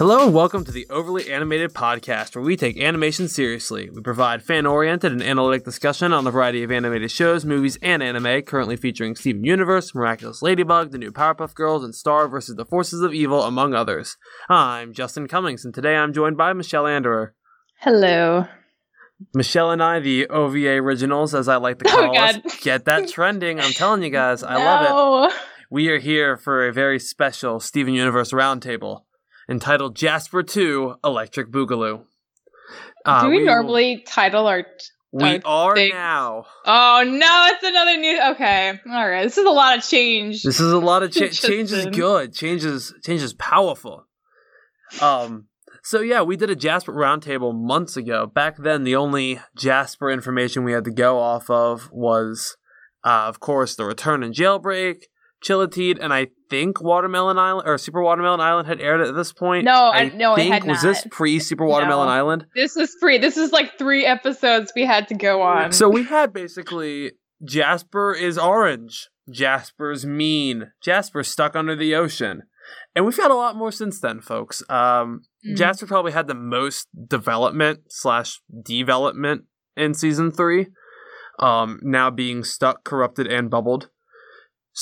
Hello 0.00 0.24
and 0.24 0.32
welcome 0.32 0.64
to 0.64 0.72
the 0.72 0.86
Overly 0.88 1.30
Animated 1.30 1.74
Podcast, 1.74 2.34
where 2.34 2.42
we 2.42 2.56
take 2.56 2.80
animation 2.80 3.28
seriously. 3.28 3.90
We 3.90 4.00
provide 4.00 4.42
fan 4.42 4.64
oriented 4.64 5.12
and 5.12 5.22
analytic 5.22 5.62
discussion 5.62 6.14
on 6.14 6.24
the 6.24 6.30
variety 6.30 6.62
of 6.62 6.72
animated 6.72 7.10
shows, 7.10 7.44
movies, 7.44 7.76
and 7.82 8.02
anime, 8.02 8.40
currently 8.40 8.76
featuring 8.76 9.14
Steven 9.14 9.44
Universe, 9.44 9.94
Miraculous 9.94 10.40
Ladybug, 10.40 10.92
the 10.92 10.96
new 10.96 11.12
Powerpuff 11.12 11.52
Girls, 11.52 11.84
and 11.84 11.94
Star 11.94 12.28
vs. 12.28 12.56
the 12.56 12.64
Forces 12.64 13.02
of 13.02 13.12
Evil, 13.12 13.42
among 13.42 13.74
others. 13.74 14.16
I'm 14.48 14.94
Justin 14.94 15.28
Cummings, 15.28 15.66
and 15.66 15.74
today 15.74 15.96
I'm 15.96 16.14
joined 16.14 16.38
by 16.38 16.54
Michelle 16.54 16.86
Anderer. 16.86 17.32
Hello. 17.80 18.46
Michelle 19.34 19.70
and 19.70 19.82
I, 19.82 20.00
the 20.00 20.28
OVA 20.28 20.76
originals, 20.78 21.34
as 21.34 21.46
I 21.46 21.56
like 21.56 21.78
to 21.80 21.84
Oh, 21.90 22.10
call 22.10 22.16
us, 22.16 22.38
get 22.62 22.86
that 22.86 23.06
trending. 23.10 23.60
I'm 23.60 23.72
telling 23.72 24.02
you 24.02 24.08
guys, 24.08 24.42
I 24.42 24.56
love 24.56 25.30
it. 25.30 25.36
We 25.72 25.88
are 25.90 26.00
here 26.00 26.36
for 26.36 26.66
a 26.66 26.72
very 26.72 26.98
special 26.98 27.60
Steven 27.60 27.94
Universe 27.94 28.32
roundtable 28.32 29.02
entitled 29.50 29.96
Jasper 29.96 30.42
2 30.42 30.94
Electric 31.04 31.50
Boogaloo. 31.50 32.04
Uh, 33.04 33.22
Do 33.24 33.28
we, 33.30 33.38
will- 33.38 33.46
normally 33.46 34.04
title 34.06 34.46
our? 34.46 34.64
We 35.12 35.24
uh, 35.24 35.40
are 35.44 35.74
things? 35.74 35.92
now. 35.92 36.44
Oh 36.64 37.02
no, 37.04 37.46
it's 37.50 37.64
another 37.64 37.96
new. 37.96 38.20
Okay, 38.32 38.78
all 38.88 39.08
right. 39.10 39.24
This 39.24 39.38
is 39.38 39.44
a 39.44 39.50
lot 39.50 39.76
of 39.76 39.82
change. 39.84 40.44
This 40.44 40.60
is 40.60 40.72
a 40.72 40.78
lot 40.78 41.02
of 41.02 41.10
change. 41.12 41.40
Change 41.40 41.72
is 41.72 41.86
good. 41.86 42.32
Change 42.32 42.64
is 42.64 42.94
change 43.04 43.20
is 43.22 43.34
powerful. 43.34 44.06
Um. 45.00 45.46
So 45.82 46.00
yeah, 46.00 46.22
we 46.22 46.36
did 46.36 46.48
a 46.50 46.54
Jasper 46.54 46.92
roundtable 46.92 47.52
months 47.52 47.96
ago. 47.96 48.26
Back 48.26 48.58
then, 48.58 48.84
the 48.84 48.94
only 48.94 49.40
Jasper 49.56 50.10
information 50.10 50.62
we 50.62 50.72
had 50.72 50.84
to 50.84 50.92
go 50.92 51.18
off 51.18 51.50
of 51.50 51.90
was, 51.90 52.56
uh, 53.02 53.24
of 53.26 53.40
course, 53.40 53.74
the 53.74 53.86
return 53.86 54.22
and 54.22 54.32
jailbreak, 54.32 55.04
Chille 55.42 55.66
Tid, 55.72 55.98
and 55.98 56.12
I 56.12 56.28
think 56.50 56.82
Watermelon 56.82 57.38
Island 57.38 57.66
or 57.68 57.78
Super 57.78 58.02
Watermelon 58.02 58.40
Island 58.40 58.68
had 58.68 58.80
aired 58.80 59.00
at 59.00 59.14
this 59.14 59.32
point. 59.32 59.64
No, 59.64 59.90
I- 59.92 60.08
no, 60.14 60.32
it 60.34 60.36
think, 60.36 60.52
had 60.52 60.64
Was 60.64 60.82
this 60.82 61.04
not. 61.04 61.12
pre 61.12 61.38
Super 61.38 61.64
Watermelon 61.64 62.08
No. 62.08 62.12
Island? 62.12 62.46
This 62.54 62.76
is 62.76 62.94
free. 63.00 63.18
This 63.18 63.36
is 63.36 63.52
like 63.52 63.78
three 63.78 64.04
episodes 64.04 64.72
we 64.76 64.84
had 64.84 65.08
to 65.08 65.14
go 65.14 65.40
on. 65.42 65.72
So 65.72 65.88
we 65.88 66.02
had 66.04 66.32
basically 66.32 67.12
Jasper 67.44 68.12
is 68.12 68.36
orange, 68.36 69.08
Jasper's 69.30 70.04
mean, 70.04 70.72
Jasper's 70.82 71.28
stuck 71.28 71.54
under 71.56 71.74
the 71.76 71.94
ocean. 71.94 72.42
And 72.94 73.04
we've 73.06 73.16
had 73.16 73.30
a 73.30 73.34
lot 73.34 73.56
more 73.56 73.72
since 73.72 74.00
then, 74.00 74.20
folks. 74.20 74.62
Um, 74.68 75.22
Mhm. 75.48 75.56
Jasper 75.56 75.86
probably 75.86 76.12
had 76.12 76.26
the 76.26 76.34
most 76.34 76.88
development 77.08 77.80
slash 77.88 78.40
development 78.64 79.44
in 79.76 79.94
season 79.94 80.30
three. 80.30 80.66
Um, 81.38 81.78
now 81.82 82.10
being 82.10 82.44
stuck, 82.44 82.84
corrupted, 82.84 83.26
and 83.26 83.48
bubbled. 83.48 83.88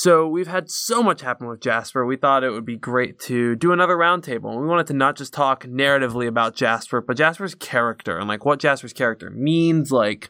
So 0.01 0.29
we've 0.29 0.47
had 0.47 0.71
so 0.71 1.03
much 1.03 1.19
happen 1.19 1.49
with 1.49 1.59
Jasper. 1.59 2.05
We 2.05 2.15
thought 2.15 2.45
it 2.45 2.51
would 2.51 2.65
be 2.65 2.77
great 2.77 3.19
to 3.23 3.57
do 3.57 3.73
another 3.73 3.97
roundtable. 3.97 4.57
We 4.57 4.65
wanted 4.65 4.87
to 4.87 4.93
not 4.93 5.17
just 5.17 5.33
talk 5.33 5.65
narratively 5.65 6.25
about 6.25 6.55
Jasper, 6.55 7.01
but 7.01 7.17
Jasper's 7.17 7.53
character 7.53 8.17
and 8.17 8.25
like 8.25 8.45
what 8.45 8.61
Jasper's 8.61 8.93
character 8.93 9.29
means, 9.29 9.91
like 9.91 10.29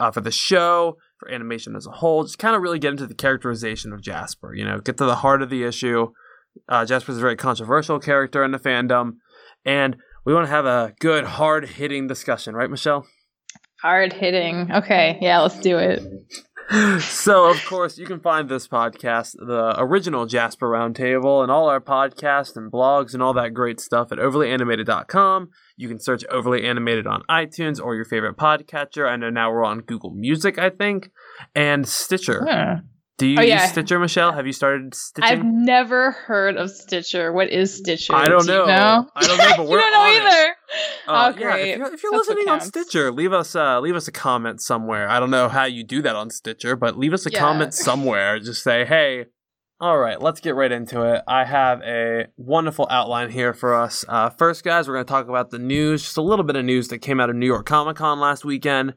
uh, 0.00 0.10
for 0.12 0.22
the 0.22 0.30
show, 0.30 0.96
for 1.18 1.30
animation 1.30 1.76
as 1.76 1.86
a 1.86 1.90
whole. 1.90 2.22
Just 2.22 2.38
kind 2.38 2.56
of 2.56 2.62
really 2.62 2.78
get 2.78 2.92
into 2.92 3.06
the 3.06 3.12
characterization 3.12 3.92
of 3.92 4.00
Jasper. 4.00 4.54
You 4.54 4.64
know, 4.64 4.78
get 4.78 4.96
to 4.96 5.04
the 5.04 5.16
heart 5.16 5.42
of 5.42 5.50
the 5.50 5.62
issue. 5.62 6.06
Uh, 6.66 6.86
Jasper's 6.86 7.18
a 7.18 7.20
very 7.20 7.36
controversial 7.36 8.00
character 8.00 8.42
in 8.42 8.50
the 8.50 8.58
fandom, 8.58 9.16
and 9.62 9.98
we 10.24 10.32
want 10.32 10.46
to 10.46 10.50
have 10.50 10.64
a 10.64 10.94
good, 11.00 11.24
hard 11.24 11.68
hitting 11.68 12.06
discussion, 12.06 12.54
right, 12.54 12.70
Michelle? 12.70 13.04
hard 13.82 14.12
hitting. 14.12 14.70
Okay, 14.72 15.18
yeah, 15.20 15.40
let's 15.40 15.58
do 15.58 15.76
it. 15.76 16.02
So, 17.00 17.50
of 17.50 17.64
course, 17.66 17.98
you 17.98 18.06
can 18.06 18.20
find 18.20 18.48
this 18.48 18.66
podcast, 18.68 19.32
the 19.38 19.74
original 19.78 20.26
Jasper 20.26 20.68
Roundtable, 20.68 21.42
and 21.42 21.50
all 21.50 21.68
our 21.68 21.80
podcasts 21.80 22.56
and 22.56 22.70
blogs 22.72 23.14
and 23.14 23.22
all 23.22 23.32
that 23.34 23.52
great 23.54 23.80
stuff 23.80 24.12
at 24.12 24.18
overlyanimated.com. 24.18 25.50
You 25.76 25.88
can 25.88 25.98
search 25.98 26.24
Overly 26.30 26.64
Animated 26.66 27.06
on 27.06 27.22
iTunes 27.30 27.82
or 27.82 27.94
your 27.94 28.04
favorite 28.04 28.36
podcatcher. 28.36 29.08
I 29.08 29.16
know 29.16 29.30
now 29.30 29.50
we're 29.52 29.64
on 29.64 29.80
Google 29.80 30.10
Music, 30.10 30.58
I 30.58 30.70
think, 30.70 31.10
and 31.54 31.86
Stitcher. 31.86 32.46
Huh. 32.48 32.76
Do 33.18 33.26
you 33.26 33.38
Oh, 33.38 33.42
yeah. 33.42 33.62
use 33.62 33.70
Stitcher, 33.72 33.98
Michelle? 33.98 34.32
Have 34.32 34.46
you 34.46 34.52
started 34.52 34.94
stitching? 34.94 35.30
I've 35.30 35.44
never 35.44 36.12
heard 36.12 36.56
of 36.56 36.70
Stitcher. 36.70 37.32
What 37.32 37.50
is 37.50 37.76
Stitcher? 37.76 38.14
I 38.14 38.26
don't 38.26 38.46
Do 38.46 38.52
you 38.52 38.58
know. 38.58 38.66
know? 38.66 39.10
I 39.14 39.26
don't 39.26 39.38
know, 39.38 39.54
but 39.58 39.66
we're 39.68 39.78
don't 39.80 39.92
know 39.92 40.00
on 40.00 40.46
it. 40.48 40.54
Uh, 41.06 41.32
yeah, 41.38 41.56
if 41.56 41.78
you're, 41.78 41.94
if 41.94 42.02
you're 42.02 42.12
listening 42.12 42.48
on. 42.48 42.60
Stitcher, 42.60 43.10
leave 43.10 43.32
us 43.32 43.54
uh, 43.56 43.80
leave 43.80 43.96
us 43.96 44.06
a 44.08 44.12
comment 44.12 44.60
somewhere. 44.60 45.08
I 45.08 45.18
don't 45.20 45.30
know 45.30 45.48
how 45.48 45.64
you 45.64 45.82
do 45.84 46.00
that 46.02 46.14
on 46.16 46.30
Stitcher, 46.30 46.76
but 46.76 46.96
leave 46.96 47.12
us 47.12 47.26
a 47.26 47.30
Yeah. 47.32 47.40
comment 47.40 47.74
somewhere. 47.74 48.38
Just 48.38 48.62
say, 48.62 48.84
"Hey, 48.84 49.26
all 49.80 49.98
right, 49.98 50.20
let's 50.22 50.40
get 50.40 50.54
right 50.54 50.70
into 50.70 51.02
it." 51.02 51.22
I 51.26 51.44
have 51.44 51.82
a 51.82 52.28
wonderful 52.36 52.86
outline 52.88 53.30
here 53.30 53.52
for 53.52 53.74
us. 53.74 54.04
Uh, 54.08 54.30
first, 54.30 54.62
guys, 54.64 54.86
we're 54.88 54.94
going 54.94 55.04
to 55.04 55.10
talk 55.10 55.28
about 55.28 55.50
the 55.50 55.58
news, 55.58 56.02
just 56.02 56.16
a 56.16 56.22
little 56.22 56.44
bit 56.44 56.54
of 56.56 56.64
news 56.64 56.88
that 56.88 56.98
came 56.98 57.18
out 57.20 57.28
of 57.28 57.36
New 57.36 57.46
York 57.46 57.66
Comic 57.66 57.96
Con 57.96 58.20
last 58.20 58.44
weekend. 58.44 58.94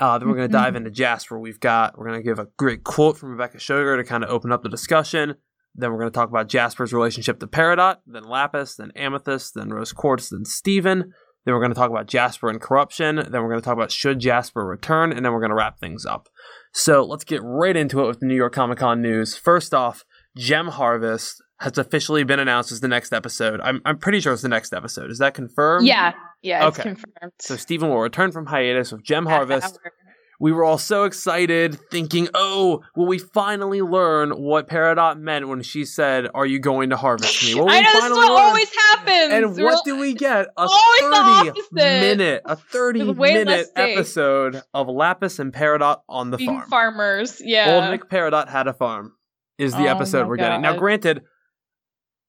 Uh, 0.00 0.18
then 0.18 0.28
we're 0.28 0.34
going 0.36 0.50
to 0.50 0.56
Mhm. 0.56 0.60
dive 0.60 0.76
into 0.76 0.90
Jasper. 0.90 1.38
We've 1.38 1.60
got 1.60 1.96
we're 1.96 2.06
going 2.08 2.18
to 2.20 2.24
give 2.24 2.38
a 2.40 2.48
great 2.58 2.82
quote 2.84 3.16
from 3.16 3.30
Rebecca 3.30 3.60
Sugar 3.60 3.96
to 3.96 4.04
kind 4.04 4.24
of 4.24 4.30
open 4.30 4.50
up 4.52 4.62
the 4.64 4.68
discussion. 4.68 5.36
Then 5.74 5.92
we're 5.92 5.98
going 6.00 6.10
to 6.10 6.14
talk 6.14 6.28
about 6.28 6.48
Jasper's 6.48 6.92
relationship 6.92 7.38
to 7.40 7.46
Peridot, 7.46 7.98
then 8.06 8.24
Lapis, 8.24 8.76
then 8.76 8.90
Amethyst, 8.96 9.54
then 9.54 9.70
Rose 9.70 9.92
Quartz, 9.92 10.30
then 10.30 10.44
Steven. 10.44 11.12
Then 11.44 11.54
we're 11.54 11.60
going 11.60 11.70
to 11.72 11.76
talk 11.78 11.90
about 11.90 12.08
Jasper 12.08 12.50
and 12.50 12.60
corruption. 12.60 13.16
Then 13.16 13.42
we're 13.42 13.48
going 13.48 13.60
to 13.60 13.64
talk 13.64 13.74
about 13.74 13.92
should 13.92 14.18
Jasper 14.18 14.66
return, 14.66 15.12
and 15.12 15.24
then 15.24 15.32
we're 15.32 15.40
going 15.40 15.50
to 15.50 15.56
wrap 15.56 15.78
things 15.78 16.04
up. 16.04 16.28
So 16.72 17.04
let's 17.04 17.24
get 17.24 17.40
right 17.42 17.76
into 17.76 18.00
it 18.02 18.06
with 18.06 18.20
the 18.20 18.26
New 18.26 18.34
York 18.36 18.52
Comic 18.52 18.78
Con 18.78 19.00
news. 19.00 19.36
First 19.36 19.72
off, 19.72 20.04
Gem 20.36 20.68
Harvest 20.68 21.42
has 21.60 21.78
officially 21.78 22.22
been 22.24 22.38
announced 22.38 22.70
as 22.70 22.80
the 22.80 22.88
next 22.88 23.12
episode. 23.12 23.60
I'm, 23.62 23.80
I'm 23.84 23.98
pretty 23.98 24.20
sure 24.20 24.32
it's 24.32 24.42
the 24.42 24.48
next 24.48 24.72
episode. 24.72 25.10
Is 25.10 25.18
that 25.18 25.34
confirmed? 25.34 25.86
Yeah, 25.86 26.12
yeah, 26.42 26.68
it's 26.68 26.78
Okay. 26.78 26.90
confirmed. 26.90 27.32
So 27.40 27.56
Steven 27.56 27.88
will 27.88 27.98
return 28.00 28.30
from 28.30 28.46
hiatus 28.46 28.92
with 28.92 29.02
Gem 29.02 29.24
Half 29.26 29.48
Harvest. 29.48 29.78
hour. 29.84 29.92
We 30.40 30.52
were 30.52 30.62
all 30.62 30.78
so 30.78 31.02
excited, 31.04 31.80
thinking, 31.90 32.28
"Oh, 32.32 32.82
will 32.94 33.06
we 33.06 33.18
finally 33.18 33.82
learn 33.82 34.30
what 34.30 34.68
Peridot 34.68 35.18
meant 35.18 35.48
when 35.48 35.62
she 35.62 35.84
said, 35.84 36.28
"Are 36.32 36.46
you 36.46 36.60
going 36.60 36.90
to 36.90 36.96
harvest 36.96 37.44
me?" 37.44 37.56
Will 37.56 37.68
I 37.68 37.78
we 37.78 37.80
know 37.80 37.92
this 37.92 37.94
is 37.94 38.00
finally 38.00 38.26
what 38.28 38.42
always 38.44 38.76
happens. 38.76 39.32
And 39.32 39.56
We're 39.56 39.64
what 39.64 39.84
do 39.84 39.98
we 39.98 40.14
get? 40.14 40.46
A 40.56 40.68
30 40.68 41.60
minute, 41.72 42.42
a 42.44 42.54
30 42.54 43.04
With 43.04 43.18
way 43.18 43.44
less 43.44 43.46
minute 43.46 43.68
episode 43.74 44.62
of 44.72 44.88
Lapis 44.88 45.40
and 45.40 45.52
Peridot 45.52 46.02
on 46.08 46.30
the 46.30 46.36
being 46.36 46.50
farm. 46.50 46.70
farmers. 46.70 47.42
Yeah. 47.44 47.74
Old 47.74 47.90
Nick 47.90 48.08
Peridot 48.08 48.48
had 48.48 48.68
a 48.68 48.72
farm 48.72 49.14
is 49.58 49.72
the 49.72 49.88
Oh 49.88 49.96
episode 49.96 50.28
we're 50.28 50.36
getting. 50.36 50.62
Now, 50.62 50.76
granted, 50.76 51.22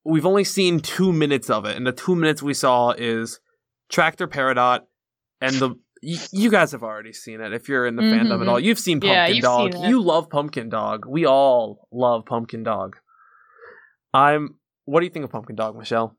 we've 0.03 0.25
only 0.25 0.43
seen 0.43 0.79
two 0.79 1.13
minutes 1.13 1.49
of 1.49 1.65
it, 1.65 1.77
and 1.77 1.85
the 1.85 1.91
two 1.91 2.15
minutes 2.15 2.41
we 2.41 2.55
saw 2.55 2.91
is 2.97 3.39
Tractor 3.89 4.27
Peridot 4.27 4.81
and 5.41 5.53
the. 5.55 5.75
Y- 6.03 6.17
You 6.31 6.49
guys 6.49 6.71
have 6.71 6.83
already 6.83 7.13
seen 7.13 7.41
it 7.41 7.53
if 7.53 7.67
you're 7.69 7.85
in 7.85 7.95
the 7.95 8.01
mm-hmm, 8.01 8.27
fandom 8.27 8.41
at 8.41 8.47
all. 8.47 8.55
Mm-hmm. 8.57 8.65
You've 8.65 8.79
seen 8.79 8.99
Pumpkin 8.99 9.11
Yeah, 9.13 9.27
you've 9.27 9.43
Dog. 9.43 9.73
seen. 9.73 9.83
You 9.83 10.01
love 10.01 10.29
Pumpkin 10.29 10.69
Dog. 10.69 11.05
We 11.07 11.25
all 11.25 11.87
love 11.91 12.25
Pumpkin 12.25 12.63
Dog. 12.63 12.97
I'm. 14.13 14.55
What 14.85 15.01
do 15.01 15.05
you 15.05 15.11
think 15.11 15.25
of 15.25 15.31
Pumpkin 15.31 15.55
Dog, 15.55 15.77
Michelle? 15.77 16.15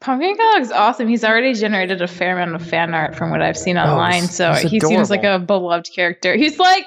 Pumpkin 0.00 0.36
Dog's 0.36 0.70
awesome. 0.70 1.08
He's 1.08 1.24
already 1.24 1.52
generated 1.54 2.00
a 2.02 2.06
fair 2.08 2.38
amount 2.38 2.60
of 2.60 2.66
fan 2.66 2.94
art 2.94 3.14
from 3.14 3.30
what 3.30 3.42
I've 3.42 3.56
seen 3.56 3.76
Oh, 3.76 3.82
online. 3.84 4.22
he's- 4.22 4.34
so 4.36 4.52
he's 4.54 4.70
he 4.70 4.80
seems 4.80 5.10
like 5.10 5.24
a 5.24 5.38
beloved 5.38 5.88
character. 5.94 6.34
He's 6.36 6.58
like, 6.58 6.86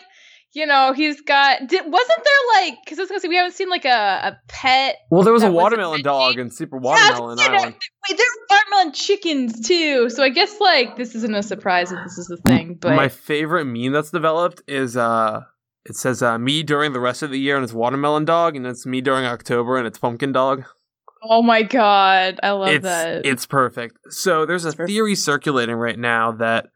you 0.53 0.65
know, 0.65 0.93
he's 0.93 1.19
got. 1.21 1.67
Did, 1.67 1.83
wasn't 1.85 2.21
there 2.23 2.61
like? 2.63 2.77
Because 2.83 2.99
I 2.99 3.01
was 3.03 3.09
gonna 3.09 3.19
say 3.19 3.27
we 3.27 3.35
haven't 3.35 3.53
seen 3.53 3.69
like 3.69 3.85
a, 3.85 3.89
a 3.89 4.37
pet. 4.47 4.97
Well, 5.09 5.23
there 5.23 5.33
was 5.33 5.43
a 5.43 5.47
That 5.47 5.51
was 5.53 5.59
a 5.59 5.63
watermelon 5.63 6.01
dog 6.03 6.37
in 6.37 6.49
Super 6.51 6.77
Yeah, 6.77 6.81
Watermelon 6.81 7.37
say, 7.37 7.45
Island. 7.45 7.75
Wait, 8.09 8.17
there 8.17 8.27
watermelon 8.49 8.93
chickens 8.93 9.67
too. 9.67 10.09
So 10.09 10.23
I 10.23 10.29
guess 10.29 10.59
like 10.59 10.95
this 10.95 11.15
isn't 11.15 11.33
a 11.35 11.43
surprise 11.43 11.89
that 11.89 12.03
this 12.03 12.17
is 12.17 12.27
the 12.27 12.37
thing. 12.37 12.77
But 12.79 12.95
My 12.95 13.09
favorite 13.09 13.65
meme 13.65 13.91
that's 13.91 14.11
developed 14.11 14.61
is 14.67 14.95
uh 14.97 15.41
it 15.85 15.95
says 15.95 16.21
uh 16.21 16.37
me 16.37 16.63
during 16.63 16.93
the 16.93 16.99
rest 16.99 17.23
of 17.23 17.31
the 17.31 17.39
year 17.39 17.55
and 17.55 17.63
it's 17.63 17.73
watermelon 17.73 18.25
dog 18.25 18.55
and 18.55 18.65
it's 18.67 18.85
me 18.85 19.01
during 19.01 19.25
October 19.25 19.77
and 19.77 19.87
it's 19.87 19.97
pumpkin 19.97 20.31
dog. 20.31 20.65
oh 21.23 21.41
my 21.41 21.63
god, 21.63 22.39
I 22.43 22.51
love 22.51 22.69
it's 22.69 22.83
that. 22.83 23.25
it's 23.25 23.45
perfect. 23.45 23.97
So 24.09 24.45
there's 24.45 24.65
a 24.65 24.71
theory 24.71 25.15
circulating 25.15 25.75
right 25.75 25.97
now 25.97 26.33
that 26.33 26.67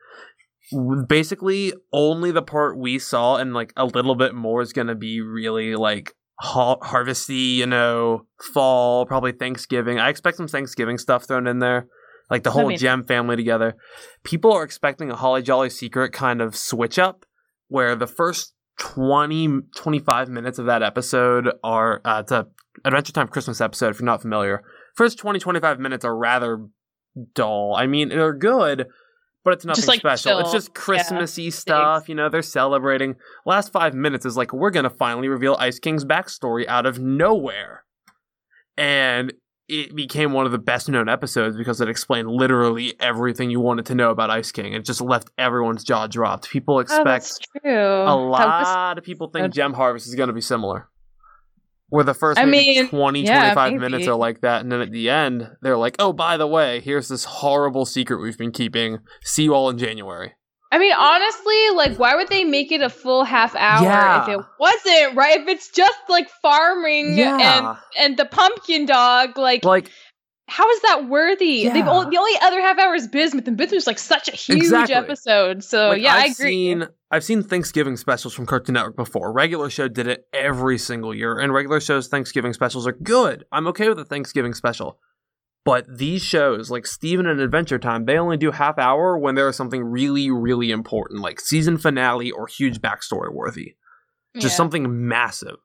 basically 1.08 1.74
only 1.94 2.32
the 2.32 2.42
part 2.42 2.78
we 2.78 3.00
saw 3.00 3.38
and 3.38 3.54
like 3.54 3.74
a 3.78 3.86
little 3.86 4.16
bit 4.16 4.36
more 4.36 4.62
is 4.62 4.74
going 4.74 4.88
to 4.88 4.96
be 4.96 5.22
really 5.22 5.76
like 5.76 6.14
ha- 6.40 6.80
harvesty, 6.82 7.34
you 7.34 7.66
know, 7.66 8.26
fall, 8.54 9.06
probably 9.06 9.32
Thanksgiving. 9.32 10.00
I 10.00 10.10
expect 10.10 10.38
some 10.38 10.48
Thanksgiving 10.48 10.98
stuff 10.98 11.26
thrown 11.28 11.48
in 11.48 11.60
there. 11.60 11.88
Like 12.30 12.44
the 12.44 12.52
whole 12.52 12.76
gem 12.76 13.06
family 13.06 13.38
together. 13.38 13.78
People 14.24 14.52
are 14.52 14.64
expecting 14.64 15.10
a 15.10 15.16
Holly 15.16 15.42
Jolly 15.42 15.70
Secret 15.70 16.12
kind 16.12 16.42
of 16.42 16.58
switch 16.58 17.00
up 17.00 17.26
where 17.70 17.96
the 17.96 18.08
first 18.08 18.54
20 18.80 19.62
25 19.76 20.30
minutes 20.30 20.60
of 20.60 20.66
that 20.66 20.84
episode 20.84 21.50
are 21.64 22.02
uh, 22.04 22.20
it's 22.22 22.32
a 22.34 22.48
Adventure 22.84 23.14
Time 23.14 23.30
Christmas 23.30 23.62
episode 23.62 23.92
if 23.92 24.00
you're 24.00 24.06
not 24.06 24.22
familiar. 24.22 24.62
First 24.96 25.18
20 25.20 25.40
25 25.40 25.80
minutes 25.80 26.04
are 26.04 26.16
rather 26.16 26.68
dull. 27.34 27.76
I 27.78 27.88
mean, 27.88 28.10
they're 28.10 28.34
good, 28.34 28.88
but 29.48 29.54
it's 29.54 29.64
nothing 29.64 29.86
like, 29.88 30.00
special. 30.02 30.40
It's 30.40 30.52
just 30.52 30.74
Christmassy 30.74 31.52
stuff, 31.52 32.10
you 32.10 32.16
know, 32.16 32.28
they're 32.28 32.42
celebrating. 32.42 33.16
Last 33.46 33.72
5 33.72 33.94
minutes 33.94 34.26
is 34.26 34.36
like 34.36 34.52
we're 34.52 34.72
going 34.72 34.84
to 34.84 34.90
finally 34.90 35.30
reveal 35.30 35.56
Ice 35.58 35.80
King's 35.80 36.04
backstory 36.04 36.68
out 36.68 36.86
of 36.86 37.00
nowhere. 37.00 37.86
And 38.78 39.32
it 39.70 39.96
became 39.96 40.34
one 40.34 40.46
of 40.46 40.52
the 40.52 40.58
best 40.58 40.90
known 40.90 41.08
episodes 41.08 41.56
because 41.56 41.80
it 41.80 41.88
explained 41.88 42.28
literally 42.30 42.94
everything 43.00 43.50
you 43.50 43.62
wanted 43.62 43.86
to 43.86 43.96
know 43.96 44.10
about 44.12 44.30
Ice 44.30 44.52
King. 44.52 44.74
It 44.74 44.84
just 44.84 45.00
left 45.00 45.30
everyone's 45.38 45.86
jaw 45.86 46.08
dropped. 46.08 46.50
People 46.50 46.76
Oh, 46.76 46.80
expect 46.80 47.06
that's 47.06 47.40
true. 47.40 47.72
a 47.72 48.06
That 48.06 48.14
was- 48.14 48.30
lot 48.68 48.98
of 48.98 49.06
people 49.06 49.30
think. 49.30 49.54
Gem 49.54 49.72
Harvest 49.74 50.08
is 50.08 50.16
going 50.16 50.28
to 50.28 50.34
be 50.34 50.42
similar. 50.42 50.90
Where 51.90 52.04
the 52.04 52.14
first 52.14 52.38
I 52.38 52.46
mean, 52.46 52.90
20, 52.90 53.22
yeah, 53.24 53.54
25 53.54 53.72
maybe. 53.72 53.82
minutes 53.82 54.08
are 54.08 54.16
like 54.16 54.42
that, 54.42 54.62
and 54.62 54.72
then 54.72 54.82
at 54.82 54.92
the 54.92 55.10
end, 55.10 55.50
they're 55.62 55.78
like, 55.78 55.96
oh, 56.00 56.12
by 56.12 56.36
the 56.36 56.48
way, 56.48 56.82
here's 56.82 57.08
this 57.08 57.24
horrible 57.24 57.86
secret 57.86 58.22
we've 58.22 58.38
been 58.38 58.52
keeping. 58.52 59.00
See 59.24 59.44
you 59.44 59.54
all 59.54 59.70
in 59.70 59.78
January. 59.78 60.34
I 60.70 60.80
mean, 60.80 60.92
honestly, 60.92 61.70
like, 61.76 61.98
why 61.98 62.16
would 62.18 62.28
they 62.28 62.44
make 62.44 62.74
it 62.74 62.82
a 62.82 62.90
full 62.90 63.24
half 63.24 63.56
hour 63.56 63.84
Yeah. 63.86 64.24
if 64.24 64.28
it 64.38 64.46
wasn't 64.60 65.16
right? 65.16 65.40
If 65.40 65.48
it's 65.48 65.70
just 65.72 65.98
like 66.10 66.28
farming 66.42 67.18
and 67.22 67.78
and 67.98 68.18
the 68.18 68.26
pumpkin 68.26 68.86
dog, 68.86 69.38
like, 69.38 69.64
Like, 69.64 69.90
how 70.50 70.70
is 70.70 70.82
that 70.82 71.10
worthy? 71.10 71.68
They've 71.70 71.86
only, 71.88 72.10
the 72.10 72.18
only 72.18 72.34
other 72.42 72.62
half 72.62 72.80
hour 72.80 72.96
is 72.96 73.08
Bismuth, 73.08 73.48
and 73.48 73.58
*Bismuth* 73.58 73.70
Bismuth's 73.72 73.88
like 73.88 74.00
such 74.00 74.30
a 74.30 74.36
huge 74.36 74.60
Exactly. 74.60 74.96
episode. 74.96 75.64
So 75.64 75.90
like, 75.90 76.02
yeah, 76.02 76.14
I've 76.14 76.24
I 76.24 76.26
agree. 76.28 76.34
Seen, 76.52 76.88
I've 77.12 77.24
seen 77.24 77.44
Thanksgiving 77.44 77.98
specials 77.98 78.34
from 78.34 78.46
Cartoon 78.46 78.74
Network 78.74 78.96
before. 78.96 79.32
Regular 79.34 79.70
show 79.70 79.88
did 79.88 80.08
it 80.08 80.26
every 80.34 80.78
single 80.78 81.14
year, 81.14 81.38
and 81.38 81.54
regular 81.54 81.80
shows 81.82 82.08
Thanksgiving 82.08 82.54
specials 82.54 82.88
are 82.88 82.94
good. 82.94 83.46
I'm 83.52 83.68
okay 83.68 83.90
with 83.90 84.00
a 84.00 84.06
Thanksgiving 84.06 84.54
special. 84.54 85.00
But 85.66 85.86
these 85.98 86.22
shows, 86.22 86.72
like 86.72 86.86
Steven 86.88 87.26
and 87.26 87.42
Adventure 87.42 87.78
Time, 87.78 88.06
they 88.06 88.18
only 88.18 88.38
do 88.38 88.52
half 88.52 88.78
hour 88.78 89.18
when 89.18 89.36
there 89.36 89.50
is 89.50 89.58
something 89.58 89.84
really, 89.84 90.32
really 90.32 90.72
important, 90.72 91.20
like 91.22 91.42
season 91.42 91.78
finale 91.78 92.32
or 92.32 92.48
huge 92.48 92.80
backstory 92.80 93.34
worthy. 93.34 93.76
Just 94.36 94.54
Yeah. 94.54 94.58
something 94.58 95.08
massive. 95.10 95.58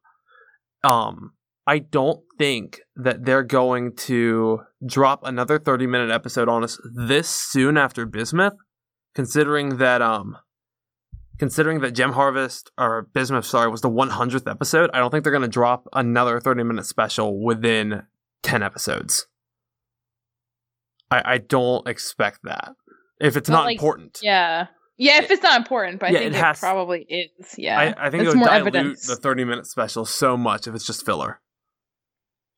Um, 0.83 1.35
I 1.67 1.79
don't 1.79 2.21
think 2.39 2.81
that 2.97 3.25
they're 3.25 3.45
going 3.45 3.95
to 3.97 4.63
drop 4.85 5.21
another 5.25 5.59
30 5.59 5.87
minute 5.87 6.11
episode 6.11 6.49
on 6.49 6.65
us 6.65 6.79
this 6.95 7.29
soon 7.29 7.77
after 7.77 8.05
Bismuth, 8.05 8.55
considering 9.15 9.77
that 9.79 10.03
um 10.03 10.37
considering 11.39 11.81
that 11.81 11.93
Gem 11.93 12.13
Harvest 12.13 12.71
or 12.79 13.09
Bismuth, 13.15 13.47
sorry, 13.47 13.69
was 13.71 13.81
the 13.81 13.91
100th 13.91 14.49
episode. 14.51 14.91
I 14.93 14.99
don't 14.99 15.11
think 15.11 15.25
they're 15.25 15.33
going 15.33 15.43
to 15.43 15.49
drop 15.49 15.87
another 15.93 16.41
30 16.41 16.63
minute 16.65 16.87
special 16.87 17.43
within 17.43 18.03
10 18.43 18.63
episodes. 18.63 19.27
I 21.11 21.23
I 21.35 21.39
don't 21.39 21.87
expect 21.87 22.41
that. 22.45 22.73
If 23.21 23.37
it's 23.37 23.49
Well, 23.49 23.59
not 23.59 23.65
like, 23.67 23.77
important. 23.79 24.19
Yeah. 24.23 24.67
Yeah, 24.99 25.23
if 25.23 25.31
it's 25.31 25.43
not 25.43 25.57
important, 25.57 26.01
but 26.01 26.11
I 26.11 26.13
Yeah, 26.13 26.19
think 26.19 26.35
it 26.35 26.39
it, 26.39 26.57
probably 26.59 27.07
is. 27.09 27.55
Yeah. 27.57 27.79
I, 27.79 28.07
I 28.07 28.11
think 28.11 28.25
That's 28.25 28.35
it 28.35 28.39
would 28.39 28.45
dilute 28.45 28.61
evidence. 28.75 29.07
the 29.07 29.17
30 29.17 29.45
minute 29.45 29.67
special 29.67 30.05
so 30.05 30.37
much 30.37 30.67
if 30.67 30.75
it's 30.75 30.87
just 30.87 31.05
filler. 31.07 31.41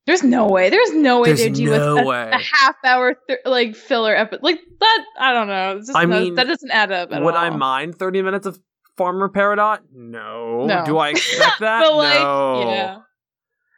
There's 0.06 0.22
no 0.22 0.46
way. 0.48 0.68
There's 0.70 0.92
no 0.92 1.20
way 1.20 1.28
There's 1.30 1.40
they'd 1.40 1.54
do 1.54 1.70
no 1.70 1.96
a, 1.98 2.04
way. 2.04 2.30
a 2.30 2.38
half 2.38 2.76
hour 2.84 3.16
th- 3.26 3.40
like 3.46 3.74
filler 3.74 4.14
episode 4.14 4.42
like 4.42 4.60
that. 4.80 5.04
I 5.18 5.32
don't 5.32 5.48
know. 5.48 5.76
It's 5.78 5.86
just 5.88 5.98
I 5.98 6.04
no- 6.04 6.20
mean, 6.20 6.34
that 6.34 6.46
doesn't 6.46 6.70
add 6.70 6.92
up 6.92 7.10
at 7.12 7.22
Would 7.22 7.34
all. 7.34 7.40
I 7.40 7.50
mind 7.50 7.96
30 7.96 8.20
minutes 8.22 8.46
of 8.46 8.60
Farmer 8.98 9.28
Peridot? 9.30 9.80
No. 9.92 10.66
No. 10.66 10.84
Do 10.84 10.98
I 10.98 11.10
expect 11.10 11.52
that? 11.60 11.82
But 11.84 11.96
like, 11.96 12.18
no. 12.20 12.70
yeah. 12.70 12.98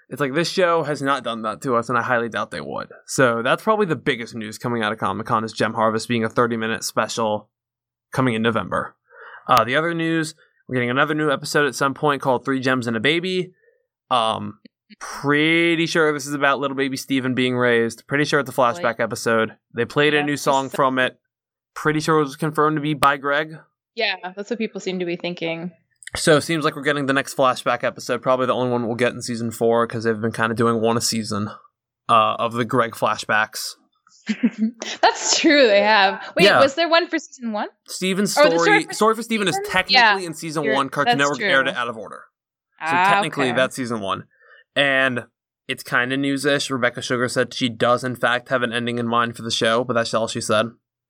It's 0.09 0.21
like 0.21 0.35
this 0.35 0.49
show 0.51 0.83
has 0.85 1.01
not 1.03 1.25
done 1.25 1.43
that 1.43 1.63
to 1.63 1.75
us, 1.77 1.89
and 1.89 1.99
I 1.99 2.03
highly 2.03 2.29
doubt 2.29 2.51
they 2.53 2.61
would. 2.61 2.89
So 3.07 3.43
that's 3.43 3.63
probably 3.63 3.87
the 3.87 3.97
biggest 3.97 4.35
news 4.37 4.57
coming 4.59 4.83
out 4.83 4.93
of 4.93 4.99
Comic 4.99 5.27
Con 5.27 5.43
is 5.45 5.53
Gem 5.53 5.75
Harvest 5.75 6.07
being 6.09 6.23
a 6.25 6.29
30 6.29 6.57
minute 6.57 6.85
special 6.85 7.51
coming 8.13 8.35
in 8.35 8.43
November. 8.43 8.95
Uh, 9.49 9.65
the 9.65 9.75
other 9.77 9.95
news, 9.95 10.35
we're 10.69 10.75
getting 10.75 10.91
another 10.91 11.15
new 11.15 11.31
episode 11.31 11.67
at 11.67 11.75
some 11.75 11.95
point 11.95 12.21
called 12.23 12.45
Three 12.45 12.61
Gems 12.61 12.87
and 12.87 12.97
a 12.97 13.01
Baby. 13.01 13.53
Um, 14.11 14.59
pretty 15.01 15.87
sure 15.87 16.13
this 16.13 16.27
is 16.27 16.35
about 16.35 16.61
little 16.61 16.77
baby 16.77 16.97
Steven 16.97 17.35
being 17.35 17.57
raised. 17.57 18.07
Pretty 18.07 18.25
sure 18.25 18.41
it's 18.41 18.51
a 18.51 18.53
flashback 18.53 19.01
episode. 19.01 19.57
They 19.75 19.85
played 19.85 20.15
a 20.15 20.23
new 20.23 20.37
song 20.37 20.71
so- 20.71 20.77
from 20.77 20.99
it. 20.99 21.19
Pretty 21.75 22.01
sure 22.01 22.17
it 22.19 22.23
was 22.25 22.37
confirmed 22.37 22.77
to 22.77 22.81
be 22.81 22.95
by 22.95 23.19
Greg. 23.19 23.59
Yeah, 23.95 24.17
that's 24.35 24.49
what 24.51 24.59
people 24.59 24.81
seem 24.81 24.99
to 25.01 25.05
be 25.05 25.17
thinking. 25.17 25.73
So 26.15 26.37
it 26.37 26.43
seems 26.43 26.65
like 26.65 26.75
we're 26.77 26.83
getting 26.83 27.07
the 27.07 27.13
next 27.13 27.37
flashback 27.37 27.85
episode, 27.85 28.23
probably 28.23 28.47
the 28.47 28.55
only 28.55 28.71
one 28.71 28.87
we'll 28.87 28.97
get 28.97 29.13
in 29.13 29.21
season 29.21 29.51
four 29.51 29.87
because 29.87 30.05
they've 30.05 30.19
been 30.21 30.33
kind 30.33 30.51
of 30.51 30.57
doing 30.57 30.81
one 30.81 30.97
a 30.97 31.01
season 31.03 31.49
uh, 32.09 32.37
of 32.39 32.55
the 32.55 32.65
Greg 32.65 32.93
flashbacks. 32.93 33.73
that's 35.03 35.39
true. 35.39 35.67
They 35.67 35.83
have. 35.83 36.33
Wait, 36.37 36.45
Yeah. 36.45 36.61
was 36.61 36.75
there 36.75 36.89
one 36.89 37.09
for 37.09 37.19
season 37.19 37.53
one? 37.53 37.69
Steven's 37.87 38.37
Oh, 38.39 38.43
story, 38.43 38.55
the 38.55 38.59
story 38.59 38.95
story 38.95 39.15
for, 39.15 39.19
for 39.19 39.23
Steven 39.23 39.49
is 39.49 39.59
technically 39.67 39.95
Yeah, 39.95 40.19
in 40.19 40.35
season 40.35 40.73
one. 40.73 40.89
Cartoon 40.89 41.19
Network 41.19 41.39
true. 41.39 41.47
aired 41.47 41.69
it 41.69 41.77
out 41.77 41.89
of 41.89 41.97
order, 41.97 42.23
so 42.81 42.87
Ah, 42.87 43.11
technically 43.13 43.49
okay. 43.49 43.57
that's 43.57 43.77
season 43.77 44.01
one. 44.01 44.25
And 44.77 45.25
it's 45.67 45.83
kind 45.83 46.13
of 46.13 46.21
news-ish. 46.21 46.71
Rebecca 46.71 47.03
Sugar 47.03 47.29
said 47.29 47.53
she 47.55 47.69
does 47.69 48.05
in 48.05 48.15
fact 48.15 48.51
have 48.51 48.63
an 48.63 48.73
ending 48.73 48.99
in 48.99 49.09
mind 49.09 49.35
for 49.37 49.43
the 49.43 49.51
show, 49.51 49.83
but 49.83 49.95
that's 49.95 50.15
all 50.15 50.29
she 50.29 50.41
said. 50.41 50.67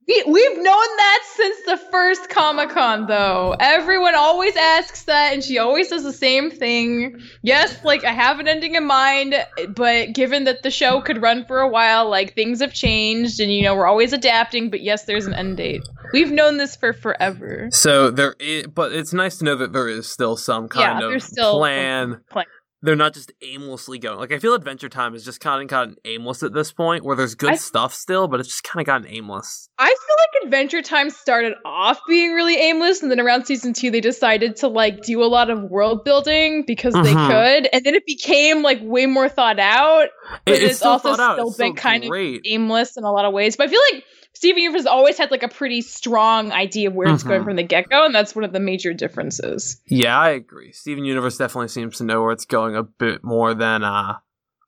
We, 0.09 0.23
we've 0.25 0.57
known 0.57 0.65
that 0.65 1.23
since 1.35 1.57
the 1.67 1.77
first 1.91 2.31
Comic 2.31 2.71
Con, 2.71 3.09
though. 3.09 3.57
Everyone 3.59 4.15
always 4.15 4.55
asks 4.55 5.03
that, 5.07 5.33
and 5.33 5.43
she 5.43 5.59
always 5.59 5.89
does 5.89 6.05
the 6.05 6.13
same 6.13 6.49
thing. 6.49 7.21
Yes, 7.43 7.85
like, 7.85 8.05
I 8.05 8.13
have 8.13 8.39
an 8.39 8.47
ending 8.47 8.77
in 8.77 8.87
mind, 8.87 9.35
but 9.75 10.13
given 10.13 10.45
that 10.45 10.63
the 10.63 10.71
show 10.71 11.01
could 11.01 11.21
run 11.21 11.45
for 11.45 11.59
a 11.59 11.69
while, 11.69 12.09
like, 12.09 12.35
things 12.37 12.61
have 12.61 12.73
changed, 12.73 13.41
and, 13.41 13.53
you 13.53 13.65
know, 13.65 13.75
we're 13.75 13.89
always 13.89 14.13
adapting, 14.13 14.71
but 14.71 14.81
yes, 14.81 15.07
there's 15.07 15.27
an 15.27 15.35
end 15.35 15.57
date. 15.57 15.83
We've 16.13 16.31
known 16.31 16.59
this 16.59 16.77
for 16.77 16.93
forever. 16.93 17.69
So 17.73 18.13
there, 18.13 18.37
is, 18.39 18.69
but 18.69 18.93
it's 18.93 19.13
nice 19.13 19.39
to 19.39 19.45
know 19.45 19.57
that 19.57 19.73
there 19.73 19.89
is 19.89 20.09
still 20.09 20.37
some 20.37 20.69
kind 20.69 21.01
Yeah, 21.01 21.17
of 21.17 21.21
still 21.21 21.59
plan. 21.59 22.21
plan. 22.31 22.47
They're 22.87 22.95
not 22.95 23.15
just 23.15 23.33
aimlessly 23.43 23.99
going. 23.99 24.19
Like 24.19 24.33
I 24.33 24.39
feel 24.39 24.55
Adventure 24.55 24.89
Time 24.89 25.15
is 25.17 25.25
just 25.25 25.41
kind 25.41 25.61
of 25.61 25.69
gotten 25.69 25.97
aimless 26.05 26.45
at 26.45 26.53
this 26.55 26.71
point, 26.71 27.05
where 27.05 27.17
there's 27.17 27.35
good 27.35 27.51
I- 27.55 27.57
stuff 27.57 27.93
still, 27.93 28.29
but 28.29 28.39
it's 28.39 28.49
just 28.49 28.63
kind 28.63 28.81
of 28.81 28.87
gotten 28.87 29.09
aimless. 29.09 29.69
I 29.79 29.89
feel 29.89 30.17
like 30.19 30.45
Adventure 30.45 30.83
Time 30.83 31.11
started 31.11 31.55
off 31.65 31.99
being 32.09 32.33
really 32.33 32.55
aimless, 32.57 33.03
and 33.03 33.11
then 33.11 33.19
around 33.19 33.45
season 33.47 33.73
two, 33.73 33.91
they 33.91 34.01
decided 34.01 34.55
to 34.57 34.69
like 34.69 35.03
do 35.03 35.23
a 35.23 35.27
lot 35.27 35.51
of 35.51 35.65
world 35.65 36.05
building 36.05 36.63
because 36.65 36.95
they 36.95 37.13
Mhm. 37.13 37.27
could, 37.27 37.69
and 37.73 37.85
then 37.85 37.95
it 37.97 38.07
became 38.07 38.63
like 38.63 38.79
way 38.83 39.07
more 39.07 39.29
thought 39.29 39.59
out. 39.59 40.09
But 40.45 40.55
It- 40.55 40.63
it's, 40.63 40.77
still 40.79 40.93
also 40.93 41.15
still 41.15 41.49
It's 41.49 41.57
been 41.57 41.75
kind 41.75 42.05
of 42.05 42.11
aimless 42.45 42.97
in 42.97 43.03
a 43.05 43.11
lot 43.11 43.25
of 43.25 43.33
ways. 43.33 43.57
But 43.57 43.67
I 43.69 43.71
feel 43.71 43.81
like 43.93 44.05
Steven 44.37 44.63
Universe 44.63 44.81
has 44.83 44.87
always 44.87 45.17
had 45.17 45.31
like 45.31 45.43
a 45.43 45.49
pretty 45.49 45.81
strong 45.81 46.53
idea 46.53 46.89
of 46.89 46.95
where 46.95 47.09
it's 47.13 47.23
going 47.23 47.41
Mhm. 47.41 47.45
from 47.45 47.57
the 47.57 47.63
get 47.63 47.89
go, 47.89 48.05
and 48.05 48.15
that's 48.15 48.35
one 48.35 48.45
of 48.45 48.53
the 48.53 48.61
major 48.61 48.93
differences. 48.93 49.81
Yeah, 49.87 50.19
I 50.19 50.29
agree. 50.31 50.73
Steven 50.73 51.05
Universe 51.05 51.39
definitely 51.39 51.69
seems 51.69 51.97
to 51.99 52.05
know 52.05 52.21
where 52.23 52.33
it's 52.33 52.45
going 52.45 52.77
a 52.77 52.83
bit 52.83 53.25
more 53.25 53.55
than 53.55 53.83
uh, 53.83 54.15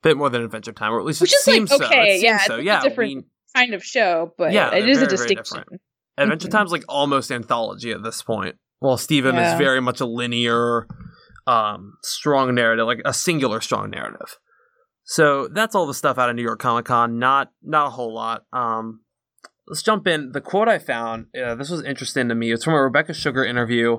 bit 0.03 0.17
more 0.17 0.31
than 0.31 0.43
Adventure 0.43 0.73
Time, 0.73 0.93
or 0.93 1.01
at 1.01 1.05
least 1.05 1.21
Which 1.21 1.33
it 1.33 1.37
is, 1.37 1.47
like, 1.47 1.55
seems 1.55 1.71
so. 1.71 1.85
okay, 1.85 2.01
It 2.09 2.11
seems 2.13 2.23
yeah, 2.23 2.39
so. 2.39 2.55
it's 2.55 2.63
a 2.63 2.65
Yeah, 2.65 2.81
different- 2.83 3.15
we- 3.17 3.25
Kind 3.55 3.75
of 3.75 3.83
show, 3.85 4.33
but 4.39 4.53
Yeah, 4.53 4.75
it 4.75 4.89
is 4.89 4.99
a 4.99 5.07
very, 5.07 5.17
very 5.17 5.35
distinction. 5.35 5.65
Adventure 6.17 6.49
Mhm. 6.49 6.53
Time's 6.53 6.71
like 6.73 6.85
almost 6.89 7.31
anthology 7.33 7.93
at 7.93 8.03
this 8.03 8.23
point. 8.23 8.57
While 8.79 8.97
Steven 8.99 9.35
Yeah. 9.35 9.53
is 9.53 9.59
very 9.59 9.81
much 9.81 10.01
a 10.01 10.07
linear, 10.07 10.87
um, 11.47 11.95
strong 12.03 12.55
narrative, 12.55 12.87
like 12.87 13.01
a 13.05 13.13
singular 13.15 13.61
strong 13.61 13.91
narrative. 13.91 14.39
So 15.05 15.49
that's 15.49 15.75
all 15.75 15.87
the 15.87 15.95
stuff 15.95 16.19
out 16.19 16.29
of 16.31 16.37
New 16.37 16.43
York 16.43 16.59
Comic 16.61 16.85
Con. 16.85 17.19
Not 17.19 17.51
not 17.63 17.87
a 17.87 17.91
whole 17.91 18.15
lot. 18.15 18.45
Um, 18.53 19.01
let's 19.69 19.83
jump 19.83 20.07
in. 20.07 20.33
The 20.33 20.41
quote 20.41 20.69
I 20.69 20.79
found, 20.79 21.27
uh, 21.41 21.55
this 21.55 21.71
was 21.71 21.85
interesting 21.85 22.29
to 22.29 22.35
me. 22.35 22.53
It's 22.53 22.65
from 22.65 22.75
a 22.75 22.83
Rebecca 22.83 23.15
Sugar 23.15 23.45
interview. 23.45 23.99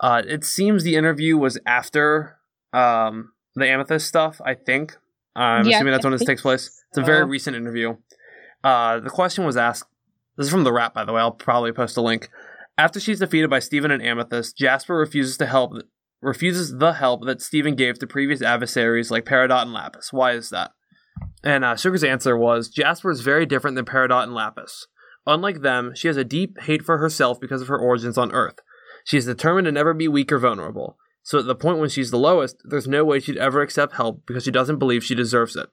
Uh, 0.00 0.22
it 0.26 0.44
seems 0.44 0.82
the 0.82 0.96
interview 0.96 1.36
was 1.36 1.58
after 1.66 2.38
um, 2.72 3.32
the 3.54 3.68
Amethyst 3.68 4.06
stuff. 4.06 4.40
I 4.44 4.54
think. 4.54 4.96
I'm 5.34 5.66
Yeah, 5.66 5.76
assuming 5.76 5.92
that's 5.92 6.04
I 6.04 6.08
when 6.08 6.18
this 6.18 6.26
takes 6.26 6.42
place. 6.42 6.82
It's 6.90 6.98
a 6.98 7.02
very 7.02 7.24
recent 7.24 7.56
interview. 7.56 7.96
Uh, 8.62 9.00
the 9.00 9.10
question 9.10 9.44
was 9.44 9.56
asked. 9.56 9.88
This 10.36 10.46
is 10.46 10.52
from 10.52 10.64
the 10.64 10.72
rap, 10.72 10.94
by 10.94 11.04
the 11.04 11.12
way. 11.12 11.20
I'll 11.20 11.30
probably 11.30 11.72
post 11.72 11.96
a 11.96 12.02
link. 12.02 12.28
After 12.78 13.00
she's 13.00 13.18
defeated 13.18 13.50
by 13.50 13.58
Steven 13.58 13.90
and 13.90 14.02
Amethyst, 14.02 14.56
Jasper 14.56 14.96
refuses 14.96 15.36
to 15.38 15.46
help. 15.46 15.72
Refuses 16.20 16.76
the 16.78 16.94
help 16.94 17.24
that 17.26 17.42
Steven 17.42 17.74
gave 17.74 17.98
to 17.98 18.06
previous 18.06 18.42
adversaries 18.42 19.10
like 19.10 19.24
Peridot 19.24 19.62
and 19.62 19.72
Lapis. 19.72 20.12
Why 20.12 20.32
is 20.32 20.50
that? 20.50 20.70
And 21.42 21.64
uh, 21.64 21.76
Sugar's 21.76 22.04
answer 22.04 22.36
was 22.36 22.68
Jasper 22.68 23.10
is 23.10 23.20
very 23.22 23.44
different 23.44 23.74
than 23.74 23.84
Peridot 23.84 24.22
and 24.22 24.34
Lapis. 24.34 24.86
Unlike 25.26 25.60
them, 25.60 25.92
she 25.94 26.08
has 26.08 26.16
a 26.16 26.24
deep 26.24 26.60
hate 26.62 26.84
for 26.84 26.98
herself 26.98 27.40
because 27.40 27.62
of 27.62 27.68
her 27.68 27.78
origins 27.78 28.18
on 28.18 28.32
Earth. 28.32 28.58
She 29.04 29.16
is 29.16 29.26
determined 29.26 29.66
to 29.66 29.72
never 29.72 29.94
be 29.94 30.08
weak 30.08 30.32
or 30.32 30.38
vulnerable. 30.38 30.96
So 31.22 31.38
at 31.38 31.46
the 31.46 31.54
point 31.54 31.78
when 31.78 31.88
she's 31.88 32.10
the 32.10 32.18
lowest, 32.18 32.56
there's 32.64 32.88
no 32.88 33.04
way 33.04 33.20
she'd 33.20 33.36
ever 33.36 33.62
accept 33.62 33.94
help 33.94 34.26
because 34.26 34.44
she 34.44 34.50
doesn't 34.50 34.78
believe 34.78 35.04
she 35.04 35.14
deserves 35.14 35.54
it. 35.54 35.68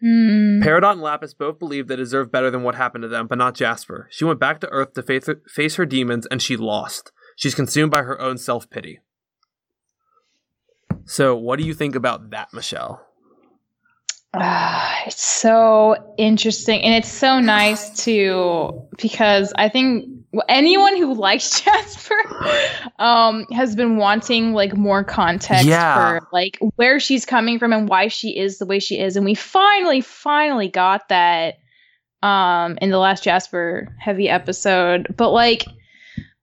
Hmm. 0.00 0.62
Peridot 0.62 0.92
and 0.92 1.00
Lapis 1.00 1.34
both 1.34 1.58
believed 1.58 1.88
they 1.88 1.96
deserved 1.96 2.32
better 2.32 2.50
than 2.50 2.62
what 2.62 2.74
happened 2.74 3.02
to 3.02 3.08
them, 3.08 3.26
but 3.26 3.38
not 3.38 3.54
Jasper. 3.54 4.08
She 4.10 4.24
went 4.24 4.40
back 4.40 4.60
to 4.60 4.68
Earth 4.70 4.94
to 4.94 5.02
face 5.02 5.26
her, 5.26 5.40
face 5.48 5.76
her 5.76 5.86
demons, 5.86 6.26
and 6.26 6.42
she 6.42 6.56
lost. 6.56 7.12
She's 7.36 7.54
consumed 7.54 7.90
by 7.90 8.02
her 8.02 8.20
own 8.20 8.38
self 8.38 8.68
pity. 8.68 9.00
So, 11.04 11.36
what 11.36 11.58
do 11.58 11.64
you 11.64 11.74
think 11.74 11.94
about 11.94 12.30
that, 12.30 12.52
Michelle? 12.52 13.06
Uh, 14.34 14.90
it's 15.06 15.22
so 15.22 16.14
interesting 16.16 16.80
and 16.82 16.94
it's 16.94 17.10
so 17.10 17.38
nice 17.38 17.90
to 18.04 18.82
because 18.96 19.52
I 19.56 19.68
think 19.68 20.08
anyone 20.48 20.96
who 20.96 21.12
likes 21.12 21.60
Jasper 21.64 22.14
um 22.98 23.44
has 23.52 23.76
been 23.76 23.98
wanting 23.98 24.54
like 24.54 24.74
more 24.74 25.04
context 25.04 25.66
Yeah. 25.66 25.94
for 25.94 26.28
like 26.32 26.58
where 26.76 26.98
she's 26.98 27.26
coming 27.26 27.58
from 27.58 27.74
and 27.74 27.86
why 27.90 28.08
she 28.08 28.30
is 28.38 28.56
the 28.58 28.64
way 28.64 28.78
she 28.78 28.98
is 28.98 29.16
and 29.16 29.26
we 29.26 29.34
finally 29.34 30.00
finally 30.00 30.68
got 30.68 31.10
that 31.10 31.58
um 32.22 32.78
in 32.80 32.88
the 32.88 32.98
last 32.98 33.24
Jasper 33.24 33.94
heavy 33.98 34.30
episode 34.30 35.14
but 35.14 35.30
like 35.32 35.66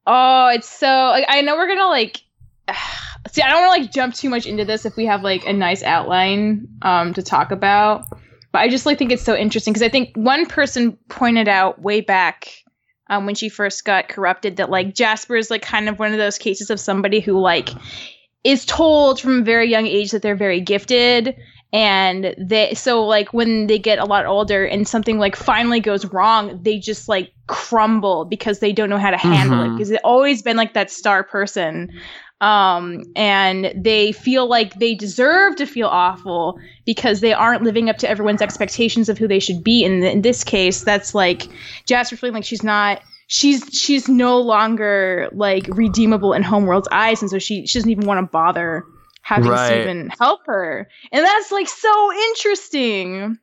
oh 0.06 0.50
it's 0.54 0.70
so 0.70 0.86
like 0.88 1.26
I 1.28 1.42
know 1.42 1.56
we're 1.56 1.66
going 1.66 1.80
to 1.80 1.88
like 1.88 2.22
see 3.32 3.42
I 3.42 3.50
don't 3.50 3.62
want 3.62 3.76
to 3.76 3.82
like 3.84 3.92
jump 3.92 4.16
too 4.16 4.30
much 4.30 4.46
into 4.46 4.66
this 4.66 4.86
if 4.86 4.96
we 4.96 5.06
have 5.06 5.24
like 5.24 5.46
a 5.46 5.54
nice 5.54 5.84
outline 5.84 6.68
um 6.82 7.14
to 7.14 7.22
talk 7.22 7.52
about 7.52 8.06
but 8.52 8.60
I 8.60 8.70
just 8.70 8.86
like 8.86 8.98
think 8.98 9.12
it's 9.12 9.24
so 9.24 9.36
interesting 9.36 9.74
because 9.74 9.84
I 9.84 9.90
think 9.90 10.16
one 10.16 10.46
person 10.46 10.98
pointed 11.10 11.48
out 11.48 11.82
way 11.82 12.02
back 12.02 12.50
um, 13.12 13.26
when 13.26 13.36
she 13.36 13.50
first 13.50 13.86
got 13.86 14.08
corrupted 14.08 14.58
that 14.58 14.70
like 14.70 14.94
Jasper 14.96 15.36
is 15.36 15.50
like 15.50 15.62
kind 15.62 15.90
of 15.90 16.00
one 16.00 16.12
of 16.12 16.18
those 16.18 16.38
cases 16.38 16.70
of 16.70 16.80
somebody 16.80 17.20
who 17.20 17.40
like 17.40 17.70
is 18.44 18.66
told 18.66 19.20
from 19.20 19.42
a 19.42 19.44
very 19.44 19.70
young 19.70 19.86
age 19.86 20.12
that 20.12 20.22
they're 20.22 20.36
very 20.36 20.62
gifted 20.62 21.36
and 21.72 22.34
they 22.40 22.74
so 22.74 23.06
like 23.06 23.32
when 23.34 23.68
they 23.68 23.78
get 23.78 24.00
a 24.00 24.06
lot 24.06 24.26
older 24.26 24.66
and 24.66 24.88
something 24.88 25.20
like 25.20 25.36
finally 25.36 25.80
goes 25.80 26.06
wrong 26.06 26.60
they 26.64 26.80
just 26.80 27.08
like 27.08 27.32
crumble 27.48 28.26
because 28.26 28.60
they 28.60 28.72
don't 28.72 28.90
know 28.90 28.98
how 28.98 29.12
to 29.12 29.18
handle 29.18 29.62
it 29.62 29.68
Mhm. 29.68 29.78
because 29.78 29.92
it's 29.92 30.02
always 30.04 30.42
been 30.42 30.58
like 30.58 30.74
that 30.74 30.90
star 30.90 31.24
person 31.24 31.92
um 32.42 33.04
and 33.16 33.74
they 33.76 34.12
feel 34.12 34.48
like 34.48 34.76
they 34.76 34.96
deserve 34.96 35.56
to 35.58 35.66
feel 35.66 35.88
awful 35.88 36.58
because 36.86 37.20
they 37.20 37.34
aren't 37.34 37.64
living 37.64 37.90
up 37.90 37.98
to 37.98 38.10
everyone's 38.10 38.42
expectations 38.42 39.10
of 39.10 39.18
who 39.18 39.28
they 39.28 39.40
should 39.40 39.64
be. 39.64 39.84
And 39.84 40.04
in 40.04 40.22
this 40.22 40.44
case 40.44 40.84
that's 40.84 41.14
like 41.14 41.48
Jasper 41.86 42.16
feeling 42.16 42.36
like 42.36 42.46
she's 42.46 42.64
not 42.64 43.02
she's 43.28 43.64
she's 43.72 44.08
no 44.08 44.40
longer 44.40 45.30
like 45.32 45.68
redeemable 45.70 46.34
in 46.34 46.44
Homeworld's 46.44 46.88
eyes. 46.92 47.22
And 47.22 47.30
so 47.30 47.40
she, 47.40 47.66
she 47.66 47.80
doesn't 47.80 47.92
even 47.92 48.06
want 48.06 48.26
to 48.26 48.30
bother 48.30 48.86
having 49.22 49.50
Right. 49.50 49.68
Steven 49.68 50.10
help 50.20 50.42
her. 50.46 50.88
And 51.12 51.26
that's 51.26 51.52
like 51.52 51.68
so 51.68 52.14
interesting. 52.14 53.38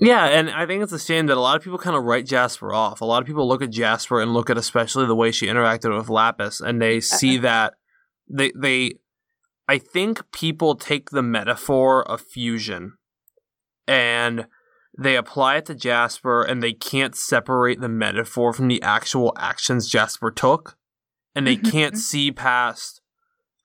Yeah, 0.00 0.26
and 0.26 0.50
I 0.50 0.64
think 0.66 0.82
it's 0.82 0.92
a 0.92 0.98
shame 0.98 1.26
that 1.26 1.36
a 1.36 1.40
lot 1.40 1.56
of 1.56 1.62
people 1.62 1.78
kind 1.78 1.96
of 1.96 2.04
write 2.04 2.24
Jasper 2.24 2.72
off. 2.72 3.00
A 3.00 3.04
lot 3.04 3.20
of 3.20 3.26
people 3.26 3.48
look 3.48 3.62
at 3.62 3.70
Jasper 3.70 4.20
and 4.20 4.32
look 4.32 4.48
at 4.48 4.56
especially 4.56 5.06
the 5.06 5.16
way 5.16 5.32
she 5.32 5.46
interacted 5.46 5.96
with 5.96 6.08
Lapis, 6.08 6.60
and 6.60 6.80
they 6.80 7.00
see 7.00 7.38
that 7.38 7.74
they 8.28 8.52
they. 8.54 8.92
I 9.70 9.78
think 9.78 10.30
people 10.32 10.76
take 10.76 11.10
the 11.10 11.22
metaphor 11.22 12.02
of 12.08 12.22
fusion, 12.22 12.94
and 13.86 14.46
they 14.98 15.16
apply 15.16 15.56
it 15.56 15.66
to 15.66 15.74
Jasper, 15.74 16.42
and 16.42 16.62
they 16.62 16.72
can't 16.72 17.14
separate 17.14 17.80
the 17.80 17.88
metaphor 17.88 18.52
from 18.52 18.68
the 18.68 18.80
actual 18.82 19.34
actions 19.36 19.88
Jasper 19.88 20.30
took, 20.30 20.78
and 21.34 21.46
they 21.46 21.56
can't 21.72 21.98
see 21.98 22.32
past 22.32 23.02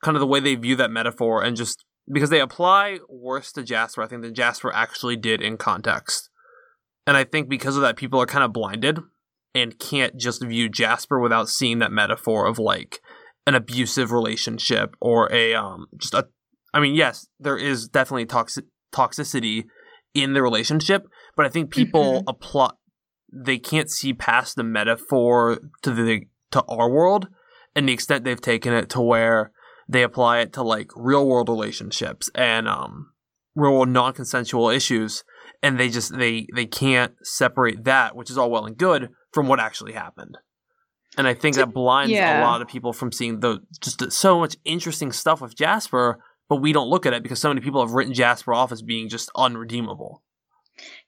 kind 0.03 0.17
of 0.17 0.22
the 0.22 0.27
way 0.27 0.39
they 0.39 0.55
view 0.55 0.75
that 0.75 0.91
metaphor 0.91 1.41
and 1.41 1.55
just 1.55 1.86
because 2.12 2.29
they 2.29 2.41
apply 2.41 3.00
worse 3.08 3.51
to 3.53 3.63
Jasper, 3.63 4.01
I 4.01 4.08
think 4.08 4.22
than 4.22 4.34
Jasper 4.34 4.74
actually 4.74 5.15
did 5.15 5.41
in 5.41 5.58
context. 5.58 6.29
And 7.08 7.17
I 7.17 7.24
think 7.24 7.50
because 7.50 7.75
of 7.75 7.82
that, 7.82 7.96
people 7.96 8.22
are 8.22 8.25
kind 8.25 8.43
of 8.43 8.53
blinded 8.53 9.00
and 9.55 9.79
can't 9.79 10.17
just 10.17 10.43
view 10.43 10.70
Jasper 10.70 11.20
without 11.20 11.50
seeing 11.50 11.79
that 11.79 11.91
metaphor 11.91 12.46
of 12.46 12.60
like 12.60 13.00
an 13.45 13.55
abusive 13.55 14.12
relationship 14.12 14.95
or 15.01 15.31
a 15.31 15.53
um 15.53 15.88
just 15.97 16.13
a. 16.13 16.27
I 16.73 16.79
mean, 16.79 16.95
yes, 16.95 17.27
there 17.39 17.57
is 17.57 17.88
definitely 17.88 18.25
toxic 18.25 18.65
toxicity 18.93 19.65
in 20.13 20.33
the 20.33 20.41
relationship, 20.41 21.07
but 21.35 21.45
I 21.45 21.50
think 21.50 21.71
people 21.71 22.23
apply 22.27 22.71
they 23.33 23.57
can't 23.57 23.89
see 23.89 24.13
past 24.13 24.55
the 24.55 24.63
metaphor 24.63 25.59
to 25.81 25.91
the 25.91 26.21
to 26.51 26.63
our 26.63 26.89
world 26.89 27.27
and 27.75 27.89
the 27.89 27.93
extent 27.93 28.23
they've 28.23 28.39
taken 28.39 28.73
it 28.73 28.89
to 28.91 29.01
where 29.01 29.51
they 29.89 30.03
apply 30.03 30.39
it 30.39 30.53
to 30.53 30.62
like 30.62 30.91
real 30.95 31.27
world 31.27 31.50
relationships 31.50 32.29
and 32.35 32.67
um 32.67 33.12
real 33.55 33.73
world 33.73 33.89
non 33.89 34.13
consensual 34.13 34.69
issues 34.69 35.23
and 35.63 35.79
they 35.79 35.89
just 35.89 36.15
they 36.17 36.47
they 36.53 36.65
can't 36.65 37.13
separate 37.23 37.83
that 37.85 38.15
which 38.15 38.29
is 38.29 38.38
all 38.38 38.51
well 38.51 38.65
and 38.65 38.77
good 38.77 39.09
from 39.31 39.47
what 39.47 39.59
actually 39.59 39.93
happened 39.93 40.38
and 41.17 41.27
i 41.27 41.34
think 41.34 41.55
that 41.55 41.74
blinds 41.74 42.13
a 42.13 42.41
lot 42.41 42.62
of 42.62 42.67
people 42.67 42.93
from 42.93 43.12
seeing 43.12 43.39
the 43.39 43.60
just 43.82 44.12
so 44.12 44.39
much 44.39 44.55
interesting 44.65 45.12
stuff 45.12 45.41
with 45.41 45.55
jasper 45.55 46.20
but 46.50 46.58
we 46.58 46.74
don't 46.74 46.89
look 46.89 47.05
at 47.05 47.13
it 47.13 47.24
because 47.24 47.39
so 47.39 47.50
many 47.50 47.62
people 47.62 47.82
have 47.82 47.93
written 47.93 48.13
jasper 48.13 48.53
off 48.53 48.72
as 48.72 48.82
being 48.82 49.10
just 49.10 49.29
unredeemable. 49.36 50.22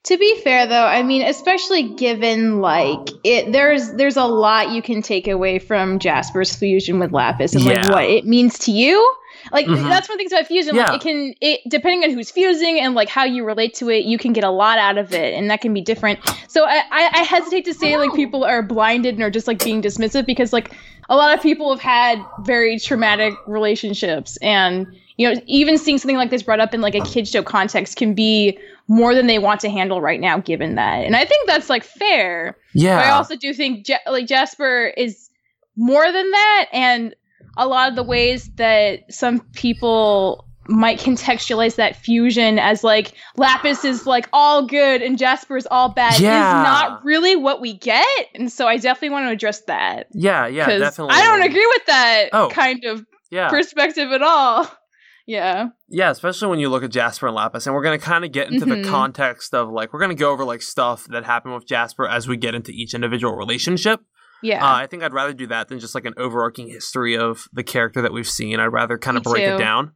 To 0.04 0.18
be 0.18 0.40
fair 0.42 0.68
though, 0.68 0.86
I 0.86 1.02
mean, 1.02 1.24
especially 1.24 1.96
given 1.96 2.62
like 2.62 3.10
it 3.24 3.52
there's 3.52 3.92
there's 3.94 4.18
a 4.18 4.26
lot 4.26 4.72
you 4.72 4.82
can 4.82 5.02
take 5.02 5.28
away 5.28 5.58
from 5.58 5.98
Jasper's 5.98 6.56
fusion 6.56 7.00
with 7.00 7.12
Lapis 7.12 7.56
and 7.56 7.66
like 7.66 7.90
what 7.90 8.06
it 8.06 8.26
means 8.26 8.60
to 8.60 8.72
you. 8.72 9.16
Like 9.52 9.66
Mhm. 9.68 9.84
that's 9.90 10.10
one 10.10 10.16
of 10.16 10.18
the 10.18 10.18
things 10.18 10.32
about 10.32 10.48
fusion. 10.48 10.76
Yeah. 10.76 10.86
Like 10.92 10.96
it 10.96 11.02
can 11.02 11.34
it 11.42 11.62
depending 11.70 12.04
on 12.04 12.12
who's 12.16 12.32
fusing 12.32 12.80
and 12.80 12.96
like 12.96 13.10
how 13.10 13.24
you 13.24 13.44
relate 13.46 13.74
to 13.76 13.90
it, 13.90 14.06
you 14.06 14.18
can 14.18 14.34
get 14.34 14.44
a 14.44 14.50
lot 14.50 14.78
out 14.80 14.98
of 14.98 15.14
it 15.14 15.34
and 15.34 15.50
that 15.52 15.62
can 15.62 15.74
be 15.74 15.82
different. 15.82 16.20
So 16.48 16.66
I, 16.66 16.78
I, 16.92 17.10
I 17.14 17.24
hesitate 17.24 17.66
to 17.66 17.74
say 17.74 17.98
like 17.98 18.14
people 18.14 18.44
are 18.44 18.62
blinded 18.64 19.16
and 19.16 19.24
are 19.24 19.30
just 19.30 19.48
like 19.48 19.64
being 19.64 19.82
dismissive 19.82 20.26
because 20.26 20.52
like 20.54 20.74
a 21.10 21.16
lot 21.16 21.36
of 21.38 21.44
people 21.44 21.70
have 21.72 21.82
had 21.82 22.20
very 22.44 22.80
traumatic 22.80 23.36
relationships 23.46 24.38
and 24.42 24.88
you 25.18 25.32
know 25.32 25.40
even 25.46 25.78
seeing 25.78 25.98
something 25.98 26.18
like 26.18 26.30
this 26.30 26.42
brought 26.44 26.60
up 26.60 26.74
in 26.74 26.82
like 26.82 26.96
a 26.96 27.02
kid 27.02 27.28
show 27.28 27.44
context 27.44 27.96
can 27.98 28.14
be 28.14 28.58
more 28.88 29.14
than 29.16 29.28
they 29.28 29.40
want 29.40 29.60
to 29.62 29.70
handle 29.70 30.02
right 30.02 30.20
now 30.20 30.38
given 30.40 30.76
that 30.76 31.06
and 31.06 31.16
i 31.16 31.24
think 31.24 31.48
that's 31.48 31.70
like 31.70 31.84
fair 31.84 32.58
yeah 32.74 32.98
but 32.98 33.06
i 33.06 33.10
also 33.12 33.36
do 33.36 33.54
think 33.54 33.88
ja- 33.88 33.98
like 34.10 34.26
jasper 34.28 34.92
is 34.98 35.30
more 35.78 36.12
than 36.12 36.32
that 36.32 36.66
and 36.74 37.16
a 37.58 37.68
lot 37.68 37.90
of 37.90 37.96
the 37.96 38.04
ways 38.04 38.50
that 38.56 39.12
some 39.14 39.40
people 39.54 40.46
might 40.68 41.00
contextualize 41.00 41.76
that 41.76 41.96
fusion 41.96 42.58
as 42.58 42.84
like 42.84 43.14
lapis 43.38 43.86
is 43.86 44.08
like 44.08 44.28
all 44.34 44.66
good 44.66 45.02
and 45.04 45.20
jasper 45.20 45.56
is 45.58 45.68
all 45.70 45.90
bad 45.90 46.20
Yeah. 46.20 46.40
is 46.62 46.64
not 46.64 47.06
really 47.06 47.36
what 47.36 47.62
we 47.62 47.74
get 47.78 48.08
and 48.34 48.52
so 48.52 48.68
i 48.68 48.78
definitely 48.78 49.12
want 49.12 49.28
to 49.28 49.32
address 49.32 49.62
that 49.68 50.08
yeah 50.12 50.48
yeah, 50.48 50.66
definitely 50.80 51.14
i 51.14 51.22
don't 51.22 51.44
agree 51.44 51.68
with 51.68 51.86
that 51.86 52.30
Oh. 52.34 52.50
kind 52.50 52.84
of 52.84 53.06
yeah 53.30 53.50
perspective 53.50 54.12
at 54.12 54.24
all 54.24 54.68
yeah 55.28 55.68
Yeah, 55.88 56.10
especially 56.10 56.48
when 56.50 56.60
you 56.60 56.70
look 56.70 56.84
at 56.84 56.90
Jasper 56.92 57.28
and 57.28 57.36
Lapis, 57.36 57.66
and 57.68 57.74
we're 57.76 57.84
gonna 57.84 57.98
kind 58.00 58.24
of 58.26 58.32
get 58.32 58.52
into 58.52 58.66
Mhm. 58.66 58.84
the 58.84 58.90
context 58.90 59.54
of 59.54 59.70
like 59.70 59.94
we're 59.94 60.00
gonna 60.00 60.14
go 60.16 60.32
over 60.32 60.44
like 60.46 60.62
stuff 60.64 61.06
that 61.10 61.26
happened 61.26 61.54
with 61.56 61.68
Jasper 61.68 62.08
as 62.08 62.28
we 62.28 62.38
get 62.38 62.54
into 62.56 62.72
each 62.72 62.94
individual 62.96 63.36
relationship. 63.36 64.02
Yeah 64.44 64.64
Uh, 64.66 64.76
I 64.76 64.88
think 64.88 65.04
I'd 65.04 65.14
rather 65.14 65.34
do 65.34 65.48
that 65.48 65.68
than 65.68 65.80
just 65.80 65.96
like 65.96 66.06
an 66.06 66.14
overarching 66.18 66.68
history 66.68 67.18
of 67.18 67.48
the 67.54 67.64
character 67.64 68.02
that 68.02 68.14
we've 68.14 68.28
seen. 68.28 68.60
I'd 68.60 68.66
rather 68.68 68.98
kind 68.98 69.18
of 69.18 69.26
Me 69.26 69.32
break 69.32 69.44
it 69.48 69.58
down. 69.58 69.92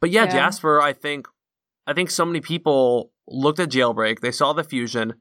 But 0.00 0.10
yeah, 0.10 0.24
Yeah. 0.24 0.32
Jasper, 0.32 0.80
I 0.80 0.92
think 0.92 1.26
I 1.86 1.92
think 1.94 2.10
so 2.10 2.24
many 2.24 2.40
people 2.40 3.12
looked 3.26 3.60
at 3.60 3.70
Jailbreak, 3.70 4.20
they 4.20 4.30
saw 4.32 4.52
the 4.52 4.64
fusion, 4.64 5.14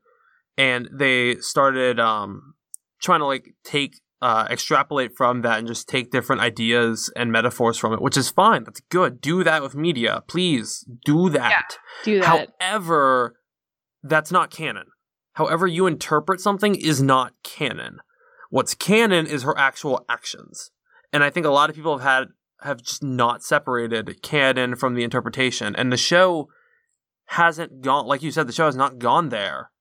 and 0.58 0.90
they 0.94 1.36
started 1.38 2.00
um 2.00 2.54
trying 3.02 3.20
to 3.20 3.26
like 3.26 3.54
take 3.64 4.00
uh 4.22 4.48
extrapolate 4.50 5.16
from 5.16 5.42
that 5.44 5.60
and 5.60 5.68
just 5.68 5.88
take 5.88 6.12
different 6.12 6.42
ideas 6.42 7.12
and 7.16 7.32
metaphors 7.32 7.78
from 7.78 7.94
it, 7.94 8.02
which 8.02 8.18
is 8.18 8.30
fine. 8.30 8.64
That's 8.64 8.82
good. 8.90 9.22
Do 9.22 9.44
that 9.44 9.62
with 9.62 9.76
media. 9.76 10.24
Please 10.28 10.86
do 11.06 11.30
that. 11.30 11.78
do 12.04 12.20
that 12.20 12.50
However, 12.60 13.36
that's 14.04 14.32
not 14.32 14.50
canon. 14.50 14.88
However, 15.34 15.68
you 15.68 15.86
interpret 15.86 16.40
something 16.42 16.74
is 16.76 17.02
not 17.02 17.34
canon. 17.44 18.00
What's 18.50 18.74
canon 18.74 19.28
is 19.28 19.44
her 19.44 19.58
actual 19.58 20.06
actions. 20.10 20.72
And 21.12 21.24
I 21.24 21.30
think 21.30 21.46
a 21.46 21.52
lot 21.52 21.70
of 21.70 21.76
people 21.76 21.98
have 21.98 22.08
had 22.08 22.28
have 22.62 22.82
just 22.82 23.04
not 23.04 23.44
separated 23.44 24.22
canon 24.22 24.76
from 24.76 24.96
the 24.96 25.04
interpretation. 25.04 25.76
And 25.76 25.92
the 25.92 25.98
show 25.98 26.50
hasn't 27.26 27.82
gone 27.82 28.08
like 28.08 28.24
you 28.24 28.32
said, 28.32 28.48
the 28.48 28.54
show 28.54 28.66
has 28.66 28.76
not 28.76 29.00
gone 29.00 29.30
there. 29.30 29.72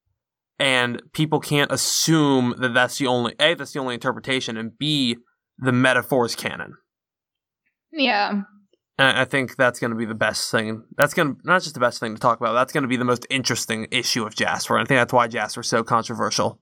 And 0.59 1.03
people 1.13 1.41
can't 1.41 1.71
assume 1.71 2.55
that 2.59 2.75
that's 2.75 2.99
the 2.99 3.07
only 3.07 3.35
A, 3.39 3.55
that's 3.55 3.73
the 3.73 3.79
only 3.79 3.95
interpretation, 3.95 4.57
and 4.57 4.77
B, 4.79 5.17
the 5.59 5.73
metaphor 5.73 6.25
is 6.25 6.35
canon. 6.35 6.77
yeah 7.93 8.31
And 8.99 9.19
I 9.19 9.27
think 9.27 9.57
that's 9.57 9.79
going 9.79 9.91
to 9.91 9.97
be 9.97 10.07
the 10.07 10.15
best 10.15 10.51
thing. 10.51 10.85
That's 10.97 11.13
going 11.13 11.37
to 11.37 11.41
not 11.45 11.63
just 11.63 11.75
the 11.75 11.81
best 11.81 12.01
thing 12.01 12.15
to 12.15 12.21
talk 12.21 12.41
about. 12.41 12.55
That's 12.55 12.73
going 12.73 12.83
to 12.83 12.89
be 12.89 12.97
the 12.97 13.05
most 13.05 13.27
interesting 13.29 13.87
issue 13.91 14.25
of 14.25 14.35
Jasper. 14.35 14.77
And 14.77 14.87
I 14.87 14.89
think 14.89 14.99
that's 14.99 15.13
why 15.13 15.29
Jasper's 15.29 15.69
so 15.69 15.85
controversial. 15.85 16.59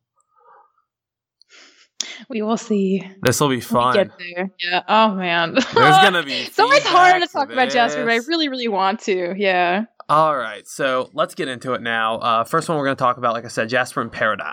We 2.28 2.42
will 2.42 2.56
see 2.56 3.02
This 3.22 3.40
will 3.40 3.48
be 3.48 3.60
fun. 3.60 3.94
get 3.94 4.10
there 4.18 4.50
yeah 4.62 4.82
oh 4.88 5.14
man 5.14 5.54
There's 5.54 5.96
gonna 5.98 6.22
be 6.24 6.44
so 6.44 6.46
it's 6.46 6.58
always 6.60 6.82
hard 6.84 7.22
to 7.22 7.28
talk 7.28 7.50
about 7.50 7.70
jasper 7.70 8.04
but 8.04 8.12
i 8.12 8.16
really 8.28 8.48
really 8.48 8.68
want 8.68 9.00
to 9.00 9.34
yeah 9.36 9.84
All 10.08 10.36
right, 10.36 10.66
so 10.68 11.08
let's 11.14 11.34
get 11.34 11.48
into 11.48 11.72
it 11.72 11.80
now. 11.80 12.16
Uh, 12.18 12.44
first 12.44 12.68
one 12.68 12.76
we're 12.76 12.84
going 12.84 12.94
to 12.96 13.02
talk 13.02 13.16
about, 13.16 13.32
like 13.32 13.46
I 13.46 13.48
said, 13.48 13.70
Jasper 13.70 14.02
and 14.02 14.12
Peridot. 14.12 14.52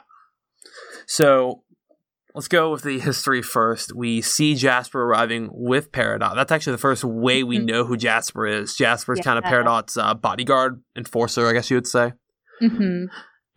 So 1.07 1.63
let's 2.33 2.47
go 2.47 2.71
with 2.71 2.83
the 2.83 2.99
history 2.99 3.41
first. 3.41 3.93
We 3.93 4.21
see 4.21 4.55
Jasper 4.55 5.03
arriving 5.03 5.49
with 5.51 5.91
Peridot. 5.91 6.35
That's 6.35 6.53
actually 6.53 6.71
the 6.73 6.77
first 6.77 7.03
way 7.03 7.43
we 7.43 7.59
Mhm. 7.59 7.65
know 7.65 7.83
who 7.83 7.97
Jasper 7.97 8.47
is. 8.47 8.75
Jasper's 8.75 9.19
kind 9.19 9.37
of 9.37 9.43
Yeah. 9.43 9.51
Peridot's 9.51 9.97
uh, 9.97 10.13
bodyguard, 10.13 10.81
enforcer, 10.95 11.45
I 11.47 11.51
guess 11.53 11.69
you 11.69 11.75
would 11.75 11.87
say. 11.87 12.13
hmm 12.61 13.05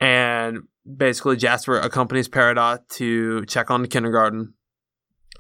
And 0.00 0.59
basically, 0.85 1.37
Jasper 1.37 1.79
accompanies 1.79 2.29
Peridot 2.29 2.88
to 2.91 3.45
check 3.47 3.71
on 3.71 3.83
the 3.83 3.88
kindergarten. 3.88 4.55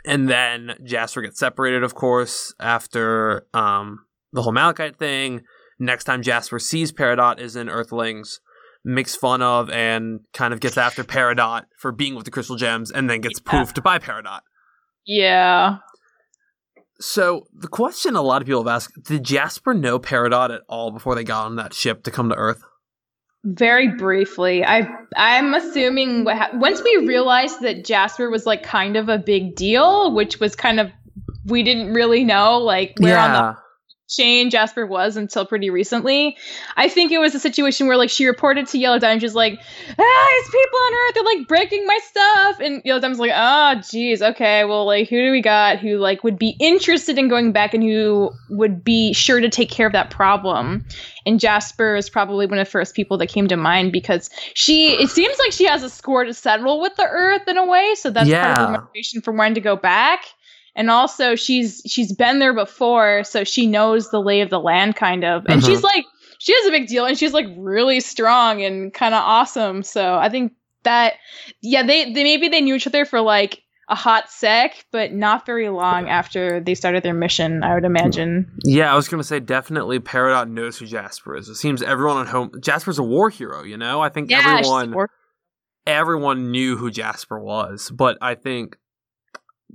And 0.06 0.28
then 0.28 0.76
Jasper 0.84 1.22
gets 1.22 1.38
separated, 1.38 1.82
of 1.82 1.94
course, 1.94 2.54
after 2.60 3.46
um, 3.54 4.00
the 4.32 4.42
whole 4.42 4.52
Malachite 4.52 4.96
thing. 4.98 5.42
Next 5.78 6.04
time 6.04 6.22
Jasper 6.22 6.58
sees 6.58 6.92
Peridot 6.92 7.40
is 7.40 7.56
in 7.56 7.68
Earthlings, 7.68 8.40
makes 8.84 9.16
fun 9.16 9.40
of 9.42 9.70
and 9.70 10.20
kind 10.32 10.52
of 10.52 10.60
gets 10.60 10.76
after 10.76 11.02
Peridot 11.04 11.64
for 11.78 11.90
being 11.90 12.14
with 12.14 12.26
the 12.26 12.30
crystal 12.30 12.56
gems, 12.56 12.90
and 12.90 13.08
then 13.08 13.20
gets 13.22 13.40
Yeah. 13.44 13.52
poofed 13.52 13.82
by 13.82 13.98
Peridot. 13.98 14.40
Yeah. 15.06 15.78
So 17.00 17.46
the 17.52 17.66
question 17.68 18.14
a 18.14 18.22
lot 18.22 18.40
of 18.40 18.46
people 18.46 18.62
have 18.62 18.72
asked: 18.72 19.02
Did 19.04 19.24
Jasper 19.24 19.74
know 19.74 19.98
Peridot 19.98 20.54
at 20.54 20.62
all 20.68 20.90
before 20.92 21.14
they 21.14 21.24
got 21.24 21.46
on 21.46 21.56
that 21.56 21.74
ship 21.74 22.04
to 22.04 22.10
come 22.10 22.28
to 22.28 22.36
Earth? 22.36 22.62
Very 23.44 23.88
briefly, 23.88 24.64
I 24.64 24.88
I'm 25.16 25.52
assuming 25.52 26.24
once 26.24 26.82
we 26.82 27.04
realized 27.06 27.60
that 27.60 27.84
Jasper 27.84 28.30
was 28.30 28.46
like 28.46 28.62
kind 28.62 28.96
of 28.96 29.10
a 29.10 29.18
big 29.18 29.54
deal, 29.54 30.14
which 30.14 30.40
was 30.40 30.56
kind 30.56 30.80
of 30.80 30.90
we 31.44 31.62
didn't 31.62 31.92
really 31.92 32.24
know 32.24 32.58
like 32.58 32.94
where 32.98 33.18
on 33.18 33.32
the 33.32 33.63
chain 34.16 34.50
Jasper 34.50 34.86
was 34.86 35.16
until 35.16 35.44
pretty 35.46 35.70
recently. 35.70 36.36
I 36.76 36.88
think 36.88 37.12
it 37.12 37.18
was 37.18 37.34
a 37.34 37.40
situation 37.40 37.86
where 37.86 37.96
like 37.96 38.10
she 38.10 38.26
reported 38.26 38.66
to 38.68 38.78
Yellow 38.78 38.98
Diamond, 38.98 39.20
she's 39.22 39.34
like, 39.34 39.58
ah, 39.98 40.28
it's 40.38 40.50
people 40.50 40.78
on 40.78 40.92
Earth, 40.94 41.14
they're 41.14 41.24
like 41.38 41.48
breaking 41.48 41.86
my 41.86 41.98
stuff. 42.02 42.60
And 42.60 42.82
Yellow 42.84 43.00
Diamond's 43.00 43.20
like, 43.20 43.32
oh 43.34 43.80
geez, 43.90 44.22
okay, 44.22 44.64
well 44.64 44.86
like 44.86 45.08
who 45.08 45.20
do 45.20 45.30
we 45.30 45.40
got 45.42 45.78
who 45.78 45.98
like 45.98 46.24
would 46.24 46.38
be 46.38 46.56
interested 46.60 47.18
in 47.18 47.28
going 47.28 47.52
back 47.52 47.74
and 47.74 47.82
who 47.82 48.30
would 48.50 48.84
be 48.84 49.12
sure 49.12 49.40
to 49.40 49.48
take 49.48 49.70
care 49.70 49.86
of 49.86 49.92
that 49.92 50.10
problem? 50.10 50.84
And 51.26 51.40
Jasper 51.40 51.96
is 51.96 52.10
probably 52.10 52.46
one 52.46 52.58
of 52.58 52.66
the 52.66 52.70
first 52.70 52.94
people 52.94 53.16
that 53.18 53.28
came 53.28 53.48
to 53.48 53.56
mind 53.56 53.92
because 53.92 54.30
she 54.54 54.92
it 54.92 55.08
seems 55.10 55.36
like 55.38 55.52
she 55.52 55.64
has 55.66 55.82
a 55.82 55.90
score 55.90 56.24
to 56.24 56.34
settle 56.34 56.80
with 56.80 56.94
the 56.96 57.06
Earth 57.08 57.48
in 57.48 57.56
a 57.56 57.64
way, 57.66 57.94
so 57.96 58.10
that's 58.10 58.28
part 58.28 58.52
of 58.52 58.58
Yeah. 58.58 58.66
her 58.66 58.72
motivation 58.72 59.22
for 59.22 59.32
wanting 59.32 59.54
to 59.54 59.60
go 59.60 59.76
back 59.76 60.20
and 60.76 60.90
also 60.90 61.34
she's 61.36 61.80
she's 61.86 62.12
been 62.14 62.38
there 62.38 62.54
before 62.54 63.24
so 63.24 63.44
she 63.44 63.66
knows 63.66 64.10
the 64.10 64.20
lay 64.20 64.40
of 64.40 64.50
the 64.50 64.60
land 64.60 64.96
kind 64.96 65.24
of 65.24 65.44
and 65.46 65.62
Mhm. 65.62 65.66
she's 65.66 65.82
like 65.82 66.04
she 66.38 66.52
has 66.54 66.66
a 66.66 66.70
big 66.70 66.86
deal 66.88 67.04
and 67.06 67.16
she's 67.18 67.32
like 67.32 67.46
really 67.56 68.00
strong 68.00 68.62
and 68.62 68.92
kind 68.92 69.14
of 69.14 69.22
awesome 69.22 69.82
so 69.82 70.16
i 70.16 70.28
think 70.28 70.52
that 70.82 71.14
yeah 71.62 71.82
they, 71.82 72.12
they 72.12 72.24
maybe 72.24 72.48
they 72.48 72.60
knew 72.60 72.74
each 72.74 72.86
other 72.86 73.04
for 73.04 73.20
like 73.20 73.60
a 73.88 73.94
hot 73.94 74.30
sec 74.30 74.84
but 74.92 75.12
not 75.12 75.44
very 75.46 75.68
long 75.68 76.08
after 76.08 76.58
they 76.60 76.74
started 76.74 77.02
their 77.02 77.14
mission 77.14 77.62
i 77.62 77.74
would 77.74 77.84
imagine 77.84 78.50
Yeah, 78.64 78.90
I 78.92 78.96
was 78.96 79.08
gonna 79.08 79.22
say 79.24 79.40
definitely 79.40 80.00
Peridot 80.00 80.48
knows 80.48 80.78
who 80.78 80.86
Jasper 80.86 81.36
is. 81.36 81.48
It 81.50 81.56
seems 81.56 81.82
everyone 81.82 82.22
at 82.22 82.28
home 82.28 82.50
Jasper's 82.60 82.98
a 82.98 83.02
war 83.02 83.28
hero, 83.30 83.62
you 83.62 83.76
know? 83.76 84.00
I 84.00 84.08
think 84.08 84.30
yeah 84.30 84.42
everyone 84.58 84.94
or- 84.94 85.10
everyone 85.86 86.50
knew 86.50 86.76
who 86.76 86.90
Jasper 86.90 87.38
was, 87.38 87.90
but 87.94 88.16
I 88.22 88.34
think 88.34 88.76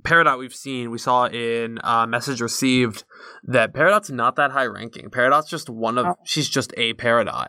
Peridot 0.02 0.38
we've 0.38 0.54
seen, 0.54 0.90
we 0.90 0.98
saw 0.98 1.26
in 1.26 1.78
uh, 1.82 2.06
message 2.06 2.40
received 2.40 3.04
that 3.44 3.72
Peridot's 3.72 4.10
not 4.10 4.36
that 4.36 4.50
high 4.52 4.66
ranking. 4.66 5.10
Peridot's 5.10 5.48
just 5.48 5.68
one 5.68 5.98
of 5.98 6.06
Oh. 6.06 6.14
she's 6.24 6.48
just 6.48 6.72
a 6.76 6.94
Peridot. 6.94 7.48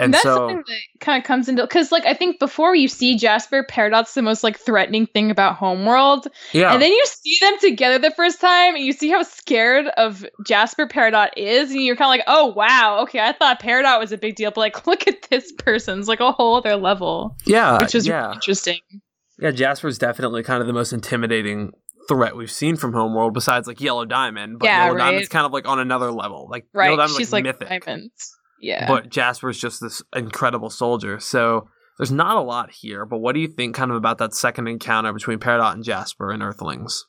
and 0.00 0.14
that's 0.14 0.22
so 0.22 0.36
something 0.36 0.58
that 0.58 1.00
kind 1.00 1.20
of 1.20 1.26
comes 1.26 1.48
into 1.48 1.60
because 1.62 1.90
like 1.90 2.06
i 2.06 2.14
think 2.14 2.38
before 2.38 2.72
you 2.72 2.86
see 2.86 3.16
jasper 3.16 3.66
peridot's 3.68 4.14
the 4.14 4.22
most 4.22 4.44
like 4.44 4.56
threatening 4.56 5.06
thing 5.06 5.28
about 5.32 5.56
homeworld 5.56 6.28
yeah. 6.52 6.72
And 6.72 6.80
then 6.80 6.92
you 6.92 7.04
see 7.06 7.36
them 7.40 7.58
together 7.60 7.98
the 7.98 8.14
first 8.14 8.40
time, 8.40 8.76
and 8.76 8.84
you 8.84 8.92
see 8.92 9.10
how 9.10 9.22
scared 9.22 9.86
of 9.96 10.24
Jasper 10.46 10.86
Peridot 10.86 11.30
is, 11.36 11.70
and 11.70 11.82
you're 11.82 11.96
kind 11.96 12.06
of 12.06 12.10
like, 12.10 12.24
oh 12.26 12.46
wow, 12.54 13.00
okay, 13.02 13.18
I 13.20 13.32
thought 13.32 13.60
Peridot 13.60 13.98
was 13.98 14.12
a 14.12 14.18
big 14.18 14.36
deal, 14.36 14.50
but 14.50 14.60
like, 14.60 14.86
look 14.86 15.06
at 15.08 15.22
this 15.30 15.52
person's 15.52 16.06
like 16.08 16.20
a 16.20 16.30
whole 16.32 16.56
other 16.56 16.76
level, 16.76 17.36
yeah, 17.46 17.78
which 17.82 17.94
is 17.94 18.06
yeah. 18.06 18.22
really 18.22 18.34
interesting. 18.34 18.80
Yeah, 19.38 19.50
Jasper's 19.52 19.98
definitely 19.98 20.42
kind 20.42 20.60
of 20.60 20.66
the 20.66 20.72
most 20.72 20.92
intimidating 20.92 21.72
threat 22.08 22.36
we've 22.36 22.50
seen 22.50 22.76
from 22.76 22.92
Homeworld 22.92 23.34
besides 23.34 23.68
like 23.68 23.80
Yellow 23.80 24.04
Diamond. 24.04 24.58
But 24.58 24.66
Yeah, 24.66 24.84
Yellow 24.86 24.96
right. 24.96 25.04
Diamond's 25.04 25.28
kind 25.28 25.46
of 25.46 25.52
like 25.52 25.68
on 25.68 25.78
another 25.78 26.10
level. 26.10 26.48
Like 26.50 26.66
Right? 26.72 26.86
Yellow 26.86 26.96
Diamond's 26.96 27.18
She's 27.18 27.32
like, 27.32 27.44
like, 27.44 27.60
mythic. 27.60 27.84
diamonds. 27.84 28.34
Yeah. 28.60 28.88
But 28.88 29.10
Jasper's 29.10 29.58
just 29.60 29.80
this 29.80 30.02
incredible 30.16 30.70
soldier. 30.70 31.20
So 31.20 31.68
there's 31.98 32.10
not 32.10 32.36
a 32.36 32.40
lot 32.40 32.70
here, 32.72 33.04
but 33.04 33.18
what 33.18 33.34
do 33.34 33.40
you 33.40 33.48
think 33.48 33.76
kind 33.76 33.90
of 33.90 33.96
about 33.96 34.18
that 34.18 34.34
second 34.34 34.66
encounter 34.68 35.12
between 35.12 35.38
Peridot 35.38 35.74
and 35.74 35.84
Jasper 35.84 36.30
and 36.30 36.42
Earthlings? 36.42 37.04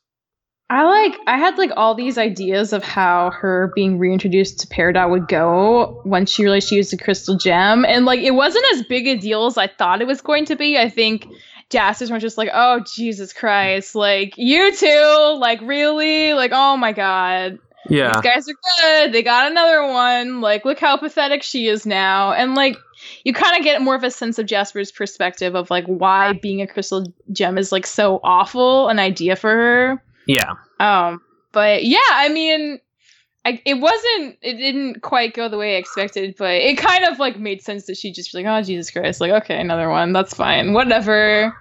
I 0.71 0.83
like 0.83 1.19
I 1.25 1.37
had 1.39 1.57
like 1.57 1.71
all 1.75 1.95
these 1.95 2.19
ideas 2.19 2.73
of 2.73 2.83
how 2.83 3.31
her 3.31 3.71
being 3.73 3.97
reintroduced 3.97 4.59
to 4.59 4.67
Peridot 4.67 5.09
would 5.09 5.27
go 5.27 6.03
once 6.05 6.29
she 6.31 6.43
realized 6.43 6.69
she 6.69 6.75
used 6.75 6.93
a 6.93 6.97
crystal 6.97 7.37
gem. 7.37 7.85
And 7.85 8.05
like 8.05 8.19
it 8.19 8.31
wasn't 8.35 8.65
as 8.75 8.83
big 8.83 9.07
a 9.07 9.17
deal 9.17 9.47
as 9.47 9.57
I 9.57 9.65
thought 9.65 10.01
it 10.01 10.07
was 10.07 10.21
going 10.21 10.45
to 10.45 10.55
be. 10.55 10.77
I 10.77 10.87
think 10.89 11.25
Jasper's 11.69 12.11
was 12.11 12.21
just 12.21 12.37
like, 12.37 12.49
oh 12.53 12.81
Jesus 12.81 13.33
Christ, 13.33 13.95
like 13.95 14.33
you 14.37 14.75
two, 14.75 15.35
like 15.37 15.61
really? 15.61 16.33
Like, 16.33 16.51
oh 16.53 16.77
my 16.77 16.91
god. 16.91 17.59
Yeah. 17.89 18.13
These 18.13 18.21
guys 18.21 18.49
are 18.49 19.03
good. 19.03 19.13
They 19.13 19.23
got 19.23 19.49
another 19.49 19.87
one. 19.87 20.41
Like, 20.41 20.65
look 20.65 20.79
how 20.79 20.97
pathetic 20.97 21.43
she 21.43 21.67
is 21.67 21.85
now. 21.85 22.33
And 22.33 22.55
like 22.55 22.77
you 23.23 23.33
kind 23.33 23.57
of 23.57 23.63
get 23.63 23.81
more 23.81 23.95
of 23.95 24.03
a 24.03 24.11
sense 24.11 24.39
of 24.39 24.45
Jasper's 24.45 24.91
perspective 24.91 25.55
of 25.55 25.69
like 25.69 25.85
why 25.85 26.33
being 26.33 26.61
a 26.61 26.67
crystal 26.67 27.05
gem 27.31 27.57
is 27.57 27.71
like 27.71 27.85
so 27.85 28.19
awful 28.23 28.89
an 28.89 28.99
idea 28.99 29.35
for 29.35 29.49
her. 29.49 30.03
Yeah. 30.27 30.53
Um, 30.79 31.21
but 31.51 31.83
yeah, 31.83 31.99
I 32.09 32.29
mean, 32.29 32.79
I, 33.45 33.61
it 33.65 33.75
wasn't, 33.75 34.37
it 34.41 34.57
didn't 34.57 35.01
quite 35.01 35.33
go 35.33 35.47
the 35.47 35.57
way 35.57 35.75
I 35.75 35.79
expected, 35.79 36.35
but 36.37 36.55
it 36.55 36.77
kind 36.77 37.05
of 37.05 37.19
like 37.19 37.39
made 37.39 37.61
sense 37.61 37.85
that 37.85 37.97
she 37.97 38.11
just 38.11 38.33
like, 38.33 38.45
oh 38.45 38.61
Jesus 38.61 38.91
Christ, 38.91 39.21
like 39.21 39.31
okay, 39.43 39.59
another 39.59 39.89
one, 39.89 40.13
that's 40.13 40.33
fine, 40.33 40.73
whatever. 40.73 41.55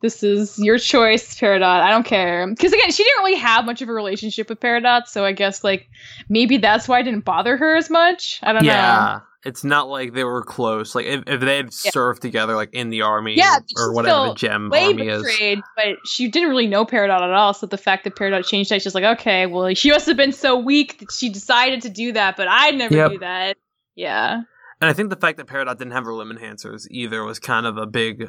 This 0.00 0.22
is 0.22 0.58
your 0.58 0.78
choice, 0.78 1.38
Peridot. 1.38 1.62
I 1.62 1.90
don't 1.90 2.06
care. 2.06 2.46
Because 2.46 2.72
again, 2.72 2.90
she 2.92 3.02
didn't 3.02 3.24
really 3.24 3.38
have 3.38 3.64
much 3.64 3.82
of 3.82 3.88
a 3.88 3.92
relationship 3.92 4.48
with 4.48 4.60
Peridot, 4.60 5.08
so 5.08 5.24
I 5.24 5.32
guess 5.32 5.64
like 5.64 5.88
maybe 6.28 6.56
that's 6.58 6.86
why 6.86 7.00
it 7.00 7.02
didn't 7.04 7.24
bother 7.24 7.56
her 7.56 7.76
as 7.76 7.90
much. 7.90 8.38
I 8.42 8.52
don't 8.52 8.62
know. 8.64 8.68
Yeah. 8.72 9.20
It's 9.44 9.62
not 9.64 9.88
like 9.88 10.14
they 10.14 10.24
were 10.24 10.42
close. 10.42 10.94
Like 10.94 11.06
if, 11.06 11.22
if 11.26 11.40
they 11.40 11.56
had 11.56 11.66
Yeah. 11.66 11.90
served 11.92 12.22
together 12.22 12.54
like 12.56 12.70
in 12.74 12.90
the 12.90 13.02
army 13.02 13.34
Yeah, 13.36 13.58
or 13.76 13.92
whatever 13.92 14.28
the 14.28 14.34
gem 14.34 14.68
way 14.68 14.86
army 14.86 15.06
is. 15.08 15.22
betrayed, 15.22 15.60
but 15.76 15.96
she 16.06 16.28
didn't 16.28 16.48
really 16.50 16.66
know 16.66 16.84
Peridot 16.84 17.20
at 17.22 17.30
all. 17.32 17.54
So 17.54 17.66
the 17.66 17.78
fact 17.78 18.04
that 18.04 18.14
Peridot 18.16 18.44
changed 18.46 18.70
that, 18.70 18.76
she's 18.76 18.84
just 18.84 18.94
like, 18.94 19.04
okay, 19.18 19.46
well, 19.46 19.72
she 19.74 19.90
must 19.90 20.06
have 20.06 20.16
been 20.16 20.32
so 20.32 20.58
weak 20.58 20.98
that 20.98 21.12
she 21.12 21.28
decided 21.28 21.82
to 21.82 21.88
do 21.88 22.12
that, 22.12 22.36
but 22.36 22.46
I'd 22.48 22.74
never 22.76 22.94
Yep. 22.94 23.10
do 23.12 23.18
that. 23.18 23.56
Yeah. 23.94 24.42
And 24.80 24.88
I 24.90 24.92
think 24.92 25.10
the 25.10 25.16
fact 25.16 25.38
that 25.38 25.46
Peridot 25.46 25.78
didn't 25.78 25.92
have 25.92 26.04
her 26.04 26.14
limb 26.14 26.30
enhancers 26.36 26.86
either 26.90 27.24
was 27.24 27.38
kind 27.38 27.64
of 27.66 27.76
a 27.78 27.86
big, 27.86 28.24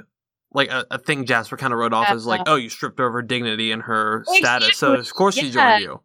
like 0.54 0.70
a, 0.70 0.86
a 0.92 0.98
thing 0.98 1.26
Jasper 1.26 1.58
kind 1.58 1.74
of 1.74 1.80
wrote 1.80 1.94
off 1.94 2.10
as 2.10 2.26
like, 2.26 2.42
uh-huh. 2.42 2.54
oh, 2.54 2.56
you 2.56 2.70
stripped 2.70 3.00
her 3.00 3.08
of 3.08 3.14
her 3.14 3.22
dignity 3.22 3.72
and 3.72 3.82
her 3.84 4.24
status, 4.26 4.78
so 4.78 4.94
of 4.94 5.14
course 5.14 5.36
she 5.36 5.52
joined 5.52 5.84
you. 5.84 6.02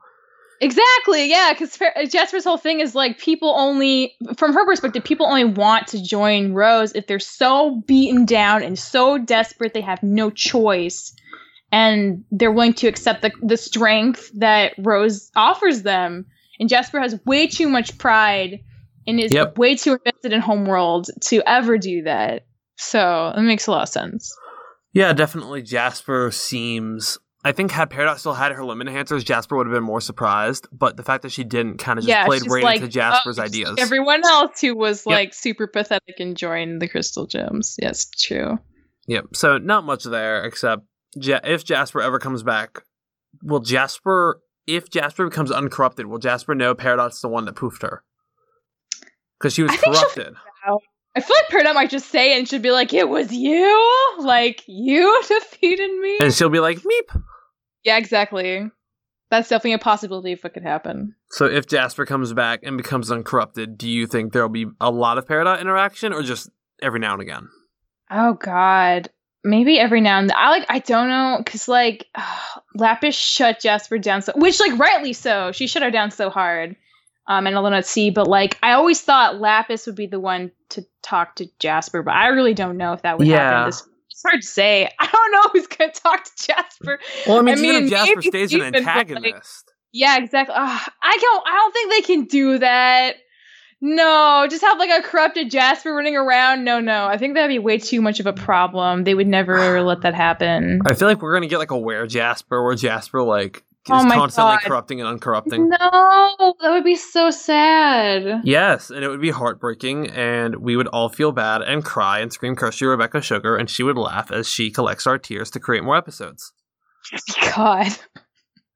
Exactly, 0.60 1.28
yeah, 1.28 1.52
because 1.52 1.78
uh, 1.80 2.06
Jasper's 2.06 2.44
whole 2.44 2.56
thing 2.56 2.80
is 2.80 2.94
like 2.94 3.18
people 3.18 3.54
only, 3.56 4.14
from 4.36 4.54
her 4.54 4.64
perspective, 4.64 5.02
people 5.02 5.26
only 5.26 5.44
want 5.44 5.88
to 5.88 6.02
join 6.02 6.52
Rose 6.52 6.94
if 6.94 7.06
they're 7.06 7.18
so 7.18 7.82
beaten 7.86 8.24
down 8.24 8.62
and 8.62 8.78
so 8.78 9.18
desperate 9.18 9.74
they 9.74 9.80
have 9.80 10.02
no 10.02 10.30
choice, 10.30 11.14
and 11.72 12.24
they're 12.30 12.52
willing 12.52 12.74
to 12.74 12.86
accept 12.86 13.22
the 13.22 13.32
the 13.42 13.56
strength 13.56 14.30
that 14.34 14.74
Rose 14.78 15.30
offers 15.36 15.82
them. 15.82 16.26
And 16.60 16.68
Jasper 16.68 17.00
has 17.00 17.18
way 17.26 17.48
too 17.48 17.68
much 17.68 17.98
pride 17.98 18.60
and 19.08 19.18
is 19.18 19.34
Yep. 19.34 19.58
way 19.58 19.74
too 19.74 19.94
invested 19.94 20.32
in 20.32 20.40
Homeworld 20.40 21.08
to 21.22 21.42
ever 21.46 21.78
do 21.78 22.02
that. 22.02 22.46
So 22.76 23.32
it 23.36 23.42
makes 23.42 23.66
a 23.66 23.70
lot 23.70 23.82
of 23.82 23.88
sense. 23.88 24.34
Yeah, 24.92 25.12
definitely. 25.12 25.62
Jasper 25.62 26.30
seems. 26.30 27.18
I 27.46 27.52
think 27.52 27.72
had 27.72 27.90
Peridot 27.90 28.18
still 28.18 28.32
had 28.32 28.52
her 28.52 28.64
limb 28.64 28.78
enhancers, 28.78 29.22
Jasper 29.22 29.56
would 29.56 29.66
have 29.66 29.74
been 29.74 29.84
more 29.84 30.00
surprised. 30.00 30.66
But 30.72 30.96
the 30.96 31.02
fact 31.02 31.22
that 31.22 31.32
she 31.32 31.44
didn't 31.44 31.76
kind 31.78 31.98
of 31.98 32.04
just 32.04 32.08
yeah, 32.08 32.24
played 32.24 32.42
right 32.48 32.64
like, 32.64 32.76
into 32.76 32.88
Jasper's 32.88 33.38
oh, 33.38 33.42
ideas. 33.42 33.74
Everyone 33.78 34.24
else 34.24 34.60
who 34.60 34.74
was 34.74 35.04
Yep. 35.06 35.14
like 35.14 35.34
super 35.34 35.66
pathetic 35.66 36.20
and 36.20 36.36
joined 36.36 36.80
the 36.80 36.88
Crystal 36.88 37.26
Gems. 37.26 37.76
Yes, 37.82 38.08
true. 38.08 38.58
Yep. 39.08 39.26
So 39.34 39.58
not 39.58 39.84
much 39.84 40.04
there 40.04 40.44
except 40.44 40.84
ja- 41.14 41.40
if 41.44 41.64
Jasper 41.64 42.00
ever 42.00 42.18
comes 42.18 42.42
back, 42.42 42.82
will 43.42 43.60
Jasper? 43.60 44.40
If 44.66 44.88
Jasper 44.88 45.28
becomes 45.28 45.50
uncorrupted, 45.50 46.06
will 46.06 46.18
Jasper 46.18 46.54
know 46.54 46.74
Peridot's 46.74 47.20
the 47.20 47.28
one 47.28 47.44
that 47.44 47.56
poofed 47.56 47.82
her? 47.82 48.02
Because 49.38 49.52
she 49.52 49.62
was 49.62 49.72
I 49.72 49.76
corrupted. 49.76 50.34
I 51.16 51.20
feel 51.20 51.36
like 51.36 51.48
Peridot 51.64 51.74
might 51.74 51.90
just 51.90 52.10
say 52.10 52.34
it 52.34 52.38
and 52.38 52.48
should 52.48 52.62
be 52.62 52.72
like, 52.72 52.92
"It 52.92 53.08
was 53.08 53.32
you, 53.32 54.16
like 54.20 54.62
you 54.66 55.22
defeated 55.28 55.90
me." 56.00 56.18
And 56.20 56.34
she'll 56.34 56.48
be 56.48 56.60
like, 56.60 56.78
meep. 56.78 57.22
Yeah, 57.84 57.98
exactly. 57.98 58.70
That's 59.30 59.48
definitely 59.48 59.74
a 59.74 59.78
possibility 59.78 60.32
if 60.32 60.44
it 60.44 60.54
could 60.54 60.62
happen. 60.62 61.14
So 61.30 61.46
if 61.46 61.66
Jasper 61.66 62.06
comes 62.06 62.32
back 62.32 62.60
and 62.62 62.76
becomes 62.76 63.10
uncorrupted, 63.10 63.78
do 63.78 63.88
you 63.88 64.06
think 64.06 64.32
there'll 64.32 64.48
be 64.48 64.66
a 64.80 64.90
lot 64.90 65.18
of 65.18 65.26
Peridot 65.26 65.60
interaction 65.60 66.12
or 66.12 66.22
just 66.22 66.50
every 66.82 67.00
now 67.00 67.14
and 67.14 67.22
again? 67.22 67.48
Oh 68.10 68.34
God, 68.34 69.08
maybe 69.42 69.78
every 69.78 70.00
now 70.00 70.18
and 70.18 70.30
then. 70.30 70.36
I 70.36 70.50
like 70.50 70.66
I 70.68 70.78
don't 70.80 71.08
know 71.08 71.38
because 71.38 71.68
like 71.68 72.06
Lapis 72.74 73.14
shut 73.14 73.60
Jasper 73.60 73.98
down 73.98 74.22
so, 74.22 74.32
which 74.36 74.60
like 74.60 74.78
rightly 74.78 75.12
so. 75.12 75.52
She 75.52 75.66
shut 75.66 75.82
her 75.82 75.90
down 75.90 76.10
so 76.10 76.30
hard. 76.30 76.76
Um, 77.26 77.46
and 77.46 77.56
Alone 77.56 77.72
at 77.72 77.86
Sea, 77.86 78.10
but 78.10 78.26
like 78.28 78.58
I 78.62 78.72
always 78.72 79.00
thought 79.00 79.40
Lapis 79.40 79.86
would 79.86 79.94
be 79.96 80.06
the 80.06 80.20
one 80.20 80.52
to 80.70 80.84
talk 81.02 81.36
to 81.36 81.46
Jasper, 81.58 82.02
but 82.02 82.12
I 82.14 82.26
really 82.28 82.52
don't 82.54 82.76
know 82.76 82.92
if 82.92 83.02
that 83.02 83.16
would 83.18 83.26
Yeah. 83.26 83.36
happen. 83.38 83.68
This, 83.70 83.82
it's 84.10 84.22
hard 84.22 84.42
to 84.42 84.46
say. 84.46 84.90
I 84.98 85.08
don't 85.10 85.32
know 85.32 85.48
who's 85.54 85.66
gonna 85.66 85.90
talk 85.92 86.24
to 86.24 86.30
Jasper. 86.46 86.98
Well, 87.26 87.38
I 87.38 87.42
mean, 87.42 87.54
I 87.54 87.58
even 87.58 87.74
mean, 87.74 87.84
if 87.84 87.90
Jasper 87.90 88.22
stays 88.22 88.52
an 88.52 88.60
but, 88.60 88.72
like, 88.74 88.76
antagonist. 88.86 89.72
Yeah, 89.92 90.18
exactly. 90.18 90.54
Ugh, 90.58 90.80
I 91.02 91.18
don't. 91.20 91.44
I 91.48 91.52
don't 91.52 91.72
think 91.72 91.90
they 91.92 92.00
can 92.02 92.24
do 92.24 92.58
that. 92.58 93.14
No, 93.80 94.46
just 94.48 94.62
have 94.62 94.78
like 94.78 94.90
a 94.90 95.02
corrupted 95.02 95.50
Jasper 95.50 95.94
running 95.94 96.16
around. 96.16 96.64
No, 96.64 96.80
no. 96.80 97.06
I 97.06 97.18
think 97.18 97.34
that'd 97.34 97.48
be 97.50 97.58
way 97.58 97.78
too 97.78 98.00
much 98.00 98.18
of 98.18 98.26
a 98.26 98.32
problem. 98.32 99.04
They 99.04 99.14
would 99.14 99.26
never 99.26 99.82
let 99.82 100.00
that 100.02 100.14
happen. 100.14 100.80
I 100.86 100.94
feel 100.94 101.06
like 101.08 101.20
we're 101.22 101.34
gonna 101.34 101.48
get 101.48 101.58
like 101.58 101.70
a 101.70 101.78
where 101.78 102.06
Jasper, 102.06 102.62
where 102.64 102.74
Jasper 102.74 103.22
like 103.22 103.62
Oh 103.90 104.02
my 104.04 104.14
constantly 104.14 104.54
God. 104.54 104.62
corrupting 104.62 105.00
and 105.02 105.20
uncorrupting. 105.20 105.68
No, 105.68 106.54
that 106.60 106.70
would 106.70 106.84
be 106.84 106.94
so 106.94 107.30
sad. 107.30 108.40
Yes, 108.44 108.90
and 108.90 109.04
it 109.04 109.08
would 109.08 109.20
be 109.20 109.30
heartbreaking, 109.30 110.08
and 110.10 110.56
we 110.56 110.74
would 110.76 110.86
all 110.88 111.08
feel 111.10 111.32
bad 111.32 111.60
and 111.62 111.84
cry 111.84 112.20
and 112.20 112.32
scream 112.32 112.56
"Curse 112.56 112.80
you, 112.80 112.88
Rebecca 112.88 113.20
Sugar," 113.20 113.56
and 113.56 113.68
she 113.68 113.82
would 113.82 113.98
laugh 113.98 114.30
as 114.32 114.48
she 114.48 114.70
collects 114.70 115.06
our 115.06 115.18
tears 115.18 115.50
to 115.50 115.60
create 115.60 115.84
more 115.84 115.96
episodes. 115.96 116.52
God, 117.54 117.88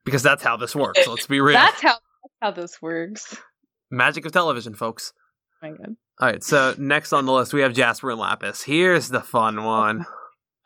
Because 0.04 0.22
that's 0.22 0.42
how 0.42 0.56
this 0.58 0.76
works. 0.76 1.06
Let's 1.06 1.26
be 1.26 1.40
real. 1.40 1.54
that's 1.58 1.80
how 1.80 1.94
that's 1.94 2.34
how 2.42 2.50
this 2.50 2.82
works. 2.82 3.36
Magic 3.90 4.26
of 4.26 4.32
television, 4.32 4.74
folks. 4.74 5.12
Oh 5.62 5.70
my 5.70 5.76
God. 5.76 5.96
All 6.20 6.28
right, 6.28 6.42
so 6.44 6.74
next 6.78 7.12
on 7.14 7.24
the 7.24 7.32
list 7.32 7.54
we 7.54 7.62
have 7.62 7.72
Jasper 7.72 8.10
and 8.10 8.20
Lapis. 8.20 8.62
Here's 8.62 9.08
the 9.08 9.20
fun 9.22 9.64
one. 9.64 10.04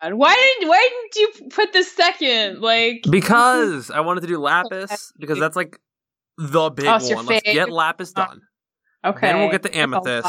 God, 0.03 0.15
Why 0.15 0.35
didn't 0.35 0.69
Why 0.69 0.89
didn't 0.91 1.17
you 1.43 1.49
put 1.51 1.73
the 1.73 1.83
second? 1.85 2.61
Like 2.61 3.05
Because 3.09 3.91
I 3.91 4.01
wanted 4.01 4.23
to 4.23 4.27
do 4.27 4.39
Lapis 4.41 5.13
because 5.19 5.39
that's 5.39 5.57
like 5.57 5.79
the 6.39 6.71
big 6.71 6.87
Oh, 6.87 7.15
one. 7.15 7.27
Let's 7.27 7.43
get? 7.43 7.71
Lapis 7.71 8.13
done. 8.13 8.41
okay, 9.05 9.29
Then 9.29 9.39
we'll 9.41 9.51
get 9.51 9.63
the 9.63 9.77
amethyst. 9.77 10.27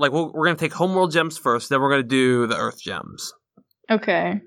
Like 0.00 0.12
we'll, 0.12 0.32
we're 0.32 0.46
gonna 0.46 0.56
take 0.58 0.72
Homeworld 0.72 1.10
gems 1.12 1.36
first, 1.38 1.70
then 1.70 1.80
we're 1.80 1.90
gonna 1.90 2.02
do 2.04 2.46
the 2.46 2.56
Earth 2.56 2.80
gems. 2.80 3.32
Okay. 3.90 4.40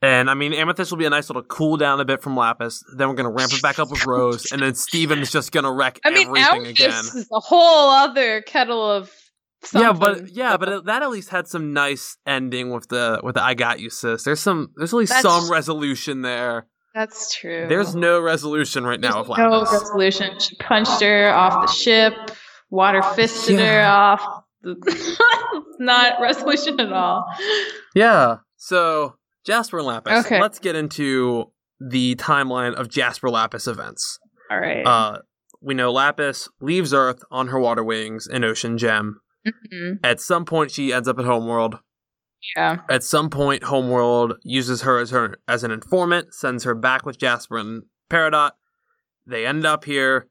And 0.00 0.30
I 0.30 0.34
mean, 0.34 0.52
Amethyst 0.52 0.92
will 0.92 0.98
be 0.98 1.06
a 1.06 1.10
nice 1.10 1.28
little 1.28 1.42
cool 1.42 1.76
down 1.76 1.98
a 1.98 2.04
bit 2.04 2.22
from 2.22 2.36
Lapis. 2.36 2.84
Then 2.96 3.08
we're 3.08 3.14
gonna 3.16 3.32
ramp 3.32 3.52
it 3.52 3.60
back 3.62 3.80
up 3.80 3.90
with 3.90 4.06
Rose, 4.06 4.52
and 4.52 4.62
then 4.62 4.74
Steven's 4.76 5.32
just 5.32 5.50
gonna 5.50 5.72
wreck 5.72 5.98
I 6.04 6.10
mean, 6.10 6.28
everything 6.28 6.66
Amethyst 6.66 6.80
again. 6.80 7.20
is 7.22 7.28
a 7.32 7.40
whole 7.40 7.90
other 7.90 8.42
kettle 8.42 8.88
of. 8.88 9.10
Yeah, 9.74 9.92
but 9.92 10.28
yeah, 10.28 10.56
but 10.56 10.84
that 10.86 11.02
at 11.02 11.10
least 11.10 11.30
had 11.30 11.48
some 11.48 11.72
nice 11.72 12.16
ending 12.26 12.70
with 12.70 12.88
the 12.88 13.20
with 13.22 13.34
the 13.34 13.42
"I 13.42 13.54
got 13.54 13.80
you, 13.80 13.90
sis." 13.90 14.22
There's 14.22 14.40
some, 14.40 14.70
there's 14.76 14.92
at 14.92 14.96
least 14.96 15.10
That's- 15.12 15.24
some 15.24 15.50
resolution 15.50 16.22
there. 16.22 16.66
that's 16.94 17.34
true. 17.36 17.66
There's 17.68 17.94
no 17.94 18.20
resolution 18.20 18.84
right 18.84 19.00
now 19.00 19.18
with 19.18 19.36
no 19.36 19.48
Lapis. 19.50 19.72
resolution. 19.72 20.38
She 20.38 20.56
punched 20.56 21.00
her 21.02 21.28
off 21.30 21.66
the 21.66 21.72
ship, 21.72 22.12
water 22.70 23.02
fisted 23.02 23.58
her 23.58 23.82
off. 23.82 24.22
Not 25.78 26.20
resolution 26.20 26.80
at 26.80 26.92
all. 26.92 27.24
Yeah. 27.94 28.38
So 28.56 29.16
Jasper 29.44 29.78
and 29.78 29.86
Lapis. 29.86 30.26
Okay. 30.26 30.40
Let's 30.40 30.58
get 30.58 30.74
into 30.76 31.52
the 31.80 32.16
timeline 32.16 32.74
of 32.74 32.88
Jasper 32.88 33.30
Lapis 33.30 33.66
events. 33.66 34.18
All 34.50 34.58
right. 34.58 34.84
Uh, 34.84 35.18
we 35.60 35.74
know 35.74 35.92
Lapis 35.92 36.48
leaves 36.60 36.92
Earth 36.92 37.22
on 37.30 37.48
her 37.48 37.58
water 37.60 37.84
wings 37.84 38.26
in 38.26 38.44
Ocean 38.44 38.78
Gem. 38.78 39.20
Mhm. 39.46 40.00
At 40.04 40.20
some 40.20 40.44
point, 40.44 40.70
she 40.70 40.92
ends 40.92 41.08
up 41.08 41.18
at 41.18 41.24
Homeworld. 41.24 41.78
Yeah. 42.56 42.82
At 42.88 43.02
some 43.02 43.30
point, 43.30 43.64
Homeworld 43.64 44.34
uses 44.42 44.82
her 44.82 44.98
as 44.98 45.10
her 45.10 45.38
as 45.48 45.64
an 45.64 45.70
informant, 45.70 46.34
sends 46.34 46.64
her 46.64 46.74
back 46.74 47.04
with 47.06 47.18
Jasper 47.18 47.58
and 47.58 47.82
Peridot. 48.10 48.52
They 49.26 49.46
end 49.46 49.66
up 49.66 49.84
here. 49.84 50.28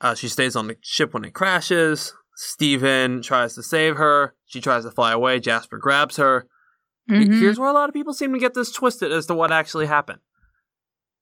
Uh, 0.00 0.14
she 0.14 0.28
stays 0.28 0.56
on 0.56 0.66
the 0.66 0.76
ship 0.82 1.14
when 1.14 1.24
it 1.24 1.32
crashes. 1.34 2.12
Steven 2.36 3.22
tries 3.22 3.54
to 3.54 3.62
save 3.62 3.96
her. 3.96 4.34
She 4.46 4.60
tries 4.60 4.84
to 4.84 4.90
fly 4.90 5.12
away. 5.12 5.38
Jasper 5.40 5.78
grabs 5.78 6.16
her. 6.16 6.46
He- 7.06 7.14
Mhm. 7.26 7.38
Here's 7.38 7.58
where 7.58 7.68
a 7.68 7.72
lot 7.72 7.88
of 7.88 7.94
people 7.94 8.12
seem 8.14 8.32
to 8.32 8.38
get 8.38 8.54
this 8.54 8.72
twisted 8.72 9.12
as 9.12 9.26
to 9.26 9.34
what 9.34 9.52
actually 9.52 9.86
happened. 9.86 10.20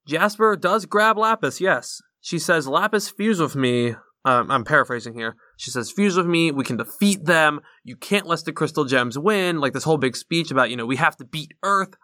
Jasper 0.07 0.57
does 0.57 0.87
grab 0.87 1.19
Lapis, 1.19 1.61
yes. 1.61 2.01
She 2.21 2.39
says, 2.39 2.67
Lapis, 2.67 3.09
fuse 3.09 3.41
with 3.41 3.55
me. 3.57 3.97
Um, 4.25 4.51
I'm 4.51 4.65
paraphrasing 4.65 5.15
here. 5.15 5.37
She 5.57 5.71
says, 5.71 5.91
fuse 5.91 6.17
with 6.17 6.27
me. 6.27 6.53
We 6.53 6.65
can 6.65 6.77
defeat 6.77 7.25
them. 7.25 7.61
You 7.83 7.97
can't 7.97 8.27
let 8.27 8.45
the 8.45 8.53
crystal 8.53 8.85
gems 8.85 9.19
win. 9.19 9.59
Like 9.59 9.73
this 9.73 9.85
whole 9.85 9.99
big 9.99 10.17
speech 10.17 10.51
about, 10.51 10.71
you 10.71 10.77
know, 10.77 10.87
we 10.87 10.97
have 10.97 11.17
to 11.17 11.25
beat 11.25 11.53
Earth. 11.63 11.95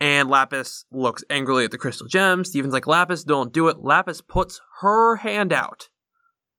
And 0.00 0.28
Lapis 0.28 0.84
looks 0.90 1.22
angrily 1.30 1.64
at 1.64 1.70
the 1.70 1.78
crystal 1.78 2.08
gems. 2.08 2.48
Steven's 2.48 2.72
like, 2.72 2.88
Lapis, 2.88 3.22
don't 3.22 3.52
do 3.52 3.68
it. 3.68 3.78
Lapis 3.78 4.20
puts 4.20 4.60
her 4.80 5.16
hand 5.16 5.52
out. 5.52 5.88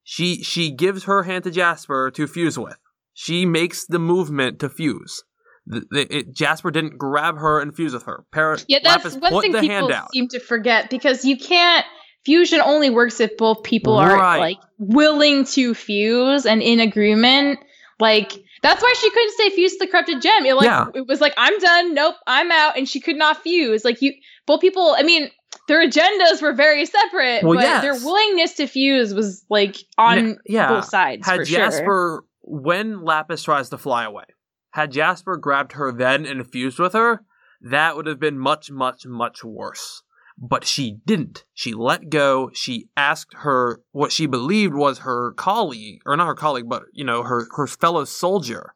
She 0.03 0.43
she 0.43 0.71
gives 0.71 1.05
her 1.05 1.23
hand 1.23 1.43
to 1.45 1.51
Jasper 1.51 2.11
to 2.11 2.27
fuse 2.27 2.57
with. 2.57 2.77
She 3.13 3.45
makes 3.45 3.85
the 3.85 3.99
movement 3.99 4.59
to 4.59 4.69
fuse. 4.69 5.23
The, 5.65 5.85
the, 5.89 6.17
it, 6.17 6.35
Jasper 6.35 6.71
didn't 6.71 6.97
grab 6.97 7.37
her 7.37 7.61
and 7.61 7.73
fuse 7.73 7.93
with 7.93 8.03
her. 8.03 8.25
Para, 8.31 8.59
Yeah, 8.67 8.79
that's 8.83 9.15
Lapis 9.15 9.31
one 9.31 9.41
thing 9.41 9.53
people 9.53 9.89
seem 10.11 10.27
to 10.29 10.39
forget 10.39 10.89
because 10.89 11.23
you 11.23 11.37
can't. 11.37 11.85
Fusion 12.25 12.61
only 12.61 12.89
works 12.89 13.19
if 13.19 13.35
both 13.37 13.63
people 13.63 13.95
are 13.97 14.15
Right. 14.17 14.39
like 14.39 14.57
willing 14.77 15.45
to 15.45 15.73
fuse 15.73 16.45
and 16.45 16.61
in 16.61 16.79
agreement. 16.79 17.59
Like 17.99 18.31
that's 18.61 18.81
why 18.81 18.93
she 18.97 19.09
couldn't 19.09 19.33
say 19.37 19.49
fuse 19.49 19.77
the 19.77 19.87
corrupted 19.87 20.21
gem. 20.21 20.45
It 20.45 20.55
like 20.55 20.65
Yeah. 20.65 20.85
it 20.95 21.07
was 21.07 21.19
like 21.21 21.33
I'm 21.37 21.57
done. 21.59 21.93
Nope, 21.93 22.15
I'm 22.27 22.51
out, 22.51 22.77
and 22.77 22.87
she 22.87 22.99
could 22.99 23.17
not 23.17 23.41
fuse. 23.43 23.83
Like 23.83 24.01
you, 24.01 24.13
both 24.45 24.61
people. 24.61 24.95
I 24.97 25.03
mean, 25.03 25.29
their 25.67 25.85
agendas 25.87 26.41
were 26.41 26.53
very 26.53 26.85
separate, 26.85 27.43
Well, 27.43 27.55
but 27.55 27.63
yes. 27.63 27.81
their 27.81 27.93
willingness 27.93 28.53
to 28.55 28.67
fuse 28.67 29.13
was 29.13 29.45
like 29.49 29.77
on 29.97 30.37
yeah. 30.45 30.69
both 30.69 30.85
sides. 30.85 31.27
had 31.27 31.39
for 31.39 31.45
sure. 31.45 31.57
Jasper, 31.59 32.23
when 32.41 33.03
Lapis 33.03 33.43
tries 33.43 33.69
to 33.69 33.77
fly 33.77 34.05
away, 34.05 34.25
had 34.71 34.91
Jasper 34.91 35.37
grabbed 35.37 35.73
her 35.73 35.91
then 35.91 36.25
and 36.25 36.49
fused 36.49 36.79
with 36.79 36.93
her, 36.93 37.23
that 37.61 37.95
would 37.95 38.07
have 38.07 38.19
been 38.19 38.37
much, 38.39 38.71
much, 38.71 39.05
much 39.05 39.43
worse. 39.43 40.01
But 40.45 40.65
she 40.65 40.97
didn't. 41.05 41.45
She 41.53 41.73
let 41.73 42.09
go. 42.09 42.51
She 42.53 42.89
asked 42.97 43.33
her 43.43 43.79
what 43.93 44.11
she 44.11 44.25
believed 44.25 44.73
was 44.73 44.99
her 44.99 45.31
colleague, 45.37 46.01
or 46.05 46.17
not 46.17 46.27
her 46.27 46.35
colleague, 46.35 46.67
but 46.67 46.83
you 46.91 47.05
know 47.05 47.23
her 47.23 47.47
her 47.55 47.65
fellow 47.65 48.03
soldier, 48.03 48.73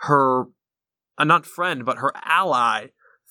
her 0.00 0.44
uh, 1.16 1.24
not 1.24 1.46
friend, 1.46 1.86
but 1.86 1.96
her 1.98 2.12
ally, 2.24 2.88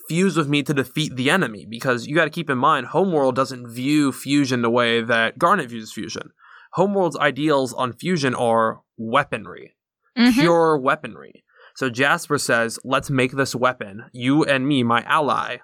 fuse 0.10 0.36
with 0.36 0.48
me 0.48 0.64
to 0.64 0.74
defeat 0.74 1.16
the 1.16 1.30
enemy. 1.30 1.68
Because 1.70 2.08
you 2.08 2.16
got 2.16 2.24
to 2.26 2.32
keep 2.32 2.50
in 2.50 2.58
mind, 2.58 2.88
Homeworld 2.88 3.36
doesn't 3.36 3.70
view 3.70 4.12
fusion 4.12 4.64
the 4.64 4.72
way 4.72 5.02
that 5.02 5.38
Garnet 5.38 5.70
views 5.70 5.94
fusion. 5.94 6.32
Homeworld's 6.74 7.18
ideals 7.18 7.74
on 7.74 7.94
fusion 7.94 8.34
are 8.34 8.82
weaponry, 8.98 9.76
Mhm. 10.18 10.34
pure 10.34 10.78
weaponry. 10.80 11.44
So 11.76 11.92
Jasper 11.92 12.40
says, 12.40 12.80
let's 12.84 13.12
make 13.12 13.34
this 13.34 13.54
weapon, 13.54 14.06
you 14.12 14.44
and 14.44 14.68
me, 14.68 14.82
my 14.82 15.04
ally, 15.04 15.58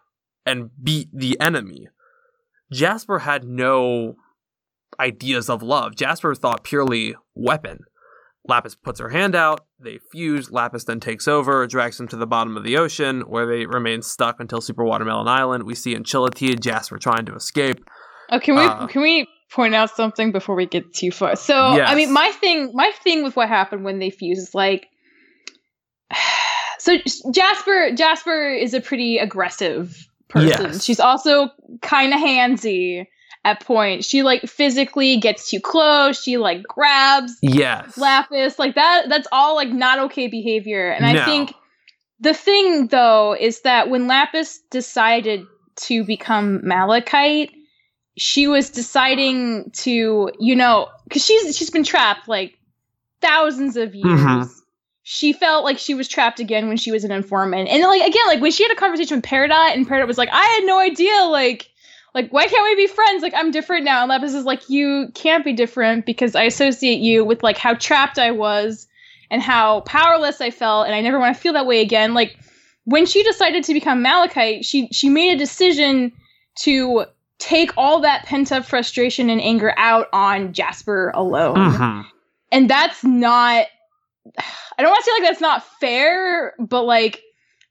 and 0.45 0.69
beat 0.81 1.09
the 1.11 1.39
enemy. 1.39 1.87
Jasper 2.71 3.19
had 3.19 3.43
no 3.43 4.15
ideas 4.99 5.49
of 5.49 5.61
love. 5.63 5.95
Jasper 5.95 6.35
thought 6.35 6.63
purely 6.63 7.15
weapon. 7.35 7.79
Lapis 8.45 8.75
puts 8.75 8.99
her 8.99 9.09
hand 9.09 9.35
out, 9.35 9.61
they 9.79 9.99
fuse, 10.11 10.51
Lapis 10.51 10.83
then 10.83 10.99
takes 10.99 11.29
over, 11.29 11.65
drags 11.65 11.97
them 11.97 12.09
to 12.09 12.17
the 12.17 12.27
bottom 12.27 12.57
of 12.57 12.63
the 12.65 12.75
ocean, 12.75 13.21
where 13.21 13.45
they 13.45 13.65
remain 13.65 14.01
stuck 14.01 14.41
until 14.41 14.59
Super 14.59 14.83
Watermelon 14.83 15.29
Island. 15.29 15.63
We 15.63 15.75
see 15.75 15.95
in 15.95 16.03
Chille 16.03 16.29
Tid, 16.29 16.61
Jasper 16.61 16.97
trying 16.97 17.25
to 17.27 17.35
escape. 17.35 17.77
Oh, 18.29 18.39
can 18.39 18.55
we 18.55 18.63
Uh, 18.63 18.87
can 18.87 19.01
we 19.01 19.27
point 19.49 19.75
out 19.75 19.91
something 19.95 20.33
before 20.33 20.55
we 20.55 20.65
get 20.65 20.93
too 20.93 21.09
far? 21.11 21.37
So, 21.37 21.55
I 21.55 21.95
mean, 21.95 22.11
my 22.11 22.31
thing 22.31 22.71
my 22.73 22.91
thing 23.01 23.23
with 23.23 23.37
what 23.37 23.47
happened 23.47 23.85
when 23.85 23.99
they 23.99 24.09
fuse 24.09 24.39
is 24.39 24.53
like, 24.53 24.87
so 26.79 26.97
Jasper 27.31 27.91
Jasper 27.95 28.49
is 28.49 28.73
a 28.73 28.81
pretty 28.81 29.19
aggressive 29.19 30.05
person. 30.33 30.65
Yes. 30.65 30.83
She's 30.83 30.99
also 30.99 31.49
kind 31.81 32.13
of 32.13 32.19
handsy 32.19 33.05
at 33.45 33.63
points. 33.65 34.07
She 34.07 34.23
like 34.23 34.43
physically 34.43 35.17
gets 35.17 35.49
too 35.49 35.59
close. 35.59 36.21
She 36.21 36.37
like 36.37 36.63
grabs 36.63 37.37
Yes. 37.41 37.97
Lapis 37.97 38.57
like 38.59 38.75
that. 38.75 39.05
That's 39.09 39.27
all 39.31 39.55
like 39.55 39.69
not 39.69 39.99
okay 39.99 40.27
behavior. 40.27 40.91
And 40.91 41.05
No. 41.05 41.21
I 41.21 41.25
think 41.25 41.53
the 42.19 42.33
thing 42.33 42.87
though 42.87 43.35
is 43.39 43.61
that 43.61 43.89
when 43.89 44.07
Lapis 44.07 44.59
decided 44.71 45.45
to 45.75 46.03
become 46.05 46.61
Malachite, 46.63 47.51
she 48.17 48.47
was 48.47 48.69
deciding 48.69 49.71
to, 49.71 50.31
you 50.39 50.55
know, 50.55 50.87
because 51.05 51.25
she's 51.25 51.57
she's 51.57 51.69
been 51.71 51.83
trapped 51.83 52.27
like 52.27 52.53
thousands 53.21 53.75
of 53.75 53.93
years. 53.95 54.05
Mhm. 54.05 54.49
She 55.05 55.33
felt 55.33 55.65
like 55.65 55.77
she 55.77 55.93
was 55.93 56.07
trapped 56.07 56.39
again 56.39 56.69
when 56.69 56.77
she 56.77 56.91
was 56.91 57.03
an 57.03 57.11
informant, 57.11 57.67
and 57.67 57.83
like 57.83 58.01
again, 58.01 58.25
like 58.27 58.41
when 58.41 58.51
she 58.51 58.63
had 58.63 58.71
a 58.71 58.79
conversation 58.79 59.17
with 59.17 59.25
Peridot, 59.25 59.73
and 59.73 59.87
Peridot 59.87 60.07
was 60.07 60.17
like, 60.17 60.29
"I 60.31 60.43
had 60.43 60.63
no 60.65 60.79
idea, 60.79 61.25
like, 61.25 61.69
like 62.15 62.29
why 62.31 62.47
can't 62.47 62.63
we 62.63 62.75
be 62.75 62.87
friends? 62.87 63.21
Like 63.21 63.33
I'm 63.35 63.51
different 63.51 63.83
now." 63.83 64.01
And 64.01 64.09
Lapis 64.09 64.33
is 64.33 64.45
like, 64.45 64.69
"You 64.69 65.09
can't 65.13 65.43
be 65.43 65.51
different 65.51 66.05
because 66.05 66.35
I 66.35 66.43
associate 66.43 66.99
you 67.01 67.25
with 67.25 67.43
like 67.43 67.57
how 67.57 67.73
trapped 67.73 68.17
I 68.17 68.31
was 68.31 68.87
and 69.29 69.41
how 69.41 69.81
powerless 69.81 70.39
I 70.39 70.51
felt, 70.51 70.85
and 70.85 70.95
I 70.95 71.01
never 71.01 71.19
want 71.19 71.35
to 71.35 71.41
feel 71.41 71.53
that 71.53 71.65
way 71.65 71.81
again." 71.81 72.13
Like 72.13 72.37
when 72.85 73.05
she 73.05 73.23
decided 73.23 73.65
to 73.65 73.73
become 73.73 74.01
Malachite, 74.01 74.63
she 74.63 74.87
she 74.93 75.09
made 75.09 75.33
a 75.33 75.37
decision 75.37 76.13
to 76.59 77.05
take 77.39 77.71
all 77.75 77.99
that 77.99 78.25
pent 78.25 78.53
up 78.53 78.63
frustration 78.63 79.29
and 79.29 79.41
anger 79.41 79.73
out 79.75 80.07
on 80.13 80.53
Jasper 80.53 81.11
alone. 81.13 81.55
Mhm. 81.55 82.05
And 82.53 82.69
that's 82.69 83.03
not 83.03 83.65
I 84.77 84.81
don't 84.81 84.89
want 84.89 85.03
to 85.03 85.05
say 85.05 85.11
like 85.21 85.29
that's 85.29 85.41
not 85.41 85.63
fair, 85.79 86.53
but 86.59 86.83
like 86.83 87.21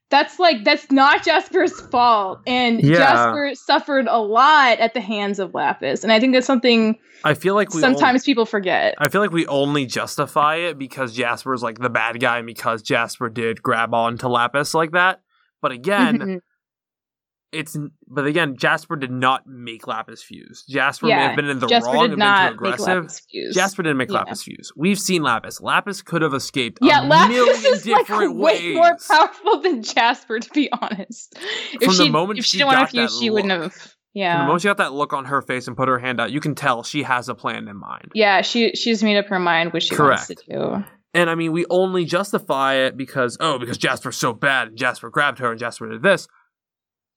that's 0.09 0.37
like 0.37 0.63
that's 0.63 0.91
not 0.91 1.23
Jasper's 1.23 1.79
fault. 1.87 2.39
And 2.45 2.81
Yeah. 2.81 2.97
Jasper 2.97 3.51
suffered 3.55 4.07
a 4.07 4.19
lot 4.19 4.79
at 4.79 4.93
the 4.93 5.01
hands 5.01 5.39
of 5.39 5.53
Lapis. 5.53 6.03
And 6.03 6.13
I 6.13 6.19
think 6.19 6.33
that's 6.33 6.45
something 6.45 6.97
I 7.23 7.33
feel 7.33 7.55
like 7.55 7.73
we 7.73 7.81
sometimes 7.81 8.23
people 8.23 8.45
forget. 8.45 8.95
I 8.99 9.09
feel 9.09 9.21
like 9.21 9.31
we 9.31 9.47
only 9.47 9.85
justify 9.85 10.57
it 10.57 10.77
because 10.77 11.13
Jasper's 11.13 11.63
like 11.63 11.79
the 11.79 11.89
bad 11.89 12.19
guy 12.19 12.37
and 12.37 12.45
because 12.45 12.81
Jasper 12.83 13.29
did 13.29 13.63
grab 13.63 13.93
on 13.93 14.17
to 14.19 14.27
Lapis 14.27 14.73
like 14.73 14.91
that. 14.91 15.21
But 15.61 15.71
again, 15.71 16.19
Mhm. 16.19 16.39
It's 17.53 17.77
but 18.07 18.25
again, 18.25 18.55
Jasper 18.57 18.95
did 18.95 19.11
not 19.11 19.43
make 19.47 19.87
Lapis 19.87 20.21
fuse. 20.23 20.63
Jasper 20.67 21.05
may 21.07 21.13
have 21.13 21.35
been 21.35 21.49
in 21.49 21.59
the 21.59 21.67
Jasper 21.67 21.91
wrong 21.91 22.05
and 22.11 22.17
been 22.17 22.47
too 22.47 22.53
aggressive. 22.53 23.21
Jasper 23.53 23.83
didn't 23.83 23.97
make 23.97 24.09
Yeah. 24.09 24.17
Lapis 24.19 24.43
fuse. 24.43 24.71
We've 24.75 24.99
seen 24.99 25.23
Lapis. 25.23 25.61
Lapis 25.61 26.01
could 26.01 26.21
have 26.21 26.33
escaped 26.33 26.79
yeah, 26.81 27.05
a 27.05 27.07
Lapis 27.07 27.35
million 27.35 27.73
is 27.73 27.85
like 27.87 28.07
different 28.07 28.35
way 28.37 28.53
ways. 28.53 28.75
more 28.75 28.97
powerful 29.07 29.61
than 29.61 29.83
Jasper, 29.83 30.39
to 30.39 30.49
be 30.51 30.71
honest. 30.71 31.33
If 31.73 31.83
From 31.83 31.97
the 31.97 32.03
she, 32.05 32.09
moment 32.09 32.39
if 32.39 32.45
she, 32.45 32.51
she 32.51 32.57
didn't 32.57 32.67
want 32.67 32.79
got 32.79 32.85
to 32.85 32.91
fuse, 32.91 33.13
that 33.13 33.19
she 33.19 33.29
wouldn't 33.29 33.49
look. 33.49 33.61
have. 33.71 33.73
From 33.73 33.91
Yeah, 34.13 34.37
the 34.39 34.43
moment 34.45 34.61
she 34.61 34.67
got 34.67 34.77
that 34.77 34.93
look 34.93 35.13
on 35.13 35.25
her 35.25 35.41
face 35.41 35.67
and 35.67 35.75
put 35.77 35.87
her 35.87 35.99
hand 35.99 36.19
out, 36.19 36.31
you 36.31 36.39
can 36.39 36.55
tell 36.55 36.83
she 36.83 37.03
has 37.03 37.29
a 37.29 37.35
plan 37.35 37.67
in 37.67 37.77
mind. 37.77 38.11
yeah, 38.13 38.41
she 38.41 38.71
she's 38.73 39.03
made 39.03 39.17
up 39.17 39.27
her 39.27 39.39
mind 39.39 39.73
what 39.73 39.83
she 39.83 39.95
wants 39.95 40.27
to 40.27 40.35
do. 40.47 40.83
And 41.15 41.29
I 41.29 41.35
mean, 41.35 41.51
we 41.51 41.65
only 41.69 42.05
justify 42.05 42.73
it 42.73 42.97
because, 42.97 43.37
oh, 43.39 43.59
because 43.59 43.77
Jasper's 43.77 44.17
so 44.17 44.33
bad 44.33 44.69
and 44.69 44.77
Jasper 44.77 45.11
grabbed 45.11 45.37
her 45.39 45.51
and 45.51 45.59
Jasper 45.59 45.87
did 45.89 46.01
this. 46.01 46.27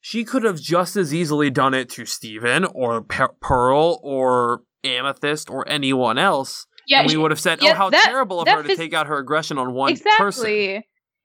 She 0.09 0.23
could 0.25 0.45
have 0.45 0.61
just 0.61 0.95
as 0.95 1.13
easily 1.13 1.51
done 1.51 1.75
it 1.75 1.89
to 1.91 2.07
Steven 2.07 2.65
or 2.65 3.03
Pe- 3.03 3.27
Pearl 3.41 3.99
or 4.05 4.63
Amethyst 4.85 5.51
or 5.51 5.69
anyone 5.69 6.17
else. 6.17 6.69
Yeah, 6.87 7.01
and 7.01 7.11
we 7.11 7.17
would 7.17 7.33
have 7.33 7.41
said, 7.41 7.59
oh, 7.61 7.65
yeah, 7.67 7.73
oh, 7.73 7.75
how 7.75 7.91
that- 7.91 8.05
terrible 8.05 8.41
of 8.41 8.47
her 8.47 8.63
to 8.63 8.77
take 8.77 8.95
out 8.95 9.09
her 9.09 9.19
aggression 9.19 9.59
on 9.59 9.73
one 9.75 9.91
exactly. 9.91 10.17
person. 10.17 10.83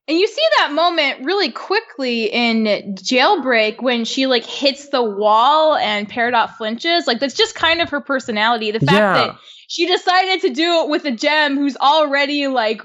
And 0.07 0.17
you 0.17 0.25
see 0.25 0.41
that 0.57 0.71
moment 0.73 1.23
really 1.25 1.51
quickly 1.51 2.25
in 2.25 2.95
Jailbreak 2.95 3.83
when 3.83 4.03
she 4.03 4.25
like 4.25 4.47
hits 4.47 4.89
the 4.89 5.03
wall 5.03 5.75
and 5.75 6.09
Peridot 6.09 6.55
flinches. 6.55 7.05
Like 7.05 7.19
that's 7.19 7.35
just 7.35 7.53
kind 7.53 7.81
of 7.81 7.91
her 7.91 8.01
personality. 8.01 8.71
The 8.71 8.79
fact 8.79 8.93
Yeah. 8.93 9.13
that 9.13 9.35
she 9.67 9.85
decided 9.85 10.41
to 10.41 10.49
do 10.49 10.81
it 10.81 10.89
with 10.89 11.05
a 11.05 11.11
gem 11.11 11.55
who's 11.55 11.77
already 11.77 12.47
like 12.47 12.81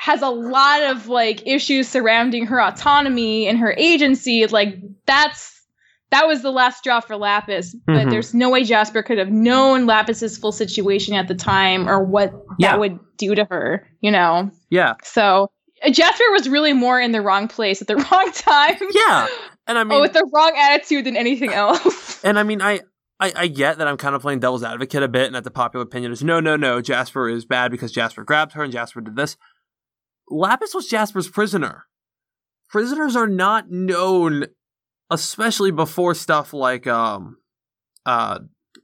has 0.00 0.22
a 0.22 0.30
lot 0.30 0.82
of 0.82 1.08
like 1.08 1.46
issues 1.46 1.86
surrounding 1.86 2.46
her 2.46 2.58
autonomy 2.58 3.46
and 3.46 3.58
her 3.58 3.74
agency. 3.76 4.46
Like 4.46 4.78
that's 5.06 5.60
that 6.10 6.26
was 6.26 6.40
the 6.42 6.50
last 6.50 6.78
straw 6.78 7.00
for 7.00 7.16
Lapis. 7.16 7.76
But 7.86 8.06
Mhm. 8.06 8.10
there's 8.10 8.32
no 8.32 8.48
way 8.48 8.64
Jasper 8.64 9.02
could 9.02 9.18
have 9.18 9.28
known 9.30 9.84
Lapis's 9.86 10.38
full 10.38 10.52
situation 10.52 11.14
at 11.14 11.28
the 11.28 11.34
time 11.34 11.86
or 11.86 12.02
what 12.02 12.32
Yeah. 12.58 12.70
that 12.72 12.80
would 12.80 12.98
do 13.18 13.34
to 13.34 13.44
her. 13.50 13.86
You 14.00 14.10
know. 14.10 14.50
Yeah. 14.70 14.94
So 15.04 15.50
Jasper 15.90 16.24
was 16.32 16.48
really 16.48 16.72
more 16.72 16.98
in 16.98 17.12
the 17.12 17.20
wrong 17.20 17.46
place 17.46 17.82
at 17.82 17.86
the 17.88 17.96
wrong 18.10 18.32
time. 18.32 18.76
Yeah. 18.92 19.26
And 19.66 19.78
I 19.78 19.84
mean, 19.84 19.98
oh, 19.98 20.00
with 20.00 20.14
the 20.14 20.28
wrong 20.32 20.52
attitude 20.56 21.04
than 21.04 21.16
anything 21.16 21.52
else. 21.52 22.08
And 22.24 22.38
I 22.38 22.42
mean, 22.42 22.60
I, 22.60 22.80
I, 23.18 23.32
I 23.36 23.46
get 23.48 23.78
that 23.78 23.86
I'm 23.88 23.96
kind 23.98 24.14
of 24.14 24.20
playing 24.22 24.40
devil's 24.40 24.62
advocate 24.62 25.02
a 25.02 25.08
bit, 25.08 25.26
and 25.26 25.34
that 25.34 25.44
the 25.44 25.50
popular 25.50 25.84
opinion 25.84 26.10
is 26.12 26.22
no, 26.24 26.38
no, 26.40 26.56
no, 26.56 26.80
Jasper 26.82 27.28
is 27.30 27.44
bad 27.46 27.70
because 27.70 27.92
Jasper 27.92 28.24
grabbed 28.24 28.52
her 28.52 28.62
and 28.62 28.72
Jasper 28.72 29.00
did 29.02 29.14
this. 29.16 29.36
Lapis 30.30 30.74
was 30.74 30.86
Jasper's 30.86 31.28
prisoner. 31.28 31.86
Prisoners 32.68 33.16
are 33.16 33.26
not 33.26 33.70
known, 33.70 34.46
especially 35.10 35.72
before 35.72 36.14
stuff 36.14 36.52
like 36.52 36.86
um, 36.86 37.38
uh, 38.06 38.38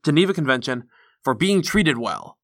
Geneva 0.05 0.35
Convention, 0.35 0.85
for 1.23 1.35
being 1.35 1.63
treated 1.63 1.97
well. 1.99 2.37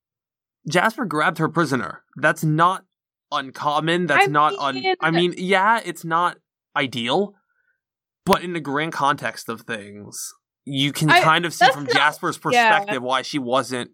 Jasper 0.69 1.05
grabbed 1.05 1.39
her 1.39 1.49
prisoner. 1.49 2.03
That's 2.17 2.45
not 2.45 2.85
uncommon. 3.33 4.07
That's 4.07 4.29
I 4.29 4.31
not 4.31 4.55
un. 4.57 4.83
I 5.01 5.11
mean, 5.11 5.35
yeah, 5.37 5.81
it's 5.85 6.05
not 6.05 6.39
ideal, 6.77 7.35
but 8.25 8.43
in 8.43 8.53
the 8.53 8.61
grand 8.61 8.93
context 8.93 9.49
of 9.49 9.63
things, 9.63 10.33
you 10.65 10.93
can 10.93 11.11
I- 11.11 11.21
kind 11.21 11.45
of 11.45 11.53
see 11.53 11.69
from 11.73 11.85
not- 11.85 11.93
Jasper's 11.93 12.39
yeah. 12.51 12.79
perspective 12.79 13.03
why 13.03 13.23
she 13.23 13.39
wasn't. 13.39 13.91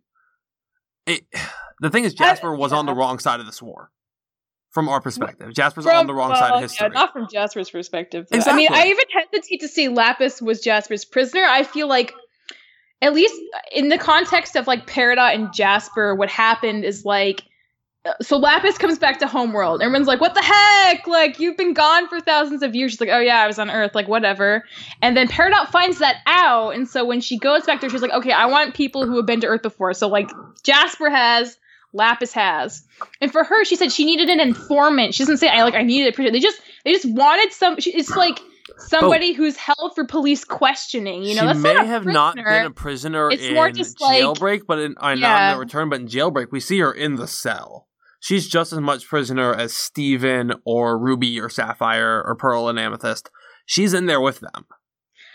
It. 1.07 1.25
The 1.81 1.90
thing 1.90 2.03
is, 2.03 2.12
Jasper 2.12 2.53
was 2.53 2.73
on 2.73 2.87
the 2.87 2.92
wrong 2.92 3.21
side 3.21 3.38
of 3.38 3.47
this 3.47 3.62
war. 3.62 3.92
From 4.70 4.88
our 4.88 5.00
perspective, 5.00 5.54
Jasper's 5.54 5.87
on 5.87 6.07
the 6.07 6.14
wrong 6.14 6.35
side 6.35 6.52
of 6.52 6.61
history. 6.61 6.88
Yeah, 6.88 6.92
not 6.92 7.12
from 7.12 7.26
Jasper's 7.33 7.70
perspective. 7.70 8.26
though. 8.31 8.38
I 8.46 8.54
mean, 8.54 8.68
I 8.70 8.87
even 8.88 9.04
hesitate 9.12 9.61
to 9.62 9.68
say 9.68 9.88
Lapis 9.88 10.42
was 10.42 10.61
Jasper's 10.61 11.04
prisoner. 11.07 11.42
I 11.44 11.62
feel 11.62 11.88
like, 11.88 12.12
at 13.00 13.14
least 13.14 13.35
in 13.72 13.88
the 13.88 13.96
context 13.98 14.57
of 14.57 14.66
like 14.66 14.87
Peridot 14.87 15.35
and 15.35 15.52
Jasper, 15.54 16.14
what 16.14 16.28
happened 16.28 16.85
is 16.85 17.04
like. 17.07 17.42
uh, 18.04 18.12
So 18.20 18.37
Lapis 18.37 18.76
comes 18.76 18.98
back 18.98 19.18
to 19.20 19.26
Homeworld. 19.26 19.81
Everyone's 19.81 20.07
like, 20.07 20.20
"What 20.20 20.35
the 20.35 20.42
heck? 20.42 21.07
Like 21.07 21.40
you've 21.40 21.57
been 21.57 21.72
gone 21.72 22.07
for 22.09 22.20
thousands 22.20 22.62
of 22.62 22.74
years." 22.74 22.92
She's 22.92 23.00
like, 23.00 23.11
"Oh 23.11 23.20
yeah, 23.20 23.38
I 23.40 23.46
was 23.46 23.59
on 23.59 23.70
Earth. 23.70 23.94
Like 23.94 24.07
whatever." 24.07 24.64
And 25.00 25.16
then 25.16 25.28
Peridot 25.28 25.68
finds 25.70 25.98
that 26.00 26.16
out, 26.26 26.74
and 26.74 26.87
so 26.87 27.04
when 27.07 27.20
she 27.22 27.38
goes 27.38 27.64
back 27.64 27.81
there, 27.81 27.88
she's 27.88 28.02
like, 28.02 28.12
"Okay, 28.12 28.33
I 28.33 28.44
want 28.46 28.74
people 28.74 29.07
who 29.07 29.16
have 29.16 29.26
been 29.26 29.40
to 29.40 29.46
Earth 29.46 29.62
before." 29.62 29.94
So 29.94 30.09
like 30.09 30.28
Jasper 30.62 31.09
has, 31.09 31.57
Lapis 31.92 32.33
has, 32.33 32.83
and 33.20 33.33
for 33.33 33.44
her, 33.44 33.64
she 33.64 33.77
said 33.77 33.90
she 33.92 34.05
needed 34.05 34.29
an 34.29 34.40
informant. 34.40 35.14
She 35.14 35.22
doesn't 35.22 35.38
say 35.38 35.48
I 35.48 35.62
like 35.62 35.74
I 35.74 35.83
needed 35.83 36.12
a 36.12 36.16
prisoner. 36.16 36.33
They 36.33 36.40
just 36.40 36.61
they 36.85 36.92
just 36.92 37.11
wanted 37.11 37.53
some. 37.53 37.81
She, 37.81 37.92
it's 37.92 38.14
like 38.14 38.38
somebody 38.77 39.33
who's 39.33 39.57
held 39.57 39.92
for 39.94 40.05
police 40.05 40.44
questioning. 40.44 41.22
You 41.22 41.35
know, 41.35 41.42
she 41.42 41.46
that's 41.46 41.59
may 41.61 41.74
not 41.74 41.87
have 41.87 42.05
not 42.05 42.37
been 42.37 42.66
a 42.66 42.70
prisoner 42.70 43.31
It's 43.31 43.42
in 43.42 43.55
more 43.55 43.70
just 43.70 44.01
like- 44.01 44.22
jailbreak, 44.22 44.62
but 44.66 44.79
in 44.79 44.94
uh, 44.98 45.14
not 45.14 45.53
in 45.53 45.57
the 45.57 45.61
return, 45.61 45.88
but 45.88 46.01
in 46.01 46.09
jailbreak, 46.09 46.48
we 46.53 46.61
see 46.61 46.79
her 46.81 46.92
in 46.92 47.16
the 47.16 47.27
cell. 47.27 47.87
She's 48.20 48.48
just 48.48 48.72
as 48.72 48.81
much 48.81 49.07
prisoner 49.07 49.55
as 49.55 49.77
Steven 49.77 50.55
or 50.64 50.98
Ruby 50.98 51.40
or 51.40 51.48
Sapphire 51.48 52.22
or 52.27 52.35
Pearl 52.35 52.68
and 52.68 52.79
Amethyst. 52.79 53.31
She's 53.64 53.94
in 53.94 54.07
there 54.07 54.20
with 54.20 54.40
them. 54.40 54.66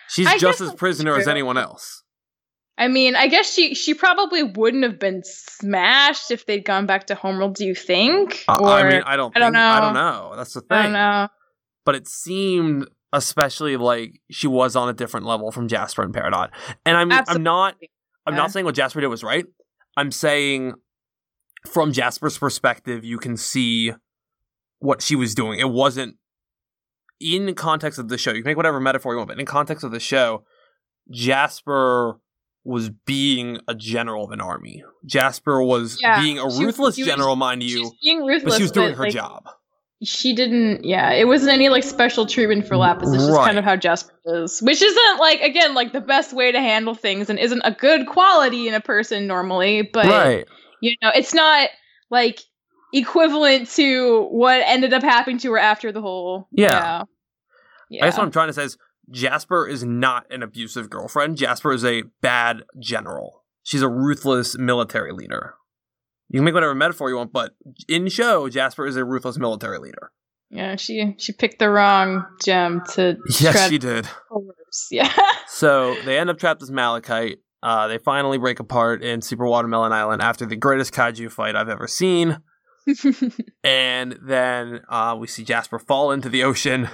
She's 0.10 0.28
I 0.28 0.38
just 0.38 0.60
as 0.60 0.74
prisoner 0.74 1.16
as 1.16 1.28
anyone 1.28 1.58
else. 1.58 2.03
I 2.78 2.88
mean, 2.88 3.16
I 3.16 3.28
guess 3.28 3.54
she 3.54 3.76
she 3.76 3.94
probably 3.94 4.42
wouldn't 4.44 4.84
have 4.84 5.00
been 5.00 5.22
smashed 5.24 6.32
if 6.32 6.46
they'd 6.46 6.66
gone 6.66 6.86
back 6.88 7.08
to 7.08 7.16
Homeworld. 7.16 7.56
Do 7.56 7.66
you 7.66 7.76
think? 7.76 8.44
Uh, 8.48 8.58
Or 8.60 8.68
I 8.70 8.90
mean, 8.90 9.04
I 9.06 9.16
don't. 9.16 9.36
I 9.36 9.40
don't 9.40 9.52
think- 9.54 9.58
I 9.64 9.80
don't 9.80 9.94
know. 9.94 10.34
That's 10.36 10.54
the 10.54 10.62
thing. 10.62 10.70
I 10.78 10.84
don't 10.84 10.94
know. 10.94 11.28
But 11.86 11.96
it 11.96 12.08
seemed 12.08 12.88
especially 13.12 13.78
like 13.78 14.20
she 14.32 14.48
was 14.48 14.76
on 14.76 14.90
a 14.90 14.94
different 14.94 15.26
level 15.28 15.52
from 15.52 15.68
Jasper 15.68 16.02
and 16.02 16.14
Peridot. 16.14 16.50
And 16.86 16.98
I'm 16.98 17.12
I'm 17.12 17.44
not 17.44 17.76
I'm 18.26 18.34
Yeah. 18.34 18.40
not 18.42 18.52
saying 18.52 18.66
what 18.66 18.74
Jasper 18.74 19.02
did 19.02 19.08
was 19.08 19.24
right. 19.24 19.46
I'm 19.96 20.12
saying 20.12 20.74
from 21.72 21.92
Jasper's 21.94 22.38
perspective, 22.40 23.06
you 23.06 23.20
can 23.20 23.38
see 23.38 23.94
what 24.80 25.02
she 25.04 25.16
was 25.16 25.36
doing. 25.36 25.60
It 25.60 25.70
wasn't 25.70 26.16
in 27.20 27.54
context 27.54 28.00
of 28.00 28.10
the 28.10 28.18
show. 28.18 28.32
You 28.32 28.42
can 28.42 28.50
make 28.50 28.58
whatever 28.58 28.80
metaphor 28.80 29.14
you 29.14 29.18
want, 29.18 29.28
but 29.30 29.40
in 29.40 29.46
context 29.46 29.84
of 29.84 29.92
the 29.92 30.00
show, 30.00 30.44
Jasper 31.12 32.20
was 32.64 32.90
being 33.06 33.60
a 33.68 33.76
general 33.76 34.26
of 34.26 34.32
an 34.32 34.42
army. 34.42 34.84
Jasper 35.06 35.62
was 35.62 36.00
Yeah, 36.02 36.22
being 36.22 36.40
a 36.40 36.46
ruthless 36.46 36.98
was- 36.98 37.06
general, 37.06 37.36
mind 37.36 37.64
you, 37.64 37.92
being 38.04 38.24
ruthless, 38.24 38.54
but 38.54 38.58
she 38.58 38.64
was 38.64 38.72
doing 38.72 38.90
but, 38.92 38.98
her 38.98 39.04
like, 39.04 39.14
job. 39.14 39.50
She 40.04 40.34
didn't. 40.36 40.84
Yeah, 40.84 41.12
it 41.12 41.28
wasn't 41.28 41.54
any 41.54 41.70
like 41.70 41.84
special 41.84 42.26
treatment 42.26 42.68
for 42.68 42.76
Lapis. 42.76 43.10
It's 43.14 43.24
just 43.24 43.32
Right. 43.38 43.46
kind 43.46 43.58
of 43.58 43.64
how 43.64 43.76
Jasper 43.78 44.14
is, 44.26 44.60
which 44.62 44.82
isn't 44.82 45.18
like 45.20 45.42
again 45.42 45.74
like 45.74 45.94
the 45.94 46.02
best 46.02 46.34
way 46.34 46.52
to 46.52 46.60
handle 46.60 46.94
things, 46.94 47.30
and 47.30 47.40
isn't 47.40 47.62
a 47.64 47.72
good 47.72 48.08
quality 48.08 48.68
in 48.68 48.74
a 48.74 48.82
person 48.82 49.28
normally. 49.28 49.82
But 49.82 50.06
right. 50.08 50.48
you 50.82 50.96
know, 51.02 51.10
it's 51.16 51.34
not 51.34 51.70
like 52.10 52.40
equivalent 52.94 53.70
to 53.72 54.24
what 54.30 54.62
ended 54.66 54.94
up 54.94 55.04
happening 55.04 55.38
to 55.40 55.52
her 55.52 55.58
after 55.58 55.92
the 55.92 56.02
whole. 56.02 56.48
Yeah. 56.52 57.04
Yeah. 57.90 58.04
I 58.04 58.08
guess 58.08 58.18
what 58.18 58.24
I'm 58.26 58.32
trying 58.32 58.48
to 58.48 58.54
say 58.54 58.64
is 58.64 58.78
Jasper 59.12 59.68
is 59.68 59.84
not 59.84 60.26
an 60.32 60.44
abusive 60.44 60.90
girlfriend. 60.90 61.38
Jasper 61.38 61.72
is 61.74 61.84
a 61.84 62.04
bad 62.22 62.64
general. 62.80 63.44
She's 63.64 63.82
a 63.82 63.90
ruthless 63.90 64.58
military 64.58 65.12
leader. 65.12 65.56
You 66.30 66.40
can 66.40 66.46
make 66.46 66.54
whatever 66.54 66.74
metaphor 66.74 67.10
you 67.10 67.18
want, 67.18 67.32
but 67.34 67.52
in 67.88 68.08
show, 68.10 68.50
Jasper 68.50 68.86
is 68.86 68.96
a 68.96 69.06
ruthless 69.06 69.38
military 69.38 69.78
leader. 69.80 70.12
Yeah, 70.50 70.76
she 70.76 71.16
she 71.18 71.34
picked 71.34 71.60
the 71.60 71.70
wrong 71.70 72.26
gem 72.44 72.82
to 72.94 73.18
Yes, 73.40 73.70
she 73.70 73.78
did. 73.78 74.08
Yeah. 74.90 75.14
So 75.48 75.96
they 76.04 76.18
end 76.18 76.32
up 76.32 76.40
trapped 76.40 76.64
as 76.64 76.72
Malachite. 76.72 77.38
Uh, 77.62 77.88
they 77.88 78.00
finally 78.00 78.40
break 78.40 78.60
apart 78.60 79.04
in 79.04 79.22
Super 79.22 79.46
Watermelon 79.46 79.92
Island 79.92 80.24
after 80.24 80.48
the 80.48 80.56
greatest 80.56 80.92
kaiju 80.94 81.32
fight 81.32 81.56
I've 81.56 81.70
ever 81.70 81.88
seen. 81.88 82.40
And 83.64 84.18
then 84.22 84.82
uh, 84.90 85.16
we 85.18 85.28
see 85.28 85.44
Jasper 85.44 85.80
fall 85.80 86.12
into 86.12 86.28
the 86.28 86.44
ocean. 86.44 86.90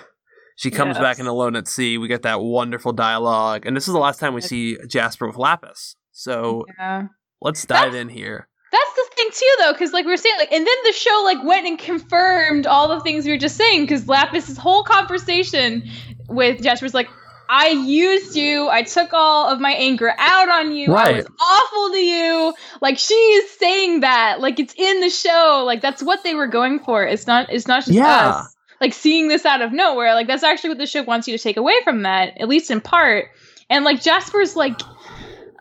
She 0.60 0.72
comes 0.72 0.96
Yes. 0.98 1.02
back 1.02 1.20
in 1.20 1.26
Alone 1.26 1.56
at 1.56 1.70
Sea. 1.70 1.98
We 1.98 2.10
get 2.10 2.24
that 2.24 2.42
wonderful 2.42 2.92
dialogue. 2.92 3.66
And 3.66 3.78
this 3.78 3.88
is 3.88 3.94
the 3.94 4.00
last 4.00 4.20
time 4.20 4.34
we 4.34 4.42
see 4.42 4.78
Jasper 4.88 5.26
with 5.26 5.38
Lapis. 5.38 5.96
So 6.12 6.66
yeah. 6.78 7.04
let's 7.40 7.66
dive 7.66 7.96
in 7.96 8.10
here. 8.10 8.50
That's 8.70 8.94
the 8.98 9.06
thing 9.16 9.30
too, 9.32 9.56
though, 9.60 9.72
because 9.72 9.94
like 9.94 10.04
we 10.04 10.12
were 10.12 10.18
saying, 10.18 10.36
like, 10.38 10.52
and 10.52 10.68
then 10.68 10.76
the 10.86 10.92
show 10.92 11.22
like 11.24 11.42
went 11.46 11.66
and 11.66 11.80
confirmed 11.80 12.68
all 12.68 12.90
the 12.90 13.00
things 13.00 13.24
we 13.26 13.32
were 13.32 13.38
just 13.38 13.56
saying. 13.56 13.84
Because 13.84 14.10
Lapis's 14.10 14.58
whole 14.58 14.84
conversation 14.84 15.90
with 16.28 16.62
Jasper's 16.62 16.94
like, 16.94 17.08
I 17.50 17.70
used 17.70 18.36
you. 18.36 18.68
I 18.68 18.84
took 18.84 19.14
all 19.14 19.50
of 19.50 19.62
my 19.62 19.72
anger 19.72 20.14
out 20.18 20.50
on 20.50 20.74
you. 20.74 20.94
I 20.94 21.14
was 21.14 21.26
awful 21.42 21.90
to 21.92 21.98
you. 21.98 22.54
Like 22.82 23.00
she 23.00 23.14
is 23.14 23.50
saying 23.58 24.02
that. 24.02 24.42
Like 24.42 24.60
it's 24.60 24.74
in 24.78 25.00
the 25.00 25.10
show. 25.10 25.64
Like 25.66 25.82
that's 25.82 26.04
what 26.04 26.22
they 26.26 26.36
were 26.36 26.48
going 26.48 26.80
for. 26.80 27.06
It's 27.06 27.26
not. 27.28 27.48
It's 27.50 27.66
not 27.66 27.86
just 27.86 27.94
Yeah. 27.96 28.42
us. 28.42 28.56
Like 28.82 28.94
seeing 28.94 29.28
this 29.28 29.46
out 29.46 29.62
of 29.62 29.72
nowhere. 29.74 30.14
Like 30.14 30.28
that's 30.28 30.44
actually 30.44 30.70
what 30.70 30.78
the 30.78 30.88
show 30.88 31.04
wants 31.04 31.28
you 31.28 31.38
to 31.38 31.44
take 31.44 31.58
away 31.58 31.74
from 31.84 32.04
that, 32.04 32.38
at 32.40 32.48
least 32.48 32.72
in 32.72 32.82
part. 32.82 33.26
And 33.70 33.84
like 33.86 34.02
Jasper's 34.02 34.56
like, 34.56 34.80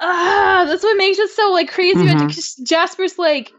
ah, 0.00 0.64
that's 0.66 0.82
what 0.82 0.96
makes 0.96 1.18
it 1.18 1.30
so 1.30 1.50
like 1.52 1.70
crazy. 1.70 2.04
Mhm. 2.04 2.28
Because 2.28 2.54
Jasper's 2.56 3.18
like, 3.18 3.52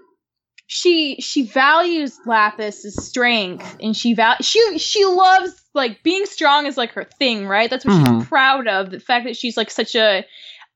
she 0.67 1.15
she 1.19 1.43
values 1.43 2.19
Lapis' 2.25 2.95
strength, 2.95 3.77
and 3.81 3.97
she 3.97 4.13
val 4.13 4.35
she 4.41 4.77
she 4.77 5.03
loves 5.03 5.53
like 5.73 6.03
being 6.03 6.25
strong 6.25 6.65
is 6.67 6.77
like 6.77 6.91
her 6.91 7.05
thing, 7.17 7.47
right? 7.47 7.69
That's 7.69 7.83
what 7.85 7.93
Mhm. 7.95 8.19
she's 8.19 8.27
proud 8.29 8.67
of. 8.67 8.91
The 8.91 8.99
fact 8.99 9.25
that 9.25 9.35
she's 9.35 9.57
like 9.57 9.71
such 9.71 9.95
a 9.95 10.25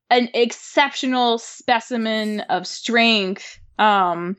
an 0.09 0.29
exceptional 0.33 1.37
specimen 1.37 2.41
of 2.41 2.67
strength. 2.67 3.59
Um 3.79 4.35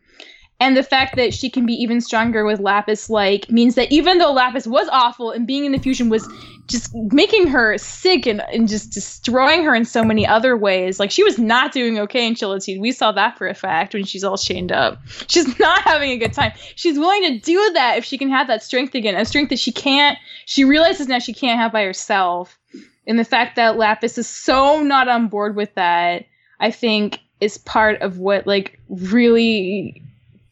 and 0.65 0.79
the 0.79 0.83
fact 0.83 1.17
that 1.17 1.35
she 1.35 1.51
can 1.51 1.67
be 1.67 1.75
even 1.75 2.01
stronger 2.01 2.47
with 2.47 2.59
Lapis 2.59 3.11
like 3.11 3.51
means 3.51 3.75
that 3.75 3.93
even 3.93 4.17
though 4.17 4.33
Lapis 4.33 4.67
was 4.67 4.89
awful 4.89 5.31
and 5.31 5.47
being 5.47 5.67
in 5.67 5.73
the 5.73 5.79
fusion 5.79 6.09
was 6.09 6.27
just 6.69 6.95
making 6.95 7.49
her 7.49 7.77
sick 7.77 8.27
and, 8.27 8.41
and 8.51 8.67
just 8.67 8.91
destroying 8.91 9.63
her 9.63 9.75
in 9.75 9.85
so 9.85 10.03
many 10.03 10.27
other 10.27 10.57
ways. 10.57 10.99
Like 10.99 11.11
she 11.11 11.23
was 11.23 11.39
not 11.39 11.73
doing 11.73 11.99
okay 11.99 12.27
in 12.27 12.35
Chille 12.35 12.59
Tid. 12.59 12.81
We 12.81 12.93
saw 12.93 13.13
that 13.13 13.37
for 13.37 13.47
a 13.47 13.53
fact 13.53 13.93
when 13.93 14.05
she's 14.05 14.25
all 14.25 14.39
chained 14.39 14.73
up. 14.73 14.99
She's 15.29 15.59
not 15.61 15.83
having 15.83 16.13
a 16.13 16.17
good 16.17 16.33
time. 16.33 16.53
She's 16.77 16.99
willing 16.99 17.25
to 17.25 17.39
do 17.41 17.73
that 17.75 17.99
if 17.99 18.07
she 18.07 18.17
can 18.17 18.31
have 18.31 18.47
that 18.47 18.63
strength 18.63 18.95
again, 18.95 19.15
a 19.17 19.27
strength 19.27 19.51
that 19.51 19.59
she 19.59 19.71
can't, 19.71 20.17
she 20.47 20.65
realizes 20.65 21.09
now 21.09 21.19
she 21.19 21.35
can't 21.35 21.61
have 21.61 21.73
by 21.73 21.83
herself. 21.83 22.59
And 23.07 23.19
the 23.19 23.25
fact 23.25 23.57
that 23.57 23.77
Lapis 23.77 24.17
is 24.17 24.27
so 24.27 24.83
not 24.83 25.09
on 25.09 25.29
board 25.29 25.57
with 25.57 25.75
that, 25.75 26.25
I 26.59 26.71
think 26.71 27.19
is 27.41 27.59
part 27.59 28.01
of 28.01 28.19
what 28.19 28.47
like 28.47 28.81
really 28.89 30.01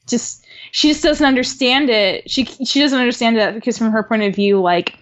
just 0.09 0.45
she 0.73 0.89
just 0.89 1.03
doesn't 1.03 1.27
understand 1.27 1.91
it. 1.91 2.31
She 2.31 2.45
she 2.45 2.81
doesn't 2.81 2.99
understand 2.99 3.37
that 3.39 3.55
because 3.55 3.79
from 3.79 3.91
her 3.93 4.03
point 4.03 4.23
of 4.23 4.35
view, 4.35 4.61
like 4.61 4.99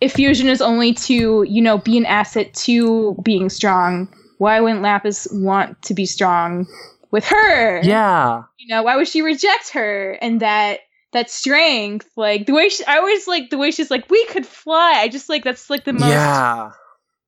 if 0.00 0.12
fusion 0.14 0.48
is 0.48 0.60
only 0.62 0.94
to 0.94 1.44
you 1.48 1.60
know 1.62 1.78
be 1.78 1.96
an 1.98 2.06
asset 2.06 2.52
to 2.54 3.14
being 3.22 3.48
strong, 3.50 4.08
why 4.38 4.60
wouldn't 4.60 4.82
Lapis 4.82 5.28
want 5.32 5.80
to 5.82 5.94
be 5.94 6.06
strong 6.06 6.66
with 7.10 7.24
her? 7.24 7.82
Yeah. 7.82 8.44
you 8.58 8.68
know 8.74 8.82
why 8.82 8.96
would 8.96 9.08
she 9.08 9.22
reject 9.22 9.70
her 9.70 10.12
and 10.22 10.40
that 10.40 10.80
that 11.12 11.28
strength 11.28 12.08
like 12.16 12.46
the 12.46 12.52
way 12.54 12.68
she 12.68 12.84
i 12.84 12.98
always 12.98 13.26
like 13.26 13.50
the 13.50 13.58
way 13.58 13.72
she's 13.72 13.90
like 13.90 14.08
we 14.10 14.24
could 14.26 14.46
fly 14.46 14.92
i 14.98 15.08
just 15.08 15.28
like 15.28 15.42
that's 15.42 15.68
like 15.68 15.84
the 15.84 15.92
most 15.92 16.10
Yeah. 16.10 16.70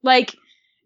like 0.04 0.36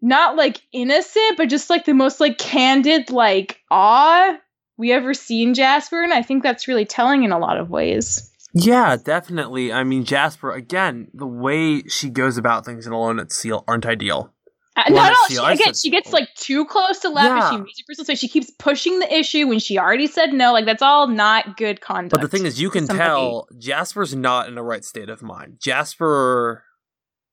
not 0.01 0.35
like 0.35 0.59
innocent 0.71 1.37
but 1.37 1.47
just 1.47 1.69
like 1.69 1.85
the 1.85 1.93
most 1.93 2.19
like 2.19 2.39
candid 2.39 3.11
like 3.11 3.59
awe 3.69 4.35
we 4.77 4.91
ever 4.91 5.13
seen 5.13 5.53
jasper 5.53 6.01
and 6.03 6.13
i 6.13 6.21
think 6.21 6.43
that's 6.43 6.67
really 6.67 6.85
telling 6.85 7.23
in 7.23 7.31
a 7.31 7.39
lot 7.39 7.57
of 7.57 7.69
ways 7.69 8.31
Yeah, 8.53 8.95
definitely. 8.95 9.71
I 9.73 9.83
mean, 9.83 10.03
Jasper, 10.05 10.51
again, 10.51 11.09
the 11.13 11.27
way 11.27 11.83
she 11.83 12.09
goes 12.09 12.37
about 12.37 12.65
things 12.65 12.87
in 12.87 12.93
Alone 12.93 13.19
at 13.19 13.31
Sea 13.31 13.59
aren't 13.67 13.85
ideal. 13.85 14.33
Uh, 14.75 14.83
Well, 14.89 14.95
not 14.95 15.11
let's 15.11 15.37
all 15.37 15.47
she, 15.47 15.53
again 15.53 15.73
she 15.73 15.89
gets 15.89 16.13
like 16.13 16.29
too 16.35 16.65
close 16.65 16.99
to 16.99 17.09
Lapis. 17.09 17.51
Yeah. 17.51 17.65
She 17.65 17.81
it 17.81 17.85
personal, 17.87 18.05
so 18.05 18.15
she 18.15 18.27
keeps 18.27 18.49
pushing 18.51 18.99
the 18.99 19.13
issue 19.13 19.47
when 19.47 19.59
she 19.59 19.77
already 19.77 20.07
said 20.07 20.33
no. 20.33 20.53
Like 20.53 20.65
that's 20.65 20.81
all 20.81 21.07
not 21.07 21.57
good 21.57 21.81
conduct. 21.81 22.11
But 22.13 22.21
the 22.21 22.27
thing 22.27 22.45
is, 22.45 22.59
you 22.59 22.69
can 22.69 22.85
somebody. 22.85 23.07
tell 23.07 23.47
Jasper's 23.57 24.15
not 24.15 24.47
in 24.47 24.55
the 24.55 24.63
right 24.63 24.85
state 24.85 25.09
of 25.09 25.21
mind. 25.21 25.57
Jasper 25.59 26.63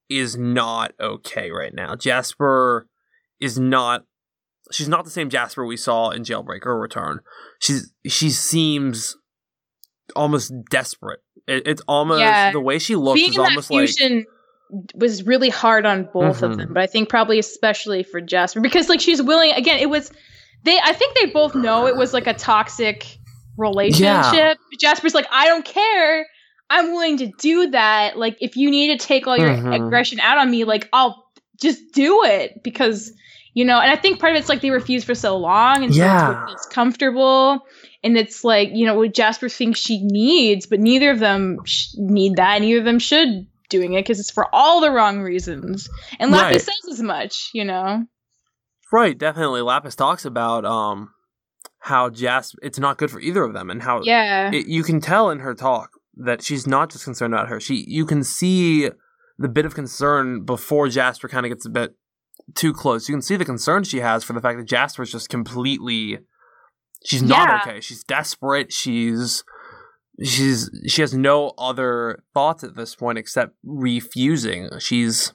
is 0.09 0.37
not 0.37 0.93
okay 0.99 1.51
right 1.51 1.73
now. 1.73 1.97
Jasper 1.97 2.89
is 3.41 3.59
not. 3.59 4.05
She's 4.73 4.89
not 4.89 5.05
the 5.05 5.11
same 5.11 5.29
Jasper 5.31 5.65
we 5.67 5.77
saw 5.77 6.11
in 6.11 6.23
Jailbreak 6.23 6.65
or 6.65 6.79
Return. 6.81 7.21
She's 7.61 7.93
she 8.07 8.31
seems 8.31 9.17
almost 10.17 10.53
desperate. 10.71 11.21
It, 11.47 11.67
it's 11.67 11.83
almost 11.89 12.21
Yeah. 12.21 12.53
the 12.53 12.61
way 12.61 12.79
she 12.79 12.97
looks 12.97 13.19
being 13.21 13.31
is 13.31 13.37
in 13.37 13.43
that 13.43 13.49
almost 13.51 13.71
like 13.71 13.89
fusion 13.89 14.27
was 14.95 15.25
really 15.27 15.51
hard 15.51 15.85
on 15.87 16.09
both 16.13 16.41
Mhm. 16.41 16.43
of 16.51 16.57
them 16.57 16.73
but 16.73 16.83
i 16.83 16.87
think 16.87 17.09
probably 17.09 17.39
especially 17.39 18.03
for 18.03 18.21
jasper 18.21 18.61
because 18.61 18.89
like 18.89 18.99
she's 19.01 19.23
willing 19.23 19.53
again 19.53 19.79
it 19.79 19.91
was 19.91 20.11
they 20.65 20.79
i 20.83 20.93
think 20.93 21.15
they 21.17 21.27
both 21.27 21.55
know 21.55 21.87
it 21.87 21.95
was 21.97 22.13
like 22.15 22.27
a 22.27 22.33
toxic 22.35 23.19
relationship 23.59 24.59
jasper's 24.81 25.15
like 25.15 25.27
i 25.31 25.47
don't 25.47 25.65
care 25.67 26.27
i'm 26.71 26.93
willing 26.93 27.19
to 27.19 27.31
do 27.39 27.71
that 27.71 28.19
like 28.19 28.37
if 28.41 28.57
you 28.57 28.71
need 28.71 28.99
to 28.99 29.07
take 29.07 29.27
all 29.27 29.37
your 29.37 29.51
Mhm. 29.51 29.87
aggression 29.87 30.19
out 30.21 30.39
on 30.39 30.51
me 30.51 30.65
like 30.65 30.89
i'll 30.93 31.25
just 31.61 31.81
do 31.93 32.25
it 32.25 32.63
because 32.65 33.13
you 33.55 33.65
know 33.65 33.81
and 33.81 33.91
i 33.91 33.97
think 33.97 34.21
part 34.21 34.33
of 34.35 34.39
it's 34.39 34.49
like 34.49 34.61
they 34.61 34.71
refused 34.71 35.07
for 35.07 35.15
so 35.15 35.37
long 35.37 35.83
and 35.85 35.95
so 35.95 36.01
Yeah. 36.01 36.45
it's 36.51 36.67
comfortable 36.67 37.61
and 38.03 38.17
it's 38.19 38.45
like 38.45 38.69
you 38.73 38.85
know 38.87 38.95
what 38.95 39.15
jasper 39.15 39.49
thinks 39.49 39.81
she 39.81 40.01
needs 40.05 40.67
but 40.67 40.81
neither 40.81 41.11
of 41.11 41.19
them 41.21 41.59
sh- 41.65 41.89
need 41.97 42.37
that 42.37 42.61
neither 42.61 42.81
of 42.81 42.85
them 42.85 42.99
should 42.99 43.47
doing 43.71 43.95
it 43.95 44.03
because 44.03 44.21
it's 44.21 44.31
for 44.31 44.47
all 44.55 44.81
the 44.81 44.91
wrong 44.91 45.21
reasons 45.21 45.89
and 46.21 46.31
lapis 46.31 46.67
Right. 46.67 46.75
says 46.85 46.93
as 46.93 47.03
much 47.03 47.51
you 47.55 47.65
know 47.65 48.05
right. 48.93 49.19
Definitely, 49.19 49.61
Lapis 49.63 49.97
talks 49.97 50.25
about 50.25 50.65
um 50.65 51.11
how 51.81 52.11
Jasper. 52.11 52.59
It's 52.63 52.79
not 52.79 52.97
good 52.97 53.11
for 53.11 53.19
either 53.21 53.43
of 53.43 53.53
them, 53.53 53.69
and 53.71 53.83
how 53.83 54.03
yeah 54.05 54.53
it, 54.53 54.67
you 54.69 54.85
can 54.85 55.01
tell 55.01 55.31
in 55.31 55.41
her 55.41 55.53
talk 55.55 55.91
that 56.17 56.43
she's 56.45 56.65
not 56.67 56.91
just 56.93 57.03
concerned 57.03 57.35
about 57.35 57.49
her. 57.49 57.59
She 57.59 57.85
you 57.89 58.07
can 58.07 58.23
see 58.23 58.91
the 59.37 59.49
bit 59.49 59.65
of 59.67 59.75
concern 59.75 60.45
before 60.45 60.89
Jasper 60.89 61.29
kind 61.29 61.45
of 61.45 61.51
gets 61.51 61.67
a 61.67 61.71
bit 61.71 61.97
too 62.55 62.73
close. 62.73 63.09
You 63.09 63.15
can 63.15 63.23
see 63.23 63.37
the 63.37 63.45
concern 63.45 63.85
she 63.85 64.01
has 64.01 64.25
for 64.25 64.33
the 64.33 64.41
fact 64.41 64.59
that 64.59 64.67
Jasper's 64.67 65.11
just 65.11 65.29
completely 65.29 66.19
she's 67.05 67.23
not 67.23 67.49
Yeah. 67.49 67.61
okay. 67.63 67.81
She's 67.81 68.05
desperate. 68.05 68.73
She's 68.73 69.45
she's 70.23 70.71
she 70.87 71.01
has 71.01 71.15
no 71.15 71.53
other 71.59 72.23
thoughts 72.35 72.63
at 72.65 72.77
this 72.77 72.95
point 72.95 73.19
except 73.19 73.55
refusing. 73.65 74.69
She's 74.79 75.33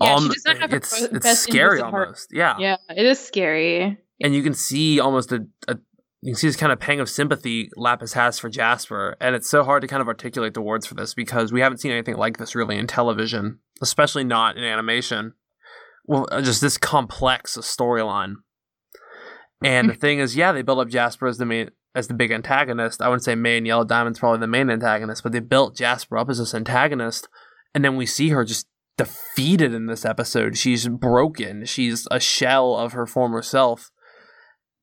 Yeah, 0.00 0.18
she 0.18 0.24
um, 0.24 0.28
does 0.28 0.42
not 0.46 0.58
have 0.58 0.72
it's 0.72 1.00
it's 1.00 1.38
scary 1.40 1.80
almost. 1.80 2.28
Yeah 2.32 2.56
yeah 2.58 2.76
it 2.90 3.06
is 3.06 3.18
scary 3.18 3.98
and 4.20 4.34
you 4.34 4.42
can 4.42 4.54
see 4.54 5.00
almost 5.00 5.32
a, 5.32 5.46
a 5.68 5.76
you 6.22 6.32
can 6.32 6.36
see 6.38 6.46
this 6.46 6.56
kind 6.56 6.72
of 6.72 6.78
pang 6.78 7.00
of 7.00 7.10
sympathy 7.10 7.68
Lapis 7.76 8.12
has 8.12 8.38
for 8.38 8.48
Jasper, 8.48 9.16
and 9.20 9.34
it's 9.34 9.50
so 9.50 9.64
hard 9.64 9.82
to 9.82 9.88
kind 9.88 10.00
of 10.00 10.06
articulate 10.06 10.54
the 10.54 10.62
words 10.62 10.86
for 10.86 10.94
this 10.94 11.14
because 11.14 11.52
we 11.52 11.60
haven't 11.60 11.78
seen 11.78 11.90
anything 11.90 12.16
like 12.16 12.38
this 12.38 12.54
really 12.54 12.78
in 12.78 12.86
television, 12.86 13.58
especially 13.82 14.22
not 14.22 14.56
in 14.56 14.62
animation. 14.62 15.34
Well, 16.04 16.26
uh, 16.30 16.42
just 16.42 16.60
this 16.60 16.78
complex 16.78 17.56
storyline. 17.58 18.34
And 19.62 19.90
the 19.90 19.94
thing 20.00 20.18
is, 20.18 20.36
yeah, 20.36 20.52
they 20.52 20.62
built 20.62 20.80
up 20.80 20.88
Jasper 20.88 21.26
as 21.26 21.38
the 21.38 21.46
main 21.46 21.70
as 21.94 22.08
the 22.08 22.14
big 22.14 22.30
antagonist. 22.30 23.02
I 23.02 23.08
wouldn't 23.08 23.24
say 23.24 23.34
May 23.34 23.58
and 23.58 23.66
Yellow 23.66 23.84
Diamond's 23.84 24.18
probably 24.18 24.40
the 24.40 24.46
main 24.46 24.70
antagonist, 24.70 25.22
but 25.22 25.32
they 25.32 25.40
built 25.40 25.76
Jasper 25.76 26.16
up 26.16 26.30
as 26.30 26.38
this 26.38 26.54
antagonist, 26.54 27.28
and 27.74 27.84
then 27.84 27.96
we 27.96 28.06
see 28.06 28.30
her 28.30 28.44
just 28.44 28.66
defeated 28.96 29.74
in 29.74 29.86
this 29.86 30.04
episode. 30.04 30.56
She's 30.56 30.88
broken. 30.88 31.64
She's 31.64 32.06
a 32.10 32.20
shell 32.20 32.76
of 32.76 32.92
her 32.92 33.06
former 33.06 33.42
self. 33.42 33.90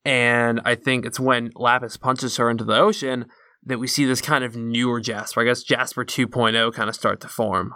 And 0.05 0.61
I 0.65 0.75
think 0.75 1.05
it's 1.05 1.19
when 1.19 1.51
Lapis 1.55 1.97
punches 1.97 2.37
her 2.37 2.49
into 2.49 2.63
the 2.63 2.77
ocean 2.77 3.25
that 3.63 3.79
we 3.79 3.87
see 3.87 4.05
this 4.05 4.21
kind 4.21 4.43
of 4.43 4.55
newer 4.55 4.99
Jasper. 4.99 5.41
I 5.41 5.45
guess 5.45 5.63
Jasper 5.63 6.05
2.0 6.05 6.73
kind 6.73 6.89
of 6.89 6.95
start 6.95 7.21
to 7.21 7.27
form. 7.27 7.73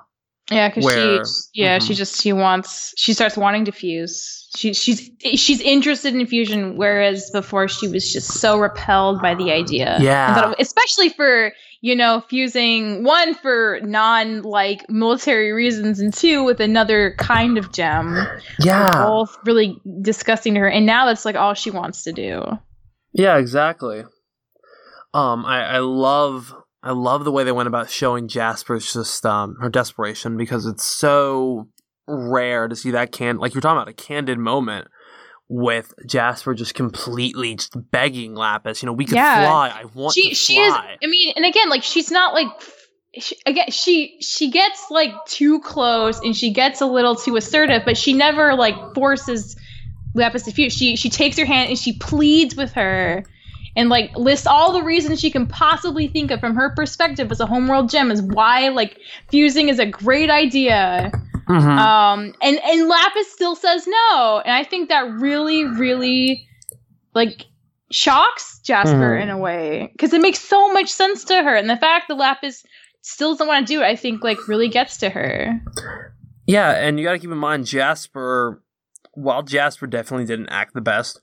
Yeah, 0.52 0.70
because 0.70 0.92
she, 1.54 1.62
yeah, 1.62 1.80
she 1.80 1.94
Mhm. 1.94 1.98
just 1.98 2.22
she 2.22 2.34
wants 2.34 2.94
she 2.98 3.14
starts 3.14 3.38
wanting 3.38 3.66
to 3.66 3.72
fuse. 3.72 4.50
She 4.58 4.74
she's 4.74 5.10
she's 5.36 5.62
interested 5.62 6.14
in 6.14 6.26
fusion, 6.28 6.76
whereas 6.76 7.30
before 7.32 7.68
she 7.70 7.88
was 7.88 8.12
just 8.12 8.28
so 8.30 8.60
repelled 8.60 9.22
by 9.22 9.36
the 9.36 9.52
idea. 9.52 9.98
Yeah. 10.02 10.36
Thought- 10.36 10.56
especially 10.60 11.10
for 11.10 11.54
you 11.80 11.96
know 11.96 12.24
fusing 12.30 13.04
one 13.06 13.36
for 13.36 13.80
non 13.84 14.42
like 14.42 14.88
military 14.90 15.54
reasons, 15.54 16.00
and 16.02 16.14
two 16.14 16.44
with 16.44 16.60
another 16.60 17.16
kind 17.18 17.58
of 17.58 17.72
gem. 17.72 18.18
Yeah. 18.60 18.92
both 19.06 19.38
really 19.46 19.78
disgusting 20.02 20.56
to 20.56 20.60
her, 20.60 20.70
and 20.70 20.86
now 20.86 21.06
that's 21.06 21.24
like 21.24 21.36
all 21.38 21.54
she 21.54 21.72
wants 21.72 22.04
to 22.04 22.12
do. 22.12 22.44
Yeah, 23.14 23.38
exactly. 23.38 24.04
Um, 25.14 25.46
I, 25.46 25.64
I 25.76 25.78
love 25.80 26.54
I 26.84 26.91
love 26.91 27.24
the 27.24 27.32
way 27.32 27.43
they 27.46 27.52
went 27.52 27.67
about 27.67 27.89
showing 27.89 28.28
Jasper's 28.28 28.91
just 28.93 29.26
um 29.26 29.56
her 29.62 29.69
desperation 29.69 30.38
because 30.38 30.65
it's 30.65 30.84
so 30.86 31.69
rare 32.08 32.68
to 32.68 32.76
see 32.76 32.91
that 32.91 33.12
can 33.12 33.38
like 33.38 33.53
you're 33.53 33.62
talking 33.62 33.78
about 33.78 33.88
a 33.88 33.93
candid 33.93 34.38
moment 34.38 34.88
with 35.47 35.93
Jasper 36.05 36.53
just 36.53 36.74
completely 36.74 37.55
just 37.55 37.76
begging 37.91 38.34
Lapis, 38.36 38.82
you 38.82 38.88
know, 38.88 38.93
we 38.93 39.05
could 39.05 39.16
Yeah. 39.18 39.41
fly. 39.41 39.70
I 39.70 39.86
want 39.86 40.14
she 40.14 40.30
to 40.30 40.36
she 40.36 40.58
is 40.58 40.74
i 40.74 40.97
mean 41.03 41.34
and 41.36 41.45
again 41.45 41.70
like 41.70 41.84
she's 41.84 42.12
not 42.12 42.34
like 42.34 42.47
she, 43.20 43.36
again 43.45 43.70
she 43.70 44.18
she 44.22 44.49
gets 44.49 44.88
like 44.89 45.12
too 45.28 45.60
close 45.62 46.20
and 46.22 46.36
she 46.36 46.51
gets 46.51 46.82
a 46.82 46.86
little 46.86 47.16
too 47.16 47.36
assertive 47.36 47.84
but 47.86 47.95
she 47.97 48.14
never 48.14 48.55
like 48.55 48.76
forces 48.95 49.55
lapis 50.16 50.43
to 50.43 50.51
fuse 50.51 50.74
she 50.74 50.95
she 50.95 51.10
takes 51.10 51.38
her 51.38 51.45
hand 51.45 51.70
and 51.70 51.78
she 51.78 51.97
pleads 51.97 52.55
with 52.55 52.74
her 52.74 53.24
and 53.76 53.89
like 53.89 54.15
lists 54.15 54.45
all 54.47 54.71
the 54.71 54.84
reasons 54.84 55.19
she 55.19 55.32
can 55.32 55.47
possibly 55.47 56.07
think 56.07 56.32
of 56.32 56.39
from 56.39 56.55
her 56.55 56.69
perspective 56.76 57.32
as 57.32 57.39
a 57.39 57.45
homeworld 57.45 57.89
gem 57.89 58.11
is 58.11 58.21
why 58.21 58.69
like 58.69 58.97
fusing 59.30 59.69
is 59.69 59.80
a 59.80 59.86
great 59.86 60.30
idea. 60.30 61.11
Mhm. 61.49 61.78
Um, 61.78 62.34
and 62.41 62.59
and 62.63 62.88
Lapis 62.88 63.32
still 63.32 63.55
says 63.55 63.86
no, 63.86 64.41
and 64.45 64.53
I 64.53 64.63
think 64.63 64.88
that 64.89 65.11
really, 65.11 65.65
really, 65.65 66.47
like, 67.13 67.45
shocks 67.91 68.59
Jasper 68.63 69.17
Mhm. 69.17 69.24
in 69.24 69.30
a 69.30 69.38
way 69.38 69.89
because 69.91 70.13
it 70.13 70.21
makes 70.21 70.39
so 70.39 70.71
much 70.71 70.88
sense 70.89 71.26
to 71.26 71.43
her, 71.43 71.53
and 71.55 71.69
the 71.69 71.76
fact 71.76 72.07
that 72.07 72.15
Lapis 72.15 72.63
still 73.01 73.34
doesn't 73.34 73.47
want 73.47 73.67
to 73.67 73.74
do 73.74 73.82
it, 73.82 73.86
I 73.86 73.97
think, 73.97 74.24
like, 74.24 74.47
really 74.47 74.69
gets 74.69 74.95
to 74.99 75.09
her. 75.09 75.61
Yeah, 76.47 76.71
and 76.71 76.97
you 76.97 77.05
got 77.05 77.11
to 77.11 77.19
keep 77.19 77.30
in 77.32 77.38
mind 77.38 77.65
Jasper. 77.65 78.63
While 79.13 79.43
Jasper 79.43 79.86
definitely 79.86 80.26
didn't 80.26 80.47
act 80.49 80.74
the 80.74 80.82
best, 80.82 81.19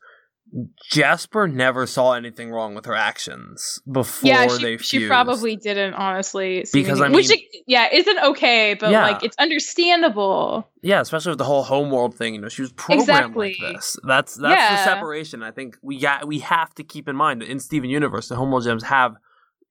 Jasper 0.91 1.47
never 1.47 1.87
saw 1.87 2.13
anything 2.15 2.51
wrong 2.51 2.75
with 2.75 2.85
her 2.87 2.95
actions 2.95 3.81
before 3.91 4.29
yeah, 4.29 4.47
they 4.59 4.77
she, 4.79 5.01
she 5.01 5.07
probably 5.07 5.55
didn't 5.57 5.95
honestly, 5.95 6.65
Because, 6.73 7.01
anything- 7.01 7.03
I 7.05 7.09
mean- 7.17 7.31
it- 7.31 7.65
yeah 7.69 7.89
isn't 7.93 8.19
okay, 8.19 8.75
but 8.75 8.91
Yeah. 8.91 9.03
like 9.03 9.23
it's 9.23 9.37
understandable. 9.39 10.69
Yeah, 10.83 11.01
especially 11.01 11.31
with 11.31 11.39
the 11.39 11.45
whole 11.45 11.63
homeworld 11.63 12.15
thing. 12.17 12.35
You 12.35 12.41
know, 12.41 12.49
she 12.49 12.63
was 12.63 12.73
programmed 12.73 13.37
like 13.37 13.57
this. 13.61 13.97
That's 14.07 14.35
that's 14.35 14.85
the 14.85 14.85
separation. 14.85 15.43
I 15.43 15.51
think 15.53 15.77
we 15.83 16.01
got 16.01 16.27
we 16.27 16.41
have 16.41 16.75
to 16.75 16.85
keep 16.85 17.09
in 17.09 17.15
mind 17.17 17.43
that 17.43 17.49
in 17.49 17.61
Steven 17.61 17.89
Universe, 17.91 18.29
the 18.29 18.37
homeworld 18.37 18.65
gems 18.65 18.85
have 18.85 19.15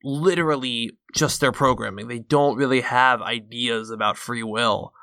literally 0.04 0.92
just 1.14 1.42
their 1.42 1.52
programming. 1.52 2.08
They 2.08 2.20
don't 2.20 2.56
really 2.56 2.82
have 2.82 3.22
ideas 3.22 3.90
about 3.90 4.18
free 4.18 4.44
will. 4.44 4.94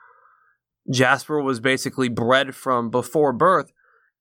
Jasper 0.90 1.42
was 1.42 1.60
basically 1.60 2.08
bred 2.08 2.54
from 2.54 2.90
before 2.90 3.32
birth. 3.32 3.72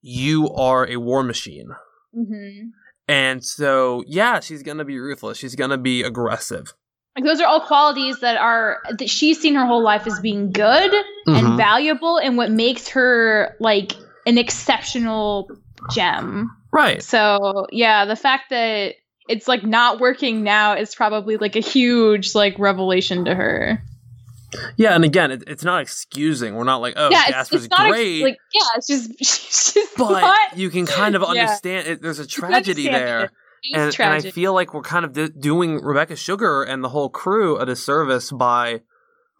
You 0.07 0.51
are 0.53 0.87
a 0.87 0.97
war 0.97 1.23
machine. 1.23 1.69
Mm-hmm. 2.15 2.67
And 3.07 3.43
so, 3.43 4.03
yeah, 4.05 4.39
she's 4.39 4.61
going 4.61 4.77
to 4.77 4.85
be 4.85 4.99
ruthless. 4.99 5.39
She's 5.39 5.55
going 5.55 5.71
to 5.71 5.79
be 5.79 6.03
aggressive. 6.03 6.73
Like 7.15 7.25
those 7.25 7.41
are 7.41 7.47
all 7.47 7.61
qualities 7.61 8.19
that 8.19 8.37
are 8.37 8.81
that 8.99 9.09
she's 9.09 9.41
seen 9.41 9.55
her 9.55 9.65
whole 9.65 9.81
life 9.81 10.05
as 10.05 10.19
being 10.19 10.51
good 10.51 10.91
Mhm. 11.27 11.39
and 11.39 11.57
valuable, 11.57 12.17
and 12.17 12.37
what 12.37 12.51
makes 12.51 12.89
her 12.89 13.55
like 13.59 13.93
an 14.27 14.37
exceptional 14.37 15.49
gem. 15.91 16.51
Right. 16.71 17.01
So 17.01 17.65
yeah, 17.71 18.05
the 18.05 18.15
fact 18.17 18.49
that 18.49 18.95
it's 19.27 19.47
like 19.47 19.63
not 19.63 19.99
working 19.99 20.43
now 20.43 20.75
is 20.75 20.93
probably 20.93 21.37
like 21.37 21.55
a 21.55 21.61
huge 21.61 22.35
like 22.35 22.59
revelation 22.59 23.25
to 23.25 23.33
her. 23.33 23.81
Yeah, 24.77 24.95
and 24.95 25.03
again, 25.03 25.31
it, 25.31 25.43
it's 25.47 25.63
not 25.63 25.81
excusing. 25.81 26.55
We're 26.55 26.63
not 26.63 26.77
like, 26.81 26.93
oh, 26.97 27.09
yeah, 27.11 27.29
Jasper's 27.29 27.65
it's 27.65 27.71
not 27.71 27.87
ex- 27.87 27.91
great. 27.95 28.23
like 28.23 28.37
yeah, 28.53 28.61
it's 28.75 28.87
just 28.87 29.11
she's 29.19 29.73
just 29.73 29.97
but 29.97 30.21
not. 30.21 30.57
you 30.57 30.69
can 30.69 30.85
kind 31.01 31.15
of 31.15 31.21
Yeah. 31.21 31.27
understand 31.29 31.87
it. 31.87 32.01
There's 32.01 32.19
a 32.19 32.27
tragedy 32.27 32.85
there. 32.85 33.31
It's 33.63 33.97
And, 33.99 34.13
and 34.13 34.13
I 34.13 34.29
feel 34.31 34.53
like 34.53 34.73
we're 34.73 34.81
kind 34.83 35.05
of 35.05 35.13
d- 35.13 35.29
doing 35.39 35.81
Rebecca 35.81 36.15
Sugar 36.15 36.61
and 36.63 36.83
the 36.83 36.89
whole 36.89 37.09
crew 37.09 37.57
a 37.57 37.65
disservice 37.65 38.31
by 38.31 38.81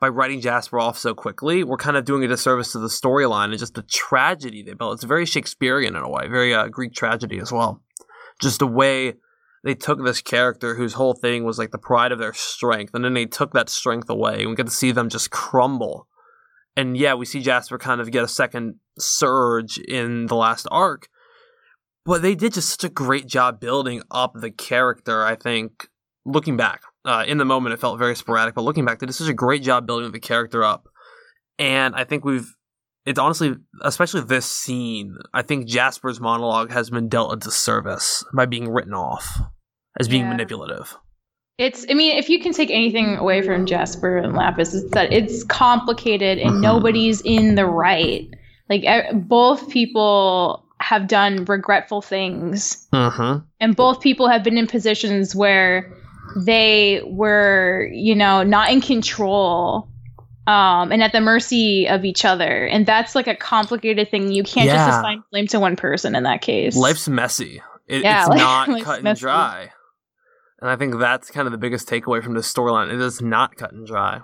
by 0.02 0.10
writing 0.10 0.42
Jasper 0.42 0.80
off 0.80 0.98
so 0.98 1.14
quickly. 1.14 1.64
We're 1.64 1.78
kind 1.78 1.96
of 1.96 2.04
doing 2.06 2.24
a 2.24 2.28
disservice 2.28 2.72
to 2.74 2.80
the 2.80 2.88
storyline 2.88 3.46
and 3.52 3.58
just 3.60 3.76
the 3.76 3.84
tragedy 3.84 4.62
they 4.64 4.74
built. 4.74 4.96
It's 4.96 5.04
very 5.04 5.26
Shakespearean 5.26 5.96
in 5.96 6.02
a 6.02 6.10
way, 6.10 6.28
very 6.28 6.54
uh, 6.54 6.68
Greek 6.68 6.94
tragedy 6.94 7.40
as 7.40 7.52
well. 7.52 7.82
Just 8.42 8.60
the 8.60 8.68
way 8.68 9.14
they 9.66 9.74
took 9.74 10.02
this 10.06 10.22
character 10.22 10.76
whose 10.76 10.94
whole 10.94 11.16
thing 11.16 11.44
was 11.44 11.58
like 11.58 11.72
the 11.72 11.80
pride 11.80 12.12
of 12.12 12.20
their 12.20 12.34
strength, 12.34 12.94
and 12.94 13.04
then 13.04 13.16
they 13.16 13.26
took 13.26 13.52
that 13.54 13.68
strength 13.68 14.08
away, 14.12 14.42
and 14.42 14.50
we 14.52 14.56
get 14.56 14.68
to 14.68 14.72
see 14.72 14.92
them 14.92 15.10
just 15.10 15.32
crumble. 15.32 16.08
And 16.78 16.96
yeah, 16.96 17.16
we 17.16 17.26
see 17.26 17.42
Jasper 17.42 17.80
kind 17.80 18.00
of 18.00 18.12
get 18.12 18.24
a 18.24 18.28
second 18.28 18.76
surge 19.00 19.80
in 19.80 20.28
the 20.28 20.36
last 20.36 20.68
arc, 20.70 21.10
but 22.06 22.22
they 22.22 22.36
did 22.36 22.54
just 22.54 22.70
such 22.70 22.84
a 22.84 22.94
great 22.94 23.26
job 23.26 23.60
building 23.60 24.04
up 24.12 24.34
the 24.36 24.52
character. 24.52 25.26
I 25.26 25.36
think 25.36 25.88
looking 26.26 26.58
back, 26.58 26.84
uh, 27.04 27.26
in 27.28 27.40
the 27.40 27.46
moment, 27.46 27.74
it 27.74 27.80
felt 27.80 27.98
very 27.98 28.16
sporadic, 28.16 28.54
but 28.54 28.64
looking 28.64 28.86
back, 28.86 29.00
they 29.00 29.08
did 29.08 29.14
such 29.14 29.30
a 29.30 29.34
great 29.34 29.64
job 29.64 29.88
building 29.88 30.12
the 30.12 30.20
character 30.20 30.64
up. 30.64 30.88
And 31.58 31.96
I 31.96 32.04
think 32.04 32.24
we've, 32.24 32.54
it's 33.04 33.18
honestly, 33.18 33.56
especially 33.82 34.22
this 34.22 34.46
scene, 34.46 35.18
I 35.34 35.42
think 35.42 35.66
Jasper's 35.66 36.20
monologue 36.20 36.70
has 36.70 36.92
been 36.92 37.10
dealt 37.10 37.34
a 37.34 37.38
disservice 37.38 38.24
by 38.32 38.46
being 38.46 38.70
written 38.70 38.94
off 38.94 39.40
as 40.00 40.08
being 40.08 40.24
Yeah. 40.24 40.30
manipulative. 40.30 40.96
It's, 41.58 41.86
I 41.90 41.94
mean, 41.94 42.18
if 42.18 42.30
you 42.30 42.40
can 42.42 42.52
take 42.52 42.70
anything 42.70 43.16
away 43.16 43.42
from 43.42 43.66
Jasper 43.66 44.18
and 44.18 44.34
Lapis, 44.34 44.74
it's 44.74 44.92
that 44.92 45.14
it's 45.14 45.44
complicated 45.46 46.38
and 46.38 46.56
Mhm. 46.56 46.62
nobody's 46.62 47.22
in 47.22 47.56
the 47.56 47.66
right. 47.66 48.28
Like, 48.70 48.84
both 49.14 49.70
people 49.70 50.64
have 50.82 51.08
done 51.08 51.46
regretful 51.46 52.02
things, 52.02 52.86
Mm-hmm. 52.94 53.40
and 53.62 53.76
both 53.76 54.02
people 54.02 54.28
have 54.28 54.44
been 54.44 54.58
in 54.58 54.68
positions 54.68 55.34
where 55.36 55.94
they 56.46 57.02
were, 57.06 57.88
you 57.94 58.16
know, 58.16 58.44
not 58.44 58.70
in 58.72 58.82
control. 58.82 59.88
Um, 60.48 60.92
and 60.92 61.02
at 61.02 61.12
the 61.12 61.22
mercy 61.22 61.88
of 61.88 62.06
each 62.06 62.24
other. 62.24 62.66
And 62.68 62.86
that's 62.86 63.16
like 63.16 63.26
a 63.26 63.36
complicated 63.36 64.12
thing. 64.12 64.32
You 64.32 64.44
can't 64.44 64.68
Yeah. 64.68 64.76
just 64.86 65.00
assign 65.00 65.24
blame 65.32 65.48
to 65.48 65.60
one 65.60 65.76
person 65.76 66.16
in 66.16 66.22
that 66.24 66.42
case. 66.42 66.76
Life's 66.76 67.08
messy. 67.08 67.62
It, 67.88 68.04
Yeah, 68.04 68.20
it's 68.22 68.30
like- 68.30 68.38
not 68.78 68.82
cut 68.84 68.96
and 68.98 69.04
messy. 69.06 69.22
dry. 69.22 69.70
And 70.66 70.72
I 70.72 70.78
think 70.78 70.98
that's 71.00 71.30
kind 71.30 71.46
of 71.46 71.52
the 71.52 71.60
biggest 71.60 71.88
takeaway 71.88 72.24
from 72.24 72.34
this 72.34 72.52
storyline. 72.52 72.92
It 72.92 73.00
is 73.00 73.22
not 73.22 73.56
cut 73.56 73.72
and 73.72 73.86
dry. 73.86 74.22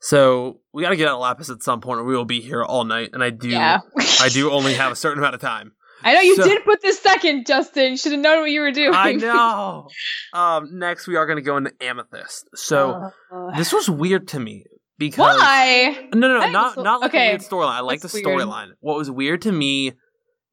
So 0.00 0.58
we 0.72 0.82
got 0.82 0.88
to 0.90 0.96
get 0.96 1.06
out 1.06 1.14
of 1.14 1.20
Lapis 1.20 1.50
at 1.50 1.62
some 1.62 1.80
point, 1.80 2.00
or 2.00 2.04
we 2.04 2.16
will 2.16 2.24
be 2.24 2.40
here 2.40 2.64
all 2.64 2.82
night. 2.82 3.10
And 3.12 3.22
I 3.22 3.30
do, 3.30 3.48
yeah. 3.48 3.78
I 4.20 4.28
do 4.28 4.50
only 4.50 4.74
have 4.74 4.90
a 4.90 4.96
certain 4.96 5.20
amount 5.20 5.36
of 5.36 5.40
time. 5.40 5.70
I 6.02 6.14
know 6.14 6.20
you 6.20 6.34
So- 6.34 6.42
did 6.42 6.64
put 6.64 6.82
this 6.82 6.98
second, 6.98 7.46
Justin. 7.46 7.96
Should 7.96 8.10
have 8.10 8.20
known 8.20 8.40
what 8.40 8.50
you 8.50 8.60
were 8.62 8.72
doing. 8.72 8.92
I 8.92 9.12
know. 9.12 9.86
um, 10.32 10.78
next, 10.80 11.06
we 11.06 11.14
are 11.14 11.26
going 11.26 11.36
to 11.36 11.42
go 11.42 11.56
into 11.56 11.72
Amethyst. 11.80 12.48
So 12.56 13.12
Uh, 13.32 13.56
this 13.56 13.72
was 13.72 13.88
weird 13.88 14.26
to 14.28 14.40
me 14.40 14.64
because 14.98 15.38
why? 15.38 16.08
No, 16.12 16.26
no, 16.26 16.40
no, 16.40 16.50
not 16.50 16.74
so- 16.74 16.82
not 16.82 17.02
like 17.02 17.12
a 17.12 17.16
okay. 17.16 17.28
weird 17.28 17.42
storyline. 17.42 17.68
I 17.74 17.80
like 17.82 18.00
the 18.00 18.08
That's 18.08 18.20
storyline. 18.26 18.70
What 18.80 18.96
was 18.96 19.08
weird 19.12 19.42
to 19.42 19.52
me, 19.52 19.92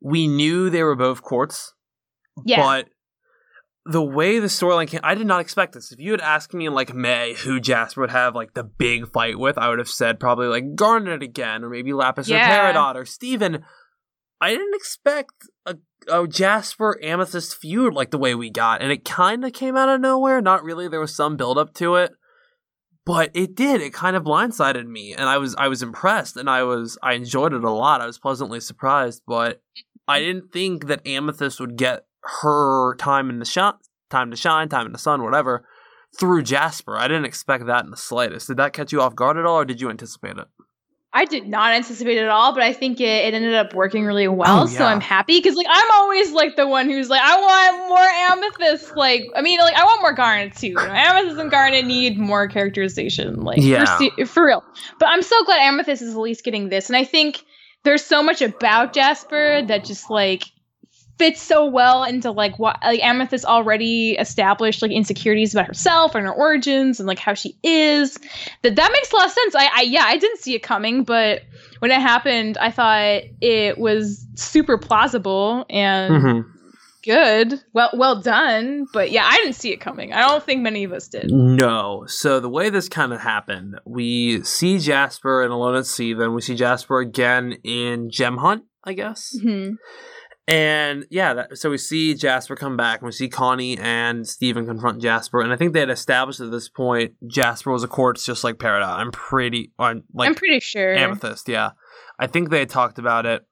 we 0.01 0.27
knew 0.27 0.69
they 0.69 0.83
were 0.83 0.95
both 0.95 1.23
quartz, 1.23 1.73
Yeah. 2.45 2.61
but 2.61 2.89
the 3.89 4.03
way 4.03 4.39
the 4.39 4.47
storyline 4.47 4.87
came, 4.87 4.99
I 5.03 5.15
did 5.15 5.27
not 5.27 5.39
expect 5.41 5.73
this. 5.73 5.91
If 5.91 5.99
you 5.99 6.11
had 6.11 6.21
asked 6.21 6.53
me 6.53 6.65
in 6.65 6.73
like 6.73 6.93
May 6.93 7.33
who 7.35 7.59
Jasper 7.59 8.01
would 8.01 8.09
have 8.11 8.35
like 8.35 8.53
the 8.53 8.63
big 8.63 9.11
fight 9.11 9.39
with, 9.39 9.57
I 9.57 9.69
would 9.69 9.79
have 9.79 9.89
said 9.89 10.19
probably 10.19 10.47
like 10.47 10.75
Garnet 10.75 11.23
again, 11.23 11.63
or 11.63 11.69
maybe 11.69 11.93
Lapis 11.93 12.27
Yeah. 12.27 12.69
or 12.69 12.73
Peridot 12.73 12.95
or 12.95 13.05
Steven. 13.05 13.63
I 14.39 14.49
didn't 14.51 14.75
expect 14.75 15.31
a, 15.65 15.77
a 16.11 16.27
Jasper 16.27 16.99
Amethyst 17.01 17.55
feud 17.55 17.93
like 17.93 18.11
the 18.11 18.17
way 18.19 18.35
we 18.35 18.49
got, 18.49 18.81
and 18.81 18.91
it 18.91 19.03
kind 19.05 19.43
of 19.43 19.53
came 19.53 19.75
out 19.75 19.89
of 19.89 20.01
nowhere. 20.01 20.41
Not 20.41 20.63
really. 20.63 20.87
There 20.87 20.99
was 20.99 21.15
some 21.15 21.37
build 21.37 21.57
up 21.57 21.73
to 21.75 21.95
it, 21.95 22.11
but 23.05 23.31
it 23.33 23.55
did. 23.55 23.81
It 23.81 23.93
kind 23.93 24.15
of 24.15 24.23
blindsided 24.23 24.85
me, 24.85 25.13
and 25.13 25.27
I 25.27 25.37
was 25.37 25.55
I 25.57 25.69
was 25.69 25.81
impressed, 25.81 26.37
and 26.37 26.49
I 26.49 26.63
was 26.63 26.97
I 27.01 27.13
enjoyed 27.13 27.53
it 27.53 27.63
a 27.63 27.71
lot. 27.71 28.01
I 28.01 28.05
was 28.05 28.19
pleasantly 28.19 28.59
surprised, 28.59 29.23
but 29.25 29.61
I 30.07 30.19
didn't 30.19 30.51
think 30.51 30.87
that 30.87 31.07
Amethyst 31.07 31.59
would 31.59 31.75
get 31.77 32.05
her 32.41 32.95
time 32.95 33.29
in 33.29 33.39
the 33.39 33.45
shot, 33.45 33.79
time 34.09 34.31
to 34.31 34.37
shine, 34.37 34.69
time 34.69 34.85
in 34.85 34.91
the 34.91 34.97
sun, 34.99 35.23
whatever, 35.23 35.65
through 36.19 36.43
Jasper. 36.43 36.97
I 36.97 37.07
didn't 37.07 37.25
expect 37.25 37.65
that 37.67 37.85
in 37.85 37.91
the 37.91 37.97
slightest. 37.97 38.47
Did 38.47 38.57
that 38.57 38.73
catch 38.73 38.91
you 38.91 39.01
off 39.01 39.15
guard 39.15 39.37
at 39.37 39.45
all, 39.45 39.57
or 39.59 39.65
did 39.65 39.81
you 39.81 39.89
anticipate 39.89 40.37
it? 40.37 40.47
I 41.13 41.25
did 41.25 41.47
not 41.47 41.73
anticipate 41.73 42.17
it 42.17 42.23
at 42.23 42.29
all, 42.29 42.53
but 42.53 42.61
I 42.61 42.73
think 42.73 42.99
it, 42.99 43.05
it 43.25 43.33
ended 43.33 43.55
up 43.55 43.73
working 43.73 44.05
really 44.05 44.27
well. 44.27 44.63
Oh, 44.63 44.65
So. 44.67 44.85
I'm 44.85 44.99
happy 45.01 45.39
because 45.39 45.55
like 45.55 45.65
I'm 45.69 45.91
always 45.93 46.31
like 46.33 46.55
the 46.57 46.67
one 46.67 46.89
who's 46.89 47.09
like 47.09 47.21
I 47.23 47.39
want 47.39 47.89
more 47.89 47.97
amethyst. 48.43 48.95
Like 48.95 49.23
I 49.35 49.41
mean 49.41 49.57
like 49.59 49.75
I 49.75 49.83
want 49.85 50.01
more 50.01 50.13
garnet 50.13 50.55
too. 50.55 50.67
You 50.67 50.73
know, 50.75 50.81
amethyst 50.83 51.39
and 51.39 51.49
garnet 51.49 51.85
need 51.85 52.19
more 52.19 52.47
characterization. 52.47 53.41
Like 53.41 53.59
Yeah. 53.61 53.97
for, 54.17 54.25
for 54.27 54.45
real. 54.45 54.63
But 54.99 55.07
I'm 55.07 55.21
so 55.23 55.43
glad 55.45 55.59
amethyst 55.61 56.01
is 56.01 56.13
at 56.13 56.19
least 56.19 56.43
getting 56.43 56.69
this, 56.69 56.89
and 56.89 56.97
I 56.97 57.05
think 57.05 57.41
there's 57.83 58.03
so 58.03 58.21
much 58.21 58.41
about 58.41 58.93
Jasper 58.93 59.63
that 59.65 59.85
just 59.85 60.09
like 60.11 60.43
fits 61.17 61.41
so 61.41 61.65
well 61.65 62.03
into 62.03 62.29
like 62.31 62.59
what 62.59 62.77
like 62.83 63.01
amethyst 63.01 63.43
already 63.45 64.11
established 64.19 64.81
like 64.81 64.91
insecurities 64.91 65.53
about 65.53 65.65
herself 65.65 66.13
and 66.15 66.25
her 66.25 66.33
origins 66.33 66.99
and 66.99 67.07
like 67.07 67.17
how 67.19 67.33
she 67.33 67.57
is 67.63 68.19
that 68.61 68.75
that 68.75 68.91
makes 68.91 69.11
a 69.11 69.15
lot 69.15 69.25
of 69.25 69.31
sense 69.31 69.55
i, 69.55 69.67
I 69.77 69.81
yeah 69.81 70.03
i 70.05 70.17
didn't 70.17 70.39
see 70.39 70.53
it 70.53 70.61
coming 70.63 71.03
but 71.03 71.41
when 71.79 71.89
it 71.91 71.99
happened 72.01 72.57
i 72.59 72.69
thought 72.69 73.23
it 73.41 73.77
was 73.77 74.25
super 74.35 74.77
plausible 74.77 75.65
and 75.69 76.13
Mm-hmm. 76.23 76.49
good 77.03 77.63
well 77.73 77.89
well 77.93 78.21
done 78.21 78.85
but 78.93 79.11
yeah 79.11 79.23
i 79.25 79.35
didn't 79.37 79.53
see 79.55 79.71
it 79.71 79.77
coming 79.79 80.13
i 80.13 80.19
don't 80.21 80.43
think 80.43 80.61
many 80.61 80.83
of 80.83 80.91
us 80.91 81.07
did 81.07 81.31
No. 81.31 82.03
So 82.07 82.39
the 82.39 82.49
way 82.49 82.69
this 82.69 82.89
kind 82.89 83.11
of 83.13 83.19
happened, 83.21 83.79
we 83.85 84.43
see 84.43 84.77
Jasper 84.77 85.41
and 85.43 85.51
Alone 85.51 85.75
at 85.75 85.85
Sea, 85.87 86.13
then 86.13 86.33
we 86.35 86.41
see 86.41 86.55
Jasper 86.55 86.99
again 86.99 87.53
in 87.63 88.09
Gem 88.11 88.37
Hunt, 88.37 88.63
I 88.83 88.93
guess. 88.93 89.35
Mhm. 89.43 89.77
And 90.49 91.05
yeah, 91.09 91.33
that, 91.33 91.57
so 91.57 91.69
we 91.69 91.77
see 91.77 92.13
Jasper 92.13 92.55
come 92.55 92.77
back, 92.77 93.01
and 93.01 93.05
we 93.05 93.11
see 93.11 93.27
Connie 93.27 93.77
and 93.77 94.25
Steven 94.25 94.65
confront 94.65 95.01
Jasper, 95.01 95.41
and 95.41 95.51
I 95.51 95.57
think 95.57 95.73
they 95.73 95.81
had 95.81 95.89
established 95.89 96.39
at 96.39 96.51
this 96.51 96.69
point 96.69 97.15
Jasper 97.27 97.71
was 97.71 97.83
a 97.83 97.87
quartz 97.87 98.25
just 98.25 98.43
like 98.45 98.55
Peridot. 98.55 98.97
I'm 98.97 99.11
pretty, 99.11 99.73
or 99.77 99.95
like 100.13 100.29
i'm 100.29 100.35
pretty 100.35 100.61
sure 100.61 100.95
Amethyst, 100.95 101.49
yeah. 101.49 101.71
I 102.17 102.27
think 102.27 102.49
they 102.49 102.59
had 102.59 102.69
talked 102.69 102.97
about 102.97 103.25
it. 103.25 103.45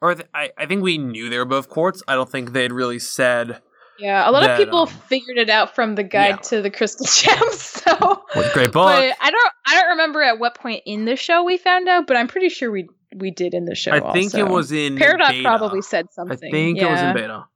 or 0.00 0.14
th- 0.14 0.28
I, 0.32 0.50
I 0.56 0.64
think 0.66 0.82
we 0.82 0.96
knew 0.96 1.28
they 1.28 1.36
were 1.38 1.44
both 1.44 1.68
quartz. 1.68 2.02
I 2.08 2.14
don't 2.14 2.30
think 2.30 2.52
they'd 2.52 2.72
really 2.72 2.98
said 2.98 3.60
Yeah, 3.98 4.28
a 4.28 4.30
lot 4.30 4.40
That, 4.40 4.52
of 4.52 4.58
people 4.58 4.80
um, 4.80 4.88
figured 4.88 5.36
it 5.36 5.50
out 5.50 5.74
from 5.74 5.96
the 5.96 6.02
guide 6.02 6.28
yeah. 6.28 6.36
to 6.36 6.62
the 6.62 6.70
crystal 6.70 7.04
gems. 7.12 7.60
So, 7.60 7.94
what 8.32 8.50
a 8.50 8.54
great 8.54 8.72
book. 8.72 8.86
but 8.86 9.14
I 9.20 9.30
don't, 9.30 9.52
I 9.66 9.74
don't 9.74 9.88
remember 9.90 10.22
at 10.22 10.38
what 10.38 10.54
point 10.54 10.82
in 10.86 11.04
the 11.04 11.14
show 11.16 11.44
we 11.44 11.58
found 11.58 11.88
out, 11.88 12.06
but 12.06 12.16
I'm 12.16 12.26
pretty 12.28 12.48
sure 12.48 12.70
we 12.70 12.88
we 13.14 13.30
did 13.30 13.54
in 13.54 13.64
the 13.64 13.74
show. 13.74 13.92
I 13.92 14.12
think 14.12 14.34
it 14.34 14.48
was 14.48 14.72
in 14.72 14.96
Paradox 14.96 15.30
beta. 15.30 15.42
probably 15.42 15.82
said 15.82 16.06
something. 16.12 16.36
I 16.36 16.50
think 16.50 16.78
it 16.78 16.90
was 16.90 17.00
in 17.00 17.14
beta. 17.14 17.46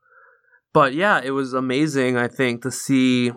But 0.72 0.94
yeah, 0.94 1.20
it 1.22 1.30
was 1.30 1.52
amazing. 1.52 2.16
I 2.16 2.28
think 2.28 2.62
to 2.62 2.70
see 2.70 3.32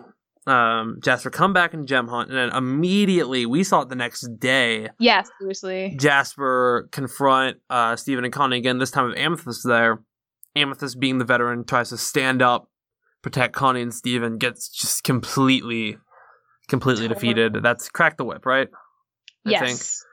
um, 0.46 0.98
Jasper 1.02 1.30
come 1.30 1.52
back 1.52 1.74
in 1.74 1.86
Gem 1.86 2.08
Hunt, 2.08 2.30
and 2.30 2.38
then 2.38 2.56
immediately 2.56 3.46
we 3.46 3.64
saw 3.64 3.82
it 3.82 3.88
the 3.88 3.96
next 3.96 4.26
day. 4.38 4.88
Yeah, 4.98 5.22
seriously. 5.38 5.96
Jasper 5.98 6.88
confront 6.92 7.58
uh, 7.68 7.96
Steven 7.96 8.24
and 8.24 8.32
Connie 8.32 8.56
again. 8.56 8.78
This 8.78 8.90
time 8.90 9.08
with 9.08 9.18
Amethyst 9.18 9.66
there. 9.66 10.02
Amethyst, 10.54 10.98
being 10.98 11.18
the 11.18 11.24
veteran, 11.24 11.64
tries 11.64 11.90
to 11.90 11.98
stand 11.98 12.40
up, 12.40 12.70
protect 13.20 13.54
Connie 13.54 13.82
and 13.82 13.92
Steven. 13.92 14.38
Gets 14.38 14.68
just 14.68 15.04
completely, 15.04 15.98
completely 16.68 17.08
Totally. 17.08 17.34
defeated. 17.34 17.62
That's 17.62 17.90
crack 17.90 18.16
the 18.16 18.24
whip, 18.24 18.46
right? 18.46 18.68
I 19.44 19.50
yes. 19.50 19.60
think. 19.60 20.05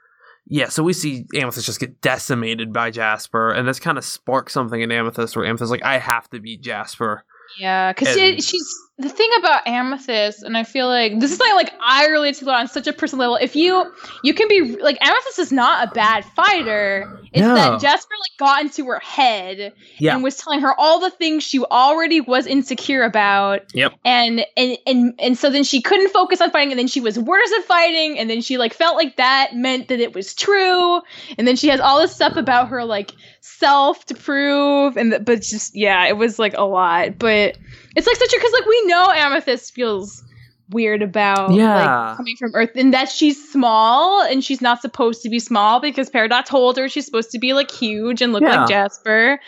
Yeah, 0.46 0.68
so 0.68 0.82
we 0.82 0.92
see 0.92 1.24
Amethyst 1.34 1.64
just 1.64 1.80
get 1.80 2.00
decimated 2.02 2.72
by 2.72 2.90
Jasper, 2.90 3.50
and 3.50 3.66
this 3.66 3.80
kind 3.80 3.96
of 3.96 4.04
sparks 4.04 4.52
something 4.52 4.80
in 4.80 4.92
Amethyst 4.92 5.36
where 5.36 5.46
Amethyst 5.46 5.64
is 5.64 5.70
like, 5.70 5.84
I 5.84 5.98
have 5.98 6.28
to 6.30 6.40
beat 6.40 6.60
Jasper. 6.60 7.24
Yeah, 7.58 7.92
because 7.92 8.14
she, 8.14 8.40
she's 8.40 8.66
the 8.96 9.08
thing 9.08 9.28
about 9.40 9.66
Amethyst, 9.66 10.44
and 10.44 10.56
I 10.56 10.62
feel 10.62 10.86
like 10.86 11.18
this 11.18 11.32
is 11.32 11.38
something 11.38 11.56
like 11.56 11.72
I 11.80 12.06
relate 12.06 12.36
to 12.36 12.44
it 12.44 12.48
on 12.48 12.68
such 12.68 12.86
a 12.86 12.92
personal 12.92 13.22
level. 13.28 13.36
If 13.44 13.56
you 13.56 13.92
you 14.22 14.34
can 14.34 14.46
be 14.46 14.76
like 14.76 14.98
Amethyst 15.04 15.40
is 15.40 15.50
not 15.50 15.88
a 15.88 15.90
bad 15.92 16.24
fighter. 16.24 17.18
It's 17.32 17.40
No. 17.40 17.54
that 17.56 17.80
Jasper 17.80 18.14
like 18.20 18.38
got 18.38 18.62
into 18.62 18.84
her 18.86 19.00
head 19.00 19.72
Yeah. 19.98 20.14
and 20.14 20.22
was 20.22 20.36
telling 20.36 20.60
her 20.60 20.72
all 20.78 21.00
the 21.00 21.10
things 21.10 21.42
she 21.42 21.58
already 21.58 22.20
was 22.20 22.46
insecure 22.46 23.02
about. 23.02 23.62
Yep. 23.74 23.94
And 24.04 24.46
and 24.56 24.78
and 24.86 25.14
and 25.18 25.36
so 25.38 25.50
then 25.50 25.64
she 25.64 25.82
couldn't 25.82 26.10
focus 26.12 26.40
on 26.40 26.52
fighting, 26.52 26.70
and 26.70 26.78
then 26.78 26.86
she 26.86 27.00
was 27.00 27.18
worse 27.18 27.50
at 27.58 27.64
fighting, 27.64 28.16
and 28.20 28.30
then 28.30 28.42
she 28.42 28.58
like 28.58 28.74
felt 28.74 28.96
like 28.96 29.16
that 29.16 29.56
meant 29.56 29.88
that 29.88 29.98
it 29.98 30.14
was 30.14 30.34
true, 30.34 31.00
and 31.36 31.48
then 31.48 31.56
she 31.56 31.66
has 31.68 31.80
all 31.80 32.00
this 32.00 32.14
stuff 32.14 32.36
about 32.36 32.68
her 32.68 32.84
like 32.84 33.10
self 33.40 34.04
to 34.06 34.14
prove, 34.14 34.96
and 34.96 35.10
th- 35.10 35.24
but 35.24 35.42
just 35.42 35.74
yeah, 35.74 36.06
it 36.06 36.16
was 36.16 36.38
like 36.38 36.54
a 36.56 36.62
lot, 36.64 37.18
but 37.18 37.56
it's 37.96 38.06
like 38.06 38.16
such 38.16 38.32
a 38.32 38.36
because 38.36 38.52
like 38.52 38.66
we 38.66 38.86
know 38.86 39.10
Amethyst 39.10 39.74
feels 39.74 40.22
weird 40.70 41.02
about 41.02 41.52
Yeah. 41.52 41.74
like 42.08 42.16
coming 42.16 42.36
from 42.38 42.52
Earth, 42.54 42.70
and 42.74 42.94
that 42.94 43.08
she's 43.10 43.50
small 43.52 44.22
and 44.22 44.42
she's 44.42 44.60
not 44.62 44.80
supposed 44.80 45.22
to 45.22 45.28
be 45.28 45.38
small 45.38 45.80
because 45.80 46.08
Peridot 46.10 46.44
told 46.46 46.76
her 46.78 46.88
she's 46.88 47.04
supposed 47.04 47.30
to 47.32 47.38
be 47.38 47.52
like 47.52 47.70
huge 47.70 48.22
and 48.22 48.32
look 48.32 48.42
Yeah. 48.42 48.60
like 48.60 48.68
Jasper, 48.68 49.38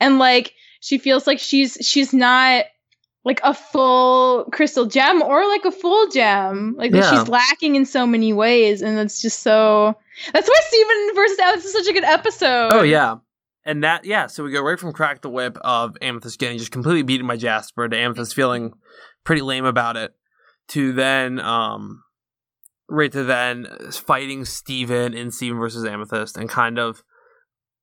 and 0.00 0.18
like 0.18 0.52
she 0.80 0.98
feels 0.98 1.26
like 1.26 1.38
she's 1.38 1.78
she's 1.80 2.12
not 2.12 2.64
like 3.24 3.40
a 3.42 3.52
full 3.54 4.44
crystal 4.52 4.86
gem 4.86 5.20
or 5.22 5.44
like 5.48 5.64
a 5.64 5.72
full 5.72 6.08
gem 6.10 6.76
like 6.78 6.92
Yeah. 6.92 7.10
she's 7.10 7.28
lacking 7.28 7.74
in 7.74 7.84
so 7.84 8.06
many 8.06 8.32
ways 8.32 8.82
and 8.82 8.96
that's 8.96 9.20
just 9.20 9.40
so 9.42 9.96
that's 10.32 10.48
why 10.48 10.60
Steven 10.68 11.14
versus 11.16 11.38
Alex 11.40 11.64
is 11.64 11.72
such 11.72 11.88
a 11.88 11.92
good 11.92 12.04
episode 12.04 12.68
Oh, 12.72 12.82
yeah. 12.82 13.16
And 13.66 13.82
that, 13.82 14.04
yeah, 14.04 14.28
so 14.28 14.44
we 14.44 14.52
go 14.52 14.62
right 14.62 14.78
from 14.78 14.92
Crack 14.92 15.22
the 15.22 15.28
Whip 15.28 15.58
of 15.62 15.96
Amethyst 16.00 16.38
getting 16.38 16.56
just 16.56 16.70
completely 16.70 17.02
beaten 17.02 17.26
by 17.26 17.36
Jasper 17.36 17.88
to 17.88 17.96
Amethyst 17.96 18.32
feeling 18.34 18.72
pretty 19.24 19.42
lame 19.42 19.64
about 19.64 19.96
it 19.96 20.12
to 20.68 20.92
then, 20.92 21.40
um, 21.40 22.04
right 22.88 23.10
to 23.10 23.24
then 23.24 23.66
fighting 23.90 24.44
Steven 24.44 25.14
in 25.14 25.32
Steven 25.32 25.58
versus 25.58 25.84
Amethyst 25.84 26.36
and 26.36 26.48
kind 26.48 26.78
of, 26.78 27.02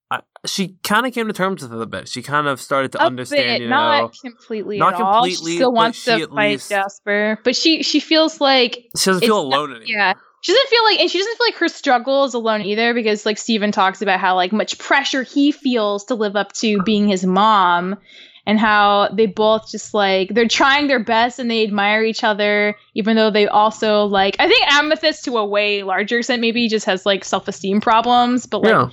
I 0.10 0.22
she 0.46 0.78
kind 0.84 1.06
of 1.06 1.14
came 1.14 1.28
to 1.28 1.34
terms 1.34 1.62
with 1.64 1.74
it 1.74 1.82
a 1.82 1.86
bit. 1.86 2.08
She 2.08 2.22
kind 2.22 2.48
of 2.48 2.62
started 2.62 2.94
to 2.94 3.02
a 3.02 3.06
understand, 3.06 3.44
bit, 3.44 3.62
you 3.64 3.70
know. 3.70 3.76
not 3.76 4.16
completely 4.22 4.78
not 4.78 4.94
at 4.94 5.02
all. 5.02 5.26
She 5.26 5.36
still 5.36 5.74
wants 5.74 6.06
to 6.06 6.28
fight 6.28 6.52
least- 6.52 6.70
Jasper, 6.70 7.40
but 7.44 7.56
she 7.58 7.84
she 7.84 8.00
feels 8.00 8.40
like 8.40 8.76
she 8.98 9.10
doesn't 9.10 9.20
feel 9.20 9.40
it's 9.42 9.50
not- 9.50 9.58
alone 9.58 9.70
anymore. 9.72 9.86
yeah. 9.88 10.14
She 10.44 10.52
doesn't 10.52 10.70
feel 10.70 10.84
like, 10.84 11.00
and 11.00 11.10
she 11.10 11.18
doesn't 11.18 11.38
feel 11.38 11.48
like 11.48 11.56
her 11.56 11.70
struggle 11.70 12.26
is 12.26 12.34
alone 12.34 12.64
either, 12.64 12.94
because 12.94 13.26
like 13.26 13.38
Steven 13.38 13.72
talks 13.72 14.02
about 14.02 14.20
how 14.20 14.36
like 14.36 14.52
much 14.52 14.78
pressure 14.78 15.24
he 15.24 15.52
feels 15.52 16.04
to 16.06 16.16
live 16.16 16.36
up 16.36 16.52
to 16.54 16.84
being 16.84 17.08
his 17.08 17.26
mom, 17.26 17.98
and 18.46 18.60
how 18.60 19.08
they 19.14 19.26
both 19.26 19.72
just 19.72 19.94
like 19.94 20.34
they're 20.34 20.48
trying 20.48 20.88
their 20.88 21.02
best 21.04 21.40
and 21.40 21.50
they 21.50 21.64
admire 21.64 22.04
each 22.04 22.26
other, 22.26 22.76
even 22.94 23.16
though 23.16 23.32
they 23.32 23.48
also 23.48 24.04
like 24.04 24.36
I 24.38 24.48
think 24.50 24.70
Amethyst 24.70 25.24
to 25.26 25.38
a 25.38 25.46
way 25.46 25.84
larger 25.84 26.20
extent 26.20 26.42
maybe 26.42 26.68
just 26.68 26.86
has 26.88 27.06
like 27.06 27.24
self 27.24 27.48
esteem 27.48 27.80
problems, 27.80 28.46
but 28.46 28.64
like 28.64 28.74
yeah. 28.74 28.90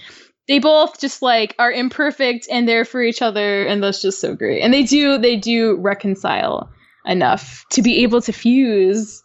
they 0.47 0.61
both 0.61 1.01
just 1.01 1.21
like 1.21 1.57
are 1.59 1.73
imperfect 1.73 2.47
and 2.49 2.69
there 2.69 2.85
for 2.85 3.03
each 3.03 3.23
other 3.23 3.67
and 3.67 3.83
that's 3.83 4.01
just 4.01 4.21
so 4.21 4.37
great 4.37 4.63
and 4.63 4.73
they 4.73 4.85
do 4.85 5.19
they 5.19 5.35
do 5.35 5.77
reconcile 5.79 6.71
enough 7.07 7.65
to 7.71 7.83
be 7.83 8.03
able 8.03 8.21
to 8.21 8.33
fuse 8.33 9.23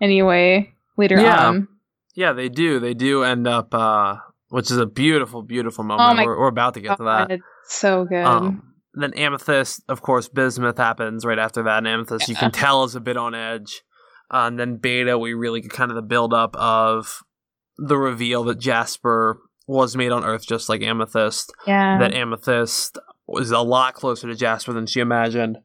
anyway 0.00 0.72
later 0.96 1.18
Yeah. 1.20 1.46
on 1.48 1.68
Yeah, 2.14 2.32
they 2.32 2.48
do. 2.48 2.80
They 2.80 2.94
do 2.94 3.22
end 3.24 3.46
up, 3.46 3.74
uh, 3.74 4.16
which 4.48 4.70
is 4.70 4.78
a 4.78 4.86
beautiful, 4.86 5.42
beautiful 5.42 5.84
moment. 5.84 6.10
Oh 6.10 6.14
my 6.14 6.24
we're, 6.24 6.38
we're 6.38 6.48
about 6.48 6.74
to 6.74 6.80
get 6.80 6.96
to 6.96 7.04
that. 7.04 7.28
God, 7.28 7.40
so 7.66 8.04
good 8.04 8.24
Um, 8.24 8.72
then 8.94 9.12
Amethyst, 9.14 9.82
of 9.88 10.00
course, 10.00 10.26
Bismuth 10.28 10.78
happens 10.78 11.26
right 11.26 11.38
after 11.38 11.62
that. 11.64 11.78
And 11.78 11.88
Amethyst, 11.88 12.28
you 12.28 12.34
can 12.34 12.50
tell, 12.52 12.84
is 12.84 12.94
a 12.94 13.00
bit 13.00 13.18
on 13.18 13.34
edge. 13.34 13.82
Uh, 14.32 14.46
and 14.46 14.58
then 14.58 14.76
Beta, 14.78 15.18
we 15.18 15.34
really 15.34 15.60
get 15.60 15.70
kind 15.70 15.90
of 15.90 15.94
the 15.96 16.02
build 16.02 16.32
up 16.32 16.56
of 16.56 17.22
the 17.76 17.98
reveal 17.98 18.42
that 18.44 18.58
Jasper 18.58 19.38
was 19.66 19.94
made 19.96 20.12
on 20.12 20.24
Earth 20.24 20.46
just 20.46 20.68
like 20.70 20.80
Amethyst. 20.82 21.52
yeah 21.66 21.98
That 21.98 22.14
Amethyst 22.14 22.98
was 23.26 23.50
a 23.50 23.60
lot 23.60 23.92
closer 23.94 24.26
to 24.28 24.34
Jasper 24.34 24.72
than 24.72 24.86
she 24.86 25.00
imagined. 25.00 25.58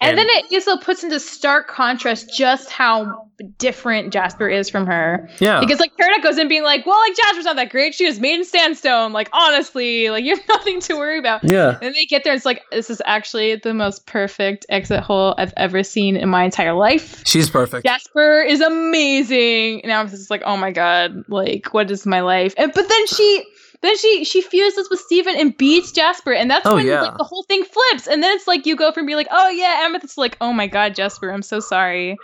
And, 0.00 0.10
and- 0.10 0.18
then 0.18 0.26
it 0.28 0.52
also 0.52 0.76
puts 0.76 1.02
into 1.04 1.18
stark 1.20 1.68
contrast 1.68 2.30
just 2.36 2.70
how 2.70 3.26
different 3.58 4.12
jasper 4.12 4.48
is 4.48 4.70
from 4.70 4.86
her 4.86 5.28
Yeah. 5.40 5.58
because 5.60 5.80
like 5.80 5.92
Peridot 5.96 6.22
goes 6.22 6.38
in 6.38 6.46
being 6.48 6.62
like 6.62 6.86
well 6.86 6.98
like 6.98 7.16
jasper's 7.16 7.44
not 7.44 7.56
that 7.56 7.70
great 7.70 7.94
she 7.94 8.06
was 8.06 8.20
made 8.20 8.34
in 8.38 8.44
sandstone 8.44 9.12
like 9.12 9.28
honestly 9.32 10.08
like 10.10 10.24
you 10.24 10.36
have 10.36 10.48
nothing 10.48 10.80
to 10.82 10.94
worry 10.96 11.18
about 11.18 11.42
yeah. 11.42 11.70
And 11.70 11.80
then 11.82 11.92
they 11.92 12.06
get 12.06 12.24
there, 12.24 12.32
and 12.32 12.38
it's 12.38 12.46
like, 12.46 12.62
this 12.70 12.88
is 12.90 13.02
actually 13.04 13.56
the 13.56 13.74
most 13.74 14.06
perfect 14.06 14.64
exit 14.68 15.00
hole 15.00 15.34
I've 15.36 15.52
ever 15.56 15.82
seen 15.82 16.16
in 16.16 16.28
my 16.28 16.44
entire 16.44 16.72
life. 16.72 17.22
She's 17.26 17.50
perfect. 17.50 17.84
Jasper 17.86 18.40
is 18.42 18.60
amazing. 18.60 19.82
And 19.82 19.92
I'm 19.92 20.08
just 20.08 20.30
like, 20.30 20.42
oh 20.44 20.56
my 20.56 20.70
god, 20.70 21.24
like, 21.28 21.72
what 21.74 21.90
is 21.90 22.06
my 22.06 22.20
life? 22.20 22.54
And 22.56 22.72
but 22.72 22.88
then 22.88 23.06
she 23.08 23.44
then 23.82 23.96
she 23.98 24.24
she 24.24 24.40
fuses 24.42 24.88
with 24.90 25.00
Steven 25.00 25.34
and 25.36 25.56
beats 25.56 25.92
Jasper, 25.92 26.32
and 26.32 26.50
that's 26.50 26.66
Oh, 26.66 26.76
when 26.76 26.86
yeah. 26.86 27.02
like 27.02 27.18
the 27.18 27.24
whole 27.24 27.42
thing 27.44 27.64
flips. 27.64 28.06
And 28.06 28.22
then 28.22 28.34
it's 28.36 28.46
like 28.46 28.66
you 28.66 28.76
go 28.76 28.92
from 28.92 29.06
being 29.06 29.16
like, 29.18 29.28
oh 29.30 29.48
yeah, 29.50 29.82
Amethyst, 29.84 30.16
like, 30.18 30.36
oh 30.40 30.52
my 30.52 30.66
god, 30.66 30.94
Jasper, 30.94 31.30
I'm 31.30 31.42
so 31.42 31.60
sorry. 31.60 32.16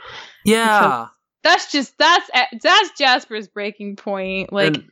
Yeah. 0.45 1.07
That's 1.43 1.73
just 1.73 1.97
that's 1.99 2.29
that's 2.63 2.91
Jasper's 2.99 3.49
breaking 3.49 3.97
point. 3.97 4.53
Like, 4.53 4.77
And 4.77 4.91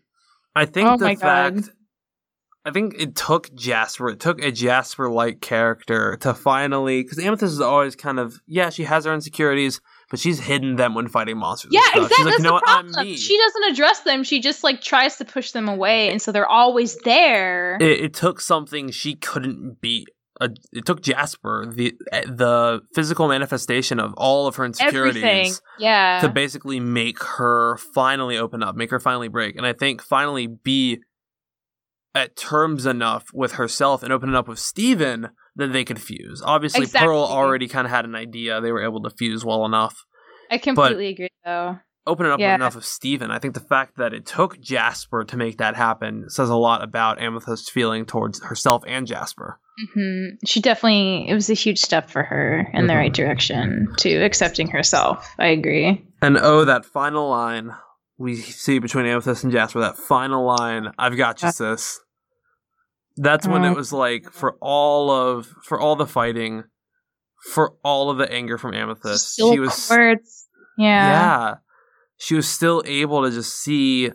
I 0.54 0.64
think 0.64 0.88
Oh 0.88 0.96
the 0.96 1.04
my 1.04 1.14
God. 1.14 1.54
fact 1.64 1.70
I 2.64 2.70
think 2.70 2.94
it 2.98 3.16
took 3.16 3.54
Jasper, 3.54 4.10
it 4.10 4.20
took 4.20 4.42
a 4.42 4.50
Jasper 4.50 5.08
like 5.10 5.40
character 5.40 6.16
to 6.20 6.34
finally 6.34 7.02
because 7.02 7.18
Amethyst 7.18 7.52
is 7.52 7.60
always 7.60 7.96
kind 7.96 8.18
of 8.18 8.40
yeah, 8.46 8.70
she 8.70 8.84
has 8.84 9.04
her 9.04 9.14
insecurities, 9.14 9.80
but 10.10 10.18
she's 10.18 10.40
hidden 10.40 10.76
them 10.76 10.94
when 10.94 11.08
fighting 11.08 11.38
monsters. 11.38 11.70
Yeah, 11.72 11.80
exactly. 11.94 12.08
She's 12.08 12.18
like, 12.18 12.24
That's 12.24 12.38
you 12.38 12.44
know 12.44 12.54
the 12.54 12.60
problem. 12.60 13.16
She 13.16 13.38
doesn't 13.38 13.64
address 13.72 14.00
them. 14.00 14.24
She 14.24 14.40
just 14.40 14.64
like 14.64 14.80
tries 14.80 15.16
to 15.16 15.24
push 15.24 15.52
them 15.52 15.68
away, 15.68 16.10
and 16.10 16.20
so 16.20 16.32
they're 16.32 16.46
always 16.48 16.96
there. 16.98 17.76
it, 17.80 18.00
it 18.00 18.14
took 18.14 18.40
something 18.40 18.90
she 18.90 19.14
couldn't 19.14 19.80
beat. 19.80 20.08
Uh, 20.40 20.48
it 20.72 20.86
took 20.86 21.02
Jasper 21.02 21.66
the 21.68 21.94
the 22.26 22.80
physical 22.94 23.26
manifestation 23.26 23.98
of 23.98 24.14
all 24.16 24.46
of 24.46 24.54
her 24.56 24.64
insecurities 24.64 25.22
Everything. 25.22 25.52
Yeah. 25.80 26.20
to 26.20 26.28
basically 26.28 26.78
make 26.78 27.20
her 27.24 27.76
finally 27.92 28.38
open 28.38 28.62
up, 28.62 28.76
make 28.76 28.90
her 28.92 29.00
finally 29.00 29.26
break, 29.28 29.56
and 29.56 29.66
I 29.66 29.72
think 29.72 30.00
finally 30.00 30.46
be 30.46 31.00
at 32.14 32.36
terms 32.36 32.86
enough 32.86 33.24
with 33.34 33.52
herself 33.52 34.02
and 34.02 34.12
open 34.12 34.34
up 34.34 34.48
with 34.48 34.58
Steven 34.58 35.30
that 35.58 35.72
they 35.72 35.84
could 35.84 36.00
fuse. 36.00 36.40
Obviously, 36.44 36.86
Pearl 36.86 37.18
already 37.18 37.68
kind 37.68 37.84
of 37.86 37.90
had 37.90 38.04
an 38.06 38.14
idea; 38.14 38.60
they 38.60 38.72
were 38.72 38.82
able 38.82 39.02
to 39.02 39.10
fuse 39.10 39.44
well 39.44 39.66
enough. 39.66 40.04
I 40.50 40.56
completely 40.58 41.08
agree, 41.08 41.28
though. 41.44 41.78
Open 42.06 42.24
it 42.24 42.32
up 42.32 42.40
Yeah. 42.40 42.54
enough 42.54 42.74
of 42.74 42.86
Steven. 42.86 43.30
I 43.30 43.38
think 43.38 43.52
the 43.52 43.60
fact 43.60 43.98
that 43.98 44.14
it 44.14 44.24
took 44.24 44.58
Jasper 44.60 45.24
to 45.24 45.36
make 45.36 45.58
that 45.58 45.76
happen 45.76 46.30
says 46.30 46.48
a 46.48 46.56
lot 46.56 46.82
about 46.82 47.18
Amethyst's 47.20 47.68
feeling 47.68 48.06
towards 48.06 48.42
herself 48.42 48.82
and 48.86 49.06
Jasper. 49.06 49.60
hmm 49.94 50.28
She 50.46 50.60
definitely. 50.62 51.28
It 51.28 51.34
was 51.34 51.50
a 51.50 51.54
huge 51.54 51.78
step 51.78 52.08
for 52.08 52.22
her 52.22 52.66
in 52.72 52.86
the 52.86 52.94
Mhm. 52.94 52.96
right 52.96 53.12
direction 53.12 53.88
to 53.98 54.10
accepting 54.24 54.68
herself. 54.68 55.28
I 55.38 55.48
agree. 55.48 56.02
And 56.22 56.38
oh, 56.40 56.64
that 56.64 56.86
final 56.86 57.28
line 57.28 57.72
we 58.16 58.36
see 58.36 58.78
between 58.80 59.04
Amethyst 59.06 59.44
and 59.44 59.52
Jasper, 59.52 59.78
that 59.80 59.96
final 59.98 60.44
line, 60.46 60.90
I've 60.98 61.16
got 61.16 61.42
you, 61.42 61.50
sis. 61.52 62.00
That's 63.20 63.46
when 63.46 63.64
it 63.64 63.70
Oh. 63.70 63.74
was 63.74 63.92
like 63.92 64.30
for 64.30 64.56
all 64.60 65.10
of 65.10 65.46
for 65.64 65.80
all 65.80 65.96
the 65.96 66.06
fighting, 66.06 66.64
for 67.52 67.74
all 67.82 68.10
of 68.10 68.18
the 68.18 68.30
anger 68.32 68.58
from 68.58 68.74
Amethyst, 68.74 69.36
she 69.36 69.58
was 69.58 69.88
words. 69.90 70.46
Yeah. 70.76 71.10
yeah, 71.10 71.54
she 72.18 72.34
was 72.36 72.48
still 72.48 72.82
able 72.86 73.24
to 73.24 73.30
just 73.30 73.56
see. 73.56 74.10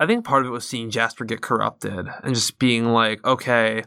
I 0.00 0.06
think 0.06 0.24
part 0.24 0.42
of 0.42 0.48
it 0.48 0.52
was 0.52 0.66
seeing 0.68 0.90
Jasper 0.90 1.24
get 1.24 1.40
corrupted 1.42 2.08
and 2.24 2.34
just 2.34 2.58
being 2.58 2.86
like, 2.86 3.24
okay, 3.24 3.84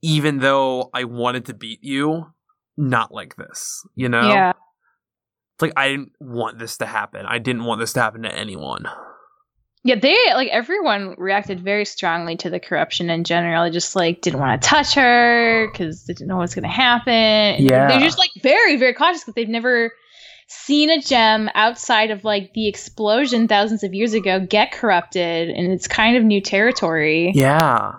even 0.00 0.38
though 0.38 0.90
I 0.94 1.04
wanted 1.04 1.46
to 1.46 1.54
beat 1.54 1.80
you, 1.82 2.32
not 2.76 3.12
like 3.12 3.36
this, 3.36 3.84
you 3.94 4.08
know? 4.08 4.28
Yeah. 4.28 4.50
It's 5.54 5.62
like 5.62 5.72
I 5.76 5.88
didn't 5.88 6.12
want 6.20 6.58
this 6.58 6.76
to 6.78 6.86
happen. 6.86 7.26
I 7.26 7.38
didn't 7.38 7.64
want 7.64 7.80
this 7.80 7.92
to 7.94 8.00
happen 8.00 8.22
to 8.22 8.32
anyone. 8.34 8.84
Yeah, 9.84 9.96
they 10.00 10.16
like 10.34 10.48
everyone 10.48 11.16
reacted 11.18 11.60
very 11.60 11.84
strongly 11.84 12.36
to 12.36 12.50
the 12.50 12.60
corruption 12.60 13.10
in 13.10 13.24
general. 13.24 13.64
They 13.64 13.70
just 13.70 13.96
like 13.96 14.20
didn't 14.20 14.38
want 14.38 14.62
to 14.62 14.68
touch 14.68 14.94
her 14.94 15.68
because 15.70 16.04
they 16.04 16.14
didn't 16.14 16.28
know 16.28 16.36
what's 16.36 16.54
going 16.54 16.62
to 16.62 16.68
happen. 16.68 17.64
Yeah. 17.64 17.88
they're 17.88 18.00
just 18.00 18.18
like 18.18 18.30
very, 18.42 18.76
very 18.76 18.94
cautious 18.94 19.22
because 19.22 19.34
they've 19.34 19.48
never 19.48 19.92
seen 20.46 20.90
a 20.90 21.00
gem 21.00 21.50
outside 21.54 22.10
of 22.10 22.22
like 22.22 22.52
the 22.54 22.68
explosion 22.68 23.48
thousands 23.48 23.82
of 23.82 23.92
years 23.92 24.14
ago 24.14 24.38
get 24.38 24.70
corrupted, 24.70 25.50
and 25.50 25.72
it's 25.72 25.88
kind 25.88 26.16
of 26.16 26.22
new 26.22 26.40
territory. 26.40 27.32
Yeah. 27.34 27.92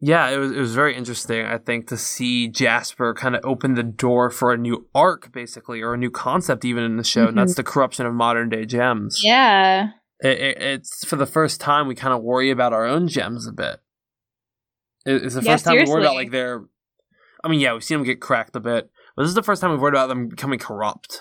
Yeah, 0.00 0.28
it 0.28 0.36
was 0.36 0.52
it 0.52 0.58
was 0.58 0.74
very 0.74 0.94
interesting, 0.94 1.46
I 1.46 1.56
think, 1.56 1.86
to 1.88 1.96
see 1.96 2.48
Jasper 2.48 3.14
kind 3.14 3.34
of 3.34 3.40
open 3.42 3.72
the 3.72 3.82
door 3.82 4.28
for 4.28 4.52
a 4.52 4.58
new 4.58 4.86
arc, 4.94 5.32
basically, 5.32 5.80
or 5.80 5.94
a 5.94 5.96
new 5.96 6.10
concept 6.10 6.66
even 6.66 6.84
in 6.84 6.98
the 6.98 7.04
show, 7.04 7.28
and 7.28 7.38
that's 7.38 7.52
mm-hmm. 7.52 7.60
the 7.60 7.70
corruption 7.70 8.04
of 8.04 8.12
modern 8.12 8.50
day 8.50 8.66
gems. 8.66 9.22
Yeah, 9.24 9.92
It, 10.24 10.40
it, 10.40 10.56
it's 10.62 11.04
for 11.04 11.16
the 11.16 11.26
first 11.26 11.60
time 11.60 11.86
we 11.86 11.94
kind 11.94 12.14
of 12.14 12.22
worry 12.22 12.50
about 12.50 12.72
our 12.72 12.84
own 12.86 13.06
gems 13.08 13.46
a 13.46 13.52
bit. 13.52 13.80
It- 15.06 15.22
It's 15.24 15.34
the 15.34 15.42
Yeah, 15.42 15.52
first 15.52 15.64
time 15.66 15.76
we 15.76 15.84
worry 15.84 16.02
about 16.02 16.14
like 16.16 16.30
their. 16.32 16.64
I 17.44 17.48
mean, 17.48 17.60
yeah, 17.60 17.74
we've 17.74 17.84
seen 17.84 17.98
them 17.98 18.06
get 18.06 18.20
cracked 18.20 18.56
a 18.56 18.60
bit, 18.60 18.90
but 19.16 19.22
this 19.22 19.28
is 19.28 19.34
the 19.34 19.42
first 19.42 19.60
time 19.60 19.70
we've 19.70 19.80
worried 19.80 19.94
about 19.94 20.08
them 20.08 20.28
becoming 20.28 20.58
corrupt. 20.58 21.20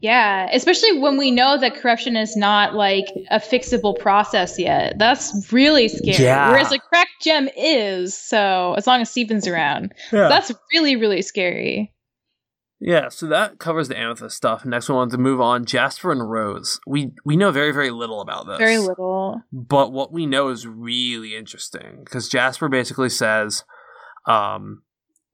yeah. 0.00 0.48
Especially 0.52 1.00
when 1.00 1.16
we 1.16 1.30
know 1.32 1.58
that 1.58 1.74
corruption 1.74 2.16
is 2.16 2.36
not 2.36 2.74
like 2.74 3.06
a 3.32 3.40
fixable 3.40 3.98
process 3.98 4.58
yet. 4.60 4.96
That's 4.98 5.52
really 5.52 5.88
scary. 5.88 6.22
Yeah. 6.22 6.50
Whereas 6.50 6.70
a 6.70 6.78
cracked 6.78 7.10
gem 7.22 7.48
is. 7.56 8.16
So 8.16 8.74
as 8.76 8.86
long 8.86 9.00
as 9.00 9.10
Steven's 9.10 9.48
around. 9.48 9.92
Yeah. 10.12 10.28
That's 10.28 10.52
really, 10.72 10.94
really 10.94 11.22
scary. 11.22 11.92
Yeah, 12.78 13.08
so 13.08 13.26
that 13.28 13.58
covers 13.58 13.88
the 13.88 13.98
amethyst 13.98 14.36
stuff. 14.36 14.66
Next, 14.66 14.88
we 14.88 14.94
wanted 14.94 15.12
to 15.12 15.18
move 15.18 15.40
on. 15.40 15.64
Jasper 15.64 16.12
and 16.12 16.30
Rose. 16.30 16.78
We 16.86 17.12
we 17.24 17.36
know 17.36 17.50
very 17.50 17.72
very 17.72 17.90
little 17.90 18.20
about 18.20 18.46
this. 18.46 18.58
Very 18.58 18.78
little. 18.78 19.42
but 19.52 19.92
what 19.92 20.12
we 20.12 20.26
know 20.26 20.48
is 20.48 20.66
really 20.66 21.34
interesting 21.34 22.02
because 22.04 22.28
Jasper 22.28 22.68
basically 22.68 23.08
says, 23.08 23.64
um, 24.26 24.82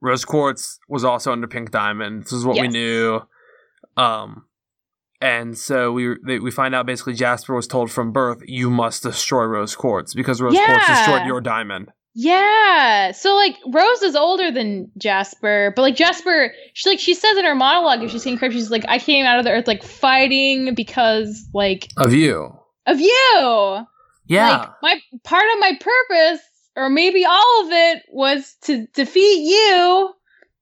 Rose 0.01 0.25
Quartz 0.25 0.79
was 0.89 1.05
also 1.05 1.33
under 1.33 1.49
Pink 1.49 1.73
Diamond. 1.73 2.25
This 2.25 2.33
is 2.33 2.45
what 2.45 2.57
we 2.61 2.69
knew. 2.69 3.21
Um, 3.97 4.47
and 5.21 5.59
so 5.59 5.93
we 5.93 6.17
they, 6.25 6.39
we 6.39 6.51
find 6.53 6.75
out 6.75 6.87
basically 6.87 7.15
Jasper 7.15 7.55
was 7.55 7.67
told 7.67 7.91
from 7.91 8.13
birth, 8.13 8.39
"You 8.47 8.71
must 8.71 9.03
destroy 9.03 9.45
Rose 9.45 9.75
Quartz 9.75 10.15
because 10.15 10.41
Rose 10.41 10.55
Quartz 10.67 10.87
destroyed 10.87 11.27
your 11.27 11.41
diamond." 11.41 11.91
Yeah. 12.15 13.13
So 13.13 13.35
like 13.37 13.57
Rose 13.67 14.03
is 14.03 14.17
older 14.17 14.51
than 14.51 14.91
Jasper, 14.99 15.73
but 15.75 15.83
like 15.83 15.97
Jasper, 15.97 16.53
she 16.75 16.91
like 16.91 16.99
she 17.01 17.15
says 17.15 17.37
in 17.37 17.45
her 17.45 17.55
monologue 17.55 18.03
if 18.03 18.11
she's 18.11 18.23
seeing 18.23 18.39
corruption, 18.39 18.61
she's 18.61 18.71
like, 18.71 18.85
I 18.89 18.99
came 18.99 19.25
out 19.25 19.39
of 19.39 19.45
the 19.45 19.51
earth 19.53 19.67
like 19.67 19.83
fighting 19.83 20.75
because 20.75 21.49
like 21.55 21.89
Of 21.97 22.13
you, 22.13 22.55
of 22.87 23.01
you. 23.01 23.87
yeah, 24.27 24.59
Like 24.59 24.71
my 24.83 25.01
part 25.25 25.45
of 25.55 25.61
my 25.61 25.73
purpose, 25.81 26.41
or 26.77 26.91
maybe 26.91 27.25
all 27.25 27.65
of 27.65 27.73
it, 27.73 28.03
was 28.11 28.57
to 28.63 28.87
defeat 28.95 29.49
you 29.49 30.13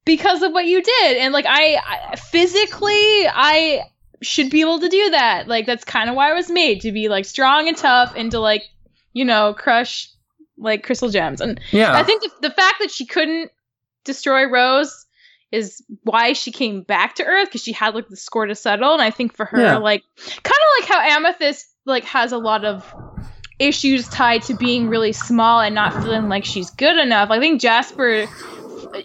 because 0.04 0.42
of 0.42 0.52
what 0.52 0.66
you 0.66 0.82
did. 0.82 1.16
And 1.18 1.32
like 1.32 1.46
I, 1.48 2.10
I 2.12 2.16
physically, 2.16 3.26
I 3.28 3.82
should 4.22 4.50
be 4.50 4.60
able 4.60 4.80
to 4.80 4.88
do 4.88 5.10
that. 5.10 5.48
Like 5.48 5.66
that's 5.66 5.84
kind 5.84 6.08
of 6.08 6.14
why 6.14 6.30
I 6.30 6.34
was 6.34 6.50
made 6.50 6.82
to 6.82 6.92
be 6.92 7.08
like 7.08 7.24
strong 7.24 7.66
and 7.68 7.76
tough 7.76 8.14
and 8.16 8.30
to 8.30 8.38
like, 8.38 8.62
you 9.12 9.24
know, 9.24 9.54
crush 9.54 10.08
like 10.60 10.82
crystal 10.84 11.08
gems. 11.08 11.40
And 11.40 11.60
yeah. 11.72 11.94
I 11.94 12.02
think 12.02 12.22
the, 12.22 12.48
the 12.48 12.54
fact 12.54 12.76
that 12.80 12.90
she 12.90 13.06
couldn't 13.06 13.50
destroy 14.04 14.46
Rose 14.48 15.06
is 15.50 15.82
why 16.04 16.32
she 16.32 16.52
came 16.52 16.82
back 16.82 17.16
to 17.16 17.24
Earth 17.24 17.48
because 17.48 17.62
she 17.62 17.72
had 17.72 17.94
like 17.94 18.08
the 18.08 18.16
score 18.16 18.46
to 18.46 18.54
settle. 18.54 18.92
And 18.92 19.02
I 19.02 19.10
think 19.10 19.34
for 19.34 19.46
her, 19.46 19.60
Yeah. 19.60 19.76
like 19.78 20.02
kind 20.16 20.46
of 20.46 20.80
like 20.80 20.88
how 20.88 21.00
Amethyst 21.00 21.66
like 21.86 22.04
has 22.04 22.32
a 22.32 22.38
lot 22.38 22.64
of 22.64 22.94
issues 23.58 24.08
tied 24.08 24.42
to 24.42 24.54
being 24.54 24.88
really 24.88 25.12
small 25.12 25.60
and 25.60 25.74
not 25.74 25.92
feeling 26.02 26.28
like 26.28 26.44
she's 26.44 26.70
good 26.70 26.96
enough. 26.96 27.30
I 27.30 27.40
think 27.40 27.60
Jasper, 27.60 28.26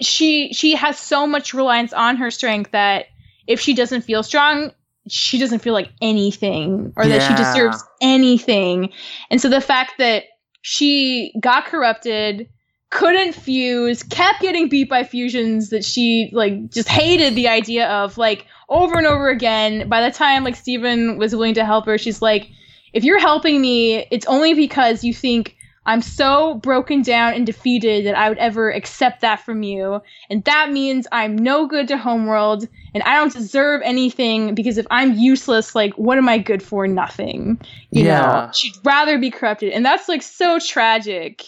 she 0.01 0.53
she 0.53 0.75
has 0.75 0.99
so 0.99 1.25
much 1.25 1.53
reliance 1.53 1.93
on 1.93 2.17
her 2.17 2.29
strength 2.31 2.71
that 2.71 3.05
if 3.47 3.59
she 3.59 3.73
doesn't 3.73 4.01
feel 4.01 4.23
strong. 4.23 4.71
She 5.07 5.37
doesn't 5.37 5.59
feel 5.59 5.73
like 5.73 5.91
anything, 6.01 6.91
or 6.97 7.05
that 7.05 7.21
she 7.21 7.35
deserves 7.35 7.83
anything. 8.01 8.89
And 9.29 9.39
so 9.39 9.49
the 9.49 9.61
fact 9.61 9.99
that 9.99 10.23
she 10.67 11.31
got 11.39 11.65
corrupted, 11.65 12.49
couldn't 12.89 13.35
fuse, 13.35 14.01
kept 14.01 14.41
getting 14.41 14.67
beat 14.67 14.89
by 14.89 15.03
fusions 15.03 15.69
that 15.69 15.85
she 15.85 16.31
like 16.33 16.71
just 16.71 16.89
hated 16.89 17.35
the 17.35 17.47
idea 17.47 17.87
of 17.87 18.17
like 18.17 18.47
over 18.67 18.97
and 18.97 19.05
over 19.05 19.29
again. 19.29 19.87
By 19.87 20.01
the 20.01 20.09
time 20.09 20.43
like 20.43 20.55
Steven 20.55 21.19
was 21.19 21.35
willing 21.35 21.53
to 21.53 21.65
help 21.65 21.85
her, 21.85 21.99
she's 21.99 22.19
like, 22.19 22.49
if 22.93 23.03
you're 23.03 23.19
helping 23.19 23.61
me, 23.61 24.07
it's 24.09 24.25
only 24.25 24.55
because 24.55 25.03
you 25.03 25.13
think 25.13 25.55
I'm 25.85 26.01
so 26.01 26.55
broken 26.55 27.01
down 27.03 27.33
and 27.33 27.45
defeated 27.45 28.05
that 28.05 28.15
I 28.17 28.29
would 28.29 28.37
ever 28.39 28.71
accept 28.71 29.21
that 29.21 29.41
from 29.41 29.61
you. 29.63 30.01
And 30.29 30.43
that 30.45 30.71
means 30.71 31.07
I'm 31.11 31.35
no 31.35 31.67
good 31.67 31.87
to 31.89 31.97
Homeworld 31.97 32.67
and 32.93 33.03
I 33.03 33.17
don't 33.17 33.31
deserve 33.31 33.81
anything 33.83 34.55
because 34.55 34.77
if 34.77 34.87
I'm 34.89 35.13
useless, 35.13 35.75
like 35.75 35.93
what 35.93 36.17
am 36.17 36.27
I 36.27 36.39
good 36.39 36.63
for? 36.63 36.87
Nothing. 36.87 37.59
You 37.91 38.05
Yeah. 38.05 38.21
know, 38.21 38.51
she'd 38.51 38.73
rather 38.83 39.19
be 39.19 39.29
corrupted. 39.29 39.73
And 39.73 39.85
that's 39.85 40.09
like 40.09 40.23
so 40.23 40.57
tragic 40.59 41.43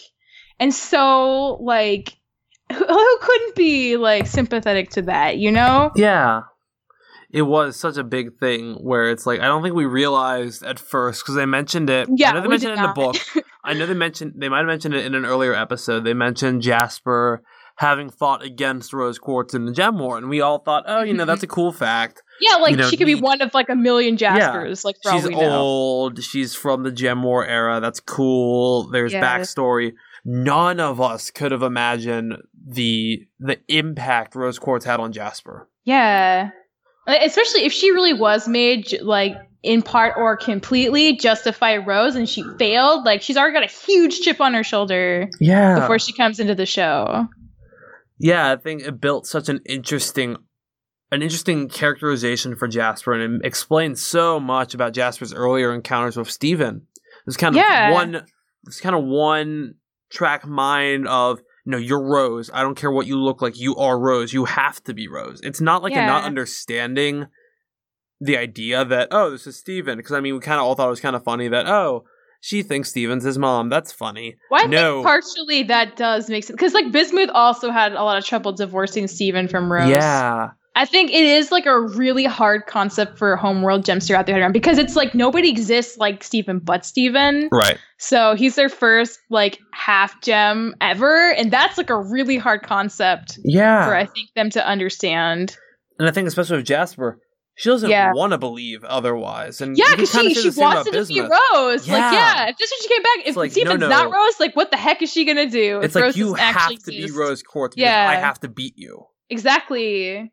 and 0.60 0.72
so 0.72 1.54
like 1.60 2.16
who, 2.70 2.84
who 2.84 3.18
couldn't 3.20 3.56
be 3.56 3.96
like 3.96 4.26
sympathetic 4.26 4.90
to 4.90 5.02
that, 5.02 5.38
you 5.38 5.50
know? 5.50 5.90
Yeah. 5.96 6.42
It 7.30 7.42
was 7.42 7.78
such 7.78 7.96
a 7.98 8.04
big 8.04 8.38
thing 8.38 8.74
where 8.76 9.10
it's 9.10 9.26
like 9.26 9.40
I 9.40 9.46
don't 9.46 9.62
think 9.62 9.74
we 9.74 9.84
realized 9.84 10.62
at 10.62 10.78
first 10.78 11.22
because 11.22 11.34
they 11.34 11.44
mentioned 11.44 11.90
it. 11.90 12.08
Yeah, 12.14 12.30
I 12.30 12.32
know 12.34 12.40
they 12.40 12.48
mentioned 12.48 12.72
it 12.72 12.76
in 12.78 12.82
the 12.82 12.88
book. 12.88 13.16
I 13.68 13.74
know 13.74 13.84
they 13.84 13.94
mentioned 13.94 14.34
they 14.36 14.48
might 14.48 14.58
have 14.58 14.66
mentioned 14.66 14.94
it 14.94 15.04
in 15.04 15.14
an 15.14 15.26
earlier 15.26 15.54
episode. 15.54 16.04
They 16.04 16.14
mentioned 16.14 16.62
Jasper 16.62 17.42
having 17.76 18.08
fought 18.08 18.42
against 18.42 18.94
Rose 18.94 19.18
Quartz 19.18 19.52
in 19.52 19.66
the 19.66 19.72
Gem 19.72 19.98
War, 19.98 20.16
and 20.16 20.30
we 20.30 20.40
all 20.40 20.58
thought, 20.58 20.84
oh, 20.86 21.02
you 21.02 21.12
know, 21.12 21.26
that's 21.26 21.42
a 21.42 21.46
mm-hmm. 21.46 21.54
cool 21.54 21.72
fact. 21.72 22.22
Yeah, 22.40 22.56
like 22.56 22.70
You 22.70 22.78
know, 22.78 22.88
she 22.88 22.96
could 22.96 23.06
be 23.06 23.14
one 23.14 23.42
of 23.42 23.52
like 23.52 23.68
a 23.68 23.76
million 23.76 24.16
Jaspers, 24.16 24.84
like 24.84 24.96
for 25.02 25.12
She's 25.12 25.24
all 25.24 25.28
we 25.28 25.36
know. 25.36 25.58
old. 25.58 26.24
She's 26.24 26.54
from 26.54 26.82
the 26.82 26.90
Gem 26.90 27.22
War 27.22 27.46
era. 27.46 27.78
That's 27.80 28.00
cool. 28.00 28.88
There's 28.88 29.12
Yeah. 29.12 29.22
backstory. 29.22 29.92
None 30.24 30.80
of 30.80 31.00
us 31.00 31.30
could 31.30 31.52
have 31.52 31.62
imagined 31.62 32.38
the 32.66 33.26
the 33.38 33.58
impact 33.68 34.34
Rose 34.34 34.58
Quartz 34.58 34.84
had 34.86 34.98
on 34.98 35.12
Jasper. 35.12 35.68
Yeah. 35.84 36.50
Like, 37.08 37.22
Especially 37.22 37.64
if 37.64 37.72
she 37.72 37.90
really 37.90 38.12
was 38.12 38.46
made 38.46 39.00
like 39.02 39.34
in 39.64 39.82
part 39.82 40.14
or 40.16 40.36
completely 40.36 41.16
justify 41.16 41.76
Rose 41.78 42.14
and 42.14 42.28
she 42.28 42.44
failed, 42.58 43.04
like 43.04 43.22
she's 43.22 43.36
already 43.36 43.54
got 43.54 43.64
a 43.64 43.66
huge 43.86 44.20
chip 44.20 44.40
on 44.40 44.54
her 44.54 44.62
shoulder 44.62 45.28
Yeah. 45.40 45.80
before 45.80 45.98
she 45.98 46.12
comes 46.12 46.38
into 46.38 46.54
the 46.54 46.66
show. 46.66 47.26
yeah, 48.20 48.52
I 48.52 48.56
think 48.56 48.82
it 48.82 49.00
built 49.00 49.26
such 49.26 49.48
an 49.48 49.60
interesting 49.66 50.36
an 51.10 51.22
interesting 51.22 51.68
characterization 51.70 52.54
for 52.54 52.68
Jasper 52.68 53.14
and 53.14 53.36
it 53.42 53.46
explains 53.46 54.04
so 54.04 54.38
much 54.38 54.74
about 54.74 54.92
Jasper's 54.92 55.32
earlier 55.32 55.72
encounters 55.74 56.16
with 56.18 56.30
Steven. 56.30 56.86
It's 57.26 57.36
kind 57.38 57.56
of 57.56 57.62
Yeah. 57.62 57.92
one 57.92 58.26
it's 58.66 58.80
kind 58.80 58.94
of 58.94 59.04
one 59.04 59.74
track 60.10 60.46
mind 60.46 61.08
of 61.08 61.40
no, 61.68 61.76
you're 61.76 62.02
Rose. 62.02 62.50
I 62.54 62.62
don't 62.62 62.76
care 62.76 62.90
what 62.90 63.06
you 63.06 63.18
look 63.18 63.42
like. 63.42 63.60
You 63.60 63.76
are 63.76 63.98
Rose. 64.00 64.32
You 64.32 64.46
have 64.46 64.82
to 64.84 64.94
be 64.94 65.06
Rose. 65.06 65.38
It's 65.42 65.60
not 65.60 65.82
like 65.82 65.92
a 65.92 65.96
not 66.06 66.24
understanding 66.24 67.26
the 68.22 68.38
idea 68.38 68.86
that 68.86 69.08
oh, 69.10 69.30
this 69.30 69.46
is 69.46 69.58
Steven. 69.58 69.98
Because 69.98 70.12
I 70.12 70.20
mean, 70.20 70.32
we 70.32 70.40
kind 70.40 70.58
of 70.58 70.64
all 70.64 70.74
thought 70.74 70.86
it 70.86 70.90
was 70.90 71.00
kind 71.00 71.14
of 71.14 71.22
funny 71.22 71.46
that 71.48 71.66
oh, 71.66 72.04
she 72.40 72.62
thinks 72.62 72.88
Steven's 72.88 73.22
his 73.22 73.36
mom. 73.36 73.68
That's 73.68 73.92
funny. 73.92 74.36
Well, 74.50 74.64
I 74.64 74.66
No. 74.66 75.02
partially 75.02 75.64
that 75.64 75.94
does 75.96 76.30
make 76.30 76.44
sense 76.44 76.56
because 76.56 76.72
like 76.72 76.90
Bismuth 76.90 77.28
also 77.34 77.70
had 77.70 77.92
a 77.92 78.02
lot 78.02 78.16
of 78.16 78.24
trouble 78.24 78.52
divorcing 78.52 79.06
Steven 79.06 79.46
from 79.46 79.70
Rose. 79.70 79.90
Yeah. 79.90 80.52
I 80.78 80.84
think 80.84 81.10
it 81.10 81.24
is 81.24 81.50
like 81.50 81.66
a 81.66 81.80
really 81.80 82.24
hard 82.24 82.66
concept 82.66 83.18
for 83.18 83.34
Homeworld 83.34 83.84
gems 83.84 84.06
to 84.06 84.12
wrap 84.12 84.26
their 84.26 84.36
head 84.36 84.42
around 84.42 84.52
because 84.52 84.78
it's 84.78 84.94
like 84.94 85.12
nobody 85.12 85.50
exists 85.50 85.98
like 85.98 86.22
Steven 86.22 86.60
but 86.60 86.86
Steven. 86.86 87.48
Right. 87.52 87.76
So 87.96 88.36
he's 88.36 88.54
their 88.54 88.68
first 88.68 89.18
like 89.28 89.58
half 89.72 90.20
gem 90.22 90.76
ever, 90.80 91.32
and 91.32 91.50
that's 91.50 91.78
like 91.78 91.90
a 91.90 91.98
really 92.00 92.36
hard 92.36 92.62
concept 92.62 93.40
Yeah. 93.44 93.86
for 93.86 93.94
I 93.96 94.04
think 94.06 94.28
them 94.36 94.50
to 94.50 94.64
understand. 94.64 95.56
And 95.98 96.08
I 96.08 96.12
think 96.12 96.28
especially 96.28 96.58
with 96.58 96.66
Jasper, 96.66 97.18
she 97.56 97.70
doesn't 97.70 97.90
Yeah. 97.90 98.12
want 98.14 98.30
to 98.30 98.38
believe 98.38 98.84
otherwise. 98.84 99.60
And 99.60 99.76
Yeah, 99.76 99.86
because 99.90 100.12
kinda 100.12 100.28
she 100.32 100.34
she 100.52 100.60
wants 100.60 100.82
about 100.82 100.84
to 100.86 100.90
defeat 100.92 101.14
Bismuth. 101.22 101.32
Rose. 101.54 101.88
Like, 101.88 101.98
Yeah. 101.98 102.12
yeah, 102.12 102.48
if 102.50 102.56
this 102.56 102.70
is 102.70 102.82
she 102.82 102.88
came 102.88 103.02
back, 103.02 103.18
if 103.26 103.34
like, 103.34 103.50
no, 103.50 103.52
Steven's 103.52 103.80
no. 103.80 103.88
not 103.88 104.12
Rose, 104.12 104.38
like 104.38 104.54
what 104.54 104.70
the 104.70 104.76
heck 104.76 105.02
is 105.02 105.10
she 105.10 105.24
gonna 105.24 105.50
do? 105.50 105.78
It's 105.80 105.86
if 105.86 105.94
like 105.96 106.04
Rose 106.04 106.16
you 106.16 106.24
doesn't 106.26 106.38
have 106.38 106.56
actually 106.56 106.76
to 106.76 106.90
be? 107.08 107.10
Rose 107.10 107.42
Quartz 107.42 107.76
Yeah. 107.76 108.08
I 108.08 108.14
have 108.14 108.38
to 108.40 108.48
beat 108.48 108.74
you. 108.76 109.06
Exactly. 109.28 110.30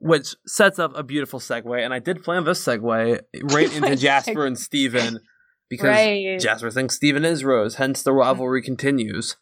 Which 0.00 0.34
sets 0.46 0.78
up 0.78 0.92
a 0.94 1.02
beautiful 1.02 1.40
segue, 1.40 1.82
and 1.82 1.94
I 1.94 1.98
did 1.98 2.22
plan 2.22 2.44
this 2.44 2.64
segue 2.64 3.20
right 3.52 3.72
into 3.72 3.96
Jasper 3.96 4.44
and 4.44 4.58
Steven 4.58 5.20
because 5.68 5.96
Right. 5.96 6.38
Jasper 6.38 6.70
thinks 6.70 6.96
Steven 6.96 7.24
is 7.24 7.44
Rose, 7.44 7.76
hence 7.76 8.02
the 8.02 8.12
rivalry 8.12 8.62
continues. 8.62 9.36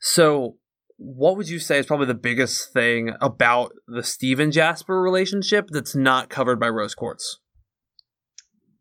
So 0.00 0.56
what 0.96 1.36
would 1.38 1.48
you 1.48 1.58
say 1.58 1.78
is 1.78 1.86
probably 1.86 2.06
the 2.06 2.14
biggest 2.14 2.72
thing 2.72 3.14
about 3.22 3.72
the 3.88 4.02
Steven 4.02 4.52
Jasper 4.52 5.00
relationship 5.00 5.68
that's 5.70 5.96
not 5.96 6.28
covered 6.28 6.60
by 6.60 6.68
Rose 6.68 6.94
Quartz? 6.94 7.38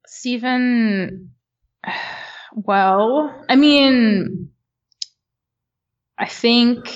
Steven, 0.06 1.32
well, 2.54 3.46
I 3.48 3.56
mean, 3.56 4.50
I 6.18 6.28
think 6.28 6.94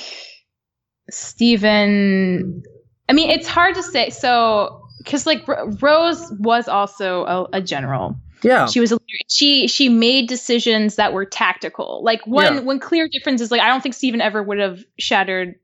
Steven, 1.09 2.63
I 3.09 3.13
mean, 3.13 3.29
it's 3.29 3.47
hard 3.47 3.75
to 3.75 3.83
say. 3.83 4.09
So, 4.09 4.85
because 4.99 5.25
like 5.25 5.47
R- 5.47 5.69
Rose 5.81 6.31
was 6.39 6.67
also 6.67 7.25
a, 7.25 7.57
a 7.57 7.61
general. 7.61 8.15
Yeah. 8.43 8.65
She 8.67 8.79
was 8.79 8.91
a, 8.91 8.99
she 9.29 9.67
she 9.67 9.87
made 9.89 10.27
decisions 10.27 10.95
that 10.95 11.13
were 11.13 11.25
tactical. 11.25 12.01
Like 12.03 12.25
one 12.27 12.55
Yeah. 12.55 12.59
one 12.61 12.79
clear 12.79 13.07
difference 13.07 13.41
is 13.41 13.51
like 13.51 13.61
I 13.61 13.67
don't 13.67 13.81
think 13.81 13.95
Steven 13.95 14.19
ever 14.21 14.43
would 14.43 14.59
have 14.59 14.79
shattered, 14.99 15.55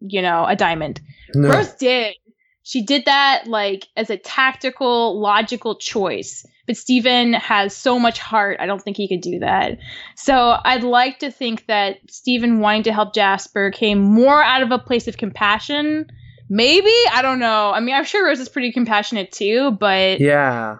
you 0.00 0.20
know, 0.22 0.44
a 0.46 0.54
diamond. 0.56 1.00
No. 1.34 1.48
Rose 1.50 1.72
did. 1.74 2.14
She 2.62 2.82
did 2.84 3.04
that 3.06 3.44
like 3.46 3.86
as 3.96 4.10
a 4.10 4.16
tactical, 4.16 5.18
logical 5.20 5.76
choice. 5.76 6.44
But 6.66 6.76
Steven 6.76 7.32
has 7.34 7.76
so 7.76 7.96
much 7.96 8.18
heart, 8.18 8.56
I 8.58 8.66
don't 8.66 8.82
think 8.82 8.96
he 8.96 9.06
could 9.06 9.20
do 9.20 9.38
that. 9.38 9.78
So 10.16 10.58
I'd 10.64 10.82
like 10.82 11.20
to 11.20 11.30
think 11.30 11.64
that 11.66 11.98
Steven 12.10 12.58
wanting 12.58 12.82
to 12.84 12.92
help 12.92 13.14
Jasper 13.14 13.70
came 13.70 14.00
more 14.00 14.42
out 14.42 14.62
of 14.62 14.72
a 14.72 14.78
place 14.80 15.06
of 15.06 15.16
compassion. 15.16 16.08
Maybe? 16.48 16.92
I 17.12 17.22
don't 17.22 17.38
know. 17.38 17.70
I 17.72 17.80
mean, 17.80 17.94
I'm 17.94 18.04
sure 18.04 18.26
Rose 18.26 18.40
is 18.40 18.48
pretty 18.48 18.72
compassionate 18.72 19.32
too, 19.32 19.72
but 19.72 20.20
Yeah. 20.20 20.76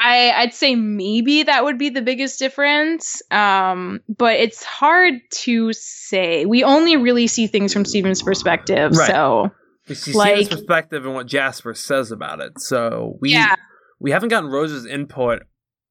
I, 0.00 0.32
I'd 0.32 0.52
say 0.52 0.74
maybe 0.74 1.44
that 1.44 1.64
would 1.64 1.78
be 1.78 1.88
the 1.88 2.02
biggest 2.02 2.38
difference. 2.38 3.22
Um, 3.30 4.00
but 4.08 4.34
it's 4.36 4.62
hard 4.64 5.14
to 5.30 5.72
say. 5.72 6.44
We 6.46 6.62
only 6.64 6.96
really 6.96 7.26
see 7.26 7.46
things 7.46 7.72
from 7.72 7.84
Steven's 7.84 8.22
perspective. 8.22 8.92
Right. 8.96 9.06
So 9.10 9.50
We 9.88 9.94
see 9.94 10.12
Like- 10.12 10.36
Steven's 10.36 10.48
perspective 10.60 11.04
and 11.06 11.14
what 11.14 11.26
Jasper 11.26 11.74
says 11.74 12.10
about 12.10 12.40
it. 12.40 12.58
So 12.60 13.16
we 13.20 13.32
Yeah. 13.32 13.54
we 14.00 14.10
haven't 14.10 14.28
gotten 14.30 14.50
Rose's 14.50 14.84
input 14.84 15.42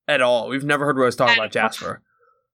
at 0.07 0.21
all. 0.21 0.49
We've 0.49 0.63
never 0.65 0.85
heard 0.85 0.97
Rose 0.97 1.15
talk 1.15 1.29
At 1.29 1.35
about 1.37 1.43
all. 1.45 1.49
Jasper. 1.49 2.01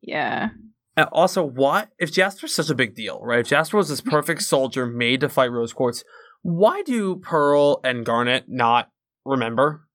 yeah. 0.02 0.50
And 0.98 1.08
also, 1.14 1.44
what 1.44 1.90
if 1.98 2.12
Jasper's 2.12 2.54
such 2.54 2.70
a 2.70 2.76
big 2.76 2.94
deal, 2.94 3.20
right? 3.24 3.40
If 3.40 3.48
Jasper 3.48 3.78
was 3.78 3.88
this 3.90 4.02
perfect 4.16 4.44
soldier 4.44 4.86
made 4.86 5.22
to 5.22 5.30
fight 5.30 5.52
Rose 5.52 5.72
Quartz, 5.74 6.04
why 6.42 6.82
do 6.84 7.18
Pearl 7.18 7.82
and 7.84 8.06
Garnet 8.06 8.46
not 8.48 8.90
remember? 9.26 9.86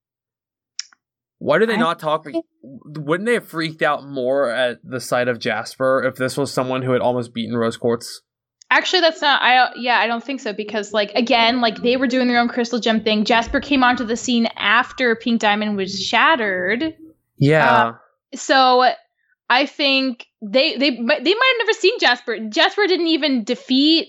Why 1.38 1.59
do 1.59 1.66
they 1.66 1.74
I 1.74 1.78
not 1.78 1.99
talk? 1.99 2.26
Wouldn't 2.62 3.26
they 3.26 3.34
have 3.34 3.47
freaked 3.47 3.82
out 3.82 4.07
more 4.07 4.51
at 4.51 4.78
the 4.82 5.01
sight 5.01 5.28
of 5.28 5.38
Jasper 5.38 6.03
if 6.07 6.16
this 6.16 6.36
was 6.36 6.53
someone 6.53 6.82
who 6.82 6.92
had 6.92 7.03
almost 7.03 7.34
beaten 7.34 7.57
Rose 7.57 7.76
Quartz? 7.76 8.22
Actually, 8.70 9.03
that's 9.03 9.20
not. 9.20 9.42
I 9.42 9.72
yeah, 9.76 9.99
I 9.99 10.07
don't 10.07 10.24
think 10.24 10.40
so 10.40 10.53
because 10.53 10.92
like 10.92 11.12
again, 11.14 11.61
like 11.61 11.82
they 11.82 11.97
were 11.97 12.07
doing 12.07 12.28
their 12.28 12.40
own 12.40 12.49
crystal 12.49 12.78
gem 12.78 13.03
thing. 13.05 13.24
Jasper 13.24 13.61
came 13.61 13.84
onto 13.84 14.05
the 14.05 14.16
scene 14.16 14.47
after 14.57 15.14
Pink 15.16 15.40
Diamond 15.40 15.76
was 15.76 16.03
shattered. 16.03 16.95
Yeah, 17.36 17.84
uh, 17.88 17.92
So 18.34 18.90
I 19.51 19.66
think 19.66 20.26
they 20.40 20.76
they 20.78 20.99
might- 20.99 21.22
they 21.24 21.34
might 21.34 21.55
have 21.59 21.66
never 21.66 21.78
seen 21.78 21.99
Jasper. 22.01 22.38
Jasper 22.49 22.86
didn't 22.86 23.09
even 23.09 23.45
defeat 23.45 24.09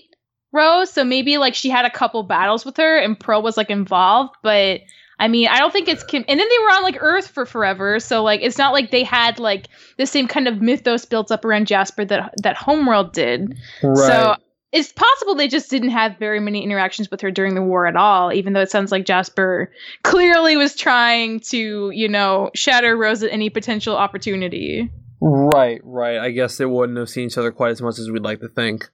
Rose, 0.56 0.90
so 0.90 1.04
maybe 1.04 1.38
like 1.38 1.54
she 1.54 1.68
had 1.68 1.84
a 1.84 1.90
couple 1.90 2.22
battles 2.22 2.64
with 2.64 2.76
her 2.78 2.98
and 2.98 3.18
Pro 3.18 3.40
was 3.40 3.56
like 3.56 3.70
involved, 3.70 4.34
but 4.42 4.80
I 5.18 5.28
mean, 5.28 5.48
I 5.48 5.58
don't 5.58 5.72
think 5.72 5.88
it's 5.88 6.04
Kim. 6.04 6.24
And 6.28 6.38
then 6.38 6.48
they 6.48 6.58
were 6.62 6.70
on 6.70 6.82
like 6.82 6.96
Earth 7.00 7.28
for 7.28 7.46
forever, 7.46 8.00
so 8.00 8.22
like 8.22 8.40
it's 8.42 8.58
not 8.58 8.72
like 8.72 8.90
they 8.90 9.04
had 9.04 9.38
like 9.38 9.68
the 9.96 10.06
same 10.06 10.28
kind 10.28 10.48
of 10.48 10.60
mythos 10.60 11.04
built 11.04 11.30
up 11.30 11.44
around 11.44 11.66
Jasper 11.66 12.04
that 12.04 12.34
that 12.42 12.56
Homeworld 12.56 13.12
did. 13.12 13.56
right. 13.82 13.96
So 13.96 14.36
it's 14.72 14.92
possible 14.92 15.34
they 15.34 15.48
just 15.48 15.70
didn't 15.70 15.90
have 15.90 16.18
very 16.18 16.40
many 16.40 16.62
interactions 16.62 17.10
with 17.10 17.22
her 17.22 17.30
during 17.30 17.54
the 17.54 17.62
war 17.62 17.86
at 17.86 17.96
all, 17.96 18.32
even 18.32 18.52
though 18.52 18.60
it 18.60 18.70
sounds 18.70 18.92
like 18.92 19.06
Jasper 19.06 19.72
clearly 20.02 20.56
was 20.56 20.74
trying 20.74 21.40
to, 21.40 21.90
you 21.90 22.08
know, 22.08 22.50
shatter 22.54 22.94
Rose 22.94 23.22
at 23.22 23.32
any 23.32 23.48
potential 23.48 23.96
opportunity. 23.96 24.90
right, 25.22 25.80
right. 25.82 26.18
I 26.18 26.30
guess 26.30 26.58
they 26.58 26.66
wouldn't 26.66 26.98
have 26.98 27.08
seen 27.08 27.28
each 27.28 27.38
other 27.38 27.52
quite 27.52 27.70
as 27.70 27.80
much 27.80 27.98
as 27.98 28.10
we'd 28.10 28.22
like 28.22 28.40
to 28.40 28.48
think. 28.48 28.90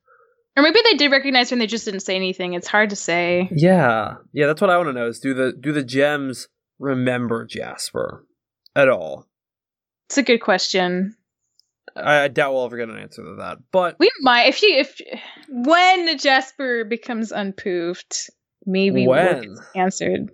Or 0.56 0.62
maybe 0.62 0.80
they 0.84 0.96
did 0.96 1.10
recognize 1.10 1.50
her 1.50 1.54
and 1.54 1.60
they 1.62 1.66
just 1.66 1.84
didn't 1.86 2.00
say 2.00 2.14
anything. 2.16 2.52
It's 2.54 2.68
hard 2.68 2.90
to 2.90 2.96
say. 2.96 3.48
Yeah, 3.52 4.16
yeah. 4.32 4.46
That's 4.46 4.60
what 4.60 4.70
I 4.70 4.76
want 4.76 4.88
to 4.90 4.92
know: 4.92 5.06
is 5.06 5.18
do 5.18 5.32
the 5.34 5.52
do 5.58 5.72
the 5.72 5.82
gems 5.84 6.48
remember 6.78 7.46
Jasper 7.46 8.26
at 8.76 8.88
all? 8.88 9.26
It's 10.08 10.18
a 10.18 10.22
good 10.22 10.40
question. 10.40 11.16
I, 11.96 12.20
I 12.24 12.28
doubt 12.28 12.52
we'll 12.52 12.64
ever 12.64 12.76
get 12.76 12.88
an 12.90 12.98
answer 12.98 13.22
to 13.24 13.36
that. 13.38 13.58
But 13.72 13.96
We 13.98 14.10
might 14.20 14.48
if 14.48 14.56
she 14.56 14.78
if 14.78 15.00
when 15.48 16.18
Jasper 16.18 16.84
becomes 16.84 17.32
unpoofed, 17.32 18.30
maybe 18.66 19.06
we'll 19.06 19.16
when? 19.16 19.56
answered. 19.74 20.30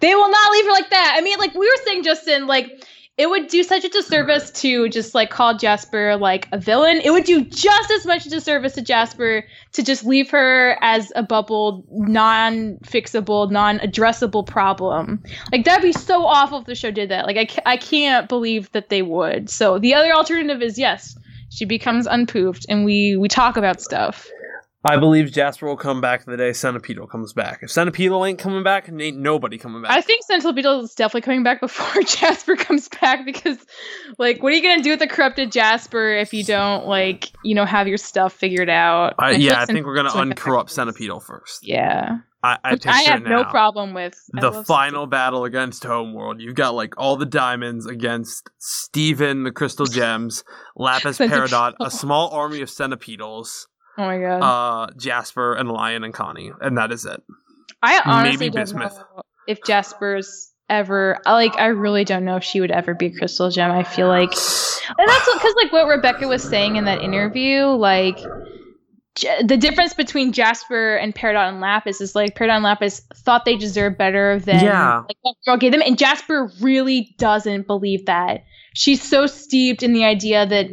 They 0.00 0.14
will 0.14 0.30
not 0.30 0.52
leave 0.52 0.64
her 0.64 0.72
like 0.72 0.90
that. 0.90 1.14
I 1.16 1.20
mean, 1.20 1.38
like 1.38 1.54
we 1.54 1.66
were 1.68 1.84
saying, 1.84 2.02
Justin, 2.02 2.46
like 2.46 2.70
it 3.18 3.28
would 3.28 3.48
do 3.48 3.64
such 3.64 3.84
a 3.84 3.88
disservice 3.88 4.52
to 4.52 4.88
just 4.88 5.12
like 5.12 5.28
call 5.28 5.56
Jasper 5.56 6.16
like 6.16 6.48
a 6.52 6.58
villain. 6.58 7.00
It 7.02 7.10
would 7.10 7.24
do 7.24 7.44
just 7.44 7.90
as 7.90 8.06
much 8.06 8.24
disservice 8.24 8.74
to 8.74 8.82
Jasper 8.82 9.44
to 9.72 9.82
just 9.82 10.04
leave 10.04 10.30
her 10.30 10.78
as 10.80 11.12
a 11.16 11.24
bubbled, 11.24 11.84
non-fixable, 11.90 13.50
non-addressable 13.50 14.46
problem. 14.46 15.20
Like 15.50 15.64
that'd 15.64 15.82
be 15.82 15.92
so 15.92 16.24
awful 16.26 16.60
if 16.60 16.66
the 16.66 16.76
show 16.76 16.92
did 16.92 17.10
that. 17.10 17.26
Like 17.26 17.36
I, 17.36 17.46
ca- 17.46 17.62
I 17.66 17.76
can't 17.76 18.28
believe 18.28 18.70
that 18.70 18.88
they 18.88 19.02
would. 19.02 19.50
So 19.50 19.80
the 19.80 19.94
other 19.94 20.12
alternative 20.12 20.62
is 20.62 20.78
yes, 20.78 21.18
she 21.50 21.64
becomes 21.64 22.06
unpoofed 22.06 22.66
and 22.68 22.84
we 22.84 23.16
we 23.16 23.26
talk 23.26 23.56
about 23.56 23.80
stuff. 23.80 24.30
I 24.84 24.96
believe 24.96 25.32
Jasper 25.32 25.66
will 25.66 25.76
come 25.76 26.00
back 26.00 26.24
the 26.24 26.36
day 26.36 26.50
Centipeetle 26.50 27.10
comes 27.10 27.32
back. 27.32 27.60
If 27.62 27.70
Centipeetle 27.70 28.28
ain't 28.28 28.38
coming 28.38 28.62
back, 28.62 28.88
ain't 28.88 29.18
nobody 29.18 29.58
coming 29.58 29.82
back. 29.82 29.90
I 29.90 30.00
think 30.00 30.24
Beetle 30.54 30.80
is 30.80 30.94
definitely 30.94 31.22
coming 31.22 31.42
back 31.42 31.60
before 31.60 32.02
Jasper 32.06 32.54
comes 32.54 32.88
back 32.88 33.24
because, 33.24 33.58
like, 34.18 34.40
what 34.42 34.52
are 34.52 34.56
you 34.56 34.62
gonna 34.62 34.82
do 34.82 34.90
with 34.90 35.00
the 35.00 35.08
corrupted 35.08 35.50
Jasper 35.50 36.12
if 36.12 36.32
you 36.32 36.44
don't, 36.44 36.86
like, 36.86 37.30
you 37.42 37.56
know, 37.56 37.64
have 37.64 37.88
your 37.88 37.98
stuff 37.98 38.32
figured 38.32 38.70
out? 38.70 39.14
I- 39.18 39.32
feel 39.32 39.40
yeah, 39.40 39.52
like 39.54 39.58
I 39.58 39.66
think 39.66 39.86
we're 39.86 39.96
gonna 39.96 40.14
uncorrupt 40.14 40.70
Centipeetle 40.70 41.22
first. 41.22 41.66
Yeah, 41.66 42.18
I, 42.44 42.58
I 42.62 42.78
I 42.86 43.02
have 43.02 43.22
no 43.22 43.44
problem 43.44 43.94
with. 43.94 44.14
I 44.36 44.40
the 44.40 44.62
final 44.64 45.06
battle 45.06 45.44
against 45.44 45.82
Homeworld. 45.82 46.40
You've 46.40 46.54
got 46.54 46.74
like 46.74 46.94
all 46.96 47.16
the 47.16 47.26
diamonds 47.26 47.84
against 47.86 48.48
Steven, 48.58 49.42
the 49.42 49.50
crystal 49.50 49.86
gems, 49.86 50.44
Lapis. 50.76 51.18
Peridot, 51.28 51.74
a 51.80 51.90
small 51.90 52.30
army 52.30 52.60
of 52.60 52.68
Centipeetles, 52.68 53.66
Oh 53.98 54.06
my 54.06 54.18
god, 54.18 54.40
uh, 54.42 54.90
Jasper 54.96 55.54
and 55.54 55.68
Lion 55.70 56.04
and 56.04 56.14
Connie, 56.14 56.52
and 56.60 56.78
that 56.78 56.92
is 56.92 57.04
it. 57.04 57.20
I 57.82 58.00
honestly 58.04 58.46
maybe 58.46 58.50
don't 58.54 58.62
Bismuth. 58.62 58.96
know 58.96 59.22
if 59.46 59.62
Jasper's 59.64 60.52
ever 60.68 61.18
like. 61.26 61.56
I 61.58 61.66
really 61.66 62.04
don't 62.04 62.24
know 62.24 62.36
if 62.36 62.44
she 62.44 62.60
would 62.60 62.70
ever 62.70 62.94
be 62.94 63.06
a 63.06 63.12
crystal 63.12 63.50
gem. 63.50 63.70
I 63.72 63.82
feel 63.82 64.06
like, 64.08 64.30
and 64.30 65.08
that's 65.08 65.34
because 65.34 65.54
like 65.62 65.72
what 65.72 65.86
Rebecca 65.88 66.28
was 66.28 66.42
saying 66.42 66.76
in 66.76 66.84
that 66.86 67.02
interview, 67.02 67.64
like. 67.66 68.18
J- 69.14 69.42
The 69.42 69.56
difference 69.56 69.94
between 69.94 70.32
Jasper 70.32 70.94
and 70.94 71.12
Peridot 71.12 71.48
and 71.48 71.60
Lapis 71.60 72.00
is 72.00 72.14
like 72.14 72.36
Peridot 72.36 72.54
and 72.56 72.62
Lapis 72.62 73.00
thought 73.16 73.44
they 73.44 73.56
deserved 73.56 73.98
better 73.98 74.38
than 74.38 74.64
Yeah. 74.64 74.98
like 75.08 75.16
what 75.22 75.34
Pearl 75.44 75.56
gave 75.56 75.72
them, 75.72 75.82
and 75.84 75.98
Jasper 75.98 76.52
really 76.60 77.16
doesn't 77.18 77.66
believe 77.66 78.06
that. 78.06 78.44
She's 78.74 79.02
so 79.02 79.26
steeped 79.26 79.82
in 79.82 79.92
the 79.92 80.04
idea 80.04 80.46
that 80.46 80.68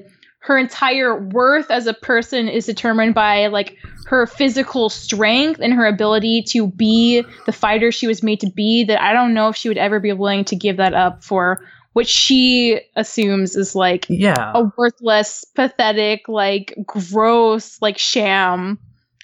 her 0.46 0.58
entire 0.60 1.20
worth 1.30 1.72
as 1.72 1.88
a 1.88 1.93
person 1.93 2.48
is 2.48 2.68
determined 2.68 3.16
by 3.16 3.48
like 3.48 3.78
her 4.06 4.28
physical 4.28 4.89
strength 4.89 5.60
and 5.60 5.74
her 5.74 5.88
ability 5.88 6.43
to 6.50 6.68
be 6.68 7.24
the 7.48 7.52
fighter 7.52 7.91
she 7.91 8.06
was 8.06 8.22
made 8.22 8.39
to 8.39 8.50
be 8.52 8.84
that 8.84 9.02
I 9.02 9.12
don't 9.12 9.34
know 9.34 9.50
if 9.50 9.56
she 9.56 9.70
would 9.70 9.80
ever 9.80 10.00
be 10.00 10.14
willing 10.14 10.46
to 10.46 10.56
give 10.56 10.78
that 10.78 10.93
up 10.93 11.24
for 11.24 11.66
what 11.93 12.08
she 12.08 12.80
assumes 12.96 13.56
is 13.56 13.74
like 13.74 14.06
Yeah. 14.08 14.52
a 14.54 14.70
worthless, 14.78 15.46
pathetic, 15.56 16.28
like 16.28 16.76
gross, 16.86 17.82
like 17.82 17.98
sham 17.98 18.78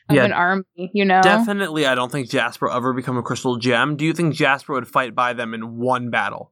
of 0.09 0.15
Yeah. 0.15 0.25
an 0.25 0.33
army, 0.33 0.63
you 0.75 1.05
know? 1.05 1.21
Definitely, 1.21 1.85
I 1.85 1.93
don't 1.93 2.11
think 2.11 2.29
Jasper 2.31 2.67
will 2.67 2.75
ever 2.75 2.93
become 2.93 3.17
a 3.17 3.21
crystal 3.21 3.57
gem. 3.57 3.95
Do 3.95 4.05
you 4.05 4.13
think 4.13 4.33
Jasper 4.33 4.73
would 4.73 4.87
fight 4.87 5.13
by 5.13 5.33
them 5.33 5.53
in 5.53 5.77
one 5.77 6.09
battle? 6.09 6.51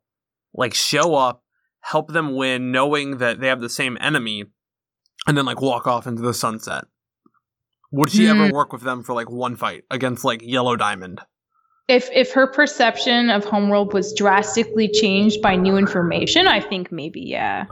Like, 0.54 0.76
show 0.76 1.16
up, 1.16 1.42
help 1.80 2.12
them 2.12 2.36
win, 2.36 2.72
knowing 2.72 3.18
that 3.18 3.40
they 3.40 3.48
have 3.48 3.62
the 3.62 3.70
same 3.70 3.98
enemy, 4.00 4.44
and 5.30 5.38
then, 5.38 5.46
like, 5.46 5.62
walk 5.62 5.86
off 5.86 6.08
into 6.08 6.24
the 6.24 6.34
sunset? 6.34 6.86
Would 7.92 8.10
she 8.10 8.28
ever 8.28 8.48
Hmm. 8.48 8.54
work 8.54 8.74
with 8.74 8.82
them 8.82 9.04
for, 9.04 9.14
like, 9.14 9.30
one 9.30 9.56
fight 9.56 9.84
against, 9.92 10.26
like, 10.26 10.42
Yellow 10.44 10.76
Diamond? 10.76 11.22
If 11.88 12.10
if 12.12 12.34
her 12.34 12.46
perception 12.48 13.30
of 13.30 13.46
Homeworld 13.46 13.94
was 13.94 14.14
drastically 14.14 14.90
changed 14.90 15.42
by 15.42 15.56
new 15.56 15.76
information, 15.78 16.48
I 16.48 16.60
think 16.60 16.92
maybe 16.92 17.22
yeah. 17.22 17.66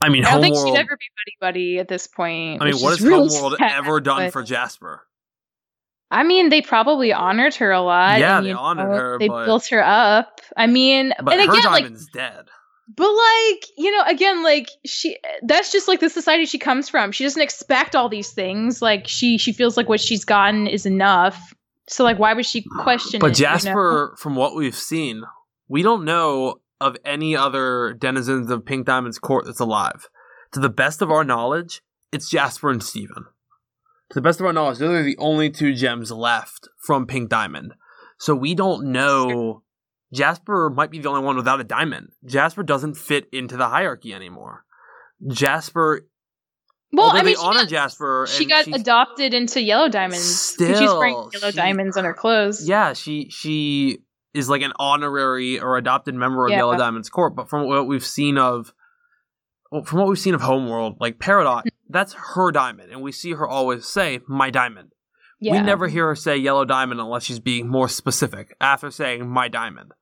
I 0.00 0.08
mean, 0.08 0.24
I 0.24 0.32
don't 0.32 0.42
think 0.42 0.56
she'd 0.56 0.76
ever 0.76 0.96
be 0.96 1.06
buddy 1.16 1.36
buddy 1.40 1.78
at 1.78 1.88
this 1.88 2.06
point. 2.08 2.62
I 2.62 2.66
mean, 2.66 2.76
what 2.76 2.90
has 2.90 3.00
really 3.00 3.28
Homeworld 3.28 3.56
sad, 3.58 3.72
ever 3.78 4.00
done 4.00 4.26
but- 4.26 4.32
for 4.32 4.42
Jasper? 4.42 5.02
I 6.10 6.24
mean, 6.24 6.50
they 6.50 6.60
probably 6.60 7.12
honored 7.12 7.54
her 7.56 7.70
a 7.72 7.80
lot. 7.80 8.20
Yeah, 8.20 8.38
and, 8.38 8.46
they 8.46 8.52
honored 8.52 8.88
know, 8.90 8.94
her, 8.96 9.18
They 9.18 9.28
built 9.28 9.66
her 9.68 9.82
up. 9.82 10.40
I 10.56 10.66
mean, 10.66 11.12
But 11.22 11.34
and 11.38 11.46
her 11.48 11.58
again, 11.58 11.72
like 11.72 12.12
dead. 12.12 12.48
But 12.88 13.08
like, 13.08 13.64
you 13.76 13.90
know, 13.90 14.04
again, 14.06 14.42
like 14.42 14.68
she 14.84 15.16
that's 15.42 15.72
just 15.72 15.88
like 15.88 16.00
the 16.00 16.10
society 16.10 16.46
she 16.46 16.58
comes 16.58 16.88
from. 16.88 17.12
She 17.12 17.24
doesn't 17.24 17.40
expect 17.40 17.94
all 17.94 18.08
these 18.08 18.30
things. 18.30 18.82
Like 18.82 19.06
she 19.06 19.38
she 19.38 19.52
feels 19.52 19.76
like 19.76 19.88
what 19.88 20.00
she's 20.00 20.24
gotten 20.24 20.66
is 20.66 20.84
enough. 20.84 21.54
So 21.88 22.04
like 22.04 22.18
why 22.18 22.34
would 22.34 22.46
she 22.46 22.62
question 22.62 23.20
But 23.20 23.32
it, 23.32 23.38
you 23.38 23.44
know? 23.46 23.50
Jasper, 23.54 24.16
from 24.18 24.36
what 24.36 24.54
we've 24.54 24.74
seen, 24.74 25.22
we 25.68 25.82
don't 25.82 26.04
know 26.04 26.60
of 26.80 26.96
any 27.04 27.36
other 27.36 27.94
denizens 27.94 28.50
of 28.50 28.64
Pink 28.64 28.86
Diamond's 28.86 29.18
court 29.18 29.46
that's 29.46 29.60
alive. 29.60 30.08
To 30.52 30.60
the 30.60 30.68
best 30.68 31.00
of 31.00 31.10
our 31.10 31.24
knowledge, 31.24 31.82
it's 32.10 32.28
Jasper 32.28 32.70
and 32.70 32.82
Steven. 32.82 33.24
To 34.10 34.14
the 34.14 34.20
best 34.20 34.40
of 34.40 34.46
our 34.46 34.52
knowledge, 34.52 34.78
those 34.78 35.00
are 35.00 35.02
the 35.02 35.16
only 35.18 35.48
two 35.48 35.72
gems 35.74 36.10
left 36.10 36.68
from 36.78 37.06
Pink 37.06 37.30
Diamond. 37.30 37.74
So 38.18 38.34
we 38.34 38.54
don't 38.54 38.92
know. 38.92 39.61
Jasper 40.12 40.70
might 40.70 40.90
be 40.90 40.98
the 40.98 41.08
only 41.08 41.22
one 41.22 41.36
without 41.36 41.60
a 41.60 41.64
diamond. 41.64 42.10
Jasper 42.24 42.62
doesn't 42.62 42.94
fit 42.96 43.28
into 43.32 43.56
the 43.56 43.68
hierarchy 43.68 44.12
anymore. 44.12 44.64
Jasper, 45.28 46.06
Well, 46.92 47.10
I 47.12 47.22
mean, 47.22 47.36
honor 47.40 47.60
got, 47.60 47.68
Jasper, 47.68 48.26
she 48.28 48.44
got 48.44 48.66
adopted 48.66 49.32
into 49.34 49.62
Yellow 49.62 49.88
Diamonds 49.88 50.54
because 50.58 50.78
she's 50.78 50.90
wearing 50.90 51.14
yellow 51.32 51.50
she- 51.50 51.56
diamonds 51.56 51.96
on 51.96 52.04
her 52.04 52.14
clothes. 52.14 52.68
Yeah, 52.68 52.92
she 52.92 53.28
she 53.30 54.00
is 54.34 54.48
like 54.48 54.62
an 54.62 54.72
honorary 54.76 55.60
or 55.60 55.76
adopted 55.76 56.14
member 56.14 56.46
of 56.46 56.50
Yeah. 56.50 56.58
Yellow 56.58 56.76
Diamond's 56.76 57.08
court. 57.10 57.34
But 57.36 57.48
from 57.48 57.66
what 57.66 57.86
we've 57.86 58.04
seen 58.04 58.38
of, 58.38 58.72
well, 59.70 59.84
from 59.84 60.00
what 60.00 60.08
we've 60.08 60.18
seen 60.18 60.34
of 60.34 60.40
Homeworld, 60.42 60.96
like 61.00 61.18
Peridot, 61.18 61.60
mm-hmm. 61.60 61.68
that's 61.88 62.14
her 62.34 62.50
diamond, 62.50 62.90
and 62.92 63.00
we 63.00 63.12
see 63.12 63.32
her 63.32 63.48
always 63.48 63.86
say 63.86 64.20
"my 64.28 64.50
diamond." 64.50 64.92
Yeah. 65.40 65.52
We 65.52 65.62
never 65.62 65.88
hear 65.88 66.08
her 66.08 66.16
say 66.16 66.36
"yellow 66.36 66.64
diamond" 66.64 67.00
unless 67.00 67.24
she's 67.24 67.40
being 67.40 67.68
more 67.68 67.88
specific. 67.88 68.54
After 68.60 68.90
saying 68.90 69.28
"my 69.28 69.48
diamond," 69.48 69.92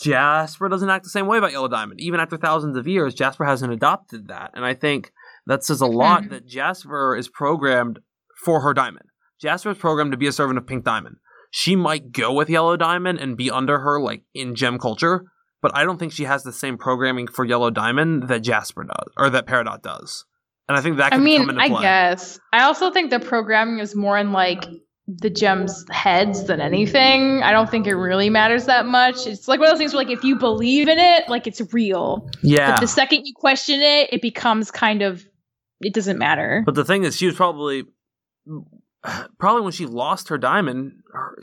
Jasper 0.00 0.68
doesn't 0.68 0.90
act 0.90 1.04
the 1.04 1.10
same 1.10 1.26
way 1.26 1.38
about 1.38 1.52
Yellow 1.52 1.68
Diamond. 1.68 2.00
Even 2.00 2.20
after 2.20 2.36
thousands 2.36 2.76
of 2.76 2.86
years, 2.86 3.14
Jasper 3.14 3.44
hasn't 3.44 3.72
adopted 3.72 4.28
that, 4.28 4.50
and 4.54 4.64
I 4.64 4.74
think 4.74 5.12
that 5.46 5.64
says 5.64 5.80
a 5.80 5.86
lot 5.86 6.24
Hmm. 6.24 6.30
that 6.30 6.46
Jasper 6.46 7.16
is 7.16 7.28
programmed 7.28 7.98
for 8.44 8.60
her 8.60 8.72
diamond. 8.74 9.06
Jasper 9.40 9.70
is 9.70 9.78
programmed 9.78 10.12
to 10.12 10.18
be 10.18 10.26
a 10.26 10.32
servant 10.32 10.58
of 10.58 10.66
Pink 10.66 10.84
Diamond. 10.84 11.16
She 11.50 11.74
might 11.76 12.12
go 12.12 12.32
with 12.32 12.50
Yellow 12.50 12.76
Diamond 12.76 13.18
and 13.18 13.36
be 13.36 13.50
under 13.50 13.78
her, 13.80 14.00
like 14.00 14.22
in 14.34 14.54
gem 14.54 14.78
culture, 14.78 15.24
but 15.62 15.74
I 15.74 15.84
don't 15.84 15.98
think 15.98 16.12
she 16.12 16.24
has 16.24 16.42
the 16.42 16.52
same 16.52 16.76
programming 16.78 17.26
for 17.26 17.44
Yellow 17.44 17.70
Diamond 17.70 18.28
that 18.28 18.40
Jasper 18.42 18.84
does, 18.84 19.12
or 19.16 19.30
that 19.30 19.46
Peridot 19.46 19.82
does. 19.82 20.24
And 20.68 20.76
I 20.76 20.82
think 20.82 20.98
that 20.98 21.14
I 21.14 21.16
mean, 21.16 21.40
come 21.40 21.50
into 21.50 21.62
I 21.62 21.68
play. 21.68 21.82
guess. 21.82 22.38
I 22.52 22.64
also 22.64 22.90
think 22.90 23.10
the 23.10 23.20
programming 23.20 23.78
is 23.78 23.96
more 23.96 24.18
in 24.18 24.32
like 24.32 24.64
the 25.08 25.30
gems' 25.30 25.86
heads 25.90 26.44
than 26.44 26.60
anything. 26.60 27.42
I 27.42 27.50
don't 27.50 27.70
think 27.70 27.86
it 27.86 27.94
really 27.94 28.28
matters 28.28 28.66
that 28.66 28.84
much. 28.84 29.26
It's 29.26 29.48
like 29.48 29.58
one 29.58 29.68
of 29.68 29.72
those 29.72 29.78
things 29.78 29.94
where 29.94 30.04
like 30.04 30.12
if 30.12 30.22
you 30.22 30.36
believe 30.36 30.88
in 30.88 30.98
it, 30.98 31.28
like 31.28 31.46
it's 31.46 31.62
real. 31.72 32.28
Yeah. 32.42 32.72
But 32.72 32.80
the 32.80 32.86
second 32.86 33.24
you 33.24 33.32
question 33.34 33.80
it, 33.80 34.12
it 34.12 34.22
becomes 34.22 34.70
kind 34.70 35.02
of 35.02 35.24
it 35.80 35.94
doesn't 35.94 36.18
matter. 36.18 36.62
But 36.66 36.74
the 36.74 36.84
thing 36.84 37.04
is, 37.04 37.16
she 37.16 37.26
was 37.26 37.34
probably, 37.36 37.84
probably 39.38 39.62
when 39.62 39.72
she 39.72 39.86
lost 39.86 40.28
her 40.28 40.38
diamond, 40.38 40.92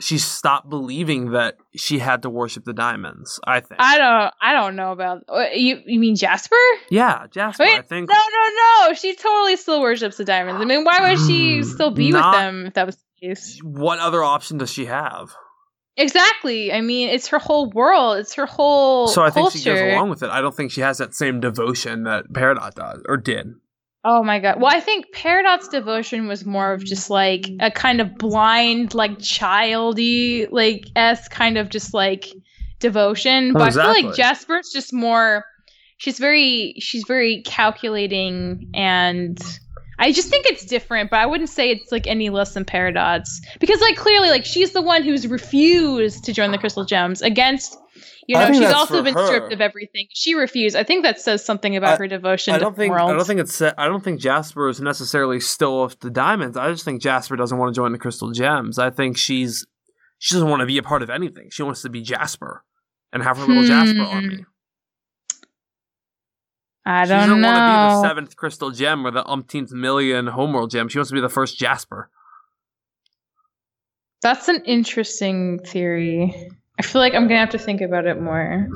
she 0.00 0.18
stopped 0.18 0.68
believing 0.68 1.30
that 1.32 1.56
she 1.74 1.98
had 1.98 2.22
to 2.22 2.30
worship 2.30 2.64
the 2.64 2.72
diamonds. 2.72 3.40
I 3.46 3.60
think. 3.60 3.80
I 3.80 3.98
don't 3.98 4.34
I 4.40 4.52
don't 4.52 4.76
know 4.76 4.92
about 4.92 5.24
uh, 5.28 5.46
you 5.54 5.80
you 5.86 5.98
mean 5.98 6.16
Jasper? 6.16 6.56
yeah, 6.90 7.26
Jasper. 7.30 7.64
Wait, 7.64 7.78
I 7.78 7.82
think. 7.82 8.08
No, 8.08 8.14
no, 8.14 8.88
no. 8.88 8.94
She 8.94 9.14
totally 9.14 9.56
still 9.56 9.80
worships 9.80 10.16
the 10.18 10.24
diamonds. 10.24 10.60
I 10.60 10.64
mean, 10.64 10.84
why 10.84 11.00
would 11.10 11.18
she 11.26 11.58
Hmm, 11.58 11.62
still 11.64 11.90
be 11.90 12.10
not- 12.10 12.32
with 12.32 12.40
them 12.40 12.66
if 12.66 12.74
that 12.74 12.86
was 12.86 12.96
the 12.96 13.28
case? 13.28 13.58
What 13.62 13.98
other 13.98 14.22
option 14.22 14.58
does 14.58 14.70
she 14.70 14.84
have? 14.86 15.34
Exactly. 15.98 16.72
I 16.72 16.82
mean, 16.82 17.08
it's 17.08 17.28
her 17.28 17.38
whole 17.38 17.70
world. 17.70 18.18
It's 18.18 18.34
her 18.34 18.44
whole 18.44 19.08
So 19.08 19.22
I 19.22 19.30
think 19.30 19.44
culture. 19.44 19.58
she 19.58 19.64
goes 19.64 19.80
along 19.80 20.10
with 20.10 20.22
it. 20.22 20.28
I 20.28 20.42
don't 20.42 20.54
think 20.54 20.70
she 20.70 20.82
has 20.82 20.98
that 20.98 21.14
same 21.14 21.40
devotion 21.40 22.02
that 22.04 22.28
Peridot 22.32 22.74
does 22.74 23.02
or 23.08 23.16
did. 23.16 23.54
Oh 24.08 24.22
my 24.22 24.38
god. 24.38 24.60
Well, 24.60 24.72
I 24.72 24.78
think 24.78 25.12
Peridot's 25.12 25.66
devotion 25.66 26.28
was 26.28 26.46
more 26.46 26.72
of 26.72 26.84
just 26.84 27.10
like 27.10 27.48
a 27.58 27.72
kind 27.72 28.00
of 28.00 28.16
blind, 28.16 28.94
like 28.94 29.18
childy, 29.18 30.46
like 30.52 30.86
s 30.94 31.26
kind 31.26 31.58
of 31.58 31.70
just 31.70 31.92
like 31.92 32.26
devotion. 32.78 33.50
Oh, 33.50 33.58
but 33.58 33.62
I 33.62 33.70
feel 33.70 34.04
like 34.04 34.14
Jasper's 34.14 34.70
just 34.72 34.92
more. 34.92 35.44
She's 35.96 36.20
very, 36.20 36.74
she's 36.78 37.02
very 37.08 37.42
calculating, 37.44 38.70
and 38.74 39.40
I 39.98 40.12
just 40.12 40.28
think 40.28 40.46
it's 40.46 40.64
different. 40.64 41.10
But 41.10 41.18
I 41.18 41.26
wouldn't 41.26 41.50
say 41.50 41.72
it's 41.72 41.90
like 41.90 42.06
any 42.06 42.30
less 42.30 42.54
than 42.54 42.64
Peridot's 42.64 43.40
because, 43.58 43.80
like, 43.80 43.96
clearly, 43.96 44.30
like 44.30 44.44
she's 44.44 44.70
the 44.70 44.82
one 44.82 45.02
who's 45.02 45.26
refused 45.26 46.22
to 46.26 46.32
join 46.32 46.52
the 46.52 46.58
Crystal 46.58 46.84
Gems 46.84 47.22
against. 47.22 47.76
You 48.28 48.36
know, 48.36 48.52
she's 48.52 48.72
also 48.72 49.02
been 49.02 49.14
her. 49.14 49.26
stripped 49.26 49.52
of 49.52 49.60
everything. 49.60 50.06
She 50.12 50.34
refused. 50.34 50.74
I 50.74 50.82
think 50.82 51.04
that 51.04 51.20
says 51.20 51.44
something 51.44 51.76
about 51.76 51.94
I- 51.94 51.96
her 51.98 52.08
devotion 52.08 52.54
I 52.54 52.58
to 52.58 52.64
don't 52.64 52.74
the 52.74 52.82
think. 52.82 52.92
world. 52.92 53.10
I 53.10 53.14
don't 53.14 53.24
think 53.26 53.40
it's. 53.40 53.62
I 53.62 53.86
don't 53.86 54.02
think 54.02 54.20
Jasper 54.20 54.68
is 54.68 54.80
necessarily 54.80 55.38
still 55.40 55.80
off 55.80 55.98
the 56.00 56.10
diamonds. 56.10 56.56
I 56.56 56.70
just 56.72 56.84
think 56.84 57.00
Jasper 57.02 57.36
doesn't 57.36 57.56
want 57.56 57.72
to 57.74 57.78
join 57.78 57.92
the 57.92 57.98
Crystal 57.98 58.32
Gems. 58.32 58.78
I 58.78 58.90
think 58.90 59.16
she's. 59.16 59.66
She 60.18 60.34
doesn't 60.34 60.48
want 60.48 60.60
to 60.60 60.66
be 60.66 60.78
a 60.78 60.82
part 60.82 61.02
of 61.02 61.10
anything. 61.10 61.50
She 61.50 61.62
wants 61.62 61.82
to 61.82 61.88
be 61.88 62.02
Jasper, 62.02 62.64
and 63.12 63.22
have 63.22 63.36
her 63.38 63.44
little 63.46 63.64
Jasper 63.64 64.04
Hmm. 64.04 64.14
army. 64.16 64.44
I 66.84 67.04
She 67.04 67.08
don't 67.10 67.18
doesn't 67.20 67.40
know. 67.40 67.48
want 67.48 67.56
to 67.56 67.60
be 67.60 67.94
the 68.02 68.08
seventh 68.08 68.36
crystal 68.36 68.70
gem 68.70 69.06
or 69.06 69.10
the 69.10 69.26
umpteenth 69.26 69.72
million 69.72 70.28
homeworld 70.28 70.70
gem. 70.70 70.88
She 70.88 70.98
wants 70.98 71.10
to 71.10 71.14
be 71.14 71.20
the 71.20 71.28
first 71.28 71.58
Jasper. 71.58 72.10
That's 74.22 74.48
an 74.48 74.62
interesting 74.64 75.58
theory. 75.60 76.50
I 76.78 76.82
feel 76.82 77.00
like 77.00 77.14
I'm 77.14 77.26
gonna 77.28 77.40
have 77.40 77.50
to 77.50 77.58
think 77.58 77.80
about 77.80 78.06
it 78.06 78.20
more. 78.20 78.68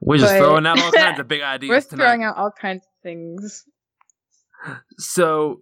We're 0.00 0.18
just 0.18 0.32
But- 0.32 0.38
throwing 0.38 0.66
out 0.66 0.78
all 0.80 0.92
kinds 0.92 1.20
of 1.20 1.28
big 1.28 1.42
ideas 1.42 1.68
We're 1.70 1.80
tonight. 1.80 2.04
throwing 2.04 2.24
out 2.24 2.36
all 2.36 2.50
kinds 2.50 2.82
of 2.82 2.92
things. 3.02 3.64
So 4.98 5.60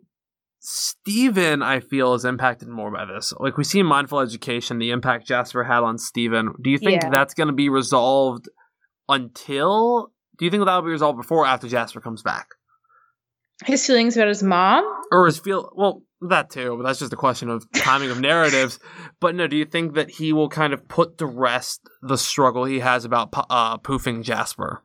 Steven, 0.61 1.63
I 1.63 1.81
feel, 1.81 2.15
is 2.15 2.25
impacted 2.25 2.69
more 2.69 2.91
by 2.91 3.05
this. 3.05 3.33
Like 3.39 3.57
we 3.59 3.65
see 3.65 3.81
in 3.81 3.87
mindful 3.87 4.21
education, 4.21 4.79
the 4.79 4.91
impact 4.93 5.27
Jasper 5.27 5.65
had 5.65 5.83
on 5.83 5.99
Steven. 5.99 6.55
Do 6.63 6.71
you 6.71 6.79
think 6.79 7.03
Yeah. 7.03 7.11
that's 7.11 7.35
going 7.35 7.49
to 7.49 7.53
be 7.55 7.69
resolved 7.69 8.49
until? 9.09 10.11
Do 10.39 10.45
you 10.45 10.51
think 10.51 10.65
that'll 10.65 10.83
be 10.83 10.89
resolved 10.91 11.19
before 11.19 11.41
or 11.45 11.47
after 11.47 11.69
Jasper 11.69 12.01
comes 12.01 12.23
back, 12.23 12.47
His 13.65 13.87
feelings 13.87 14.17
about 14.17 14.29
his 14.29 14.43
mom. 14.43 14.85
or 15.13 15.27
his 15.27 15.39
feel 15.39 15.71
well 15.77 16.03
that 16.31 16.51
too? 16.51 16.77
But 16.77 16.85
that's 16.85 16.99
just 16.99 17.13
a 17.13 17.17
question 17.17 17.49
of 17.49 17.71
timing 17.73 18.11
of 18.11 18.21
narratives. 18.21 18.79
But 19.21 19.35
no, 19.35 19.47
do 19.47 19.57
you 19.57 19.65
think 19.65 19.95
that 19.95 20.11
he 20.11 20.33
will 20.33 20.49
kind 20.49 20.73
of 20.73 20.87
put 20.89 21.19
to 21.19 21.27
rest 21.27 21.81
the 22.03 22.17
struggle 22.19 22.65
he 22.65 22.81
has 22.81 23.05
about 23.05 23.31
uh, 23.51 23.79
poofing 23.79 24.23
Jasper 24.23 24.83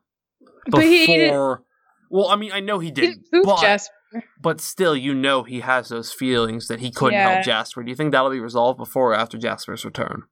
But 0.70 0.82
he 0.82 1.06
before? 1.06 1.62
Well, 2.10 2.28
I 2.28 2.36
mean, 2.36 2.52
I 2.52 2.60
know 2.60 2.78
he 2.80 2.90
didn't, 2.90 3.30
poof 3.30 3.44
but 3.44 3.60
Jasper. 3.60 3.94
but 4.40 4.60
still, 4.60 4.96
you 4.96 5.14
know 5.14 5.44
he 5.44 5.60
has 5.60 5.88
those 5.90 6.12
feelings 6.12 6.66
that 6.68 6.80
he 6.80 6.90
couldn't 6.90 7.18
Yeah. 7.18 7.30
help 7.30 7.44
Jasper. 7.44 7.82
Do 7.84 7.90
you 7.90 7.96
think 7.96 8.10
that'll 8.12 8.30
be 8.30 8.40
resolved 8.40 8.78
before 8.78 9.12
or 9.12 9.14
after 9.14 9.38
Jasper's 9.38 9.84
return? 9.84 10.24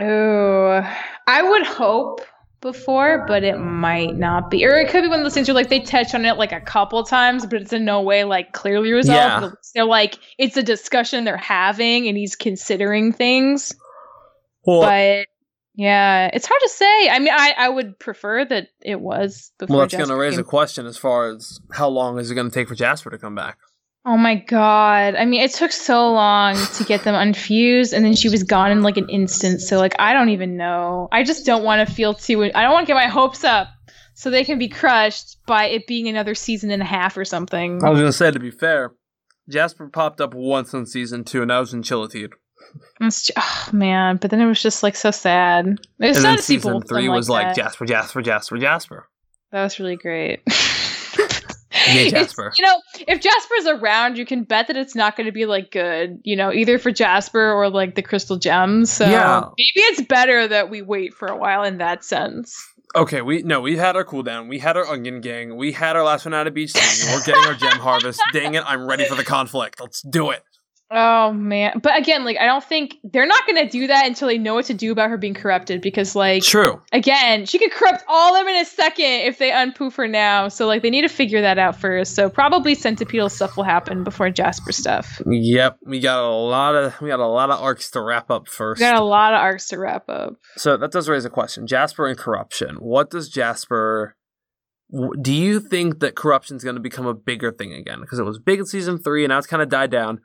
Oh, 0.00 0.86
I 1.26 1.42
would 1.42 1.66
hope 1.66 2.20
before, 2.60 3.24
but 3.26 3.44
it 3.44 3.58
might 3.58 4.16
not 4.16 4.50
be. 4.50 4.64
Or 4.64 4.76
it 4.76 4.88
could 4.88 5.02
be 5.02 5.08
one 5.08 5.20
of 5.20 5.24
those 5.24 5.34
things 5.34 5.48
where 5.48 5.54
like 5.54 5.68
they 5.68 5.80
touch 5.80 6.14
on 6.14 6.24
it 6.24 6.36
like 6.36 6.52
a 6.52 6.60
couple 6.60 7.02
times, 7.04 7.46
but 7.46 7.62
it's 7.62 7.72
in 7.72 7.84
no 7.84 8.02
way 8.02 8.24
like 8.24 8.52
clearly 8.52 8.92
resolved. 8.92 9.18
Yeah. 9.18 9.40
But 9.40 9.46
at 9.46 9.52
least 9.52 9.74
They're 9.74 9.84
like 9.84 10.18
it's 10.38 10.56
a 10.56 10.62
discussion 10.62 11.24
they're 11.24 11.36
having, 11.36 12.08
and 12.08 12.16
he's 12.16 12.36
considering 12.36 13.12
things. 13.12 13.74
Well, 14.64 14.82
but 14.82 15.26
yeah, 15.74 16.28
it's 16.32 16.46
hard 16.46 16.60
to 16.60 16.68
say. 16.68 17.08
I 17.08 17.18
mean, 17.20 17.32
I, 17.32 17.54
I 17.56 17.68
would 17.68 17.98
prefer 18.00 18.44
that 18.44 18.68
it 18.80 19.00
was 19.00 19.52
before. 19.58 19.76
well 19.76 19.86
that's 19.86 19.94
going 19.94 20.08
to 20.08 20.16
raise 20.16 20.36
a 20.36 20.42
question 20.42 20.86
as 20.86 20.96
far 20.96 21.30
as 21.30 21.60
how 21.72 21.88
long 21.88 22.18
is 22.18 22.30
it 22.30 22.34
going 22.34 22.50
to 22.50 22.54
take 22.54 22.68
for 22.68 22.74
Jasper 22.74 23.10
to 23.10 23.18
come 23.18 23.36
back? 23.36 23.58
Oh 24.08 24.16
my 24.16 24.36
god! 24.36 25.16
I 25.16 25.26
mean, 25.26 25.42
it 25.42 25.52
took 25.52 25.70
so 25.70 26.10
long 26.10 26.56
to 26.56 26.84
get 26.84 27.04
them 27.04 27.14
unfused, 27.14 27.92
and 27.92 28.02
then 28.02 28.14
she 28.16 28.30
was 28.30 28.42
gone 28.42 28.70
in 28.70 28.82
like 28.82 28.96
an 28.96 29.06
instant. 29.10 29.60
So 29.60 29.76
like, 29.76 29.94
I 29.98 30.14
don't 30.14 30.30
even 30.30 30.56
know. 30.56 31.08
I 31.12 31.24
just 31.24 31.44
don't 31.44 31.62
want 31.62 31.86
to 31.86 31.94
feel 31.94 32.14
too. 32.14 32.42
I 32.42 32.62
don't 32.62 32.72
want 32.72 32.86
to 32.86 32.90
get 32.90 32.94
my 32.94 33.06
hopes 33.06 33.44
up, 33.44 33.68
so 34.14 34.30
they 34.30 34.44
can 34.44 34.58
be 34.58 34.66
crushed 34.66 35.36
by 35.46 35.66
it 35.66 35.86
being 35.86 36.08
another 36.08 36.34
season 36.34 36.70
and 36.70 36.80
a 36.80 36.86
half 36.86 37.18
or 37.18 37.26
something. 37.26 37.84
I 37.84 37.90
was 37.90 38.00
going 38.00 38.10
to 38.10 38.16
say, 38.16 38.30
to 38.30 38.38
be 38.40 38.50
fair, 38.50 38.94
Jasper 39.46 39.90
popped 39.90 40.22
up 40.22 40.32
once 40.32 40.72
in 40.72 40.86
season 40.86 41.22
two, 41.22 41.42
and 41.42 41.52
I 41.52 41.60
was 41.60 41.74
in 41.74 41.82
Chille 41.82 42.08
Tid. 42.08 42.32
It's 43.02 43.30
oh 43.36 43.68
man, 43.74 44.16
but 44.16 44.30
then 44.30 44.40
it 44.40 44.46
was 44.46 44.62
just 44.62 44.82
like 44.82 44.96
so 44.96 45.10
sad. 45.10 45.66
It 45.66 45.78
was 45.98 46.16
And 46.16 46.22
sad 46.24 46.36
then 46.38 46.38
season 46.38 46.80
three 46.80 47.10
was 47.10 47.28
like 47.28 47.48
that. 47.48 47.56
Jasper, 47.56 47.84
Jasper, 47.84 48.22
Jasper, 48.22 48.56
Jasper. 48.56 49.08
That 49.52 49.64
was 49.64 49.78
really 49.78 49.96
great. 49.96 50.40
Yeah, 51.88 52.20
It's- 52.20 52.34
you 52.58 52.64
know, 52.64 52.80
if 53.06 53.20
Jasper's 53.20 53.66
around, 53.66 54.18
you 54.18 54.26
can 54.26 54.44
bet 54.44 54.66
that 54.68 54.76
it's 54.76 54.94
not 54.94 55.16
going 55.16 55.26
to 55.26 55.32
be 55.32 55.46
like 55.46 55.70
good, 55.70 56.18
you 56.24 56.36
know, 56.36 56.52
either 56.52 56.78
for 56.78 56.90
Jasper 56.90 57.52
or 57.52 57.70
like 57.70 57.94
the 57.94 58.02
crystal 58.02 58.36
gems. 58.38 58.90
So 58.90 59.04
Yeah. 59.06 59.40
maybe 59.56 59.84
it's 59.86 60.02
better 60.02 60.46
that 60.48 60.70
we 60.70 60.82
wait 60.82 61.14
for 61.14 61.28
a 61.28 61.36
while 61.36 61.62
in 61.64 61.78
that 61.78 62.04
sense. 62.04 62.56
Okay, 62.96 63.20
we 63.20 63.42
no, 63.42 63.60
we 63.60 63.76
had 63.76 63.96
our 63.96 64.04
cooldown. 64.04 64.48
We 64.48 64.58
had 64.58 64.76
our 64.78 64.86
onion 64.86 65.20
gang. 65.20 65.56
We 65.56 65.72
had 65.72 65.94
our 65.94 66.02
last 66.04 66.24
one 66.24 66.32
out 66.32 66.46
of 66.46 66.54
beach 66.54 66.72
team. 66.72 67.12
We're 67.14 67.22
getting 67.22 67.44
our 67.44 67.52
gem 67.54 67.78
harvest. 67.78 68.18
Dang 68.32 68.54
it, 68.54 68.64
I'm 68.66 68.86
ready 68.88 69.04
for 69.04 69.14
the 69.14 69.24
conflict. 69.24 69.78
Let's 69.78 70.00
do 70.00 70.30
it. 70.30 70.42
Oh 70.90 71.32
man. 71.32 71.80
But 71.82 71.98
again, 71.98 72.24
like 72.24 72.38
I 72.38 72.46
don't 72.46 72.64
think 72.64 72.96
they're 73.04 73.26
not 73.26 73.46
gonna 73.46 73.68
do 73.68 73.88
that 73.88 74.06
until 74.06 74.28
they 74.28 74.38
know 74.38 74.54
what 74.54 74.66
to 74.66 74.74
do 74.74 74.90
about 74.90 75.10
her 75.10 75.18
being 75.18 75.34
corrupted 75.34 75.82
because 75.82 76.16
like 76.16 76.42
True. 76.42 76.80
again, 76.92 77.44
she 77.44 77.58
could 77.58 77.72
corrupt 77.72 78.04
all 78.08 78.34
of 78.34 78.40
them 78.40 78.54
in 78.54 78.62
a 78.62 78.64
second 78.64 79.04
if 79.04 79.38
they 79.38 79.50
unpoof 79.50 79.96
her 79.96 80.08
now. 80.08 80.48
So 80.48 80.66
like 80.66 80.82
they 80.82 80.88
need 80.90 81.02
to 81.02 81.08
figure 81.08 81.42
that 81.42 81.58
out 81.58 81.76
first. 81.76 82.14
So 82.14 82.30
probably 82.30 82.74
Centipeetle 82.74 83.30
stuff 83.30 83.56
will 83.56 83.64
happen 83.64 84.02
before 84.02 84.30
Jasper 84.30 84.72
stuff. 84.72 85.20
Yep, 85.26 85.78
we 85.84 86.00
got 86.00 86.24
a 86.24 86.32
lot 86.32 86.74
of 86.74 86.98
we 87.02 87.08
got 87.08 87.20
a 87.20 87.26
lot 87.26 87.50
of 87.50 87.60
arcs 87.60 87.90
to 87.90 88.00
wrap 88.00 88.30
up 88.30 88.48
first. 88.48 88.80
We 88.80 88.86
got 88.86 88.96
a 88.96 89.04
lot 89.04 89.34
of 89.34 89.40
arcs 89.40 89.68
to 89.68 89.78
wrap 89.78 90.08
up. 90.08 90.36
So 90.56 90.78
that 90.78 90.90
does 90.90 91.08
raise 91.08 91.26
a 91.26 91.30
question. 91.30 91.66
Jasper 91.66 92.06
and 92.06 92.16
corruption. 92.16 92.76
What 92.76 93.10
does 93.10 93.28
Jasper 93.28 94.16
do 95.20 95.34
you 95.34 95.60
think 95.60 96.00
that 96.00 96.14
corruption 96.14 96.56
is 96.56 96.64
going 96.64 96.76
to 96.76 96.80
become 96.80 97.04
a 97.06 97.12
bigger 97.12 97.52
thing 97.52 97.74
again? 97.74 98.00
Because 98.00 98.18
it 98.18 98.24
was 98.24 98.38
big 98.38 98.58
in 98.60 98.64
season 98.64 98.98
3 98.98 99.24
and 99.24 99.30
now 99.30 99.36
it's 99.36 99.46
kind 99.46 99.62
of 99.62 99.68
died 99.68 99.90
down. 99.90 100.20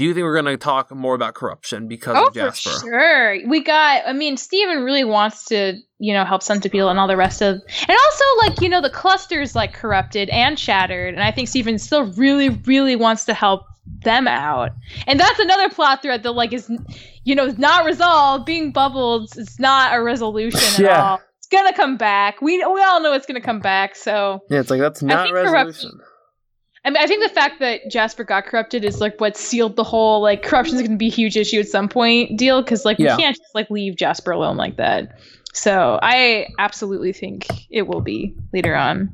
Do 0.00 0.06
you 0.06 0.14
think 0.14 0.24
we're 0.24 0.32
going 0.40 0.46
to 0.46 0.56
talk 0.56 0.90
more 0.94 1.14
about 1.14 1.34
corruption 1.34 1.86
because 1.86 2.16
Oh, 2.18 2.28
of 2.28 2.32
Jasper? 2.32 2.70
for 2.70 2.80
sure. 2.80 3.46
We 3.46 3.62
got. 3.62 4.00
I 4.06 4.14
mean, 4.14 4.38
Steven 4.38 4.82
really 4.82 5.04
wants 5.04 5.44
to, 5.46 5.74
you 5.98 6.14
know, 6.14 6.24
help 6.24 6.42
Centipede 6.42 6.80
and 6.80 6.98
all 6.98 7.06
the 7.06 7.18
rest 7.18 7.42
of, 7.42 7.56
and 7.56 7.90
also 8.06 8.24
like 8.40 8.62
you 8.62 8.70
know 8.70 8.80
the 8.80 8.88
clusters 8.88 9.54
like 9.54 9.74
corrupted 9.74 10.30
and 10.30 10.58
shattered, 10.58 11.12
and 11.12 11.22
I 11.22 11.30
think 11.32 11.48
Steven 11.48 11.78
still 11.78 12.06
really, 12.12 12.48
really 12.48 12.96
wants 12.96 13.26
to 13.26 13.34
help 13.34 13.64
them 14.02 14.26
out, 14.26 14.70
and 15.06 15.20
that's 15.20 15.38
another 15.38 15.68
plot 15.68 16.00
thread 16.00 16.22
that 16.22 16.32
like 16.32 16.54
is, 16.54 16.70
you 17.24 17.34
know, 17.34 17.44
is 17.44 17.58
not 17.58 17.84
resolved. 17.84 18.46
Being 18.46 18.72
bubbled, 18.72 19.28
it's 19.36 19.58
not 19.58 19.94
a 19.94 20.02
resolution 20.02 20.86
at 20.86 20.90
all. 20.98 21.20
It's 21.36 21.48
gonna 21.48 21.74
come 21.74 21.98
back. 21.98 22.40
We 22.40 22.56
we 22.56 22.82
all 22.82 23.02
know 23.02 23.12
it's 23.12 23.26
gonna 23.26 23.42
come 23.42 23.60
back. 23.60 23.96
So 23.96 24.40
Yeah, 24.48 24.60
it's 24.60 24.70
like 24.70 24.80
that's 24.80 25.02
not 25.02 25.30
resolution. 25.30 25.52
corruption- 25.52 26.00
I 26.84 26.90
mean, 26.90 26.96
I 27.02 27.06
think 27.06 27.22
the 27.22 27.34
fact 27.34 27.60
that 27.60 27.80
Jasper 27.90 28.24
got 28.24 28.46
corrupted 28.46 28.84
is 28.84 29.00
like 29.00 29.20
what 29.20 29.36
sealed 29.36 29.76
the 29.76 29.84
whole 29.84 30.22
like 30.22 30.42
corruption 30.42 30.76
is 30.76 30.80
going 30.80 30.92
to 30.92 30.96
be 30.96 31.08
a 31.08 31.10
huge 31.10 31.36
issue 31.36 31.60
at 31.60 31.68
some 31.68 31.88
point 31.88 32.38
deal 32.38 32.62
because 32.62 32.84
like 32.86 32.98
Yeah. 32.98 33.16
we 33.16 33.22
can't 33.22 33.36
just 33.36 33.54
like 33.54 33.70
leave 33.70 33.96
Jasper 33.96 34.30
alone 34.30 34.56
like 34.56 34.76
that. 34.78 35.18
So 35.52 35.98
I 36.02 36.46
absolutely 36.58 37.12
think 37.12 37.46
it 37.70 37.86
will 37.86 38.00
be 38.00 38.34
later 38.54 38.74
on. 38.74 39.10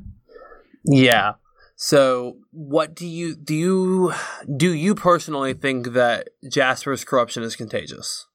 Yeah. 0.85 1.33
So, 1.79 2.37
what 2.51 2.95
do 2.95 3.05
you 3.05 3.35
do 3.35 3.53
you 3.53 4.13
do 4.55 4.71
you 4.73 4.95
personally 4.95 5.53
think 5.53 5.93
that 5.93 6.29
Jasper's 6.49 7.03
corruption 7.03 7.43
is 7.43 7.55
contagious? 7.55 8.25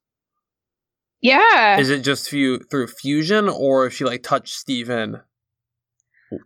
Yeah, 1.20 1.78
Is 1.78 1.88
it 1.88 2.02
just 2.02 2.28
fu- 2.28 2.58
through 2.58 2.88
fusion 2.88 3.48
or 3.48 3.86
if 3.86 3.94
she 3.94 4.04
like 4.04 4.22
touched 4.24 4.54
Steven? 4.54 5.20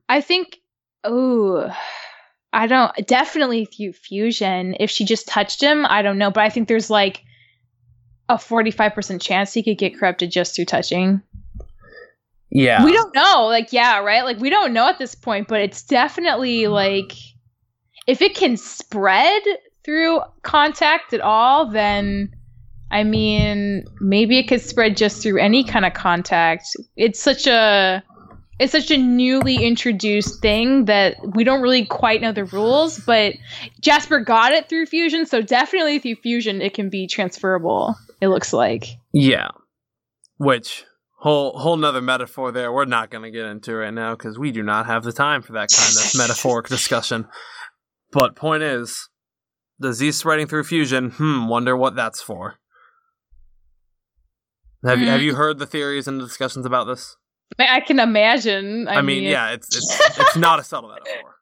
I 0.08 0.20
think. 0.20 0.58
Oh, 1.02 1.70
I 2.56 2.66
don't 2.66 3.06
definitely 3.06 3.66
through 3.66 3.92
fusion. 3.92 4.76
If 4.80 4.90
she 4.90 5.04
just 5.04 5.28
touched 5.28 5.62
him, 5.62 5.84
I 5.84 6.00
don't 6.00 6.16
know, 6.16 6.30
but 6.30 6.42
I 6.42 6.48
think 6.48 6.68
there's 6.68 6.88
like 6.88 7.22
a 8.30 8.38
forty 8.38 8.70
five 8.70 8.94
percent 8.94 9.20
chance 9.20 9.52
he 9.52 9.62
could 9.62 9.76
get 9.76 9.98
corrupted 9.98 10.30
just 10.30 10.56
through 10.56 10.64
touching. 10.64 11.20
Yeah. 12.50 12.82
We 12.82 12.92
don't 12.92 13.14
know. 13.14 13.44
Like, 13.44 13.74
yeah, 13.74 13.98
right? 13.98 14.24
Like, 14.24 14.38
we 14.38 14.48
don't 14.48 14.72
know 14.72 14.88
at 14.88 14.98
this 14.98 15.14
point, 15.14 15.48
but 15.48 15.60
it's 15.60 15.82
definitely 15.82 16.66
like 16.68 17.12
if 18.06 18.22
it 18.22 18.34
can 18.34 18.56
spread 18.56 19.42
through 19.84 20.20
contact 20.40 21.12
at 21.12 21.20
all, 21.20 21.70
then 21.70 22.34
I 22.90 23.04
mean, 23.04 23.84
maybe 24.00 24.38
it 24.38 24.48
could 24.48 24.62
spread 24.62 24.96
just 24.96 25.22
through 25.22 25.40
any 25.40 25.62
kind 25.62 25.84
of 25.84 25.92
contact. 25.92 26.74
It's 26.96 27.20
such 27.20 27.46
a 27.46 28.02
it's 28.58 28.72
such 28.72 28.90
a 28.90 28.96
newly 28.96 29.56
introduced 29.64 30.40
thing 30.40 30.86
that 30.86 31.16
we 31.34 31.44
don't 31.44 31.60
really 31.60 31.84
quite 31.84 32.20
know 32.22 32.32
the 32.32 32.44
rules, 32.44 32.98
but 33.00 33.34
Jasper 33.80 34.20
got 34.20 34.52
it 34.52 34.68
through 34.68 34.86
fusion, 34.86 35.26
so 35.26 35.42
definitely 35.42 35.98
through 35.98 36.16
fusion 36.16 36.62
it 36.62 36.72
can 36.72 36.88
be 36.88 37.06
transferable. 37.06 37.96
It 38.20 38.28
looks 38.28 38.52
like. 38.52 38.86
Yeah. 39.12 39.48
Which 40.38 40.84
whole 41.18 41.58
whole 41.58 41.76
nother 41.76 42.02
metaphor 42.02 42.52
there 42.52 42.70
we're 42.72 42.84
not 42.84 43.10
going 43.10 43.24
to 43.24 43.30
get 43.30 43.46
into 43.46 43.74
right 43.74 43.92
now 43.92 44.14
because 44.14 44.38
we 44.38 44.52
do 44.52 44.62
not 44.62 44.86
have 44.86 45.02
the 45.02 45.12
time 45.12 45.42
for 45.42 45.52
that 45.52 45.70
kind 45.70 45.96
of 45.96 46.18
metaphoric 46.18 46.68
discussion. 46.68 47.26
But 48.12 48.36
point 48.36 48.62
is, 48.62 49.08
the 49.78 49.92
Z 49.92 50.12
spreading 50.12 50.46
through 50.46 50.64
fusion. 50.64 51.10
Hmm. 51.10 51.48
Wonder 51.48 51.76
what 51.76 51.94
that's 51.94 52.22
for. 52.22 52.56
Have 54.84 55.00
you 55.00 55.08
have 55.08 55.22
you 55.22 55.34
heard 55.34 55.58
the 55.58 55.66
theories 55.66 56.06
and 56.06 56.20
the 56.20 56.24
discussions 56.24 56.64
about 56.64 56.84
this? 56.84 57.16
I 57.58 57.80
can 57.80 57.98
imagine. 57.98 58.88
I, 58.88 58.96
I, 58.96 59.02
mean, 59.02 59.22
yeah, 59.22 59.50
it's 59.50 59.74
it's 59.74 60.18
it's 60.18 60.36
not 60.36 60.58
a 60.58 60.64
subtle 60.64 60.90
metaphor. 60.90 61.36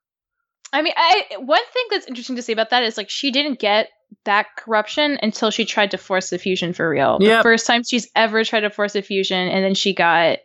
I 0.73 0.83
mean, 0.83 0.93
I 0.97 1.37
one 1.39 1.63
thing 1.73 1.85
that's 1.91 2.07
interesting 2.07 2.37
to 2.37 2.43
say 2.43 2.53
about 2.53 2.71
that 2.71 2.83
is 2.83 2.97
like 2.97 3.11
she 3.11 3.31
didn't 3.31 3.59
get 3.59 3.89
that 4.25 4.47
corruption 4.57 5.19
until 5.23 5.51
she 5.51 5.65
tried 5.65 5.93
to 5.93 5.99
force 5.99 6.31
the 6.31 6.39
fusion 6.39 6.73
for 6.73 6.89
real. 6.89 7.19
The 7.19 7.41
first 7.43 7.67
time 7.67 7.83
she's 7.85 8.09
ever 8.15 8.45
tried 8.45 8.61
to 8.61 8.71
force 8.71 8.95
a 8.95 9.03
fusion, 9.03 9.49
and 9.49 9.65
then 9.65 9.75
she 9.75 9.95
got 9.95 10.39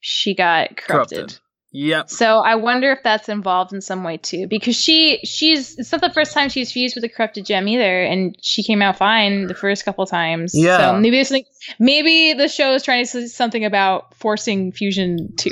she 0.00 0.34
got 0.34 0.76
corrupted. 0.76 1.18
Corrupted. 1.18 1.40
Yep. 1.76 2.08
So 2.08 2.38
I 2.38 2.54
wonder 2.54 2.92
if 2.92 3.02
that's 3.02 3.28
involved 3.28 3.72
in 3.72 3.80
some 3.80 4.04
way 4.04 4.16
too, 4.16 4.46
because 4.46 4.76
she 4.76 5.18
she's 5.24 5.76
it's 5.76 5.90
not 5.90 6.00
the 6.00 6.10
first 6.10 6.32
time 6.32 6.48
she's 6.48 6.70
fused 6.70 6.94
with 6.94 7.02
a 7.02 7.08
corrupted 7.08 7.46
gem 7.46 7.66
either, 7.66 8.00
and 8.00 8.36
she 8.40 8.62
came 8.62 8.80
out 8.80 8.96
fine 8.96 9.48
the 9.48 9.54
first 9.54 9.84
couple 9.84 10.06
times. 10.06 10.52
Yeah. 10.54 10.78
So 10.78 11.00
maybe 11.00 11.18
it's 11.18 11.32
like 11.32 11.48
maybe 11.80 12.32
the 12.34 12.46
show 12.46 12.74
is 12.74 12.84
trying 12.84 13.04
to 13.04 13.10
say 13.10 13.26
something 13.26 13.64
about 13.64 14.14
forcing 14.14 14.70
fusion 14.70 15.34
too, 15.36 15.50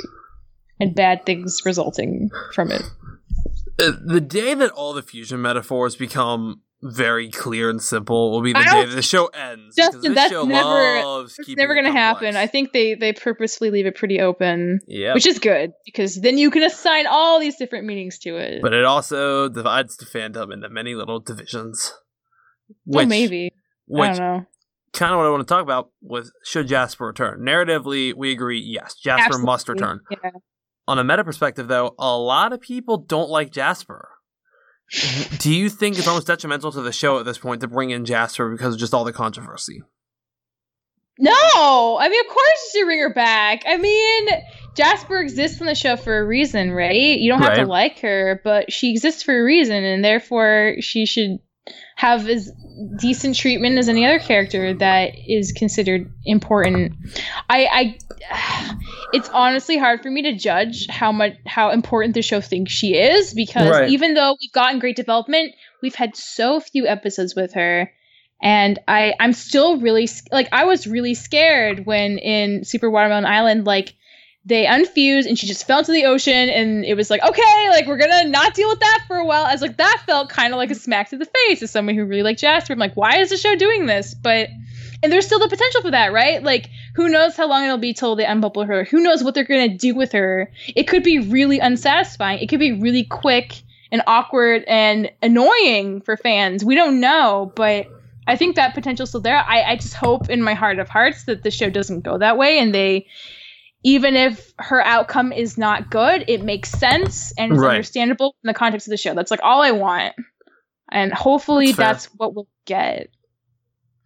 and 0.79 0.95
bad 0.95 1.25
things 1.25 1.61
resulting 1.65 2.29
from 2.53 2.71
it. 2.71 2.83
Uh, 3.81 3.91
the 4.05 4.21
day 4.21 4.53
that 4.53 4.71
all 4.71 4.93
the 4.93 5.01
fusion 5.01 5.41
metaphors 5.41 5.97
become 5.97 6.61
very 6.85 7.29
clear 7.31 7.69
and 7.69 7.81
simple 7.81 8.31
will 8.31 8.41
be 8.41 8.51
the 8.53 8.59
day 8.61 8.85
the 8.85 9.01
show 9.01 9.27
ends. 9.27 9.75
Justin, 9.75 10.13
that's 10.13 10.31
never- 10.33 11.25
never 11.55 11.75
gonna 11.75 11.91
happen. 11.91 12.35
I 12.35 12.45
think 12.47 12.73
they 12.73 12.93
they 12.95 13.13
purposefully 13.13 13.71
leave 13.71 13.85
it 13.85 13.95
pretty 13.95 14.19
open, 14.19 14.79
Yeah. 14.87 15.13
which 15.13 15.25
is 15.25 15.39
good 15.39 15.71
because 15.85 16.19
then 16.21 16.37
you 16.37 16.51
can 16.51 16.61
assign 16.63 17.07
all 17.07 17.39
these 17.39 17.55
different 17.57 17.85
meanings 17.85 18.19
to 18.19 18.35
it. 18.35 18.61
but 18.61 18.73
it 18.73 18.83
also 18.85 19.47
divides 19.49 19.95
the 19.97 20.05
fandom 20.05 20.51
into 20.53 20.67
many 20.69 20.93
little 20.95 21.19
divisions. 21.19 21.93
Oh, 22.71 22.75
well, 22.85 23.05
maybe 23.05 23.51
I 23.53 23.59
Which 23.87 24.17
don't 24.17 24.19
know. 24.19 24.45
kind 24.93 25.13
of 25.13 25.17
what 25.19 25.25
I 25.25 25.29
want 25.29 25.47
to 25.47 25.51
talk 25.53 25.61
about 25.63 25.89
was 26.01 26.31
should 26.43 26.67
Jasper 26.67 27.07
return? 27.07 27.41
Narratively, 27.41 28.13
we 28.13 28.31
agree 28.31 28.59
yes, 28.59 28.95
Jasper 28.95 29.37
must 29.37 29.67
return. 29.69 30.01
Yeah. 30.11 30.31
On 30.87 30.99
a 30.99 31.03
meta 31.03 31.23
perspective, 31.23 31.69
though, 31.69 31.95
a 31.97 32.17
lot 32.17 32.51
of 32.51 32.59
people 32.59 32.97
don't 32.97 33.29
like 33.29 33.51
Jasper. 33.51 34.09
Do 35.39 35.51
you 35.51 35.69
think 35.69 35.97
it's 35.97 36.07
almost 36.07 36.27
detrimental 36.27 36.71
to 36.71 36.81
the 36.81 36.91
show 36.91 37.19
at 37.19 37.25
this 37.25 37.37
point 37.37 37.61
to 37.61 37.67
bring 37.67 37.89
in 37.89 38.05
Jasper 38.05 38.51
because 38.51 38.75
of 38.75 38.79
just 38.79 38.93
all 38.93 39.03
the 39.03 39.13
controversy? 39.13 39.81
No, 41.19 41.97
I 41.99 42.09
mean, 42.09 42.19
of 42.21 42.27
course 42.27 42.71
you 42.73 42.79
should 42.79 42.85
bring 42.85 42.99
her 42.99 43.13
back. 43.13 43.63
I 43.67 43.77
mean, 43.77 44.27
Jasper 44.75 45.19
exists 45.19 45.61
on 45.61 45.67
the 45.67 45.75
show 45.75 45.95
for 45.95 46.17
a 46.17 46.25
reason, 46.25 46.71
right? 46.71 47.19
You 47.19 47.31
don't 47.31 47.41
have 47.41 47.57
to 47.57 47.65
like 47.65 47.99
her, 47.99 48.41
but 48.43 48.71
she 48.71 48.91
exists 48.91 49.21
for 49.21 49.39
a 49.39 49.43
reason, 49.43 49.83
and 49.83 50.03
therefore 50.03 50.75
she 50.79 51.05
should 51.05 51.39
have 51.95 52.27
as 52.27 52.51
decent 52.97 53.35
treatment 53.35 53.77
as 53.77 53.87
any 53.87 54.05
other 54.05 54.19
character 54.19 54.73
that 54.73 55.11
is 55.27 55.51
considered 55.51 56.11
important. 56.25 56.93
I, 57.49 57.97
I, 58.31 58.77
it's 59.13 59.29
honestly 59.29 59.77
hard 59.77 60.01
for 60.01 60.11
me 60.11 60.23
to 60.23 60.33
judge 60.35 60.87
how 60.87 61.11
much 61.11 61.33
how 61.45 61.71
important 61.71 62.15
the 62.15 62.21
show 62.21 62.41
thinks 62.41 62.71
she 62.71 62.95
is 62.95 63.33
because 63.33 63.69
Right. 63.69 63.89
even 63.89 64.13
though 64.13 64.35
we've 64.41 64.51
gotten 64.51 64.79
great 64.79 64.95
development, 64.95 65.53
we've 65.81 65.95
had 65.95 66.15
so 66.15 66.59
few 66.59 66.87
episodes 66.87 67.35
with 67.35 67.53
her 67.53 67.91
and 68.43 68.77
I 68.87 69.13
I'm 69.19 69.33
still 69.33 69.79
really 69.79 70.07
like 70.31 70.49
I 70.51 70.65
was 70.65 70.85
really 70.85 71.13
scared 71.15 71.85
when 71.85 72.17
in 72.17 72.65
Super 72.65 72.91
Watermelon 72.91 73.25
Island 73.25 73.65
like 73.65 73.95
they 74.45 74.65
unfused 74.65 75.27
and 75.27 75.39
she 75.39 75.47
just 75.47 75.65
fell 75.65 75.83
to 75.83 75.91
the 75.91 76.05
ocean 76.05 76.49
and 76.49 76.83
it 76.83 76.95
was 76.95 77.09
like 77.09 77.23
okay 77.23 77.69
like 77.69 77.87
we're 77.87 77.97
gonna 77.97 78.27
not 78.27 78.53
deal 78.53 78.67
with 78.67 78.79
that 78.79 79.03
for 79.07 79.17
a 79.17 79.25
while. 79.25 79.45
I 79.45 79.53
was 79.53 79.61
like 79.61 79.77
that 79.77 80.03
felt 80.05 80.29
kind 80.29 80.53
of 80.53 80.57
like 80.57 80.71
a 80.71 80.75
smack 80.75 81.09
to 81.09 81.17
the 81.17 81.25
face 81.25 81.61
as 81.61 81.71
someone 81.71 81.95
who 81.95 82.05
really 82.05 82.23
liked 82.23 82.41
Jasper. 82.41 82.73
I'm 82.73 82.79
like 82.79 82.95
why 82.95 83.19
is 83.19 83.29
the 83.29 83.37
show 83.37 83.55
doing 83.55 83.85
this? 83.85 84.13
But 84.13 84.49
and 85.01 85.11
there's 85.11 85.25
still 85.25 85.39
the 85.39 85.49
potential 85.49 85.81
for 85.81 85.91
that, 85.91 86.11
right? 86.11 86.43
Like 86.43 86.69
who 86.95 87.09
knows 87.09 87.35
how 87.35 87.47
long 87.47 87.63
it'll 87.63 87.77
be 87.77 87.93
till 87.93 88.15
they 88.15 88.25
unbubble 88.25 88.67
her? 88.67 88.83
Who 88.83 89.01
knows 89.01 89.23
what 89.23 89.33
they're 89.33 89.45
gonna 89.45 89.77
do 89.77 89.95
with 89.95 90.11
her? 90.11 90.51
It 90.75 90.87
could 90.87 91.03
be 91.03 91.19
really 91.19 91.59
unsatisfying. 91.59 92.39
It 92.39 92.47
could 92.47 92.59
be 92.59 92.73
really 92.73 93.05
quick 93.05 93.61
and 93.93 94.01
awkward 94.07 94.63
and 94.67 95.09
annoying 95.21 96.01
for 96.01 96.17
fans. 96.17 96.65
We 96.65 96.75
don't 96.75 96.99
know, 96.99 97.53
but 97.55 97.87
I 98.27 98.35
think 98.35 98.55
that 98.55 98.73
potential's 98.73 99.09
still 99.09 99.21
there. 99.21 99.37
I, 99.37 99.61
I 99.61 99.75
just 99.75 99.93
hope 99.93 100.29
in 100.29 100.41
my 100.41 100.53
heart 100.53 100.79
of 100.79 100.89
hearts 100.89 101.25
that 101.25 101.43
the 101.43 101.51
show 101.51 101.69
doesn't 101.69 102.01
go 102.01 102.17
that 102.17 102.37
way 102.37 102.59
and 102.59 102.73
they 102.73 103.07
even 103.83 104.15
if 104.15 104.53
her 104.59 104.81
outcome 104.81 105.31
is 105.31 105.57
not 105.57 105.89
good, 105.89 106.25
it 106.27 106.43
makes 106.43 106.69
sense 106.71 107.33
and 107.37 107.51
it's 107.53 107.61
Right. 107.61 107.71
understandable 107.71 108.35
in 108.43 108.47
the 108.47 108.53
context 108.53 108.87
of 108.87 108.91
the 108.91 108.97
show. 108.97 109.13
That's 109.13 109.31
like 109.31 109.41
all 109.43 109.61
I 109.61 109.71
want. 109.71 110.13
And 110.91 111.13
hopefully 111.13 111.67
That's 111.67 111.77
that's, 111.77 112.05
what 112.17 112.35
we'll 112.35 112.47
get. 112.65 113.07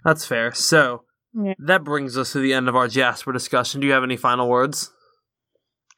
That's 0.03 0.25
fair. 0.25 0.53
So 0.53 1.03
Yeah. 1.34 1.53
that 1.59 1.84
brings 1.84 2.17
us 2.17 2.32
to 2.34 2.39
the 2.39 2.53
end 2.53 2.69
of 2.69 2.75
our 2.75 2.88
Jasper 2.88 3.32
discussion. 3.34 3.82
Do 3.82 3.88
you 3.88 3.93
have 3.93 4.03
any 4.03 4.17
final 4.17 4.47
words? 4.49 4.91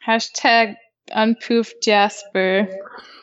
Hashtag 0.06 0.76
unpoof 1.12 1.72
Jasper. 1.82 2.68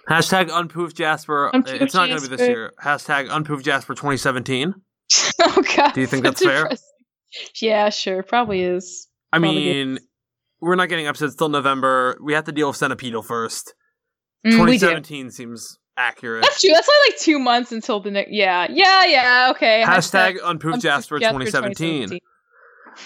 Hashtag 0.09 0.49
unpoof 0.51 0.95
Jasper. 0.95 1.49
Uh, 1.49 1.59
unpoof 1.59 1.81
it's 1.81 1.95
not 1.95 2.09
going 2.09 2.21
to 2.23 2.29
be 2.29 2.37
this 2.37 2.47
year. 2.47 2.73
Hashtag 2.83 3.29
unpoof 3.29 3.63
Jasper 3.63 3.95
2017. 3.95 4.75
oh 5.41 5.65
god. 5.77 5.95
Do 5.95 6.01
you 6.01 6.07
think 6.07 6.23
that's 6.23 6.43
fair? 6.43 6.71
Yeah, 7.61 7.91
sure. 7.91 8.23
Probably 8.23 8.63
is. 8.63 9.09
I 9.33 9.39
Probably 9.39 9.57
mean, 9.65 9.99
we're 10.67 10.75
not 10.75 10.89
getting 10.89 11.07
episodes 11.07 11.37
till 11.37 11.49
November. 11.49 12.19
We 12.23 12.35
have 12.35 12.45
to 12.45 12.53
deal 12.53 12.69
with 12.69 12.77
Centipeetle 12.77 13.25
first. 13.25 13.75
Mm, 14.45 14.53
2017 14.53 15.31
seems 15.31 15.79
accurate. 15.97 16.43
That's 16.43 16.61
true. 16.61 16.71
That's 16.73 16.89
only 16.89 17.11
like 17.11 17.19
two 17.21 17.39
months 17.39 17.73
until 17.73 18.01
the 18.01 18.11
next. 18.11 18.33
Yeah, 18.33 18.67
yeah, 18.69 19.05
yeah. 19.07 19.53
Okay. 19.53 19.83
Hashtag 19.87 20.39
unpoop 20.43 20.75
Unpoop 20.75 20.83
Jasper 20.83 21.21
Jasper 21.21 21.39
2017. 21.39 22.19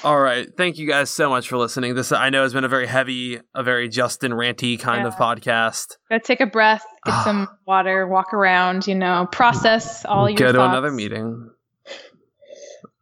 All 0.05 0.19
right. 0.19 0.49
Thank 0.57 0.79
you 0.79 0.87
guys 0.89 1.11
so 1.11 1.29
much 1.29 1.49
for 1.49 1.59
listening. 1.59 1.95
This 1.95 2.13
I 2.13 2.31
know 2.31 2.43
has 2.43 2.55
been 2.55 2.65
a 2.65 2.69
very 2.69 2.87
heavy, 2.87 3.41
a 3.55 3.63
very 3.63 3.89
Justin 3.89 4.33
ranty 4.33 4.79
kind 4.79 5.07
of 5.07 5.17
podcast. 5.17 5.97
Gotta 6.09 6.23
take 6.23 6.41
a 6.41 6.47
breath, 6.47 6.85
get 7.05 7.25
some 7.25 7.49
water, 7.67 8.07
walk 8.07 8.33
around. 8.33 8.87
You 8.87 8.95
know, 8.95 9.29
process 9.31 10.05
all 10.05 10.31
your. 10.31 10.37
Go 10.37 10.47
to 10.47 10.59
thoughts. 10.59 10.71
another 10.71 10.93
meeting. 10.93 11.51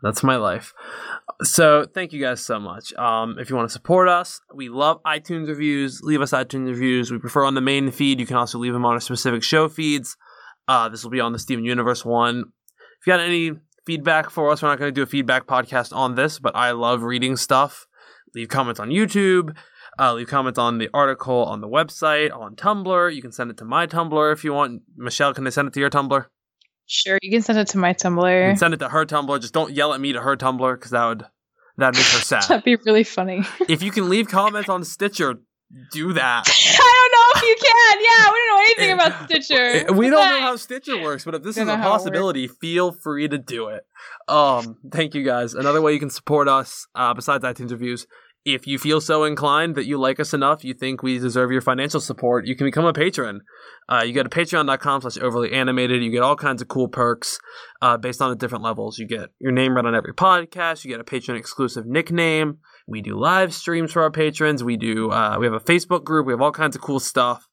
That's 0.03 0.23
my 0.23 0.37
life. 0.37 0.73
So 1.43 1.87
thank 1.95 2.13
you 2.13 2.21
guys 2.21 2.45
so 2.45 2.59
much. 2.59 2.93
Um, 2.95 3.39
if 3.39 3.49
you 3.49 3.55
want 3.55 3.69
to 3.69 3.73
support 3.73 4.09
us, 4.09 4.41
we 4.53 4.69
love 4.69 5.01
iTunes 5.05 5.47
reviews. 5.47 6.01
Leave 6.03 6.21
us 6.21 6.33
iTunes 6.33 6.67
reviews. 6.67 7.13
We 7.13 7.19
prefer 7.19 7.45
on 7.45 7.55
the 7.55 7.61
main 7.61 7.93
feed. 7.93 8.19
You 8.19 8.27
can 8.27 8.37
also 8.37 8.59
leave 8.59 8.73
them 8.73 8.85
on 8.85 8.95
our 8.95 9.01
specific 9.01 9.45
show 9.45 9.69
feeds. 9.69 10.17
Uh, 10.67 10.89
this 10.89 11.05
will 11.05 11.11
be 11.11 11.21
on 11.21 11.33
the 11.33 11.39
Steven 11.39 11.65
Universe 11.65 12.05
one. 12.05 12.45
If 13.01 13.07
you 13.07 13.13
got 13.13 13.21
any 13.21 13.53
feedback 13.87 14.31
for 14.31 14.51
us, 14.51 14.63
we're 14.63 14.69
not 14.69 14.81
going 14.81 14.89
to 14.89 14.95
do 14.95 15.03
a 15.03 15.07
feedback 15.07 15.47
podcast 15.47 15.95
on 15.95 16.17
this, 16.17 16.41
but 16.41 16.57
I 16.57 16.73
love 16.73 17.03
reading 17.03 17.37
stuff. 17.37 17.87
Leave 18.35 18.49
comments 18.49 18.81
on 18.81 18.91
YouTube. 18.91 19.57
Uh, 19.99 20.15
leave 20.15 20.29
comments 20.29 20.59
on 20.59 20.79
the 20.79 20.91
article 20.93 21.45
on 21.45 21.61
the 21.61 21.69
website, 21.69 22.37
on 22.37 22.57
Tumblr. 22.57 23.15
You 23.15 23.23
can 23.23 23.33
send 23.33 23.51
it 23.51 23.57
to 23.59 23.65
my 23.65 23.87
Tumblr 23.87 24.33
if 24.33 24.45
you 24.45 24.53
want. 24.53 24.83
Michelle, 24.97 25.33
can 25.35 25.47
I 25.47 25.51
send 25.51 25.69
it 25.69 25.75
to 25.75 25.81
your 25.81 25.91
Tumblr? 25.91 26.27
Sure, 26.89 27.19
you 27.23 27.31
can 27.31 27.43
send 27.43 27.59
it 27.59 27.69
to 27.69 27.79
my 27.79 27.91
You 27.91 27.95
can 27.95 28.17
Tumblr. 28.17 28.59
send 28.59 28.75
it 28.75 28.79
to 28.79 28.89
her 28.89 29.05
Tumblr. 29.05 29.41
Just 29.41 29.55
don't 29.55 29.73
yell 29.73 29.93
at 29.95 30.01
me 30.01 30.13
to 30.15 30.21
her 30.21 30.37
Tumblr 30.37 30.75
because 30.75 30.91
that 30.91 31.07
would 31.07 31.25
that'd 31.77 31.95
make 31.97 32.07
her 32.07 32.21
sad. 32.21 32.43
That'd 32.49 32.65
be 32.65 32.77
really 32.77 33.05
funny. 33.05 33.43
if 33.69 33.83
you 33.83 33.91
can 33.91 34.09
leave 34.09 34.29
comments 34.29 34.69
on 34.71 34.83
Stitcher, 34.85 35.35
do 35.93 36.15
that. 36.15 36.45
I 36.49 37.09
don't 37.11 37.13
know 37.13 37.41
if 37.41 37.43
you 37.43 37.57
can. 37.63 37.99
Yeah, 38.03 38.33
we 38.33 38.39
don't 38.39 38.49
know 38.49 38.65
anything 38.65 38.93
about 38.93 39.31
Stitcher. 39.31 39.93
we 39.95 40.09
don't 40.11 40.25
know 40.31 40.41
how 40.41 40.57
Stitcher 40.57 41.03
works, 41.03 41.25
but 41.27 41.35
if 41.35 41.43
this 41.43 41.57
is 41.59 41.63
a 41.63 41.67
know 41.67 41.77
how 41.77 41.81
it 41.89 41.91
possibility, 41.91 42.49
feel 42.49 42.93
free 42.93 43.29
to 43.29 43.37
do 43.39 43.69
it. 43.69 43.85
Um, 44.27 44.79
thank 44.91 45.15
you 45.15 45.23
guys. 45.25 45.53
Another 45.55 45.83
way 45.83 45.93
you 45.93 45.99
can 46.01 46.11
support 46.11 46.49
us, 46.49 46.87
uh, 46.95 47.13
besides 47.13 47.45
iTunes 47.45 47.71
reviews, 47.71 48.07
if 48.55 48.67
you 48.67 48.79
feel 48.79 49.01
so 49.01 49.25
inclined 49.25 49.75
that 49.77 49.87
you 49.87 49.99
like 49.99 50.21
us 50.21 50.35
enough, 50.35 50.65
you 50.65 50.75
think 50.75 51.03
we 51.03 51.19
deserve 51.19 51.51
your 51.51 51.61
financial 51.61 52.01
support, 52.01 52.47
you 52.47 52.57
can 52.57 52.67
become 52.67 52.85
a 52.85 52.93
patron. 52.93 53.43
Uh, 53.89 54.03
you 54.05 54.13
go 54.13 54.23
to 54.23 54.29
patreon.com 54.29 55.01
slash 55.01 55.19
overly 55.19 55.53
animated. 55.53 56.03
You 56.03 56.11
get 56.11 56.23
all 56.23 56.37
kinds 56.37 56.61
of 56.61 56.69
cool 56.69 56.89
perks 56.89 57.39
uh, 57.81 57.97
based 57.97 58.21
on 58.21 58.31
the 58.31 58.37
different 58.37 58.65
levels. 58.65 58.99
You 58.99 59.07
get 59.07 59.31
your 59.39 59.53
name 59.53 59.75
read 59.75 59.87
on 59.87 59.95
every 59.95 60.13
podcast. 60.13 60.85
You 60.85 60.91
get 60.91 61.01
a 61.01 61.05
patron 61.05 61.37
exclusive 61.37 61.87
nickname. 61.87 62.59
We 62.87 63.01
do 63.03 63.19
live 63.19 63.55
streams 63.55 63.93
for 63.93 64.03
our 64.03 64.11
patrons. 64.11 64.63
We 64.63 64.77
do. 64.77 65.11
Uh, 65.11 65.39
we 65.39 65.47
have 65.47 65.55
a 65.55 65.61
Facebook 65.61 66.05
group. 66.05 66.27
We 66.27 66.33
have 66.33 66.43
all 66.43 66.53
kinds 66.53 66.77
of 66.77 66.83
cool 66.83 67.01
stuff. 67.01 67.48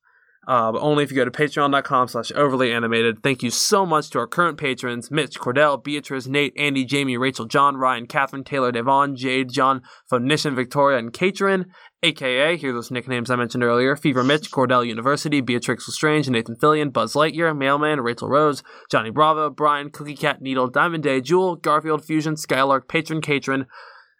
Uh, 0.47 0.71
but 0.71 0.81
only 0.81 1.03
if 1.03 1.11
you 1.11 1.15
go 1.15 1.25
to 1.25 1.31
patreon.com 1.31 2.07
slash 2.07 2.31
overly 2.35 2.71
animated. 2.71 3.23
Thank 3.23 3.41
you 3.41 3.49
so 3.49 3.85
much 3.85 4.09
to 4.11 4.19
our 4.19 4.27
current 4.27 4.57
patrons 4.57 5.09
Mitch, 5.09 5.39
Cordell, 5.39 5.83
Beatrice, 5.83 6.27
Nate, 6.27 6.53
Andy, 6.57 6.85
Jamie, 6.85 7.17
Rachel, 7.17 7.45
John, 7.45 7.77
Ryan, 7.77 8.05
Catherine, 8.05 8.43
Taylor, 8.43 8.71
Devon, 8.71 9.15
Jade, 9.15 9.51
John, 9.51 9.81
Phoenician, 10.09 10.55
Victoria, 10.55 10.99
and 10.99 11.11
Katrin, 11.11 11.65
aka, 12.03 12.57
here 12.57 12.69
are 12.69 12.73
those 12.73 12.91
nicknames 12.91 13.29
I 13.29 13.35
mentioned 13.35 13.63
earlier 13.63 13.95
Fever 13.95 14.23
Mitch, 14.23 14.51
Cordell 14.51 14.85
University, 14.85 15.41
Beatrix 15.41 15.87
Lestrange, 15.87 16.29
Nathan 16.29 16.55
Fillion, 16.55 16.93
Buzz 16.93 17.13
Lightyear, 17.13 17.57
Mailman, 17.57 18.01
Rachel 18.01 18.29
Rose, 18.29 18.63
Johnny 18.91 19.09
Bravo, 19.09 19.49
Brian, 19.49 19.89
Cookie 19.89 20.15
Cat, 20.15 20.41
Needle, 20.41 20.69
Diamond 20.69 21.03
Day, 21.03 21.21
Jewel, 21.21 21.55
Garfield, 21.55 22.05
Fusion, 22.05 22.37
Skylark, 22.37 22.87
Patron, 22.87 23.21
Katrin. 23.21 23.65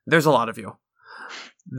There's 0.06 0.26
a 0.26 0.32
lot 0.32 0.50
of 0.50 0.58
you. 0.58 0.78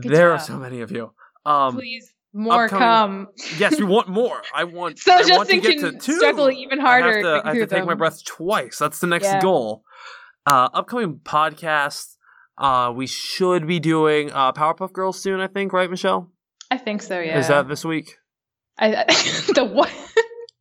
Good 0.01 0.11
there 0.11 0.31
are 0.31 0.39
so 0.39 0.57
many 0.57 0.81
of 0.81 0.91
you. 0.91 1.11
Um, 1.45 1.75
Please, 1.75 2.13
more 2.37 2.65
upcoming- 2.65 3.25
come. 3.27 3.27
yes, 3.57 3.77
we 3.79 3.85
want 3.85 4.07
more. 4.21 4.41
I 4.53 4.63
want. 4.65 4.99
So 4.99 5.11
I 5.11 5.21
want 5.35 5.49
to 5.49 5.57
get 5.59 5.79
can 5.79 5.93
to 5.93 5.97
two. 5.99 6.17
struggle 6.17 6.49
even 6.51 6.79
harder 6.79 7.09
I 7.09 7.13
have 7.13 7.23
to, 7.23 7.41
I 7.49 7.53
have 7.55 7.69
to 7.69 7.75
take 7.75 7.85
my 7.85 7.95
breath 7.95 8.23
twice. 8.25 8.77
That's 8.77 8.99
the 8.99 9.07
next 9.07 9.25
Yeah. 9.25 9.41
goal. 9.41 9.83
Uh, 10.45 10.69
upcoming 10.73 11.19
podcast. 11.23 12.15
Uh, 12.57 12.91
we 12.95 13.05
should 13.07 13.67
be 13.67 13.79
doing 13.79 14.31
uh, 14.31 14.51
Powerpuff 14.53 14.91
Girls 14.93 15.21
soon. 15.21 15.39
I 15.41 15.47
think, 15.47 15.73
right, 15.73 15.89
Michelle? 15.89 16.31
I 16.71 16.77
think 16.77 17.01
so. 17.01 17.19
Yeah. 17.19 17.37
Is 17.39 17.49
that 17.49 17.67
this 17.67 17.83
week? 17.85 18.17
I, 18.79 18.95
I, 18.95 19.03
the 19.53 19.63
what? 19.71 19.91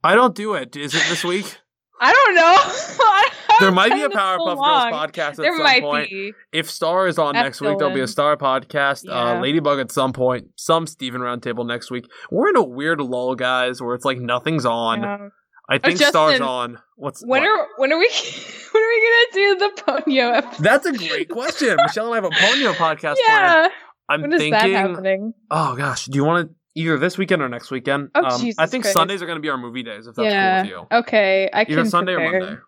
I 0.04 0.14
don't 0.14 0.34
do 0.34 0.54
it. 0.54 0.76
Is 0.76 0.94
it 0.94 1.04
this 1.08 1.24
week? 1.24 1.56
I 2.00 2.12
don't 2.12 2.34
know. 2.34 2.56
There 3.60 3.70
might 3.72 3.92
be 3.92 4.02
a 4.02 4.08
done 4.08 4.10
this 4.10 4.14
so 4.14 4.20
Powerpuff 4.20 4.56
Girls 4.56 5.10
podcast 5.10 5.44
at 5.44 5.56
some 5.56 5.80
point. 5.82 6.10
be. 6.10 6.32
If 6.52 6.70
Star 6.70 7.06
is 7.06 7.18
on 7.18 7.34
That's 7.34 7.44
next 7.44 7.60
week, 7.60 7.78
there'll 7.78 7.94
be 7.94 8.00
a 8.00 8.08
Star 8.08 8.36
podcast. 8.36 9.08
Uh, 9.08 9.40
Ladybug 9.40 9.78
at 9.80 9.90
some 9.92 10.12
point. 10.12 10.48
Some 10.56 10.86
Steven 10.86 11.20
Roundtable 11.20 11.66
next 11.66 11.90
week. 11.90 12.06
We're 12.30 12.48
in 12.50 12.56
a 12.56 12.62
weird 12.64 13.00
lull, 13.00 13.34
guys, 13.34 13.80
where 13.80 13.94
it's 13.94 14.04
like 14.04 14.18
nothing's 14.18 14.64
on. 14.66 15.02
Yeah. 15.02 15.28
I 15.68 15.78
think 15.78 15.98
Justin, 15.98 16.08
Star's 16.10 16.40
on. 16.40 16.78
What's 16.94 17.22
When 17.26 17.42
what? 17.42 17.48
are 17.50 17.66
when 17.76 17.92
are 17.92 17.98
we 17.98 18.08
when 18.72 18.82
are 18.82 18.88
we 18.88 19.26
gonna 19.32 19.32
do 19.32 19.56
the 19.58 19.82
Ponyo 19.82 20.36
episode? 20.36 20.62
That's 20.62 20.86
a 20.86 20.92
great 20.92 21.28
question. 21.28 21.76
Michelle 21.82 22.12
and 22.12 22.14
I 22.14 22.16
have 22.16 22.24
a 22.24 22.30
Ponyo 22.30 22.72
podcast 22.74 23.16
planned. 23.16 23.20
yeah. 23.26 23.68
I'm 24.08 24.20
When 24.22 24.32
is 24.32 24.38
thinking. 24.40 24.72
that 24.72 24.88
happening? 24.88 25.34
Oh 25.50 25.74
gosh, 25.74 26.06
do 26.06 26.16
you 26.16 26.24
want 26.24 26.48
to 26.48 26.54
either 26.80 26.98
this 26.98 27.18
weekend 27.18 27.42
or 27.42 27.48
next 27.48 27.72
weekend? 27.72 28.10
Oh, 28.14 28.24
um, 28.24 28.40
Jesus 28.40 28.58
I 28.60 28.66
think 28.66 28.84
Christ. 28.84 28.94
Sundays 28.96 29.20
are 29.22 29.26
going 29.26 29.38
to 29.38 29.42
be 29.42 29.48
our 29.48 29.58
movie 29.58 29.82
days. 29.82 30.06
If 30.06 30.14
that's 30.14 30.24
yeah. 30.26 30.62
cool 30.62 30.70
with 30.82 30.88
you. 30.92 30.98
Okay, 30.98 31.50
I 31.52 31.62
Either 31.62 31.74
can 31.74 31.86
Sunday 31.90 32.14
prepare. 32.14 32.36
or 32.36 32.40
Monday. 32.40 32.60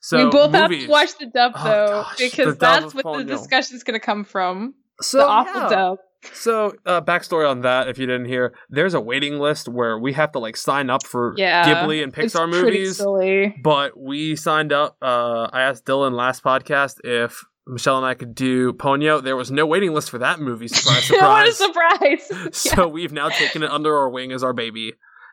So 0.00 0.24
we 0.24 0.30
both 0.30 0.52
have 0.52 0.70
to 0.70 0.86
watch 0.88 1.16
the 1.18 1.26
dub 1.26 1.52
Oh, 1.54 1.64
though, 1.64 1.86
gosh, 2.02 2.18
because 2.18 2.56
dub 2.56 2.58
that's 2.58 2.94
of 2.94 3.04
what 3.04 3.18
the 3.18 3.24
discussion 3.24 3.76
is 3.76 3.84
gonna 3.84 4.00
come 4.00 4.24
from. 4.24 4.74
So 5.00 5.18
the 5.18 5.26
awful 5.26 5.60
yeah. 5.62 5.68
dub. 5.68 5.98
So 6.34 6.74
uh, 6.84 7.00
backstory 7.00 7.48
on 7.48 7.62
that, 7.62 7.88
if 7.88 7.96
you 7.98 8.06
didn't 8.06 8.26
hear, 8.26 8.52
there's 8.68 8.92
a 8.92 9.00
waiting 9.00 9.38
list 9.38 9.68
where 9.68 9.98
we 9.98 10.12
have 10.12 10.32
to 10.32 10.38
like 10.38 10.56
sign 10.56 10.90
up 10.90 11.06
for 11.06 11.34
Yeah, 11.36 11.64
Ghibli 11.84 12.02
and 12.02 12.12
Pixar 12.12 12.50
pretty 12.50 12.78
movies. 12.78 12.96
silly. 12.98 13.54
But 13.62 13.98
we 13.98 14.36
signed 14.36 14.72
up. 14.72 14.96
Uh, 15.00 15.48
I 15.52 15.62
asked 15.62 15.86
Dylan 15.86 16.12
last 16.12 16.42
podcast 16.44 16.96
if 17.04 17.42
Michelle 17.66 17.96
and 17.96 18.04
I 18.06 18.14
could 18.14 18.34
do 18.34 18.72
Ponyo. 18.74 19.22
There 19.22 19.36
was 19.36 19.50
no 19.50 19.64
waiting 19.64 19.94
list 19.94 20.10
for 20.10 20.18
that 20.18 20.40
movie. 20.40 20.68
Surprise, 20.68 21.04
surprise! 21.04 21.20
what 21.22 21.48
a 21.48 21.52
surprise. 21.52 22.26
surprise! 22.26 22.56
so 22.76 22.88
we've 22.88 23.12
now 23.12 23.28
taken 23.30 23.62
it 23.62 23.70
under 23.70 23.96
our 23.96 24.10
wing 24.10 24.32
as 24.32 24.42
our 24.42 24.52
baby, 24.52 24.92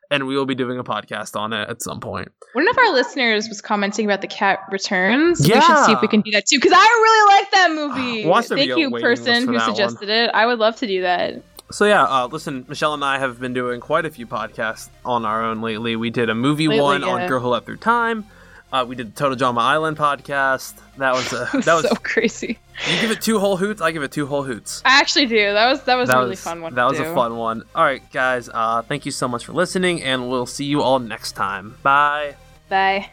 and 0.10 0.28
we 0.28 0.36
will 0.36 0.46
be 0.46 0.56
doing 0.56 0.80
a 0.80 0.84
podcast 0.84 1.36
on 1.40 1.54
it 1.54 1.70
at 1.70 1.82
some 1.82 2.00
point. 2.00 2.32
One 2.54 2.68
of 2.68 2.78
our 2.78 2.94
listeners 2.94 3.48
was 3.50 3.62
commenting 3.62 4.06
about 4.06 4.22
the 4.22 4.28
cat 4.28 4.60
returns. 4.72 5.48
Yeah. 5.48 5.56
We 5.56 5.62
should 5.62 5.86
see 5.86 5.92
if 5.94 6.02
we 6.02 6.08
can 6.08 6.22
do 6.22 6.32
that 6.32 6.46
too, 6.46 6.58
because 6.58 6.74
I 6.74 6.78
really 6.78 7.36
like 7.38 7.52
that 7.52 7.72
movie. 7.72 8.26
Watch 8.28 8.48
the 8.48 8.56
Thank 8.56 8.78
you, 8.78 8.92
person 8.92 9.46
who 9.48 9.54
that 9.54 9.68
one. 9.68 9.76
suggested 9.76 10.10
it. 10.10 10.32
I 10.34 10.46
would 10.46 10.60
love 10.60 10.76
to 10.78 10.88
do 10.88 11.02
that. 11.02 11.42
So 11.70 11.86
yeah, 11.86 12.06
uh, 12.06 12.28
listen, 12.28 12.66
Michelle 12.70 12.94
and 12.94 13.04
I 13.04 13.20
have 13.20 13.42
been 13.42 13.54
doing 13.54 13.82
quite 13.82 14.06
a 14.06 14.10
few 14.10 14.26
podcasts 14.26 14.90
on 15.04 15.26
our 15.26 15.44
own 15.44 15.62
lately. 15.62 15.98
We 15.98 16.10
did 16.10 16.30
a 16.30 16.36
movie 16.36 16.68
Lately, 16.70 16.82
one 16.82 17.02
yeah. 17.02 17.08
on 17.08 17.28
Girl 17.28 17.42
Who 17.42 17.50
Leapt 17.50 17.66
Through 17.66 17.78
Time. 17.78 18.26
Uh, 18.72 18.86
we 18.88 18.96
did 18.96 19.14
the 19.14 19.18
Total 19.18 19.36
Drama 19.36 19.62
Island 19.62 19.98
podcast. 19.98 20.74
That 20.98 21.14
was 21.14 21.32
a, 21.34 21.50
that 21.62 21.74
was 21.74 21.88
so 21.88 21.96
crazy. 21.96 22.60
you 22.90 23.02
give 23.02 23.12
it 23.12 23.22
two 23.22 23.40
whole 23.40 23.56
hoots. 23.58 23.82
I 23.82 23.92
give 23.92 24.04
it 24.04 24.12
two 24.12 24.26
whole 24.26 24.44
hoots. 24.44 24.82
I 24.84 25.00
actually 25.00 25.26
do. 25.26 25.54
That 25.54 25.70
was 25.70 25.84
that 25.84 25.96
was 25.96 26.10
that 26.10 26.18
a 26.18 26.20
really 26.20 26.30
was 26.32 26.42
fun 26.42 26.62
one. 26.62 26.76
That 26.76 26.86
was 26.86 26.98
do. 26.98 27.06
a 27.06 27.14
fun 27.14 27.38
one. 27.38 27.64
All 27.74 27.84
right, 27.84 28.04
guys. 28.12 28.50
Uh, 28.54 28.82
thank 28.82 29.06
you 29.06 29.12
so 29.12 29.28
much 29.28 29.46
for 29.46 29.54
listening, 29.54 30.04
and 30.04 30.30
we'll 30.30 30.46
see 30.46 30.66
you 30.66 30.82
all 30.82 31.00
next 31.00 31.34
time. 31.34 31.78
Bye. 31.82 32.36
Bye. 32.70 33.10